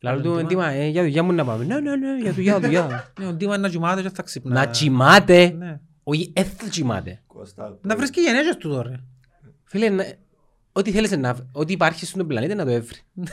Λαλού 0.00 0.22
Τον 0.22 0.30
του 0.32 0.36
Ντίμα. 0.46 0.48
ντύμα, 0.48 0.68
ε, 0.68 0.86
για 0.88 1.02
δουλειά 1.02 1.22
μου 1.22 1.32
να 1.32 1.44
πάμε. 1.44 1.64
Ναι, 1.64 1.80
ναι, 1.80 1.96
ναι, 1.96 2.16
για 2.22 2.32
δουλειά, 2.32 2.60
δουλειά. 2.60 2.86
Ναι, 3.20 3.26
ο 3.26 3.32
Ντίμα 3.32 3.54
είναι 3.54 3.62
να 3.62 3.68
κοιμάται 3.68 4.02
και 4.02 4.10
θα 4.10 4.22
ξυπνά. 4.22 4.54
Να 4.54 4.68
τσιμάται. 4.70 5.54
Ναι. 5.58 5.80
Όχι, 6.02 6.32
δεν 6.34 6.44
θα 6.44 6.68
τσιμάται. 6.68 7.22
Κώστα, 7.26 7.78
Να 7.82 7.96
βρίσκει 7.96 8.20
γενέσεις 8.20 8.56
του 8.56 8.68
τώρα. 8.68 9.04
Φίλε, 9.64 9.88
να- 9.88 10.04
ό,τι 10.72 10.90
θέλεις 10.90 11.10
να... 11.16 11.36
Ό,τι 11.52 11.72
υπάρχει 11.72 12.06
στον 12.06 12.26
πλανήτη 12.26 12.54
να 12.54 12.64
το 12.64 12.70
έβρει. 12.70 12.98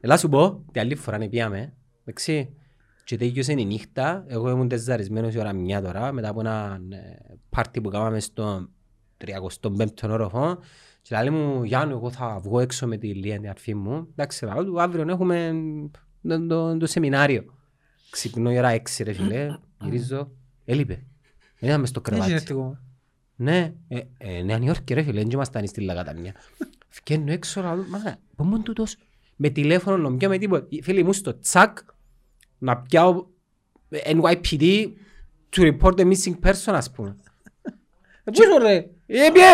Ελά 0.00 0.16
σου 0.16 0.28
πω, 0.28 0.64
την 0.72 0.80
άλλη 0.80 0.94
φορά 0.94 1.18
να 1.18 1.28
πήγαμε, 1.28 1.72
εντάξει, 2.04 2.54
και 3.08 3.16
τέλειωσε 3.16 3.52
η 3.52 3.64
νύχτα, 3.64 4.24
εγώ 4.26 4.50
ήμουν 4.50 4.68
τεζαρισμένος 4.68 5.34
η 5.34 5.38
ώρα 5.38 5.52
μια 5.52 5.82
τώρα, 5.82 6.12
μετά 6.12 6.28
από 6.28 6.40
ένα 6.40 6.80
ε, 6.90 6.96
πάρτι 7.50 7.80
που 7.80 7.88
κάναμε 7.88 8.20
στο 8.20 8.68
35ο 9.24 10.08
όροφο 10.10 10.58
και 11.02 11.16
λέει 11.16 11.30
μου 11.30 11.64
Γιάννου 11.64 11.94
εγώ 11.94 12.10
θα 12.10 12.40
βγω 12.42 12.60
έξω 12.60 12.86
με 12.86 12.96
τη 12.96 13.14
Λία 13.14 13.38
την 13.38 13.48
αρφή 13.48 13.74
μου 13.74 14.08
εντάξει 14.10 14.44
λέω 14.44 14.64
του 14.64 14.80
αύριο 14.80 15.08
έχουμε 15.08 15.52
το, 16.22 16.46
το, 16.46 16.76
το 16.76 16.86
σεμινάριο 16.86 17.44
ξυπνώ 18.10 18.52
η 18.52 18.58
ώρα 18.58 18.76
6 18.76 18.80
ρε 19.02 19.12
φίλε 19.12 19.56
γυρίζω 19.80 20.30
έλειπε 20.64 21.04
δεν 21.58 21.68
ήταν 21.68 21.80
μες 21.80 21.88
στο 21.88 22.00
Δεν 22.04 22.12
έχει 22.12 22.22
κρεβάτι 22.22 22.42
έρθει 22.42 22.52
εγώ. 22.52 22.78
ναι, 23.36 23.74
ε, 23.88 24.00
ε, 24.18 24.42
Νέα 24.42 24.58
Νιόρκη 24.58 24.94
ρε 24.94 25.02
φίλε, 25.02 25.20
δεν 25.20 25.30
ήμασταν 25.30 25.66
στη 25.66 25.80
Λαγαταμιά. 25.80 26.34
Φκένω 26.88 27.32
έξω, 27.32 27.60
λέω, 27.60 27.74
μα, 27.76 28.18
πού 28.36 28.44
μου 28.44 28.62
τούτος, 28.62 28.96
με 29.36 29.48
τηλέφωνο, 29.48 30.10
να 30.10 30.16
πιάω 30.16 30.30
με 30.30 30.38
τίποτα. 30.38 30.66
Φίλοι 30.82 31.04
μου 31.04 31.12
στο 31.12 31.38
τσακ, 31.38 31.78
να 32.58 32.76
πιάω 32.76 33.26
NYPD 33.90 34.86
to 35.56 35.72
report 35.72 35.94
the 35.94 36.04
missing 36.04 36.34
person, 36.46 36.72
ας 36.72 36.90
πούμε. 36.90 37.16
Ε, 38.24 38.30
Πού 38.30 38.42
είσαι 38.42 38.58
ρε; 38.58 38.74
Ε, 39.06 39.30
πιε, 39.32 39.44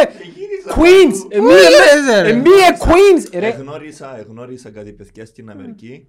Queens, 0.74 1.32
ε, 1.32 1.36
Πού 1.38 1.44
μία, 1.44 1.56
είσαι, 1.58 2.22
ρε; 2.22 2.28
ε, 2.28 2.32
μία 2.32 2.78
Queens, 2.80 3.28
ε, 3.30 3.38
ρε. 3.38 3.48
Εγνώρισα, 3.48 4.18
εγνώρισα 4.18 4.70
κάτι 4.70 4.92
παιδιά 4.92 5.26
στην 5.26 5.50
Αμερική. 5.50 6.08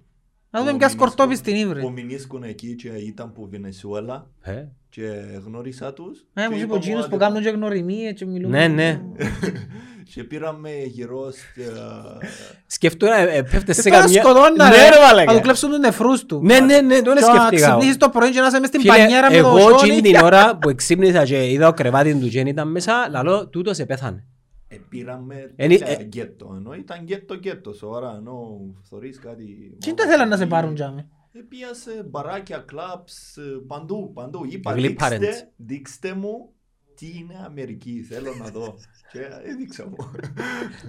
Να 0.50 0.60
δούμε 0.60 0.72
που 0.72 0.78
ποια 0.78 0.86
μηνίσκουν- 0.88 1.10
σκορτόπι 1.12 1.36
στην 1.36 1.52
Που 1.54 1.58
Ήβρη. 1.60 1.90
μηνίσκουν 1.90 2.42
εκεί 2.42 2.74
και 2.74 2.88
ήταν 2.88 3.32
που 3.32 3.48
Βενεσουέλα 3.50 4.26
Ε, 4.42 4.64
και 4.88 5.02
γνώρισα 5.46 5.92
τους. 5.92 6.24
Ε, 6.34 6.42
και 6.42 6.48
μου 6.48 6.54
είπε 6.54 6.64
είπα 6.64 6.72
ο 6.72 6.76
μου, 6.76 6.80
Τζίνος 6.82 7.00
«Άντε, 7.04 7.08
που 7.08 7.16
κάνουν 7.16 7.42
και 7.42 7.48
γνωριμίες 7.48 8.12
και 8.12 8.26
μιλούν. 8.26 8.50
Ναι, 8.50 8.68
ναι. 8.68 9.00
Και 10.14 10.24
πήραμε 10.24 10.70
γύρω 10.86 11.30
στα... 11.30 12.18
Σκεφτώ 12.66 13.06
να 13.06 13.16
ε, 13.18 13.42
πέφτεις 13.42 13.76
σε 13.76 13.82
Τώρα 13.90 14.00
καμιά... 14.00 14.22
σκοτώνα 14.22 14.68
Ναι, 14.68 14.76
ρε. 14.76 14.88
ρε, 14.88 14.98
Να 15.00 15.06
μαλάκα. 15.06 15.32
του 15.34 15.40
κλέψουν 15.40 15.68
τους 15.70 15.78
νεφρούς 15.78 16.24
του. 16.26 16.40
Ναι, 16.44 16.60
ναι, 16.60 16.80
ναι, 16.80 17.02
το 17.02 17.10
είναι 17.10 17.20
Και 17.20 17.26
να 17.26 17.34
σκεφτήκα. 17.34 17.66
εγώ. 17.66 17.70
ξυπνήσεις 17.76 17.96
το 17.96 18.08
πρωί 18.08 18.30
και 18.30 18.40
να 18.40 18.46
είσαι 18.46 18.58
μες 18.58 18.68
στην 18.68 18.80
Φίλε, 18.80 18.92
πανιέρα 18.92 19.30
με 19.30 19.40
το 19.40 19.46
εγώ 19.48 19.58
σιόνι. 19.58 19.74
εκείνη 19.74 20.00
την 20.00 20.16
ώρα 20.24 20.56
που 20.60 20.68
εξύπνησα 20.68 21.24
και 21.24 21.50
είδα 21.50 21.68
ο 21.68 21.72
κρεβάτι 21.72 22.14
του 22.14 22.28
και 22.28 22.40
ήταν 22.40 22.70
μέσα, 22.70 23.08
λαλό, 23.10 23.48
τούτος 23.48 23.78
επέθανε. 23.78 24.24
Ε, 24.68 24.76
πήραμε 24.88 25.52
Εν- 25.56 25.68
τέτοια 25.70 25.98
ε- 25.98 26.04
γκέτο, 26.04 26.54
ενώ 26.56 26.74
ήταν 26.74 27.02
γκέτο 27.02 27.34
γκέτο, 27.34 27.72
σοβαρά, 27.72 28.16
ενώ 28.16 28.58
θωρείς 28.82 29.18
κάτι... 29.18 29.76
Τι 29.78 29.92
δεν 29.92 30.08
θέλαν 30.08 30.28
να 30.28 30.36
σε 30.36 30.46
πάρουν 30.46 30.74
τζάμε. 30.74 31.08
Ε, 31.32 31.38
πήγα 31.40 31.74
σε 31.74 32.02
μπαράκια, 32.02 32.58
κλαμπς, 32.58 33.36
ε, 33.36 33.42
παντού, 33.66 34.10
παντού. 34.14 34.44
Είπα, 34.44 34.74
Ugly 34.74 34.96
parents. 34.98 35.18
δείξτε, 35.18 35.52
δείξτε 35.56 36.14
μου 36.14 36.50
τι 36.94 37.06
είναι 37.18 37.34
Αμερική, 37.44 38.02
θέλω 38.02 38.34
να 38.34 38.50
δω. 38.50 38.74
Και 39.12 39.20
έδειξα 39.44 39.88
μου. 39.88 39.96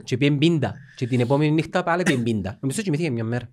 Και 0.03 0.17
πήγε 0.17 0.31
μπίντα. 0.31 0.73
Και 0.95 1.07
την 1.07 1.19
επόμενη 1.19 1.51
νύχτα 1.51 1.83
πάλι 1.83 2.03
πήγε 2.03 2.21
μπίντα. 2.21 2.57
Νομίζω 2.61 2.81
κοιμήθηκε 2.81 3.09
μια 3.09 3.23
μέρα. 3.23 3.49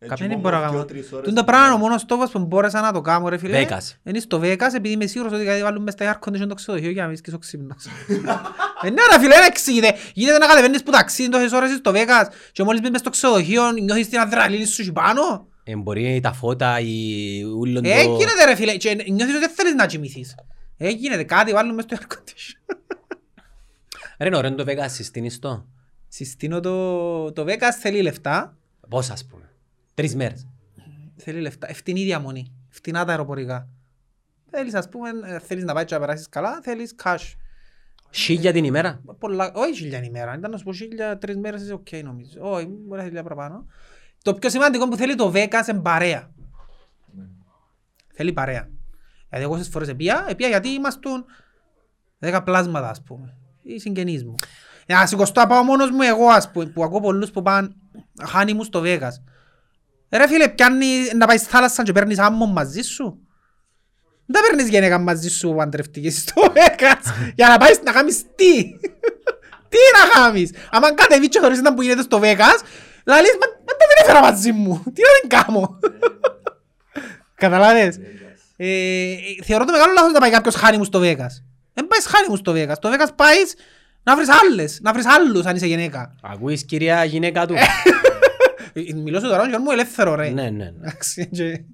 Ναι, 0.00 0.06
ναι. 0.06 0.14
Κάποιοι 0.14 0.26
μόνο 0.26 0.40
δεν 0.40 0.50
μπορώ 0.50 0.56
να 0.56 0.68
δυο, 0.68 0.72
κάνω. 0.72 0.84
τρεις 0.84 1.12
ώρες 1.12 1.24
Τούν 1.24 1.34
το 1.34 1.40
την 1.40 1.44
πράγμα 1.44 1.66
είναι 1.66 1.74
ο 1.74 1.76
ημέρα. 1.76 1.88
μόνος 1.88 2.04
τόπος 2.04 2.30
που 2.30 2.38
μπόρεσα 2.38 2.80
να 2.80 2.92
το 2.92 3.00
κάνω 3.00 3.28
ρε 3.28 3.38
φίλε. 3.38 3.66
Vegas. 3.68 3.96
Είναι 4.02 4.18
στο 4.18 4.40
Vegas 4.42 4.74
επειδή 4.74 4.94
είμαι 4.94 5.06
σίγουρος 5.06 5.32
ότι 5.32 5.44
κάτι 5.44 5.62
βάλουν 5.62 5.82
μες 5.82 5.92
στα 5.92 6.18
air 6.20 6.28
condition 6.28 6.48
το 6.48 6.54
ξεδοχείο 6.54 6.90
για 6.90 7.02
να 7.02 7.08
μην 7.08 7.16
σκίσω 7.16 7.38
ξύπνος. 7.38 7.84
Ε, 8.82 8.90
ναι 8.90 9.02
ρε 9.12 9.18
φίλε, 9.18 9.34
δεν 9.34 9.44
εξηγείται. 9.46 9.94
Γίνεται 10.14 10.38
να 10.38 10.46
κατεβαίνεις 10.46 10.82
που 10.82 10.90
ταξίδι 10.90 11.28
τόσες 11.28 11.52
ώρες 11.52 11.70
στο 11.76 11.92
Vegas 11.94 12.26
και 12.52 12.62
μόλις 12.64 12.80
μπεις 12.80 12.90
μες 12.90 13.00
στο 13.00 13.10
ξεδοχείο 13.10 13.70
νιώθεις 13.70 14.08
την 14.08 14.18
αδραλίνη 14.18 14.64
σου 14.64 14.82
εκεί 14.82 14.92
πάνω. 14.92 15.46
Ε, 15.64 15.76
μπορεί 15.76 16.20
τα 16.22 16.32
φώτα 16.32 16.80
ή 16.80 17.42
ούλον 17.42 17.84
Ε, 17.84 18.04
το... 18.04 18.16
γίνεται 18.16 18.44
ρε 18.44 18.54
φίλε 18.54 18.76
και 18.76 18.94
νιώθεις 18.94 19.34
ότι 19.34 19.44
δεν 19.44 19.50
θέλεις 19.54 19.74
να 19.74 19.86
κοιμηθείς. 19.86 20.34
Ε, 20.76 20.88
γίνεται 20.88 21.24
κάτι 21.24 21.52
βάλουν 21.52 21.74
μες 21.74 21.84
στο 21.84 21.96
air 22.00 22.12
condition. 22.14 22.74
Ρε, 24.18 24.26
είναι 24.26 24.36
ωραίο 24.36 24.54
το 24.54 24.64
Vegas 24.68 24.86
συστήνεις 24.88 25.38
το. 25.38 25.66
Συστήνω 26.08 26.60
το, 26.60 27.32
το 27.32 27.44
Vegas 27.48 27.72
θέλει 27.80 28.02
λεφτά. 28.02 28.56
Πώς 28.88 29.10
ας 29.10 29.26
πούμε. 29.26 29.50
Τρεις 29.98 30.16
μέρες. 30.16 30.46
Θέλει 31.16 31.40
λεφτά. 31.40 31.70
Φθηνή 31.70 32.04
διαμονή. 32.04 32.52
Φθηνά 32.70 33.04
τα 33.04 33.10
αεροπορικά. 33.10 33.68
Θέλεις 34.50 34.74
ας 34.74 34.88
πούμε, 34.88 35.10
ε, 35.24 35.38
θέλεις 35.38 35.64
να 35.64 35.74
πάει 35.74 35.84
και 35.84 35.94
να 35.94 36.00
περάσεις 36.00 36.28
καλά, 36.28 36.60
θέλεις 36.62 36.94
cash. 37.04 37.34
Χίλια 38.10 38.52
την 38.52 38.64
ημέρα. 38.64 39.02
Πολλά, 39.18 39.52
όχι 39.54 39.74
χίλια 39.74 40.02
ημέρα, 40.02 40.34
ήταν 40.38 40.50
να 40.50 40.56
σου 40.56 40.64
πω 40.64 40.72
χίλια 40.72 41.18
τρεις 41.18 41.36
μέρες 41.36 41.62
είσαι 41.62 41.72
οκ 41.72 41.86
νομίζω. 42.02 42.38
Όχι, 42.40 42.66
μπορεί 42.66 43.00
να 43.00 43.06
θέλει 43.08 43.22
παραπάνω. 43.22 43.66
Το 44.22 44.34
πιο 44.34 44.50
σημαντικό 44.50 44.88
που 44.88 44.96
θέλει 44.96 45.14
το 45.14 45.32
Vegas 45.34 45.68
είναι 45.68 45.80
παρέα. 45.80 46.30
Θέλει 48.12 48.32
παρέα. 48.32 48.68
Γιατί 49.28 49.44
εγώ 49.44 49.56
στις 49.56 49.68
φορές 49.68 49.88
επία, 49.88 50.26
επία 50.28 50.48
γιατί 50.48 50.68
ήμαστον 50.68 51.24
δέκα 52.18 52.42
πλάσματα 52.42 52.88
ας 52.90 53.02
πούμε. 53.02 53.36
Οι 53.62 53.78
συγγενείς 53.78 54.24
μου. 54.24 54.34
Για 54.86 54.96
να 54.96 55.06
σηκωστώ 55.06 55.40
να 55.40 55.46
πάω 55.46 55.62
μόνος 55.62 55.90
μου 55.90 56.02
εγώ 56.02 56.26
ας 56.26 56.50
πούμε, 56.50 56.66
που 56.66 56.84
ακούω 56.84 57.00
πολλούς 57.00 57.30
που 57.30 57.42
πάνε 57.42 57.68
χάνει 58.24 58.54
μου 58.54 58.64
στο 58.64 58.82
Vegas. 58.84 59.12
Ρε 60.10 60.28
φίλε, 60.28 60.48
πιάνει 60.48 60.86
να 61.16 61.26
πάει 61.26 61.36
στη 61.36 61.48
θάλασσα 61.48 61.82
και 61.82 61.92
παίρνεις 61.92 62.18
άμμο 62.18 62.46
μαζί 62.46 62.82
σου. 62.82 63.18
Δεν 64.26 64.42
τα 64.42 64.48
παίρνεις 64.48 64.68
γενέκα 64.68 64.98
μαζί 64.98 65.28
σου 65.28 65.54
παντρευτικής 65.56 66.20
στο 66.20 66.52
Vegas 66.54 67.32
για 67.34 67.48
να 67.48 67.58
πάεις 67.58 67.82
να 67.82 67.92
κάνεις 67.92 68.22
τι. 68.34 68.62
τι 69.70 69.78
να 69.96 70.20
κάνεις. 70.20 70.50
Αν 70.70 70.94
κατεβείς 70.94 71.28
και 71.28 71.40
θεωρείς 71.40 71.60
να 71.60 71.74
που 71.74 71.82
γίνεται 71.82 72.02
στο 72.02 72.18
Vegas, 72.22 72.60
λαλείς, 73.04 73.36
μα, 73.40 73.46
μα 73.66 73.72
τα 73.78 73.86
δεν 73.88 74.02
έφερα 74.02 74.20
μαζί 74.20 74.52
μου. 74.52 74.82
Τι 74.94 75.02
να 75.02 75.08
δεν 75.20 75.44
κάνω. 75.44 75.78
Καταλάβες. 77.34 77.98
Ε, 78.56 79.14
θεωρώ 79.44 79.64
το 79.64 79.72
μεγάλο 79.72 79.92
λάθος 79.92 80.12
να 80.12 80.20
πάει 80.20 80.30
κάποιος 80.30 80.54
χάνει 80.54 80.76
μου 80.76 80.84
στο 80.84 81.00
Vegas. 81.02 81.34
Δεν 81.74 81.86
πάεις 81.86 82.06
χάνει 82.06 82.28
μου 82.28 82.36
στο 82.36 82.52
Vegas. 82.52 82.74
Στο 82.74 82.90
Vegas 82.92 83.08
πάεις 83.16 83.54
να 84.02 84.16
βρεις 84.16 84.28
άλλες, 84.28 84.78
να 84.82 84.92
βρεις 84.92 85.06
άλλους 85.06 85.44
αν 85.46 85.56
είσαι 85.56 85.66
γυναίκα. 85.66 86.14
Ακούεις 86.22 86.64
κυρία 86.64 87.04
γυναίκα 87.04 87.46
του. 87.46 87.54
Ε, 88.72 88.94
Μιλώ 88.94 89.20
σου 89.20 89.26
τώρα, 89.28 89.42
ο 89.56 89.58
μου 89.60 89.70
ελεύθερο 89.70 90.14
ρε. 90.14 90.28
Ναι, 90.30 90.42
ναι. 90.42 90.50
ναι. 90.50 90.64
Εντάξει, 90.80 91.28
και, 91.28 91.64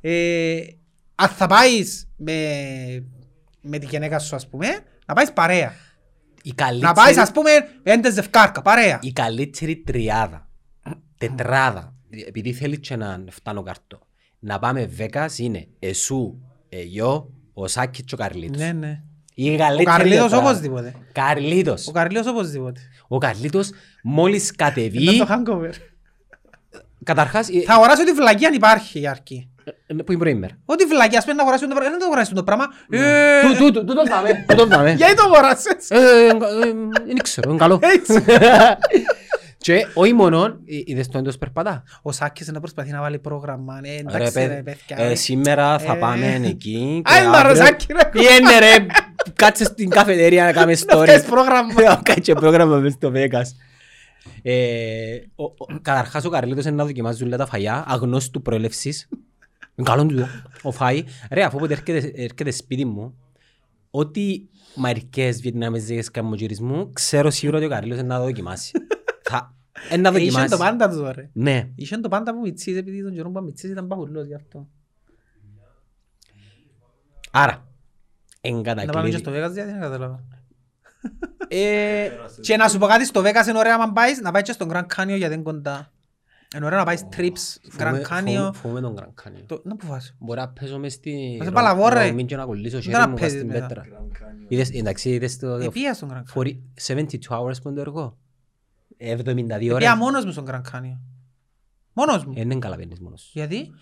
ε, 0.00 0.60
αν 1.14 1.28
θα 1.28 1.46
πάεις 1.46 2.08
με, 2.16 2.32
με 3.60 3.78
τη 3.78 3.86
γυναίκα 3.86 4.18
σου 4.18 4.34
ας 4.36 4.48
πούμε, 4.48 4.66
να 5.06 5.14
πάεις 5.14 5.32
παρέα. 5.32 5.72
Η 6.42 6.52
Να 6.56 6.64
πάεις 6.64 6.80
καλύτερη, 6.94 7.18
ας 7.18 7.32
πούμε 7.32 7.50
έντες 7.82 8.12
ζευκάρκα, 8.12 8.62
παρέα. 8.62 8.98
η 9.02 9.12
καλύτερη 9.12 9.76
τριάδα, 9.76 10.48
τετράδα, 11.18 11.94
επειδή 12.26 12.52
θέλεις 12.52 12.78
και 12.78 12.96
να 12.96 13.24
φτάνω 13.30 13.62
καρτό, 13.62 13.98
να 14.38 14.58
πάμε 14.58 14.90
Vegas 14.98 15.28
είναι 15.36 15.66
εσού, 15.78 16.40
εγιό, 16.68 17.30
ο 17.54 17.66
Σάκης 17.68 18.04
και 18.04 18.14
ο 18.14 18.16
Καρλίτος. 18.16 18.60
Ναι, 18.60 18.72
ναι. 18.72 19.02
Η 19.34 19.54
Ο 19.54 19.56
καλύτερη 19.56 19.84
Καρλίτος 19.84 20.22
τετράδα. 20.22 20.48
οπωσδήποτε. 20.48 20.94
Καρλίτος. 21.12 21.86
Ο 21.88 21.90
Καρλίτος 21.92 22.26
οπωσδήποτε. 22.26 22.80
Ο 23.08 23.18
Καρλίτος 23.18 23.70
μόλις 24.02 24.48
Ήταν 24.50 24.66
κατεβεί, 24.68 25.18
το 25.18 25.26
hangover. 25.28 25.72
Καταρχάς, 27.04 27.48
ε, 27.48 27.60
Θα 27.66 27.74
αγοράσω 27.74 28.04
τη 28.04 28.12
βλαγία 28.12 28.48
αν 28.48 28.54
υπάρχει 28.54 28.98
για 28.98 29.10
αρκεί. 29.10 29.48
ε, 29.86 29.94
που 29.94 30.12
είναι 30.12 30.18
προήμερα. 30.20 30.52
Ό,τι 30.64 30.84
βλαγία, 30.84 31.18
ας 31.18 31.24
πούμε 31.24 31.36
να 31.36 31.42
αγοράσουν 31.42 31.68
το 31.68 31.74
πράγμα. 31.74 31.90
Δεν 31.90 31.98
το 32.00 32.04
αγοράσουν 32.06 32.34
το 32.34 32.42
πράγμα. 32.44 32.64
Ε, 32.90 33.40
Του, 33.42 33.56
του, 33.56 33.70
του, 33.72 33.84
του 33.84 33.94
τον 33.94 34.06
δάμε, 34.06 34.44
του 34.48 34.54
τον 34.60 34.68
δάμε. 34.68 34.92
Γιατί 34.92 35.14
το 35.16 35.22
αγοράσες; 35.22 35.90
Ε, 35.90 35.96
ε, 35.96 36.26
ε, 36.28 36.32
Δεν 37.06 37.16
ξέρω, 37.22 37.48
είναι 37.50 37.58
καλό. 37.58 37.78
Έτσι. 37.96 38.24
Και 39.58 39.86
όχι 39.94 40.12
μόνο, 40.12 40.44
ε, 40.44 40.52
είδες 40.84 41.08
το 41.08 41.18
έντος 41.18 41.38
περπατά. 41.38 41.82
Ο 42.02 42.12
Σάκης 42.12 42.48
να 42.48 42.60
προσπαθεί 42.60 42.90
να 42.90 43.00
βάλει 43.00 43.18
πρόγραμμα. 43.18 43.80
Ε, 43.82 43.88
Ρε, 43.90 43.96
Εντάξει 44.16 44.32
παιδί, 44.32 44.46
ρε 44.54 44.62
παιδιά. 44.62 44.96
ε, 44.98 45.08
ρε. 45.08 45.14
σήμερα 45.14 45.78
θα 45.78 45.92
Ε. 45.92 45.96
πάμε 45.96 46.40
εκεί. 46.44 47.02
και 47.04 47.12
Άι, 47.14 47.26
μα, 47.26 47.42
ρε, 47.42 47.48
αύριο- 47.48 47.64
Σάκη, 47.64 47.86
ρε. 47.92 48.08
Πιένε 48.10 48.58
ρε, 48.58 48.86
κάτσε 49.34 49.64
στην 49.64 49.88
καφετέρια 49.90 50.44
να 50.44 50.52
κάνουμε 50.52 50.72
Να 50.86 50.98
stories. 50.98 51.04
κάνεις 51.06 51.22
πρόγραμμα. 51.24 52.00
Κάτσε 52.02 52.32
πρόγραμμα 52.32 52.76
μες 52.76 52.92
στο 52.92 53.12
Vegas. 53.14 53.48
Ε, 54.42 55.18
ο- 55.34 55.44
ο- 55.44 55.78
Καταρχάς 55.82 56.24
ο 56.24 56.28
Καρλίτος 56.30 56.64
είναι 56.64 56.74
να 56.76 56.84
δοκιμάζει 56.84 57.24
όλα 57.24 57.36
τα 57.36 57.46
φαγιά 57.46 57.84
αγνώστου 57.86 58.42
προέλευσης. 58.42 59.08
Είναι 59.74 59.88
καλό 59.90 60.06
του, 60.06 60.26
ο 60.62 60.72
φάει. 60.72 61.04
Ρε, 61.30 61.42
αφού 61.44 61.56
όποτε 61.56 61.72
έρχεται, 61.72 62.12
έρχεται 62.22 62.50
σπίτι 62.50 62.84
μου, 62.84 63.14
ό,τι 63.90 64.42
μαρικές 64.76 65.40
βιετναμεζικές 65.40 66.10
καμμογυρισμούς, 66.10 66.88
ξέρω 66.92 67.30
σίγουρα 67.30 67.56
ότι 67.56 67.66
ο 67.66 67.68
Καρλίτος 67.70 67.98
είναι 67.98 68.08
να 68.08 68.18
το 68.18 68.24
δοκιμάσει. 68.24 68.70
Θα, 69.22 69.54
είναι 69.92 70.10
να 70.10 70.16
Ε, 70.16 70.22
Είχε 70.22 70.30
το 70.30 70.40
δοκιμάσει. 70.48 70.56
πάντα 70.56 70.88
του 70.88 71.12
ρε. 71.14 71.30
Ναι. 71.32 71.70
Είχε 71.74 71.96
το 71.96 72.08
πάντα 72.08 72.32
που 72.34 72.40
μητσής, 72.40 72.76
επειδή 72.76 73.02
τον 73.02 73.14
καιρό 73.14 73.30
που 73.30 73.42
μητσής 73.42 73.70
ήταν 73.70 73.86
παχουλός 73.86 74.26
γι' 74.26 74.34
αυτό. 74.34 74.68
Άρα, 77.30 77.52
Να 77.52 78.50
πάμε 78.50 78.62
και 78.62 78.70
εγκατακλείδη. 78.70 79.16
στο 79.18 79.30
Vegas, 79.30 79.52
γιατί 79.52 79.70
δεν 79.70 79.80
κατάλαβα. 79.80 80.24
Ε, 81.48 82.08
Και 82.40 82.56
να 82.56 82.68
σου 82.68 82.78
πω 82.78 82.86
κάτι, 82.86 83.04
στο 83.04 83.20
Vegas 83.20 83.48
είναι 83.48 83.58
ωραία 83.58 83.74
αν 83.74 83.92
πάεις, 83.92 84.20
να 84.20 84.30
πάεις 84.30 84.44
και 84.46 84.52
στον 84.52 84.70
Grand 84.72 84.86
Canyon 84.96 85.16
γιατί 85.16 85.34
είναι 85.34 85.42
κοντά. 85.42 85.90
Είναι 86.56 86.64
ωραία 86.66 86.78
να 86.78 86.84
πάεις 86.84 87.06
trips, 87.16 87.22
Grand 87.22 87.30
φοβούμαι- 87.70 88.06
Canyon. 88.08 88.24
φοβούμαι- 88.24 88.54
Φοβούμαι 88.54 88.80
τον 88.80 88.94
Grand 88.98 89.26
Canyon. 89.28 89.42
Το- 89.46 89.60
Να 89.64 89.76
που 89.76 89.86
φας. 89.86 90.14
Μπορεί 90.18 90.40
να 90.40 90.48
πέσω 90.48 90.78
μες 90.78 90.92
στη... 90.92 91.36
Να 91.38 91.44
σε 91.44 91.50
παλαβώ, 91.50 91.88
ρε. 91.88 92.10
Μην 92.12 92.26
και 92.26 92.36
να 92.36 92.44
κολλήσω 92.44 92.72
Δεν 92.76 92.82
χέρι 92.82 92.96
να 92.96 93.06
μου 93.08 93.12
πας 93.12 93.20
παίζεις 93.20 93.38
στην 93.38 93.50
μετά. 93.52 93.66
πέτρα. 93.66 93.84
Grand 93.84 94.16
Canyon. 94.16 94.44
Είδες, 94.48 94.70
εντάξει, 94.70 95.10
είδες 95.10 95.38
το... 95.38 95.48
Επία 95.54 95.94
στον 95.94 96.10
Grand 96.12 96.38
Canyon. 96.40 96.46
40 96.46 96.56
72 96.74 97.18
hours 97.28 97.62
που 97.62 97.68
είναι 97.68 97.74
το 97.74 97.80
έργο. 97.80 98.16
72 98.98 99.70
ώρες. 99.70 99.70
Επία 99.70 99.96
μόνος 99.96 100.24
μου 100.24 100.30
στον 100.32 100.44
Grand 100.48 100.62
Canyon. 100.72 100.98
Μόνος 101.92 102.24
μου. 102.24 102.32
Ε, 102.36 102.44
Δεν 102.44 102.60
καταλαβαίνεις 102.60 103.00
μόνος 103.00 103.20
σου. 103.20 103.30
Γιατί; 103.32 103.72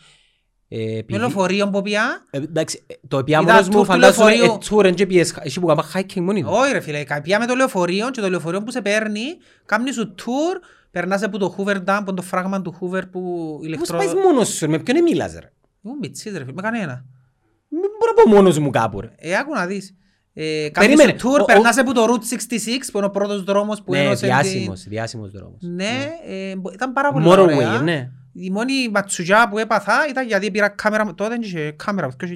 Ε, 0.69 0.77
Με 0.79 0.85
επειδή- 0.99 1.19
λεωφορείο 1.19 1.69
που 1.71 1.83
πια. 1.83 2.25
ε, 2.31 2.39
Εντάξει, 2.39 2.85
ε, 2.87 2.95
το 3.09 3.19
επία 3.19 3.41
Ήταν 3.41 3.53
μόνος 3.55 3.69
μου 3.69 3.75
tour 3.77 3.81
του 3.81 3.85
φαντάζομαι 3.85 4.35
λεωφορείου. 4.37 4.59
ε, 4.85 4.93
tour 4.93 4.95
and 4.95 5.01
GPS. 5.01 5.27
Εσύ 5.43 5.61
που 5.61 5.67
κάμα 5.67 5.85
hiking 5.95 6.21
μόνοι 6.21 6.43
του. 6.43 6.49
Όχι 6.53 6.73
ρε 6.73 6.81
φίλε, 6.81 7.05
πια 7.23 7.39
με 7.39 7.47
το 7.47 7.55
λεωφορείο 7.55 8.11
και 8.11 8.21
το 8.21 8.29
λεωφορείο 8.31 8.63
που 8.63 8.71
σε 8.71 8.81
παίρνει, 8.83 9.21
κάνει 9.67 9.93
σου 9.93 10.15
tour, 10.19 10.61
περνάς 10.91 11.23
από 11.23 11.39
το 11.39 11.55
Hoover 11.59 11.77
Dam, 11.77 11.83
από 11.87 12.15
το 12.15 12.23
φράγμα 12.23 12.63
του 12.63 12.73
Hoover 12.81 13.03
που 13.11 13.55
Πώς 13.59 13.67
ηλεκτρο... 13.67 13.97
πάεις 13.97 14.15
μόνος 14.15 14.49
σου, 14.49 14.67
ρε, 14.67 14.71
με 14.71 14.79
ποιον 14.79 15.03
μιλάς 15.03 15.33
ρε; 15.33 15.51
Ήμουν 15.85 15.99
μητσής 15.99 16.33
ρε 16.33 16.39
φίλε, 16.39 16.53
με 16.53 16.63
κανένα. 16.63 17.05
Μην 17.69 17.81
μπορώ 17.99 18.13
να 18.17 18.23
πω 18.23 18.29
μόνος 18.37 18.59
μου 18.59 18.71
κάπου 18.71 19.01
ρε. 19.01 19.11
Ε, 19.17 19.37
άκου 19.37 19.55
να 19.55 19.67
δεις. 19.67 19.95
Ε, 20.37 20.69
κάνεις 20.73 20.95
Περίμενε. 20.97 21.19
το 21.19 21.29
tour, 21.31 21.39
Ο- 21.39 21.43
ο- 21.43 21.45
περνάς 21.45 21.79
από 21.79 21.93
το 21.95 22.05
Route 22.05 22.33
66 22.33 22.91
που 22.93 22.97
είναι 22.99 23.07
ο 23.07 23.11
πρώτος 23.11 23.43
δρόμος 23.45 23.83
που 23.83 23.93
Ναι, 23.93 23.99
ένωσε 24.01 24.17
την- 24.17 24.27
διάσημος, 24.27 24.83
διάσημος 24.83 25.31
δρόμος. 25.31 25.59
Ναι, 25.61 26.09
ε, 26.27 26.57
μπο- 26.57 26.71
ήταν 26.73 26.93
πάρα 26.93 27.13
πολύ 27.13 27.25
Motorway, 27.29 27.37
ωραία. 27.57 27.81
ναι. 27.81 28.11
Η 28.37 28.51
μόνη 28.51 28.89
ματσουγιά 28.89 29.49
που 29.49 29.59
έπαθα 29.59 30.09
ήταν 30.09 30.27
γιατί 30.27 30.51
πήρα 30.51 30.69
κάμερα, 30.69 31.15
τότε 31.15 31.29
δεν 31.29 31.43
είχε 31.43 31.71
κάμερα, 31.71 32.09
το 32.09 32.27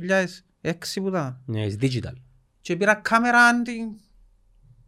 2006 0.62 0.72
που 0.94 1.08
ήταν. 1.08 1.40
Ναι, 1.44 1.66
it's 1.66 1.82
digital. 1.82 2.12
Και 2.60 2.76
πήρα 2.76 2.94
κάμερα, 2.94 3.62
την, 3.62 4.00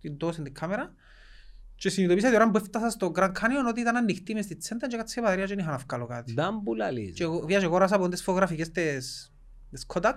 την 0.01 0.17
τόση 0.17 0.43
την 0.43 0.55
κάμερα 0.55 0.95
και 1.81 1.89
συνειδητοποίησα 1.89 2.33
την 2.33 2.41
ώρα 2.41 2.51
που 2.51 2.57
έφτασα 2.57 2.91
στο 2.91 3.13
Grand 3.15 3.33
Canyon 3.33 3.69
ότι 3.69 3.81
ήταν 3.81 3.97
ανοιχτή 3.97 4.35
μες 4.35 4.45
στη 4.45 4.57
τσέντα 4.57 4.87
και 4.87 4.97
κάτσε 4.97 5.21
η 5.21 5.23
μπαταρία 5.23 5.45
και 5.45 5.55
δεν 5.55 5.65
είχα 5.65 5.71
να 5.71 5.85
βγάλω 5.89 6.07
κάτι. 6.07 6.33
Δεν 6.33 6.63
που 6.65 6.75
λαλείς. 6.75 7.15
Και 7.15 7.23
εγώ 7.23 7.41
βγάζω 7.41 7.67
αγόρασα 7.67 7.95
από 7.95 8.09
τις 8.09 8.23
φωτογραφικές 8.23 8.71
της, 8.71 9.33
της 9.71 9.87
Kodak 9.95 10.17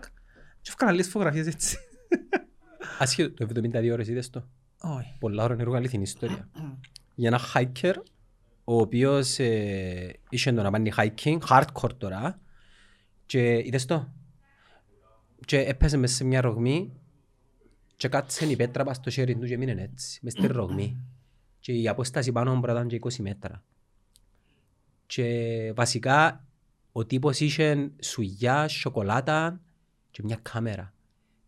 και 0.62 0.70
έφκανα 0.70 0.92
λίγες 0.92 1.08
φωτογραφίες 1.08 1.48
έτσι. 1.48 1.78
Ασχέτω, 3.00 3.46
το 3.46 3.62
72 3.62 3.90
ώρες 3.92 4.08
είδες 4.08 4.30
το. 4.30 4.48
Όχι. 4.78 5.16
Πολλά 5.20 5.44
ώρα 5.44 5.56
έργο 5.60 5.76
αληθινή 5.76 6.04
ιστορία. 6.04 6.50
Για 7.16 7.28
ένα 7.28 7.40
hiker, 7.54 7.94
ο 8.64 8.76
οποίος 8.80 9.40
ε, 9.40 10.14
είχε 10.30 10.52
το 10.52 10.62
να 10.62 10.72
πάνει 10.72 10.92
hiking, 10.98 11.38
hardcore 11.50 11.98
τώρα, 11.98 12.40
και 13.26 13.58
είδες 13.58 13.86
το; 13.86 14.14
Και 15.46 15.60
έπαιζε 15.60 15.98
μέσα 15.98 16.16
σε 16.16 16.24
μια 16.24 16.42
ρογμή 16.42 16.92
και 17.96 18.08
κάτσε 18.08 18.46
η 18.46 18.56
πέτρα 18.56 18.84
πας 18.84 18.96
στο 18.96 19.10
χέρι 19.10 19.36
του 19.36 19.46
και 19.48 19.58
μείνε 19.58 19.82
έτσι, 19.82 20.20
μες 20.24 20.34
στη 20.34 20.48
ρογμή. 20.48 20.98
Και 21.60 21.72
η 21.74 21.88
απόσταση 21.88 22.32
πάνω 22.32 22.54
μου 22.56 22.62
πρέπει 22.62 22.78
να 22.80 22.86
ήταν 22.86 23.00
και 23.00 23.16
20 23.18 23.24
μέτρα. 23.24 23.64
Και 25.06 25.72
βασικά 25.76 26.44
ο 26.92 27.06
τύπος 27.06 27.40
είχε 27.40 27.92
σουγιά, 28.02 28.68
σοκολάτα 28.68 29.60
και 30.12 30.22
μια 30.24 30.40
κάμερα. 30.42 30.94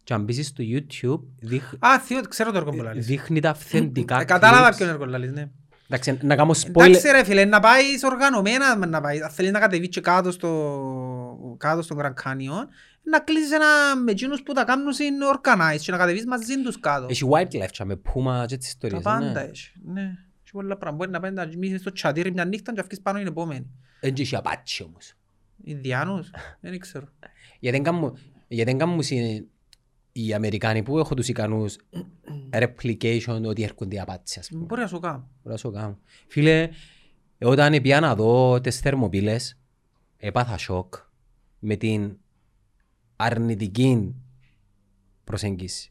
Και 0.04 0.14
αν 0.14 0.24
μπεις 0.24 0.48
στο 0.48 0.64
YouTube 0.68 1.20
δείχ, 1.40 1.74
Α, 1.80 2.00
θείο, 2.00 2.22
ξέρω 2.22 2.52
το 2.52 2.58
έργο 2.58 2.72
που 2.72 2.82
λαλείς. 2.84 3.06
δείχνει 3.06 3.40
τα 3.40 3.50
αυθεντικά 3.50 4.20
Ε, 4.22 4.26
Κατάλαβα 4.26 4.74
clips. 4.74 4.78
ποιον 4.78 4.90
έργο 4.90 5.06
λαλείς, 5.06 5.32
ναι. 5.32 5.50
Εντάξει, 5.90 6.18
να 6.22 6.36
κάνω 6.36 6.52
spoiler. 6.56 6.86
Εντάξει 6.86 7.08
ρε 7.12 7.24
φίλε, 7.24 7.46
να 7.46 7.60
πάει 7.60 7.84
οργανωμένα 8.06 8.76
να 8.86 9.02
πάει. 9.02 9.22
Αν 9.22 9.30
θέλεις 9.30 9.52
να 9.52 9.60
κατεβείς 9.60 9.88
και 9.90 10.02
κάτω 10.02 10.32
στο, 10.32 11.56
κάτω 11.58 11.82
στο 11.82 11.96
Grand 12.00 12.14
Canyon, 12.24 12.68
να 13.04 13.20
κλείσεις 13.20 13.52
ένα 13.52 13.96
με 14.04 14.12
εκείνους 14.12 14.42
που 14.44 14.54
τα 14.54 14.64
κάνουν 14.64 14.88
είναι 15.02 15.26
organized 15.36 15.80
και 15.82 15.92
να 15.92 15.98
κατεβείς 15.98 16.26
μαζί 16.26 16.62
τους 16.64 16.80
κάτω. 16.80 17.06
Έχει 17.10 17.24
wildlife 17.32 17.70
και 17.72 17.84
με 17.84 17.96
πούμα 17.96 18.46
και 18.48 18.58
τις 18.58 18.66
Τα 18.68 18.72
ιστορίες. 18.88 19.04
πάντα 19.04 19.32
ναι. 19.32 19.40
έχει. 19.50 19.72
Ναι. 19.86 20.02
Έχει 20.44 20.52
πολλά 20.52 20.78
πράγματα. 20.78 20.96
Μπορεί 21.06 21.10
να 21.12 21.20
πάει 21.20 21.32
να 21.32 21.58
μείνεις 21.58 21.80
στο 21.82 21.92
τσατήρι 21.92 22.32
μια 22.32 22.46
νύχτα 22.46 22.72
και 22.74 22.78
να 22.82 22.86
βγεις 22.88 23.02
πάνω 23.02 23.18
την 23.18 23.28
επόμενη. 23.28 23.68
Εν 24.00 24.14
και 24.14 24.22
έχει 24.22 24.36
απάτσι 24.36 24.84
όμως. 24.84 25.14
Ινδιάνους, 25.64 26.30
δεν 26.60 26.80
ξέρω. 26.80 27.06
Γιατί 27.60 27.78
δεν 27.78 27.84
κάνουν- 27.86 28.18
γιατί 28.48 28.70
δεν 28.72 28.80
κάνουν 28.80 29.04
συ- 29.04 29.46
οι 30.18 30.34
Αμερικάνοι 30.34 30.84
που 30.84 30.98
έχουν 31.00 31.16
τους 31.16 31.28
ικανούς 31.28 31.76
replication 32.52 33.42
ότι 33.46 33.64
έρχονται 33.64 33.96
οι 33.96 34.00
απάτσι 34.00 34.40
ας 34.40 34.48
πούμε. 34.50 34.66
Μπορεί 34.66 34.82
να 34.82 34.88
σου 34.88 35.00
κάνω. 35.00 35.18
Μπορεί 35.44 35.56
να 35.56 35.58
σου 35.58 35.72
κάνουν. 35.72 35.98
Φίλε, 36.28 36.70
όταν 37.42 37.82
πήγα 37.82 38.00
να 38.00 38.16
δω 38.16 38.62
τις 38.62 38.80
θερμοπύλες, 38.80 39.58
έπαθα 40.18 40.58
σοκ 40.58 40.96
με 41.60 41.76
την 41.76 42.18
αρνητική 43.16 44.16
προσέγγιση. 45.24 45.90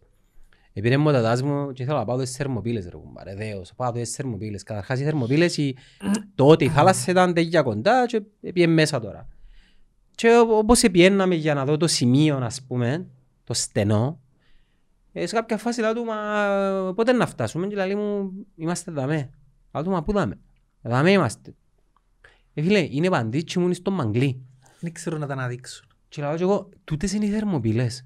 Επειδή 0.72 0.96
μου 0.96 1.08
ο 1.08 1.12
τατάς 1.12 1.42
μου 1.42 1.72
και 1.72 1.82
ήθελα 1.82 1.98
να 1.98 2.04
πάω 2.04 2.18
τις 2.18 2.36
θερμοπύλες 2.36 2.84
ρε 2.88 2.96
κουμπάρε, 2.96 3.34
δέος, 3.34 3.72
πάω 3.76 3.92
τις 3.92 4.10
θερμοπύλες. 4.10 4.62
Καταρχάς 4.62 5.00
οι 5.00 5.04
θερμοπύλες, 5.04 5.56
η- 5.56 5.76
τότε 6.34 6.64
η 6.64 6.68
θάλασσα 6.68 7.10
ήταν 7.10 7.34
τέτοια 7.34 7.62
κοντά 7.62 8.06
και 8.06 8.20
πήγε 8.52 8.66
μέσα 8.66 9.00
τώρα. 9.00 9.28
Και 10.14 10.28
ό- 10.36 10.56
όπως 10.58 10.80
πιέναμε 10.92 11.34
για 11.34 11.54
να 11.54 11.64
δω 11.64 11.76
το 11.76 11.86
σημείο, 11.86 12.36
ας 12.36 12.62
πούμε, 12.62 13.06
το 13.44 13.54
στενό, 13.54 14.20
ε, 15.12 15.26
σε 15.26 15.34
κάποια 15.34 15.56
φάση 15.56 15.80
λέω 15.80 15.94
του, 15.94 16.04
μα 16.04 16.92
πότε 16.96 17.12
να 17.12 17.26
φτάσουμε 17.26 17.66
και 17.66 17.74
λέει 17.74 17.94
μου, 17.94 18.30
είμαστε 18.56 18.92
δαμέ. 18.92 19.30
Λέω 19.74 19.82
του, 19.84 19.90
μα 19.90 20.02
πού 20.02 20.12
δαμέ. 20.12 20.38
Δαμέ 20.82 21.10
είμαστε. 21.10 21.54
Ε, 22.54 22.62
φίλε, 22.62 22.86
είναι 22.90 23.08
παντήτσι 23.08 23.58
μου 23.58 23.64
είναι 23.64 23.74
στο 23.74 23.90
μαγκλί. 23.90 24.40
Δεν 24.80 24.92
ξέρω 24.92 25.18
να 25.18 25.26
τα 25.26 25.32
αναδείξουν. 25.32 25.86
Και 26.08 26.22
λέω 26.22 26.36
και 26.36 26.42
εγώ, 26.42 26.68
τούτες 26.84 27.12
είναι 27.12 27.24
οι 27.24 27.28
θερμοπύλες. 27.30 28.04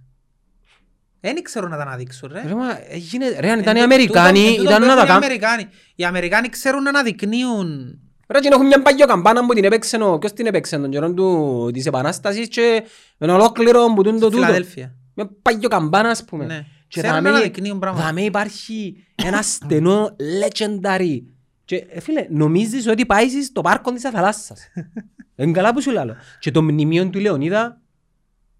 Δεν 1.20 1.43
ξέρω 1.43 1.69
να 1.69 1.77
τα 1.77 1.82
αναδείξουν 1.82 2.28
ρε. 2.32 2.43
Ρε, 2.47 2.55
μα, 2.55 2.78
ε, 2.89 2.97
γίνεται- 2.97 3.40
ρε, 3.40 3.51
αν 3.51 3.59
ήταν 3.60 3.77
οι 3.77 3.81
Εν 3.81 3.85
τούτο- 3.89 3.94
Αμερικάνοι, 4.19 4.40
εν 4.47 4.56
τούτο 4.56 4.62
ήταν 4.62 4.81
που 4.82 4.86
να 4.86 4.94
τα 4.94 5.01
έχουν 5.01 5.05
οι 5.05 5.09
κάνουν. 5.09 5.23
Αμερικάνοι. 5.24 5.69
Οι 5.94 6.05
Αμερικάνοι 6.05 6.48
ξέρουν 6.48 6.82
να 6.82 6.89
αναδεικνύουν. 6.89 7.98
Ρε, 8.28 8.39
και 8.40 8.48
έχουν 8.52 8.66
μια 8.66 8.82
παγιό 8.82 9.06
καμπάνα 9.06 9.47
που 9.47 9.55
την 9.55 9.65
έπαιξε, 9.65 9.97
ο- 9.97 10.19
ποιος 10.19 10.32
την 10.32 10.47
έπαιξε 10.47 10.78
τον 10.78 10.90
καιρό 10.90 11.12
του, 11.15 11.70
της 11.73 11.86
Επανάστασης 11.86 12.48
και 12.48 12.85
ένα 13.19 13.35
ολόκληρο 13.35 13.93
που 13.94 14.02
τούν 14.02 14.19
το 14.20 14.28
τούτο. 14.28 14.43
Φιλαδέλφια. 14.43 14.94
Μια 15.20 15.31
παγιό 15.43 15.69
καμπάνα, 15.69 16.09
ας 16.11 16.24
πούμε. 16.24 16.45
Ναι. 16.45 16.59
Και 16.89 17.01
Ξέρουν 17.01 17.11
δαμέ- 17.11 17.32
να 17.32 17.39
αναδεικνύουν 17.39 17.78
πράγματα. 17.78 18.05
δαμέ 18.07 18.23
υπάρχει 18.23 19.07
ένα 19.15 19.43
στενό 19.43 20.16
legendary. 20.16 21.20
Και 21.65 21.77
ε, 21.77 22.01
φίλε, 22.01 22.27
νομίζεις 22.31 22.86
ότι 22.86 23.07
πάει 23.07 23.28
στο 23.43 23.61
πάρκο 23.61 23.93
της 23.93 24.03
θαλάσσας. 24.03 24.69
Είναι 25.36 25.53
καλά 25.53 25.73
που 25.74 25.82
σου 25.82 25.90
λέω. 25.90 26.16
Και 26.39 26.51
το 26.51 26.62
μνημείο 26.62 27.09
του 27.11 27.19
Λεωνίδα 27.20 27.81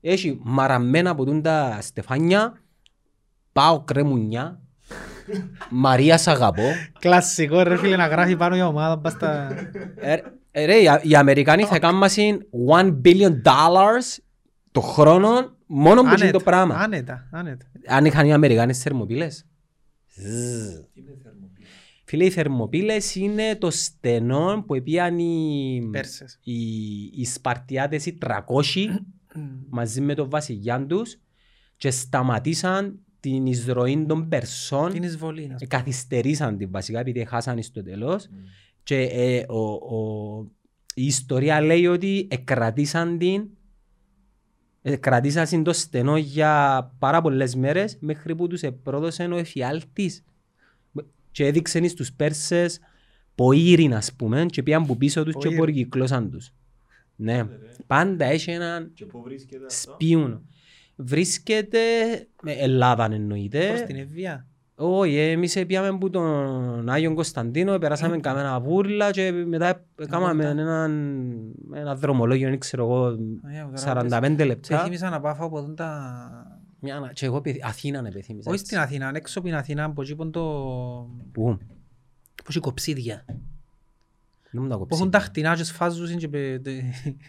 έχει 0.01 0.39
μαραμμένα 0.43 1.10
από 1.10 1.24
τούν 1.24 1.43
τα 1.43 1.78
στεφάνια, 1.80 2.62
πάω 3.52 3.80
κρεμουνιά, 3.85 4.60
Μαρία 5.70 6.18
σ' 6.18 6.26
αγαπώ. 6.28 6.62
Κλασικό 6.98 7.62
ρε 7.62 7.76
φίλε 7.76 7.97
να 7.97 8.06
γράφει 8.06 8.36
πάνω 8.36 8.56
η 8.56 8.60
ομάδα. 8.60 8.97
Μπας 8.97 9.16
τα... 9.16 9.48
Ε, 9.97 10.18
ε, 10.51 10.64
Ρε, 10.64 10.74
οι- 10.76 11.01
οι 11.02 11.14
Αμερικάνοι 11.16 11.64
θα 11.64 11.78
κάνουν 11.78 11.98
μας 12.01 12.16
1 12.76 13.01
billion 13.05 13.32
dollars 13.43 14.16
το 14.72 14.80
χρόνο 14.80 15.56
μόνο 15.69 16.03
που 16.03 16.15
είναι 16.19 16.31
το 16.31 16.40
πράγμα. 16.40 16.74
Άνετα, 16.74 17.28
άνετα. 17.32 17.66
Αν 17.86 18.05
είχαν 18.05 18.27
οι 18.27 18.32
Αμερικάνοι 18.32 18.73
θερμοπύλες. 18.74 19.47
Ζζζ. 20.15 20.81
Φίλε, 22.05 22.24
οι 22.24 22.31
θερμοπύλες 22.31 23.15
είναι 23.15 23.57
το 23.57 23.70
στενό 23.70 24.65
που 24.66 24.74
επίαν 24.74 25.19
οι, 25.19 25.89
Πέρσες. 25.93 26.39
οι, 26.43 26.62
οι 27.15 27.24
Σπαρτιάτες 27.24 28.07
οι 28.07 28.19
300 28.27 28.36
μαζί 29.78 30.01
με 30.01 30.15
τον 30.15 30.31
βασιλιά 30.31 30.86
τους 30.86 31.19
και 31.77 31.90
σταματήσαν 31.90 32.99
την 33.20 33.47
εισρωή 33.47 34.05
των 34.09 34.28
Περσών. 34.28 34.93
Την 34.93 35.03
εισβολή. 35.03 35.47
να 35.47 35.55
Ε, 35.55 35.57
σου 35.59 35.66
καθυστερήσαν 35.69 36.57
την 36.57 36.70
βασικά 36.70 37.01
επειδή 37.01 37.24
χάσαν 37.24 37.62
στο 37.62 37.82
τέλος 37.82 38.28
και 38.82 39.01
ε, 39.03 39.45
ο, 39.49 39.61
ο, 39.70 40.40
η 40.95 41.05
ιστορία 41.05 41.61
λέει 41.61 41.86
ότι 41.86 42.28
εκρατήσαν 42.31 43.19
την 43.19 43.49
εκρατήσαν 44.82 45.62
το 45.62 45.72
στενό 45.72 46.16
για 46.16 46.82
πάρα 46.98 47.20
πολλές 47.20 47.55
μέρες 47.55 47.96
μέχρι 48.00 48.34
που 48.34 48.46
τους 48.46 48.62
επρόδωσε 48.62 49.24
ο 49.24 49.36
εφιάλτης 49.36 50.24
και 51.30 51.46
έδειξαν 51.46 51.88
στους 51.88 52.12
Πέρσες 52.12 52.80
ποήριν 53.34 53.94
ας 53.94 54.12
πούμε 54.12 54.46
και 54.46 54.62
πήγαν 54.62 54.86
που 54.86 54.96
πίσω 54.96 55.24
τους 55.24 55.34
και 55.34 55.40
Ποήριν. 55.40 55.56
πορυκυκλώσαν 55.56 56.30
τους. 56.30 56.52
Ναι, 57.16 57.44
πάντα 57.86 58.24
έχει 58.24 58.50
έναν 58.50 58.90
Και 58.94 59.05
πού 59.06 59.22
βρίσκεται 59.22 59.64
αυτό. 59.66 59.92
σπίουνο. 59.92 60.42
Βρίσκεται 60.96 61.78
με 62.42 62.52
Ελλάδα 62.52 63.05
εννοείται. 63.12 63.68
Προς 63.68 63.80
την 63.80 63.96
Ευβία. 63.96 64.46
Όχι, 64.80 65.16
εμείς 65.16 65.64
πήγαμε 65.66 65.88
από 65.88 66.10
τον 66.10 66.88
Άγιον 66.88 67.14
Κωνσταντίνο, 67.14 67.78
περάσαμε 67.78 68.18
καμένα 68.18 68.60
βούρλα 68.60 69.10
και 69.10 69.32
μετά 69.32 69.84
κάναμε 70.09 70.44
έναν 70.44 71.32
ένα 71.74 71.94
δρομολόγιο, 71.94 72.48
δεν 72.48 72.59
ξέρω 72.59 72.84
εγώ, 72.84 73.05
Αγία 73.46 73.66
μου, 73.66 73.72
τώρα 73.84 74.05
45 74.20 74.34
Σε 74.38 74.44
λεπτά. 74.44 74.78
θύμισα 74.78 75.10
να 75.10 75.20
πάω 75.20 75.34
από 75.38 75.59
εδώ 75.59 75.68
τα... 75.74 76.20
Μια 76.80 76.96
ανα- 76.96 77.12
Και 77.12 77.26
εγώ 77.26 77.40
πεθ- 77.40 77.64
Αθήνα 77.66 78.02
να 78.02 78.10
πεθύμισα. 78.10 78.50
Όχι 78.50 78.59
στην 78.59 78.78
Αθήνα, 78.78 79.10
έξω 79.14 79.38
από 79.38 79.48
την 79.48 79.56
Αθήνα, 79.56 79.84
από 79.84 80.02
εκεί 80.02 80.14
που 80.16 80.22
είναι 80.22 80.30
το... 80.30 80.42
Πού, 81.32 81.59
Που 82.34 82.44
έχει 82.48 82.59
κοψίδια. 82.60 83.24
δεν 84.50 84.62
μου 84.62 84.68
τα 84.68 84.74
Που 84.74 84.80
κόψει. 84.80 84.98
έχουν 84.98 85.10
τα 85.10 85.18
χτινά 85.20 85.56
και 85.56 85.64
σφάζουν 85.64 86.16
και 86.16 86.28
πε- 86.28 86.62
τε- 86.62 86.82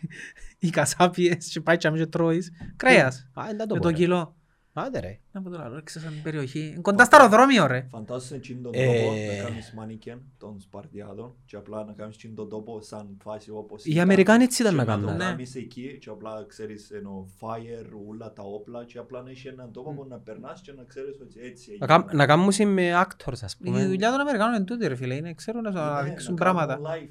οι 0.59 0.69
κασάπιες 0.69 1.47
και 1.47 1.61
πάει 1.61 1.77
και 1.77 2.05
τρώεις. 2.05 2.51
Κρέας. 2.75 3.27
Α, 3.33 3.43
δεν 3.47 3.57
τα 3.57 3.65
το 3.65 3.73
Με 3.73 3.79
πω, 3.79 3.85
το 3.85 3.89
ρε. 3.89 3.95
κιλό. 3.95 4.35
Άντε 4.73 4.99
ρε. 4.99 5.19
Να 5.31 5.41
πω 5.41 5.49
το 5.49 5.57
λαλό, 5.57 5.77
έξω 5.77 5.99
σαν 5.99 6.13
περιοχή. 6.23 6.59
Είναι 6.67 6.81
Κοντά 6.81 7.05
στο 7.05 7.17
αεροδρόμιο 7.17 7.67
ρε. 7.67 7.87
Φαντάσου 7.91 8.35
εκείνον 8.35 8.61
τον 8.63 8.71
Ε. 8.75 8.85
τόπο 9.03 9.11
να 9.15 9.43
κάνεις 9.43 9.73
μάνικεν 9.75 10.21
των 10.37 10.59
Σπαρτιάδων 10.59 11.33
και 11.45 11.55
απλά 11.55 11.83
να 11.83 11.93
κάνεις 11.93 12.15
εκείνον 12.15 12.35
τον 12.35 12.49
τόπο 12.49 12.81
σαν 12.81 13.17
φάση 13.23 13.51
όπως 13.51 13.85
Οι 13.85 13.89
ήταν. 13.91 14.03
Αμερικάνοι 14.03 14.43
έτσι 14.43 14.61
ήταν 14.61 14.73
Και 14.73 14.79
να 14.79 14.85
το 14.85 14.91
κάνουν. 14.91 15.11
Ναι. 15.17 15.23
κάνεις 15.23 15.55
εκεί 15.55 15.97
και 16.01 16.09
απλά 16.09 16.45
ξέρεις 16.47 16.91
ενώ 16.91 17.25
fire, 17.39 17.89
όλα 18.09 18.33
τα 18.33 18.43
όπλα 18.43 18.85
και 18.85 18.97
απλά 18.97 19.21
να 19.21 19.29
έχει 19.29 19.47
έναν 19.47 19.71
τόπο 19.71 19.91
που 19.93 20.05
να 20.09 20.17
περνάς 20.17 20.61
και 20.61 20.71
να 20.71 20.83
ξέρεις 20.83 21.19
ότι 21.21 21.39
έτσι 21.39 21.77
Να 21.79 21.85
κάμ- 21.87 22.13
Να 22.13 22.25
κάνουν 22.25 22.51
σε 22.51 22.65
με 22.65 22.91
actors 23.05 23.37
ας 23.41 23.53
Η 23.53 23.57
πούμε. 23.63 23.85
δουλειά 23.87 24.11
των 24.11 24.19
Αμερικάνων 24.19 24.55
είναι 24.55 24.65
τούτη 24.65 24.87
ρε 24.87 24.95
φίλε. 24.95 25.15
Είναι 25.15 25.33
ξέρουν 25.33 25.61
να 25.61 25.71
σου 25.71 25.79
αναδείξουν 25.79 26.35
πράγματα. 26.35 26.79
Live. 26.79 27.09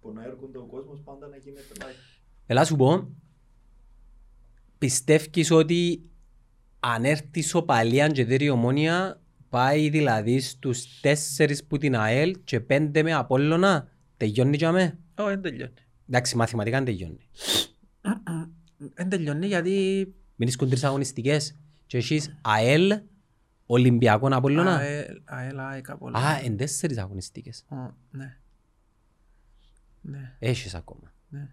Που 0.00 0.12
να 0.12 0.24
έρχονται 0.24 0.58
ο 0.58 0.64
κόσμος 0.64 1.00
πάντα 1.04 1.26
να 1.26 1.36
γίνεται 1.36 1.62
live. 1.78 2.20
Ελά 2.46 2.64
σου 2.64 2.76
πω, 2.76 3.08
πιστεύεις 4.78 5.50
ότι 5.50 6.02
αν 6.94 7.04
έρθει 7.04 7.42
σοπαλία 7.42 8.08
και 8.08 8.24
δέρει 8.24 8.50
ομόνια, 8.50 9.20
πάει 9.48 9.88
δηλαδή 9.88 10.40
στους 10.40 11.00
τέσσερις 11.00 11.64
που 11.64 11.78
την 11.78 11.96
ΑΕΛ 11.96 12.36
και 12.44 12.60
πέντε 12.60 13.02
με 13.02 13.12
Απόλλωνα, 13.12 13.88
τελειώνει 14.16 14.56
για 14.56 14.72
με. 14.72 14.98
Όχι, 15.18 15.28
δεν 15.28 15.42
τελειώνει. 15.42 15.72
Εντάξει, 16.08 16.36
μαθηματικά 16.36 16.76
δεν 16.76 16.84
τελειώνει. 16.84 17.28
Δεν 18.94 19.08
τελειώνει 19.08 19.46
γιατί 19.46 19.70
Μην 20.36 20.48
ίσκουν 20.48 20.68
τρεις 20.68 20.84
αγωνιστικές 20.84 21.56
και 21.86 21.96
έχεις 21.96 22.36
ΑΕΛ, 22.42 23.00
Ολυμπιακόν 23.66 24.32
Απόλλωνα. 24.32 24.76
ΑΕΛ, 24.76 25.20
ΑΕΛ, 25.24 25.58
ΑΕΚ, 25.58 25.90
Απόλλωνα. 25.90 26.28
Α, 26.28 26.40
εν 26.44 26.56
τέσσερις 26.56 26.98
αγωνιστικές. 26.98 27.64
Ω, 27.68 27.76
Ναι. 28.10 28.36
Ναι. 30.00 30.36
Έχεις 30.38 30.74
ακόμα. 30.74 31.12
Ναι. 31.28 31.48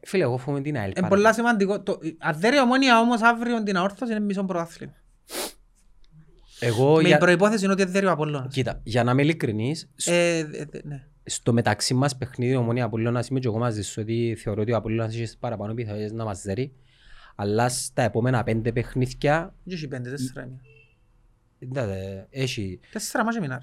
Ε, 0.00 0.06
Φίλε, 0.06 0.22
εγώ 0.22 0.38
φοβούμαι 0.38 0.60
την 0.62 0.76
ΑΕΛ. 0.76 0.84
Είναι 0.84 0.94
πάρα 0.94 1.08
πολλά 1.08 1.22
πολύ. 1.22 1.34
σημαντικό. 1.34 1.82
Το- 1.82 1.98
Αν 2.18 2.38
δεν 2.40 2.52
είναι 2.52 2.60
ομόνια 2.60 3.00
όμως 3.00 3.22
αύριο 3.22 3.62
την 3.62 3.76
αόρθωση 3.76 4.10
είναι 4.12 4.20
μισό 4.20 4.44
πρωτάθλημα. 4.44 4.92
Εγώ, 6.60 6.94
Με 6.96 7.08
για... 7.08 7.18
προϋπόθεση 7.18 7.64
είναι 7.64 7.72
ότι 7.72 7.84
δεν 7.84 8.00
είναι 8.00 8.10
ο 8.10 8.12
Απόλλωνας. 8.12 8.54
κοίτα, 8.54 8.80
για 8.82 9.04
να 9.04 9.10
είμαι 9.10 9.22
ειλικρινής, 9.22 9.90
σ- 9.96 10.08
Ε, 10.08 10.38
ε, 10.38 10.44
δε- 10.44 10.80
ναι. 10.84 11.06
στο 11.24 11.52
μεταξύ 11.52 11.94
μας 11.94 12.16
παιχνίδι 12.16 12.54
ομονία 12.54 12.84
Απόλλωνας 12.84 13.28
είμαι 13.28 13.40
και 13.40 13.46
εγώ 13.46 13.58
μαζί 13.58 13.82
σου 13.82 14.02
ότι 14.02 14.36
θεωρώ 14.42 14.62
ότι 14.62 14.72
ο 14.72 14.76
Απόλλωνας 14.76 15.14
έχει 15.14 15.38
παραπάνω 15.38 15.74
πιθανότητες 15.74 16.12
να 16.12 16.24
μας 16.24 16.42
δέρει. 16.42 16.72
Αλλά 17.36 17.68
στα 17.68 18.02
επόμενα 18.02 18.42
πέντε 18.42 18.72
παιχνίδια 18.72 19.54
Δεν 19.64 19.74
έχει 19.76 19.88
πέντε, 19.88 20.10
τέσσερα 20.10 20.42
είναι. 20.42 20.60
εντάξει, 21.58 22.26
έχει... 22.30 22.80
Τέσσερα 22.92 23.24
μάτια 23.24 23.40
μηνάρ. 23.40 23.60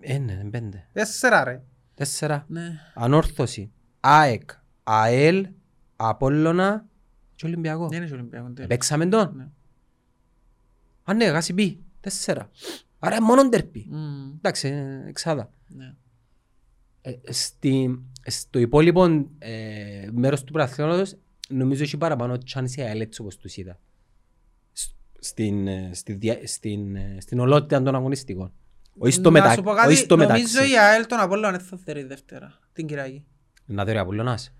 Ε, 0.00 0.18
ναι, 0.18 0.32
είναι 0.32 0.50
πέντε. 0.50 0.88
Τέσσερα 0.92 1.44
ρε. 1.44 1.62
Τέσσερα. 1.94 2.44
Ναι. 2.48 2.70
Ανόρθωση. 2.94 3.72
ΑΕΚ, 4.00 4.50
ΑΕΛ, 4.84 5.48
Απόλλωνα 5.96 6.86
και 7.34 7.46
Ολυμπιακό. 7.46 7.88
Δεν 7.88 8.02
είναι 8.02 8.14
Ολυμπιακό. 8.14 8.50
τέλος. 8.52 8.68
Παίξαμε 8.68 9.06
τον. 9.06 9.32
Ναι. 9.36 9.48
Α, 11.04 11.14
ναι, 11.14 11.24
γάσι 11.24 11.52
μπει. 11.52 11.78
Τέσσερα. 12.00 12.50
Άρα 12.98 13.22
μόνο 13.22 13.42
ντερπι. 13.48 13.86
Μμμ, 13.90 14.32
Εντάξει, 14.36 14.68
ε, 14.68 15.04
εξάδα. 15.08 15.50
ναι. 15.68 15.94
Ε, 17.00 17.32
στη, 17.32 18.02
στο 18.26 18.58
υπόλοιπο 18.58 19.28
ε, 19.38 20.08
μέρος 20.12 20.44
του 20.44 20.52
πρωταθλήματος 20.52 21.16
νομίζω 21.48 21.82
έχει 21.82 21.96
παραπάνω 21.96 22.38
chance 22.54 22.70
η 22.76 22.82
ΑΕΛ 22.82 23.00
έτσι 23.00 23.20
όπως 23.20 23.36
τους 23.36 23.56
είδα. 23.56 23.78
Σ- 24.72 24.94
Στην, 25.18 25.66
ε, 25.68 25.90
στη, 25.94 26.12
δια- 26.12 26.46
στην, 26.46 26.96
ε, 26.96 27.16
στην 27.20 27.38
ολότητα 27.38 27.82
των 27.82 27.94
αγωνιστικών. 27.94 28.52
Όχι 28.98 29.12
στο, 29.12 29.30
Να 29.30 29.30
μετα... 29.30 29.52
σου 29.52 29.62
πω 29.62 29.70
όχι 29.70 29.80
κάτι, 29.80 29.94
στο 29.94 30.16
νομίζω 30.16 30.38
μεταξύ. 30.38 30.70
η 30.72 30.78
ΑΕΛ 30.78 31.06
τον 31.06 31.18
Απόλλωνα 31.20 31.50
δεν 31.50 31.60
θα 31.60 31.76
θέλει 31.76 32.02
Δευτέρα, 32.02 32.58
την 32.72 32.86
Κυριακή. 32.86 33.24
Να 33.66 33.84
δει 33.84 33.96
ο 33.96 34.00
Απόλλωνας. 34.00 34.54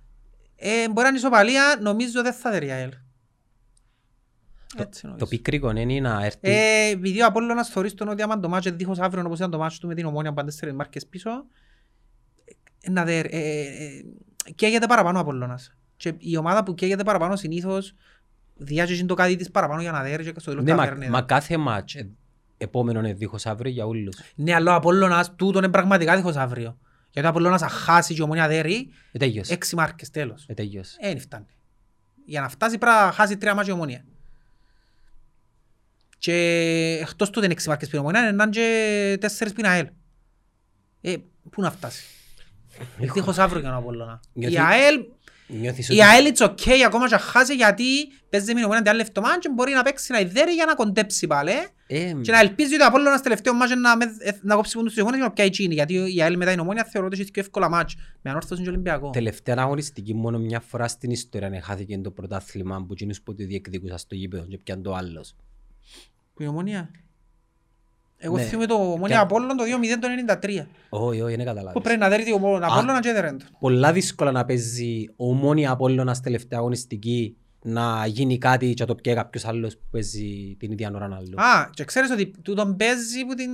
Ε, 0.57 0.89
μπορεί 0.89 1.03
να 1.03 1.09
είναι 1.09 1.17
ισοπαλία, 1.17 1.79
νομίζω 1.81 2.23
δεν 2.23 2.33
θα 2.33 2.51
θέλει 2.51 2.67
η 2.67 2.71
ΑΕΛ. 2.71 2.91
Έτσι 4.77 5.01
Το 5.01 5.07
νομίζω. 5.07 5.27
πικρικό 5.27 5.71
είναι 5.77 6.01
να 6.09 6.25
έρθει... 6.25 6.39
Ε, 6.41 6.91
επειδή 6.91 7.23
ο 7.23 7.27
Απόλλωνας 7.27 7.69
θεωρείς 7.69 7.95
τον 7.95 8.09
ότι 8.09 8.23
άμα 8.23 8.41
το 8.41 8.49
μάτσο 8.49 8.69
είναι 8.69 8.79
δίχως 8.79 8.99
αύριο 8.99 9.23
όπως 9.27 9.39
ήταν 9.39 9.51
το 9.51 9.59
μάτσο 9.59 9.79
του 9.81 9.87
με 9.87 9.95
την 9.95 10.05
ομόνια 10.05 10.33
που 10.33 10.45
τέσσερις 10.45 10.75
μάρκες 10.75 11.07
πίσω 11.07 11.31
ε, 12.81 12.91
να 12.91 13.05
δε, 13.05 13.19
ε, 13.19 13.29
ε, 13.31 13.63
ε, 14.47 14.51
καίγεται 14.55 14.87
παραπάνω 14.87 15.19
ο 15.19 15.21
Απόλλωνας. 15.21 15.75
Και 15.97 16.15
η 16.19 16.37
ομάδα 16.37 16.63
που 16.63 16.75
καίγεται 16.75 17.03
παραπάνω 17.03 17.37
συνήθως 17.37 17.95
διάζει 18.55 19.05
το 19.05 19.15
κάτι 19.15 19.37
της 19.37 19.51
παραπάνω 19.51 19.81
για 19.81 19.93
να 19.93 20.03
δέρει 20.03 20.33
και 20.33 20.41
στο 20.41 20.51
τέλος 20.51 20.65
ναι, 20.65 20.71
τα 20.71 20.77
μα, 20.77 20.85
φέρνει. 20.85 21.09
μα 21.09 21.23
κάθε 21.23 21.57
μάτς 21.57 21.95
ε, 21.95 22.11
επόμενο 22.57 22.99
είναι 22.99 23.13
δίχως 23.13 23.47
αύριο 23.47 23.73
για 23.73 23.87
όλους. 23.87 24.17
Ναι, 24.35 24.55
αλλά 24.55 24.73
ο 24.73 24.75
Απόλλωνας 24.75 25.35
τούτον 25.37 25.63
είναι 25.63 25.73
πραγματικά 25.73 26.17
δίχως 26.17 26.37
αύριο. 26.37 26.79
Γιατί 27.15 27.29
ο 27.29 27.31
Απόλλωνας 27.31 27.61
θα 27.61 27.69
χάσει 27.69 28.15
και 28.15 28.21
η 28.21 28.25
ομόνια 28.25 28.49
δέρει 28.49 28.89
Ε, 29.13 29.19
τέλειωσε. 29.19 29.53
έξι 29.53 29.75
μάρκες 29.77 30.11
τέλος. 30.11 30.45
Ε, 30.49 30.55
τέλειωσε. 30.55 30.97
Ε, 31.01 31.09
δεν 31.09 31.21
φτάνει. 31.21 31.47
Για 32.27 32.41
να 32.41 32.49
φτάσει 32.49 32.79
πρέπει 32.79 32.97
να 32.97 33.13
χάσει 33.13 33.37
τρία 33.37 33.55
μάτια 33.55 33.73
η 33.73 33.77
ομόνια. 33.77 34.05
Και 36.19 36.35
εκτός 37.03 37.31
του 37.31 37.41
δεν 37.41 37.51
έξι 37.51 37.69
μάρκες 37.69 37.89
πριν 37.89 38.01
η 38.01 38.05
ομόνια, 38.05 38.21
είναι 38.21 38.31
να 38.33 38.43
είναι 38.43 38.53
και 38.53 39.17
τέσσερις 39.21 39.53
πριν 39.53 39.67
ΑΕΛ. 39.67 39.87
Ε, 41.01 41.15
πού 41.51 41.61
να 41.63 41.71
φτάσει. 41.71 42.05
Δίχως 43.15 43.39
αύριο 43.39 43.61
για 43.61 43.69
τον 43.69 43.79
Απόλλωνα. 43.79 44.21
Η 44.33 44.39
Νιώθει- 44.39 44.59
ΑΕΛ, 44.61 45.05
Νιώθεις 45.47 45.89
η 45.89 45.93
ότι... 45.93 46.03
ΑΕΛ 46.03 46.33
it's 46.37 46.45
okay 46.49 46.79
ακόμα 46.87 47.09
και 47.09 47.15
να 47.15 47.21
χάσει 47.21 47.55
γιατί 47.55 47.85
παίζει 48.31 48.47
με 48.47 48.55
την 48.55 48.63
ομόνια 48.65 48.83
την 48.83 48.91
άλλη 48.91 48.99
λεπτομάν 49.01 49.39
και 49.39 49.49
μπορεί 49.51 49.73
να 49.73 49.83
παίξει 49.83 50.13
να 50.13 50.19
ιδέρει 50.21 50.53
για 50.53 50.65
να 50.65 50.75
κοντέψει 50.75 51.27
πάλι. 51.27 51.53
Ε, 51.87 52.13
Και 52.23 52.31
να 52.33 52.39
ελπίζει 52.41 52.75
ότι 52.75 52.83
ο 52.83 52.87
Απόλλωνας 52.87 53.21
τελευταίο 53.23 53.55
μάτς 53.55 53.75
να, 53.77 53.97
με- 53.97 54.05
ε, 54.19 54.31
να 54.43 54.55
κόψει 54.55 54.75
πόντους 54.75 54.91
στους 54.93 55.03
εγώνες 55.03 55.19
και 55.21 55.27
να 55.27 55.33
πιάει 55.33 55.47
εκείνη. 55.47 55.75
Γιατί 55.75 56.15
η 56.15 56.23
ΑΕΛ 56.23 56.37
μετά 56.37 56.53
η 56.53 56.61
ομόνια 56.61 56.85
θεωρώ 56.85 57.07
ότι 57.07 57.21
έχει 57.21 57.31
πιο 57.31 57.43
εύκολα 57.43 57.69
μάτς 57.69 57.95
με 58.23 58.31
ανόρθωση 58.31 58.63
και 58.63 58.69
Ολυμπιακό. 58.69 59.11
Τελευταία 59.11 59.55
αγωνιστική 59.59 60.15
μόνο 60.15 60.39
μια 60.39 60.61
φορά 60.61 60.89
στην 60.89 61.11
ιστορία 61.11 61.49
να 61.49 61.61
χάθηκε 61.63 61.99
το 61.99 62.11
πρωτάθλημα 62.11 62.77
που 62.87 62.93
εκείνους 62.93 63.21
που 63.23 63.35
τη 63.35 63.45
διεκδικούσαν 63.45 63.99
στο 63.99 64.15
γήπεδο 64.15 64.45
και 64.47 64.59
πιάνε 64.59 64.83
το 64.83 64.95
άλλος. 64.95 65.35
Που 66.35 66.43
η 66.43 66.47
ομόνια; 66.47 66.91
Εγώ 68.17 68.37
Ναι. 68.37 68.43
θυμούμαι 68.43 68.67
το 68.67 68.75
ομόνια 68.75 69.17
Και- 69.17 69.23
Απόλλων 69.23 69.57
το 69.57 69.65
2-0 69.65 69.99
το 70.01 70.09
93. 70.09 70.67
Όχι, 70.89 71.21
όχι, 71.21 71.33
είναι 71.35 71.43
Που 71.43 71.49
καταλάβεις. 71.49 71.83
πρέπει 71.83 71.99
να 72.01 72.09
δέρει 72.09 72.25
την 72.25 72.35
Απόλλωνα 72.35 73.01
και 73.01 73.09
έδερε 73.09 73.31
το. 73.33 73.45
Πολλά 73.59 73.93
δύσκολα 73.93 74.33
να 74.33 74.45
παίζει 74.45 75.09
ομόνια 75.17 75.71
Απόλλωνας 75.71 76.21
τελευταία 76.21 76.59
αγωνιστική 76.59 77.37
να 77.67 78.07
γίνει 78.07 78.39
κάτι 78.39 78.75
και 78.75 78.83
να 78.83 78.87
το 78.87 78.95
πιέει 78.95 79.15
κάποιος 79.15 79.45
άλλος 79.45 79.77
που 79.77 79.85
παίζει 79.91 80.57
την 80.59 80.73
ίδια 80.73 80.91
ώρα 80.95 81.05
άλλο. 81.05 81.41
Α, 81.41 81.71
και 81.73 81.85
ξέρεις 81.85 82.11
ότι 82.11 82.31
τούτον 82.43 82.77
παίζει 82.77 83.25
που 83.27 83.35
την... 83.35 83.51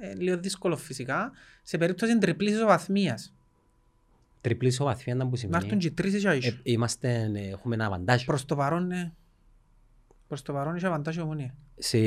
Ε, 0.00 0.14
λίγο 0.14 0.38
δύσκολο 0.38 0.76
φυσικά, 0.76 1.32
σε 1.62 1.78
περίπτωση 1.78 2.18
τριπλής 2.18 2.54
ισοβαθμίας. 2.54 3.34
Τριπλής 4.40 4.72
ισοβαθμία 4.72 5.14
ήταν 5.14 5.30
που 5.30 5.36
Να 5.48 5.56
έρθουν 5.56 5.80
σημαίνει. 5.80 5.80
και 5.80 5.86
οι 5.86 5.90
τρεις 5.90 6.22
και 6.22 6.28
Ε, 6.28 6.30
άισου. 6.30 6.58
είμαστε, 6.62 7.30
ε, 7.34 7.48
έχουμε 7.48 7.74
ένα 7.74 7.86
αβαντάζ. 7.86 8.24
Προς 8.24 8.44
το 8.44 8.56
παρόν, 8.56 8.86
ναι. 8.86 9.12
Προς 10.28 10.42
το 10.42 10.52
παρόν 10.52 10.76
είχε 10.76 10.86
αβαντάζ 10.86 11.16
η 11.16 11.20
ομόνια. 11.20 11.54
Σε, 11.78 11.98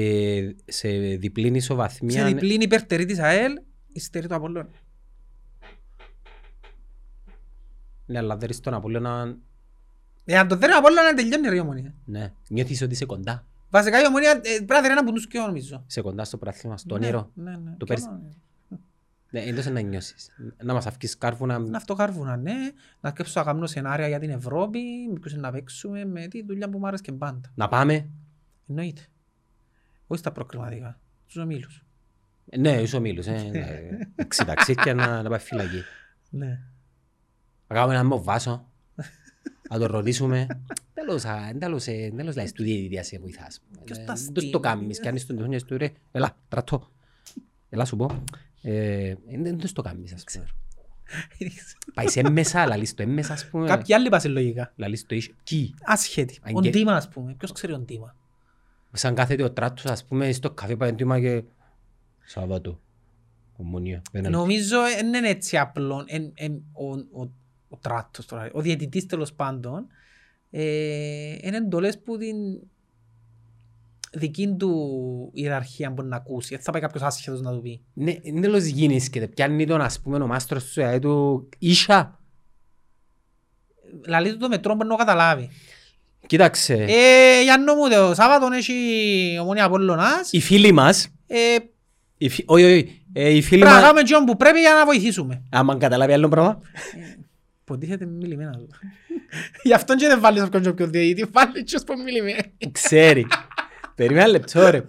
σε 0.66 0.90
διπλή 1.16 1.48
ισοβαθμία. 1.58 2.22
Σε 2.22 2.28
διπλήν 2.28 2.62
υπερτερή 2.62 3.06
της 3.06 3.20
ΑΕΛ, 3.20 3.52
υστερεί 3.94 4.28
το 4.28 4.36
Απόλλωνα. 4.36 4.70
Ναι, 8.06 8.18
αλλά 8.18 8.38
δεν 8.38 8.54
στον 8.54 8.74
Απόλλωνα, 10.30 10.38
Εάν 10.38 10.48
το 10.48 10.56
δέρει 10.56 10.74
ο 10.74 10.78
Απόλλωνα 10.78 11.14
τελειώνει 11.14 11.48
ρε 11.50 11.56
η 11.56 11.60
ομόνια. 11.60 11.94
ναι. 12.06 12.34
Νιώθεις 12.50 12.82
ότι 12.82 12.94
είσαι 12.94 13.06
κοντά. 13.06 13.46
Βασικά 13.70 14.02
η 14.02 14.06
ομόνια 14.06 14.32
ε, 14.32 14.40
πρέπει 14.56 14.66
να 14.74 14.82
δέρει 14.82 14.92
ένα 14.94 15.04
που 15.04 15.12
τους 15.14 15.28
κοιό 15.28 15.46
νομίζω. 15.46 15.84
Είσαι 15.88 16.02
κοντά 16.02 16.24
στο 16.24 16.38
πρωτάθλημα, 16.38 16.78
στο 16.78 16.98
Ναι, 16.98 17.06
όνειρο. 17.06 17.32
Ναι, 17.34 17.52
ναι. 17.52 17.70
Το 17.78 17.86
Κι 17.86 17.86
πέρσι. 17.86 18.06
άλλο, 18.10 18.22
ναι. 18.24 18.30
Ναι, 19.32 19.40
έντος 19.40 19.66
να 19.66 19.80
νιώσεις. 19.80 20.30
Να 20.64 20.74
μας 20.74 20.86
αυκείς 20.86 21.18
κάρβουνα. 21.18 21.60
Να 21.60 21.78
αυτοκάρβουνα, 21.78 22.38
ναι. 22.38 22.54
Να 23.02 23.10
σκέψω 23.10 23.40
να 23.40 23.46
κάνουμε 23.46 23.68
σενάρια 23.68 24.08
για 24.08 24.20
την 24.20 24.30
Ευρώπη, 24.30 24.80
με 25.14 25.20
ποιους 25.20 25.34
να 25.36 25.52
παίξουμε, 25.52 26.06
με 26.06 26.28
τη 26.28 26.44
δουλειά 26.46 26.70
που 26.70 26.78
μου 26.80 26.88
άρεσε 26.88 27.04
και 27.04 27.12
πάντα. 27.12 27.52
Να 27.56 27.68
πάμε. 27.68 28.10
Εννοείται. 28.68 29.02
Όχι 30.08 30.20
στα 30.20 30.32
προκριματικά, 30.32 31.00
στους 31.28 31.42
ομίλους. 31.44 31.84
Ε, 32.50 32.58
Ναι, 32.58 32.82
είσαι 32.82 32.96
ο 32.96 33.00
Μίλους. 33.00 33.28
ε, 33.28 34.10
Έξι 34.16 34.46
ταξίδια 34.46 34.94
να, 34.94 35.22
να 35.22 35.30
πάει 35.30 35.40
φυλακή. 35.40 35.84
Ναι. 36.30 36.60
Να 37.68 37.76
κάνουμε 37.76 37.94
ένα 37.94 38.04
με 38.04 38.20
βάσο. 38.20 38.69
Να 39.70 39.80
το 39.80 39.86
ρωτήσουμε. 39.86 40.48
Τέλος, 40.94 41.26
α, 41.26 41.56
τέλος, 41.60 41.88
ε, 41.88 42.14
τέλος 42.16 42.36
λες 42.36 42.52
του 42.52 42.64
διαιτητία 42.64 43.04
σε 43.04 43.20
βοηθάς. 43.20 43.62
Ποιος 43.84 43.98
Ε, 43.98 44.04
τα 44.04 44.14
Δεν 44.14 44.34
το 44.34 44.40
στείλει. 44.42 44.60
κάνεις. 44.60 45.00
Κάνεις 45.00 45.26
τον 45.26 45.38
τεχνία 45.38 45.60
του 45.60 45.78
ρε. 45.78 45.92
Έλα, 46.12 46.38
τρατώ. 46.48 46.88
Έλα 47.70 47.86
σου 47.86 47.96
πω. 47.96 48.24
Ε, 48.62 49.14
Δεν 49.42 49.58
το 49.74 49.82
κάνεις 49.82 50.14
ας 50.14 50.24
πούμε. 50.34 50.46
Πάει 51.94 52.08
σε 52.08 52.30
μέσα, 52.30 52.66
λαλείς 52.66 52.94
το 52.94 53.02
έμμεσα 53.04 53.34
ας 53.34 53.50
πούμε. 53.50 53.68
Κάποιοι 53.68 53.94
άλλοι 53.94 54.10
πάσουν 54.10 54.32
λογικά. 54.32 54.74
Λαλείς 54.76 55.06
το 55.06 55.16
είσαι. 55.16 55.32
Κι. 55.44 55.74
Άσχετοι. 55.84 56.40
Αν 56.42 56.56
Ο 56.56 56.62
και- 56.62 56.70
Ντίμα, 56.70 56.94
ας 56.96 57.10
πούμε. 57.10 57.34
Ποιος 57.38 57.52
ξέρει 57.52 57.74
ο 57.74 57.80
Ντίμα. 57.80 58.16
Σαν 58.92 59.16
κάθεται 59.16 59.44
ο 59.44 59.52
τράτος 59.52 59.86
ας 59.86 60.06
πούμε 60.06 60.32
στο 60.32 60.52
καφέ 60.52 60.76
παντήμα 60.76 61.20
και 61.20 61.44
Σαββάτο. 62.26 62.80
Ομονία. 63.58 64.02
Δεν 64.12 64.24
είναι- 64.24 64.38
Νομίζω 64.38 64.78
δεν 64.82 65.14
είναι 65.14 65.30
έτσι 65.30 65.58
απλό. 65.58 66.06
Εν- 67.70 67.76
εν- 67.76 67.76
Ο, 67.76 67.76
ο, 67.76 67.76
ο 67.76 67.78
τράτος 67.82 68.26
τώρα, 68.26 68.50
ο 68.54 68.62
διαιτητής 68.62 69.06
τέλος 69.06 69.34
πάντων, 69.34 69.88
ε, 70.52 71.36
είναι 71.42 71.58
εντολές 71.58 72.00
που 72.00 72.18
την 72.18 72.36
δική 74.14 74.56
του 74.58 75.30
ιεραρχία 75.34 75.90
μπορεί 75.90 76.08
να 76.08 76.16
ακούσει. 76.16 76.56
Δεν 76.56 76.64
θα 76.64 76.72
πάει 76.72 76.82
κάποιος 76.82 77.04
άσχετος 77.04 77.42
να 77.42 77.52
του 77.52 77.62
πει. 77.62 77.82
Ναι, 77.94 78.14
είναι 78.22 78.42
τέλος 78.42 78.64
γίνεις 78.66 79.10
και 79.10 79.28
πιάνει 79.28 79.66
τον 79.66 79.82
ας 79.82 80.00
πούμε 80.02 80.18
ο 80.18 80.28
μάστρος 80.28 80.66
του 80.74 80.82
ε, 80.82 81.00
του 81.00 81.50
Ίσα. 81.60 82.20
Λαλείς 84.08 84.32
του 84.32 84.38
το 84.38 84.48
μετρό 84.48 84.74
μπορεί 84.76 84.88
να 84.88 84.96
το 84.96 85.04
καταλάβει. 85.04 85.50
Κοίταξε, 86.28 86.74
Ε, 86.74 87.44
Γιάννο 87.44 87.76
μου, 87.76 87.90
το 87.90 88.14
Σάββατο 88.14 88.48
έχει 88.56 88.74
ομονία 89.42 89.66
Απολλωνάς. 89.66 90.32
οι 90.32 90.40
φίλοι 90.40 90.72
μας, 90.72 91.08
Ε, 91.28 91.38
οι 92.18 92.30
φι- 92.30 92.50
όχι, 92.50 92.64
όχι, 92.64 93.06
ε, 93.14 93.30
οι 93.30 93.42
φίλοι 93.42 93.60
πρέπει 93.60 93.64
να 93.66 93.72
μας, 93.74 93.82
κάνουμε 93.82 94.00
εκείνο 94.02 94.24
που 94.24 94.36
πρέπει 94.36 94.60
για 94.60 94.74
να 94.74 94.86
βοηθήσουμε. 94.86 95.44
άμα 95.52 95.78
καταλάβει 95.78 96.14
άλλο 96.14 96.28
πράγμα, 96.28 96.62
Υποτίθεται 97.70 98.06
μιλημένα 98.06 98.52
του. 98.52 98.68
Γι' 99.64 99.74
αυτό 99.74 99.96
και 99.96 100.08
δεν 100.08 100.20
βάλεις 100.20 100.42
όποιον 100.42 100.62
και 100.62 100.70
όποιον 100.70 100.92
διαιτητή, 100.92 101.30
βάλεις 101.32 101.64
και 101.64 101.76
ως 101.76 101.98
μιλημένα. 102.06 102.42
ξέρει. 102.72 103.26
Περίμενα 103.96 104.24
ένα 104.24 104.32
λεπτό 104.32 104.70
ρε. 104.70 104.84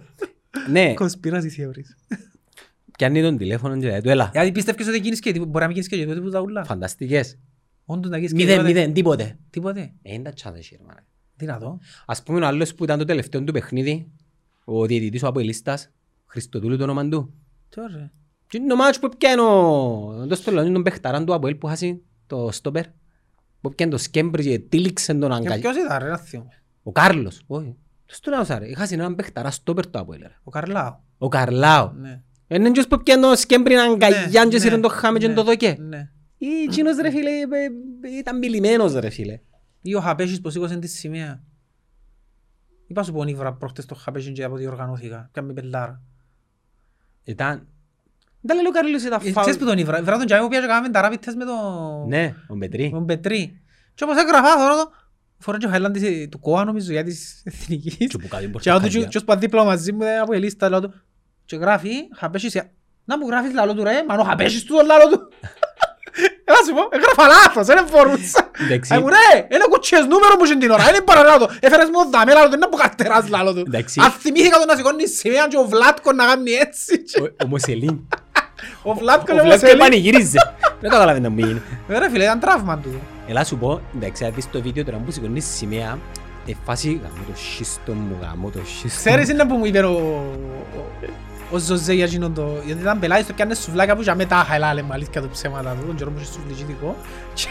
Ναι, 0.69 0.93
Κονσπίραση 0.93 1.49
θεωρείς. 1.49 1.97
πιάνει 2.97 3.21
τον 3.21 3.37
τηλέφωνο 3.37 3.77
και 3.79 3.87
λέει 3.87 4.01
του, 4.01 4.09
έλα, 4.09 4.29
Γιατί 4.33 4.51
πιστεύεις 4.51 4.87
ότι 4.87 4.97
γίνεις 4.97 5.19
και 5.19 5.31
τίποτα, 5.31 5.49
μπορεί 5.49 5.59
να 5.65 5.71
μην 5.71 5.75
γίνεις 5.75 5.89
και 5.89 5.97
τίποτα 5.97 6.21
που 6.21 6.29
τα 6.29 6.39
ούλα. 6.41 6.63
φανταστικές. 6.63 7.37
Όντως 7.85 8.11
να 8.11 8.17
γίνεις 8.17 8.31
και 8.31 8.37
Μηδέν, 8.37 8.55
τίποτε. 8.57 8.73
μηδέν, 8.73 8.93
τίποτε. 8.93 9.37
Τίποτε. 9.49 9.93
Ε, 10.01 10.13
είναι 10.13 10.23
τα 10.23 10.33
τσάδες, 10.33 10.69
ρε, 10.71 10.77
μάνα. 10.87 11.05
Δυνατό. 11.35 11.79
Ας 12.05 12.23
πούμε 12.23 12.39
ο 12.39 12.47
άλλος 12.47 12.75
που 12.75 12.83
ήταν 12.83 12.99
το 12.99 13.05
τελευταίο 13.05 13.43
του 13.43 13.51
παιχνίδι, 13.53 14.07
ο 14.63 14.85
διαιτητής 14.85 15.23
ο 15.23 15.27
Αποελίστας, 15.27 15.91
Χριστοδούλου 16.25 16.77
το 16.77 16.83
όνομα 16.83 17.07
του. 17.09 17.33
Τώρα. 17.75 18.11
Και 18.47 18.57
είναι 18.57 18.67
το 18.67 18.75
μάτσος 18.75 18.99
που 18.99 19.09
έπιανε 19.13 19.41
ο... 19.41 20.25
το 20.27 20.35
στο 20.35 20.51
λονί 20.51 20.71
τον 20.71 20.83
παιχταράν 20.83 21.25
του 21.25 21.33
Αποέλ 21.33 21.55
που 21.55 21.67
χάσει 21.67 22.01
το 22.35 22.51
στόπερ. 22.51 22.85
Που 23.61 23.69
έπιανε 23.71 23.91
το 23.91 23.97
σκέμπρις 23.97 24.45
και 24.45 24.59
τύλιξε 24.59 25.13
τον 25.13 25.29
Και 25.29 25.35
αγκαλιά. 25.35 25.59
ποιος 25.59 25.75
ήταν 25.75 25.97
ρε, 25.97 26.09
να 26.09 26.17
θυμούμε. 26.17 26.61
Ο 26.83 26.91
Κάρλος. 26.91 27.41
Όχι. 27.47 27.75
Στον 28.05 28.33
Άουσαρε, 28.33 28.67
είχα 28.67 28.87
έναν 28.91 29.15
παίχταρα 29.15 29.51
στόπερ 29.51 29.87
το 29.89 29.99
Αποέλ. 29.99 30.21
ρε. 30.21 30.35
Ο 30.43 30.51
Καρλάου. 30.51 30.99
Ο 31.17 31.27
Καρλάο. 31.27 31.91
Ναι. 31.91 32.21
Είναι 32.47 32.71
και 32.71 32.85
που 32.89 33.03
πιάνε 33.03 33.21
το 33.21 33.35
σκέμπριν 33.35 33.77
αγκαγιάν 33.79 34.49
και 34.49 34.55
Ναι, 34.55 34.61
σύρουν 34.61 34.81
το 34.81 34.89
χάμε 34.89 35.19
και 35.19 35.27
ναι, 35.27 35.33
το 35.33 35.43
δοκέ. 35.43 35.75
Ναι. 35.79 36.09
Ή 36.37 36.47
εκείνος 36.67 36.97
ρε 36.97 37.09
φίλε 37.09 37.29
ε, 37.29 37.41
ε, 38.01 38.17
ήταν 38.17 38.37
μιλημένος 38.37 38.93
ρε 38.93 39.09
φίλε. 39.09 39.39
Ή 39.81 39.95
ο 39.95 39.99
Χαπέσης 40.01 40.41
που 40.41 40.49
σήκωσε 40.49 40.77
τη 40.77 40.87
σημαία. 40.87 41.43
Είπα 42.87 43.03
σου 43.03 43.11
πω 43.11 43.23
νύβρα 43.23 43.53
προχτές 43.53 43.85
το 43.85 43.95
Χαπέσιν 43.95 44.33
και 44.33 44.43
αποδιοργανώθηκα. 44.43 45.29
Κάμε 45.31 45.53
πελάρα. 45.53 46.01
Ήταν... 47.23 47.67
Δεν 48.41 48.55
λέει 48.55 48.65
ο 48.67 48.71
Καρλίος 48.71 49.03
ήταν 49.03 49.19
Ε, 49.23 49.31
φάουλ. 49.31 49.39
Ξέρεις 49.45 49.57
που 49.59 49.65
τον 49.65 49.75
νύβρα. 49.75 50.03
Βρά 50.03 50.17
τον 50.17 50.25
Τζάι 50.25 50.39
που 50.39 50.47
πήγε 50.47 50.61
και 50.61 50.67
κάναμε 50.67 50.89
τα 50.89 51.01
ράπιτες 51.01 51.35
με 51.35 51.45
τον... 51.45 52.07
Ναι, 52.07 52.35
ο 52.47 52.55
Μπετρή. 52.55 52.83
με 52.83 52.89
τον 52.89 53.05
Πετρί. 53.05 53.61
Και 53.93 54.03
όπως 54.03 54.17
έγραφα 54.17 54.57
θωρώ 54.57 54.75
το. 54.75 54.91
Φορώ 55.37 55.57
και 55.57 55.65
ο 55.65 55.69
Χαϊλάντης 55.69 56.03
ε, 56.03 56.27
του 56.27 56.39
ΚΟΑ 56.39 56.63
νομίζω 56.63 56.91
για 56.91 57.03
της 57.03 57.41
εθνικής. 57.45 57.95
Και 57.97 58.17
που 58.17 58.27
κάτι 58.27 58.49
Και 58.59 58.69
άλλο 58.69 58.79
του 58.79 58.83
πορτοκαλιά. 58.85 59.07
και 59.07 59.17
ως 59.17 59.23
παν 59.23 59.39
δίπλα 59.39 59.63
μαζί 59.63 59.91
μου 59.91 60.05
από 60.21 60.33
η 60.33 60.39
λίστα 60.39 60.69
λέω 60.69 60.81
του. 60.81 60.93
Και 61.45 61.55
γράφει 61.55 61.91
Χαπέσης. 62.15 62.55
ε, 62.55 62.71
Να 63.05 63.17
μου 63.17 63.27
γράφεις 63.27 63.53
λαλό 63.53 63.73
του 63.73 63.83
ρε. 63.83 64.03
Μα 64.07 64.15
ο 64.15 64.23
Χαπέσης 64.23 64.63
του 64.63 64.75
τον 64.75 64.85
λαλό 64.85 65.07
του. 65.09 65.29
Έλα 66.51 66.59
σου 66.67 66.73
πω, 66.77 66.83
έγραφα 66.97 67.25
λάθος, 67.35 67.65
δεν 67.71 67.79
μπορούσα. 67.91 68.41
Εντάξει. 68.63 68.89
Ε, 68.95 68.99
μου 68.99 69.07
ρε, 69.15 69.29
είναι 69.53 69.65
κουτσιές 69.69 70.03
νούμερο 70.13 70.33
μου 70.39 70.45
την 70.61 70.69
ώρα, 70.75 70.83
είναι 70.89 71.01
παραλάλο 71.09 71.37
το. 71.45 71.47
Έφερες 71.67 71.87
μου 71.93 71.99
δάμε 72.13 72.31
λάλο 72.33 72.47
του, 72.49 72.55
είναι 72.59 72.67
που 72.71 72.77
καρτεράς 72.83 73.23
λάλο 73.33 73.51
του. 73.53 73.63
Εντάξει. 73.67 73.95
Αν 74.05 74.11
θυμήθηκα 74.23 74.57
τον 74.57 74.67
να 74.71 74.75
σηκώνει 74.75 75.07
σημαία 75.07 75.47
και 75.51 75.57
ο 75.63 75.65
Βλάτκο 75.73 76.09
να 76.19 76.25
κάνει 76.29 76.51
έτσι. 76.65 77.03
και- 77.03 77.21
Ο- 77.21 77.35
Ο 77.43 77.47
Μοσελίν. 77.47 77.95
Ο 78.89 78.93
Βλάτκο 78.93 79.31
Ο 79.31 79.35
λέει 79.35 79.43
Βλάκος 79.45 79.61
«Μοσέλη». 79.61 79.79
πανηγύριζε. 79.79 80.39
Δεν 80.81 80.89
το 80.89 80.95
καταλαβαίνω 80.97 81.27
να 81.27 81.33
μου 81.33 81.39
γίνει. 81.45 81.61
Ε, 81.87 81.97
Ρε 81.97 82.09
φίλε, 82.09 82.23
ήταν 82.23 82.39
τραύμα 82.39 82.77
του. 82.77 83.01
Έλα 83.27 83.43
σου 83.43 83.57
πω, 83.57 83.81
εντάξει, 83.95 84.25
αν 84.25 84.31
δεις 84.35 84.49
το 84.51 84.61
βίντεο 84.61 84.83
τώρα 84.85 84.97
που 85.05 85.11
σηκώνεις 85.11 85.45
σημαία, 85.57 85.97
ε, 86.47 86.51
φάση 86.65 86.87
γαμώ 87.03 87.23
το 87.27 87.39
σύστο 87.57 87.91
μου, 87.93 88.17
γαμώ 88.21 88.49
το 88.49 88.59
σύστο 88.65 88.97
Ξέρεις 88.97 89.27
μου. 89.27 89.33
είναι 89.33 89.45
που 89.45 89.55
μου 89.55 89.65
είπε 89.65 89.79
ο... 89.79 90.23
ο- 91.51 91.55
Ο 91.55 91.57
Ζωζέ 91.57 91.93
για 91.93 92.05
εκείνον 92.05 92.33
το... 92.33 92.47
Γιατί 92.65 92.81
ήταν 92.81 92.99
πελάτης 92.99 93.25
το 93.27 93.33
πιάνε 93.33 93.53
σουβλάκια 93.55 93.95
που 93.95 94.01
για 94.01 94.15
μετά 94.15 94.45
χαλάλε 94.49 94.81
μου 94.81 94.93
αλήθεια 94.93 95.21
το 95.21 95.27
ψέματα 95.27 95.69
του, 95.79 95.85
τον 95.85 95.95
καιρό 95.95 96.09
που 96.11 96.19
είχε 96.21 96.31
σουβλιτζίτικο. 96.31 96.97
Και 97.33 97.47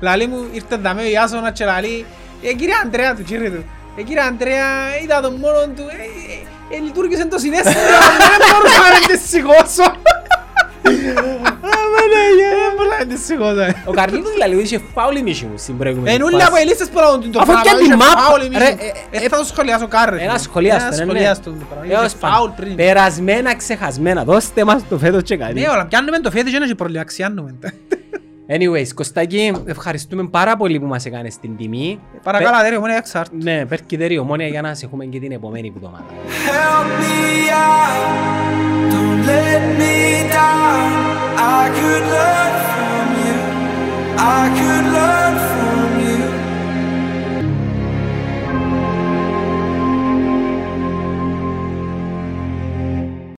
λαλή 0.00 0.26
μου 0.26 0.44
ήρθε 0.52 0.76
δαμέ 0.76 1.02
ο 1.02 1.08
Ιάσονα 1.08 1.50
και 1.50 1.64
λαλή 1.64 2.06
«Ε, 2.42 2.52
κύριε 2.52 2.74
Αντρέα 2.84 3.14
του, 3.14 3.22
κύριε 3.22 3.50
του, 3.50 3.64
ε, 3.96 4.02
κύριε 4.02 4.22
Αντρέα, 4.22 4.98
είδα 5.02 5.20
τον 5.20 5.34
μόνον 5.34 5.74
του, 5.76 5.82
ε, 5.82 6.74
ε, 6.74 6.76
ε, 6.76 6.80
λειτουργήσε 6.80 7.26
το 7.26 7.38
συνέστημα, 7.38 7.72
δεν 7.72 8.40
μπορούσα 8.50 8.78
να 8.80 8.98
μην 8.98 9.18
τη 9.18 9.28
σηκώσω». 9.28 9.92
Δεν 12.12 12.72
μπορούσα 12.76 12.96
να 12.98 13.04
μην 13.06 13.14
τη 13.14 13.20
σηκώσω. 13.22 13.64
Ο 13.84 13.92
Καρλίνος 13.92 14.32
δηλαδή 14.32 14.54
ότι 14.54 14.62
είχε 14.64 14.80
φάουλ 14.94 15.16
η 15.16 15.22
μίση 15.22 15.44
μου 15.44 15.54
στην 15.58 15.76
προηγούμενη 15.78 16.14
Εν 16.14 16.22
όλοι 16.22 16.34
φάση. 16.34 16.46
από 16.46 16.56
οι 16.60 16.64
λίστες 16.64 16.88
που 16.88 16.98
λάβουν 16.98 17.32
το 17.32 17.38
Αφού 17.42 17.52
πράγμα, 17.52 17.62
πιάνει 17.62 17.82
είχε 17.82 17.96
μάπα, 17.96 18.20
φάουλ 18.20 18.42
η 18.42 18.48
μίση 18.48 18.60
ρε, 18.62 18.70
μου. 18.70 18.76
ε, 19.10 19.24
Ε, 19.24 19.28
θα 19.28 19.36
το 19.38 19.44
σχολιάσω 19.44 19.86
κάρε. 19.88 20.16
Ένα 20.22 20.38
σχολιάστο, 20.38 20.86
Ένα 20.86 20.96
ναι, 20.96 21.04
ναι. 21.04 21.10
σχολιάστο 21.10 21.50
το 21.50 21.56
πράγμα. 21.70 21.84
Είχε 21.86 21.94
Έως 21.94 22.14
φάουλ 22.20 22.32
πάντων. 22.34 22.54
πριν. 22.56 22.74
Περασμένα, 22.76 23.56
ξεχασμένα. 23.56 24.24
Δώστε 24.24 24.64
μας 24.64 24.82
το 24.88 24.98
φέτος 24.98 25.22
και 25.22 25.36
κάτι. 25.36 25.52
Ναι, 25.60 25.68
όλα, 25.68 25.86
πιάνουμε 25.86 26.18
το 26.18 26.30
φέτη 26.30 26.50
και 26.50 26.56
είναι 26.56 26.66
και 26.66 26.74
πρόβλημα, 26.74 27.00
αξιάνουμε. 27.02 27.54
Anyways, 28.50 28.86
Κωστάκη, 28.94 29.52
ευχαριστούμε 29.66 30.28
πάρα 30.28 30.56
πολύ 30.56 30.80
που 30.80 30.86
μας 30.86 31.04
έκανες 31.04 31.32
στην 31.32 31.56
τιμή. 31.56 32.00
Παρακαλώ, 32.22 32.56
αδέρφη, 32.56 32.78
μόνο 32.78 32.92
έξαρτ. 32.92 33.32
Ναι, 33.42 33.66
περκυτερή 33.66 34.18
ομόνια 34.18 34.46
για 34.46 34.62
να 34.62 34.74
σε 34.74 34.86
έχουμε 34.86 35.04
και 35.04 35.18
την 35.18 35.32
επόμενη 35.32 35.72
εβδομάδα. 35.76 36.04
Help 36.46 36.88
me 37.00 37.50
out, 37.50 38.92
don't 38.92 39.22
let 39.32 39.62
me 39.80 39.96
down. 40.38 40.90
I 41.60 41.62
could 41.78 42.04
learn 42.14 42.52
from 42.72 43.06
you, 43.24 43.38
I 44.38 44.42
could 44.58 44.86
learn 44.96 45.34
from 45.50 45.77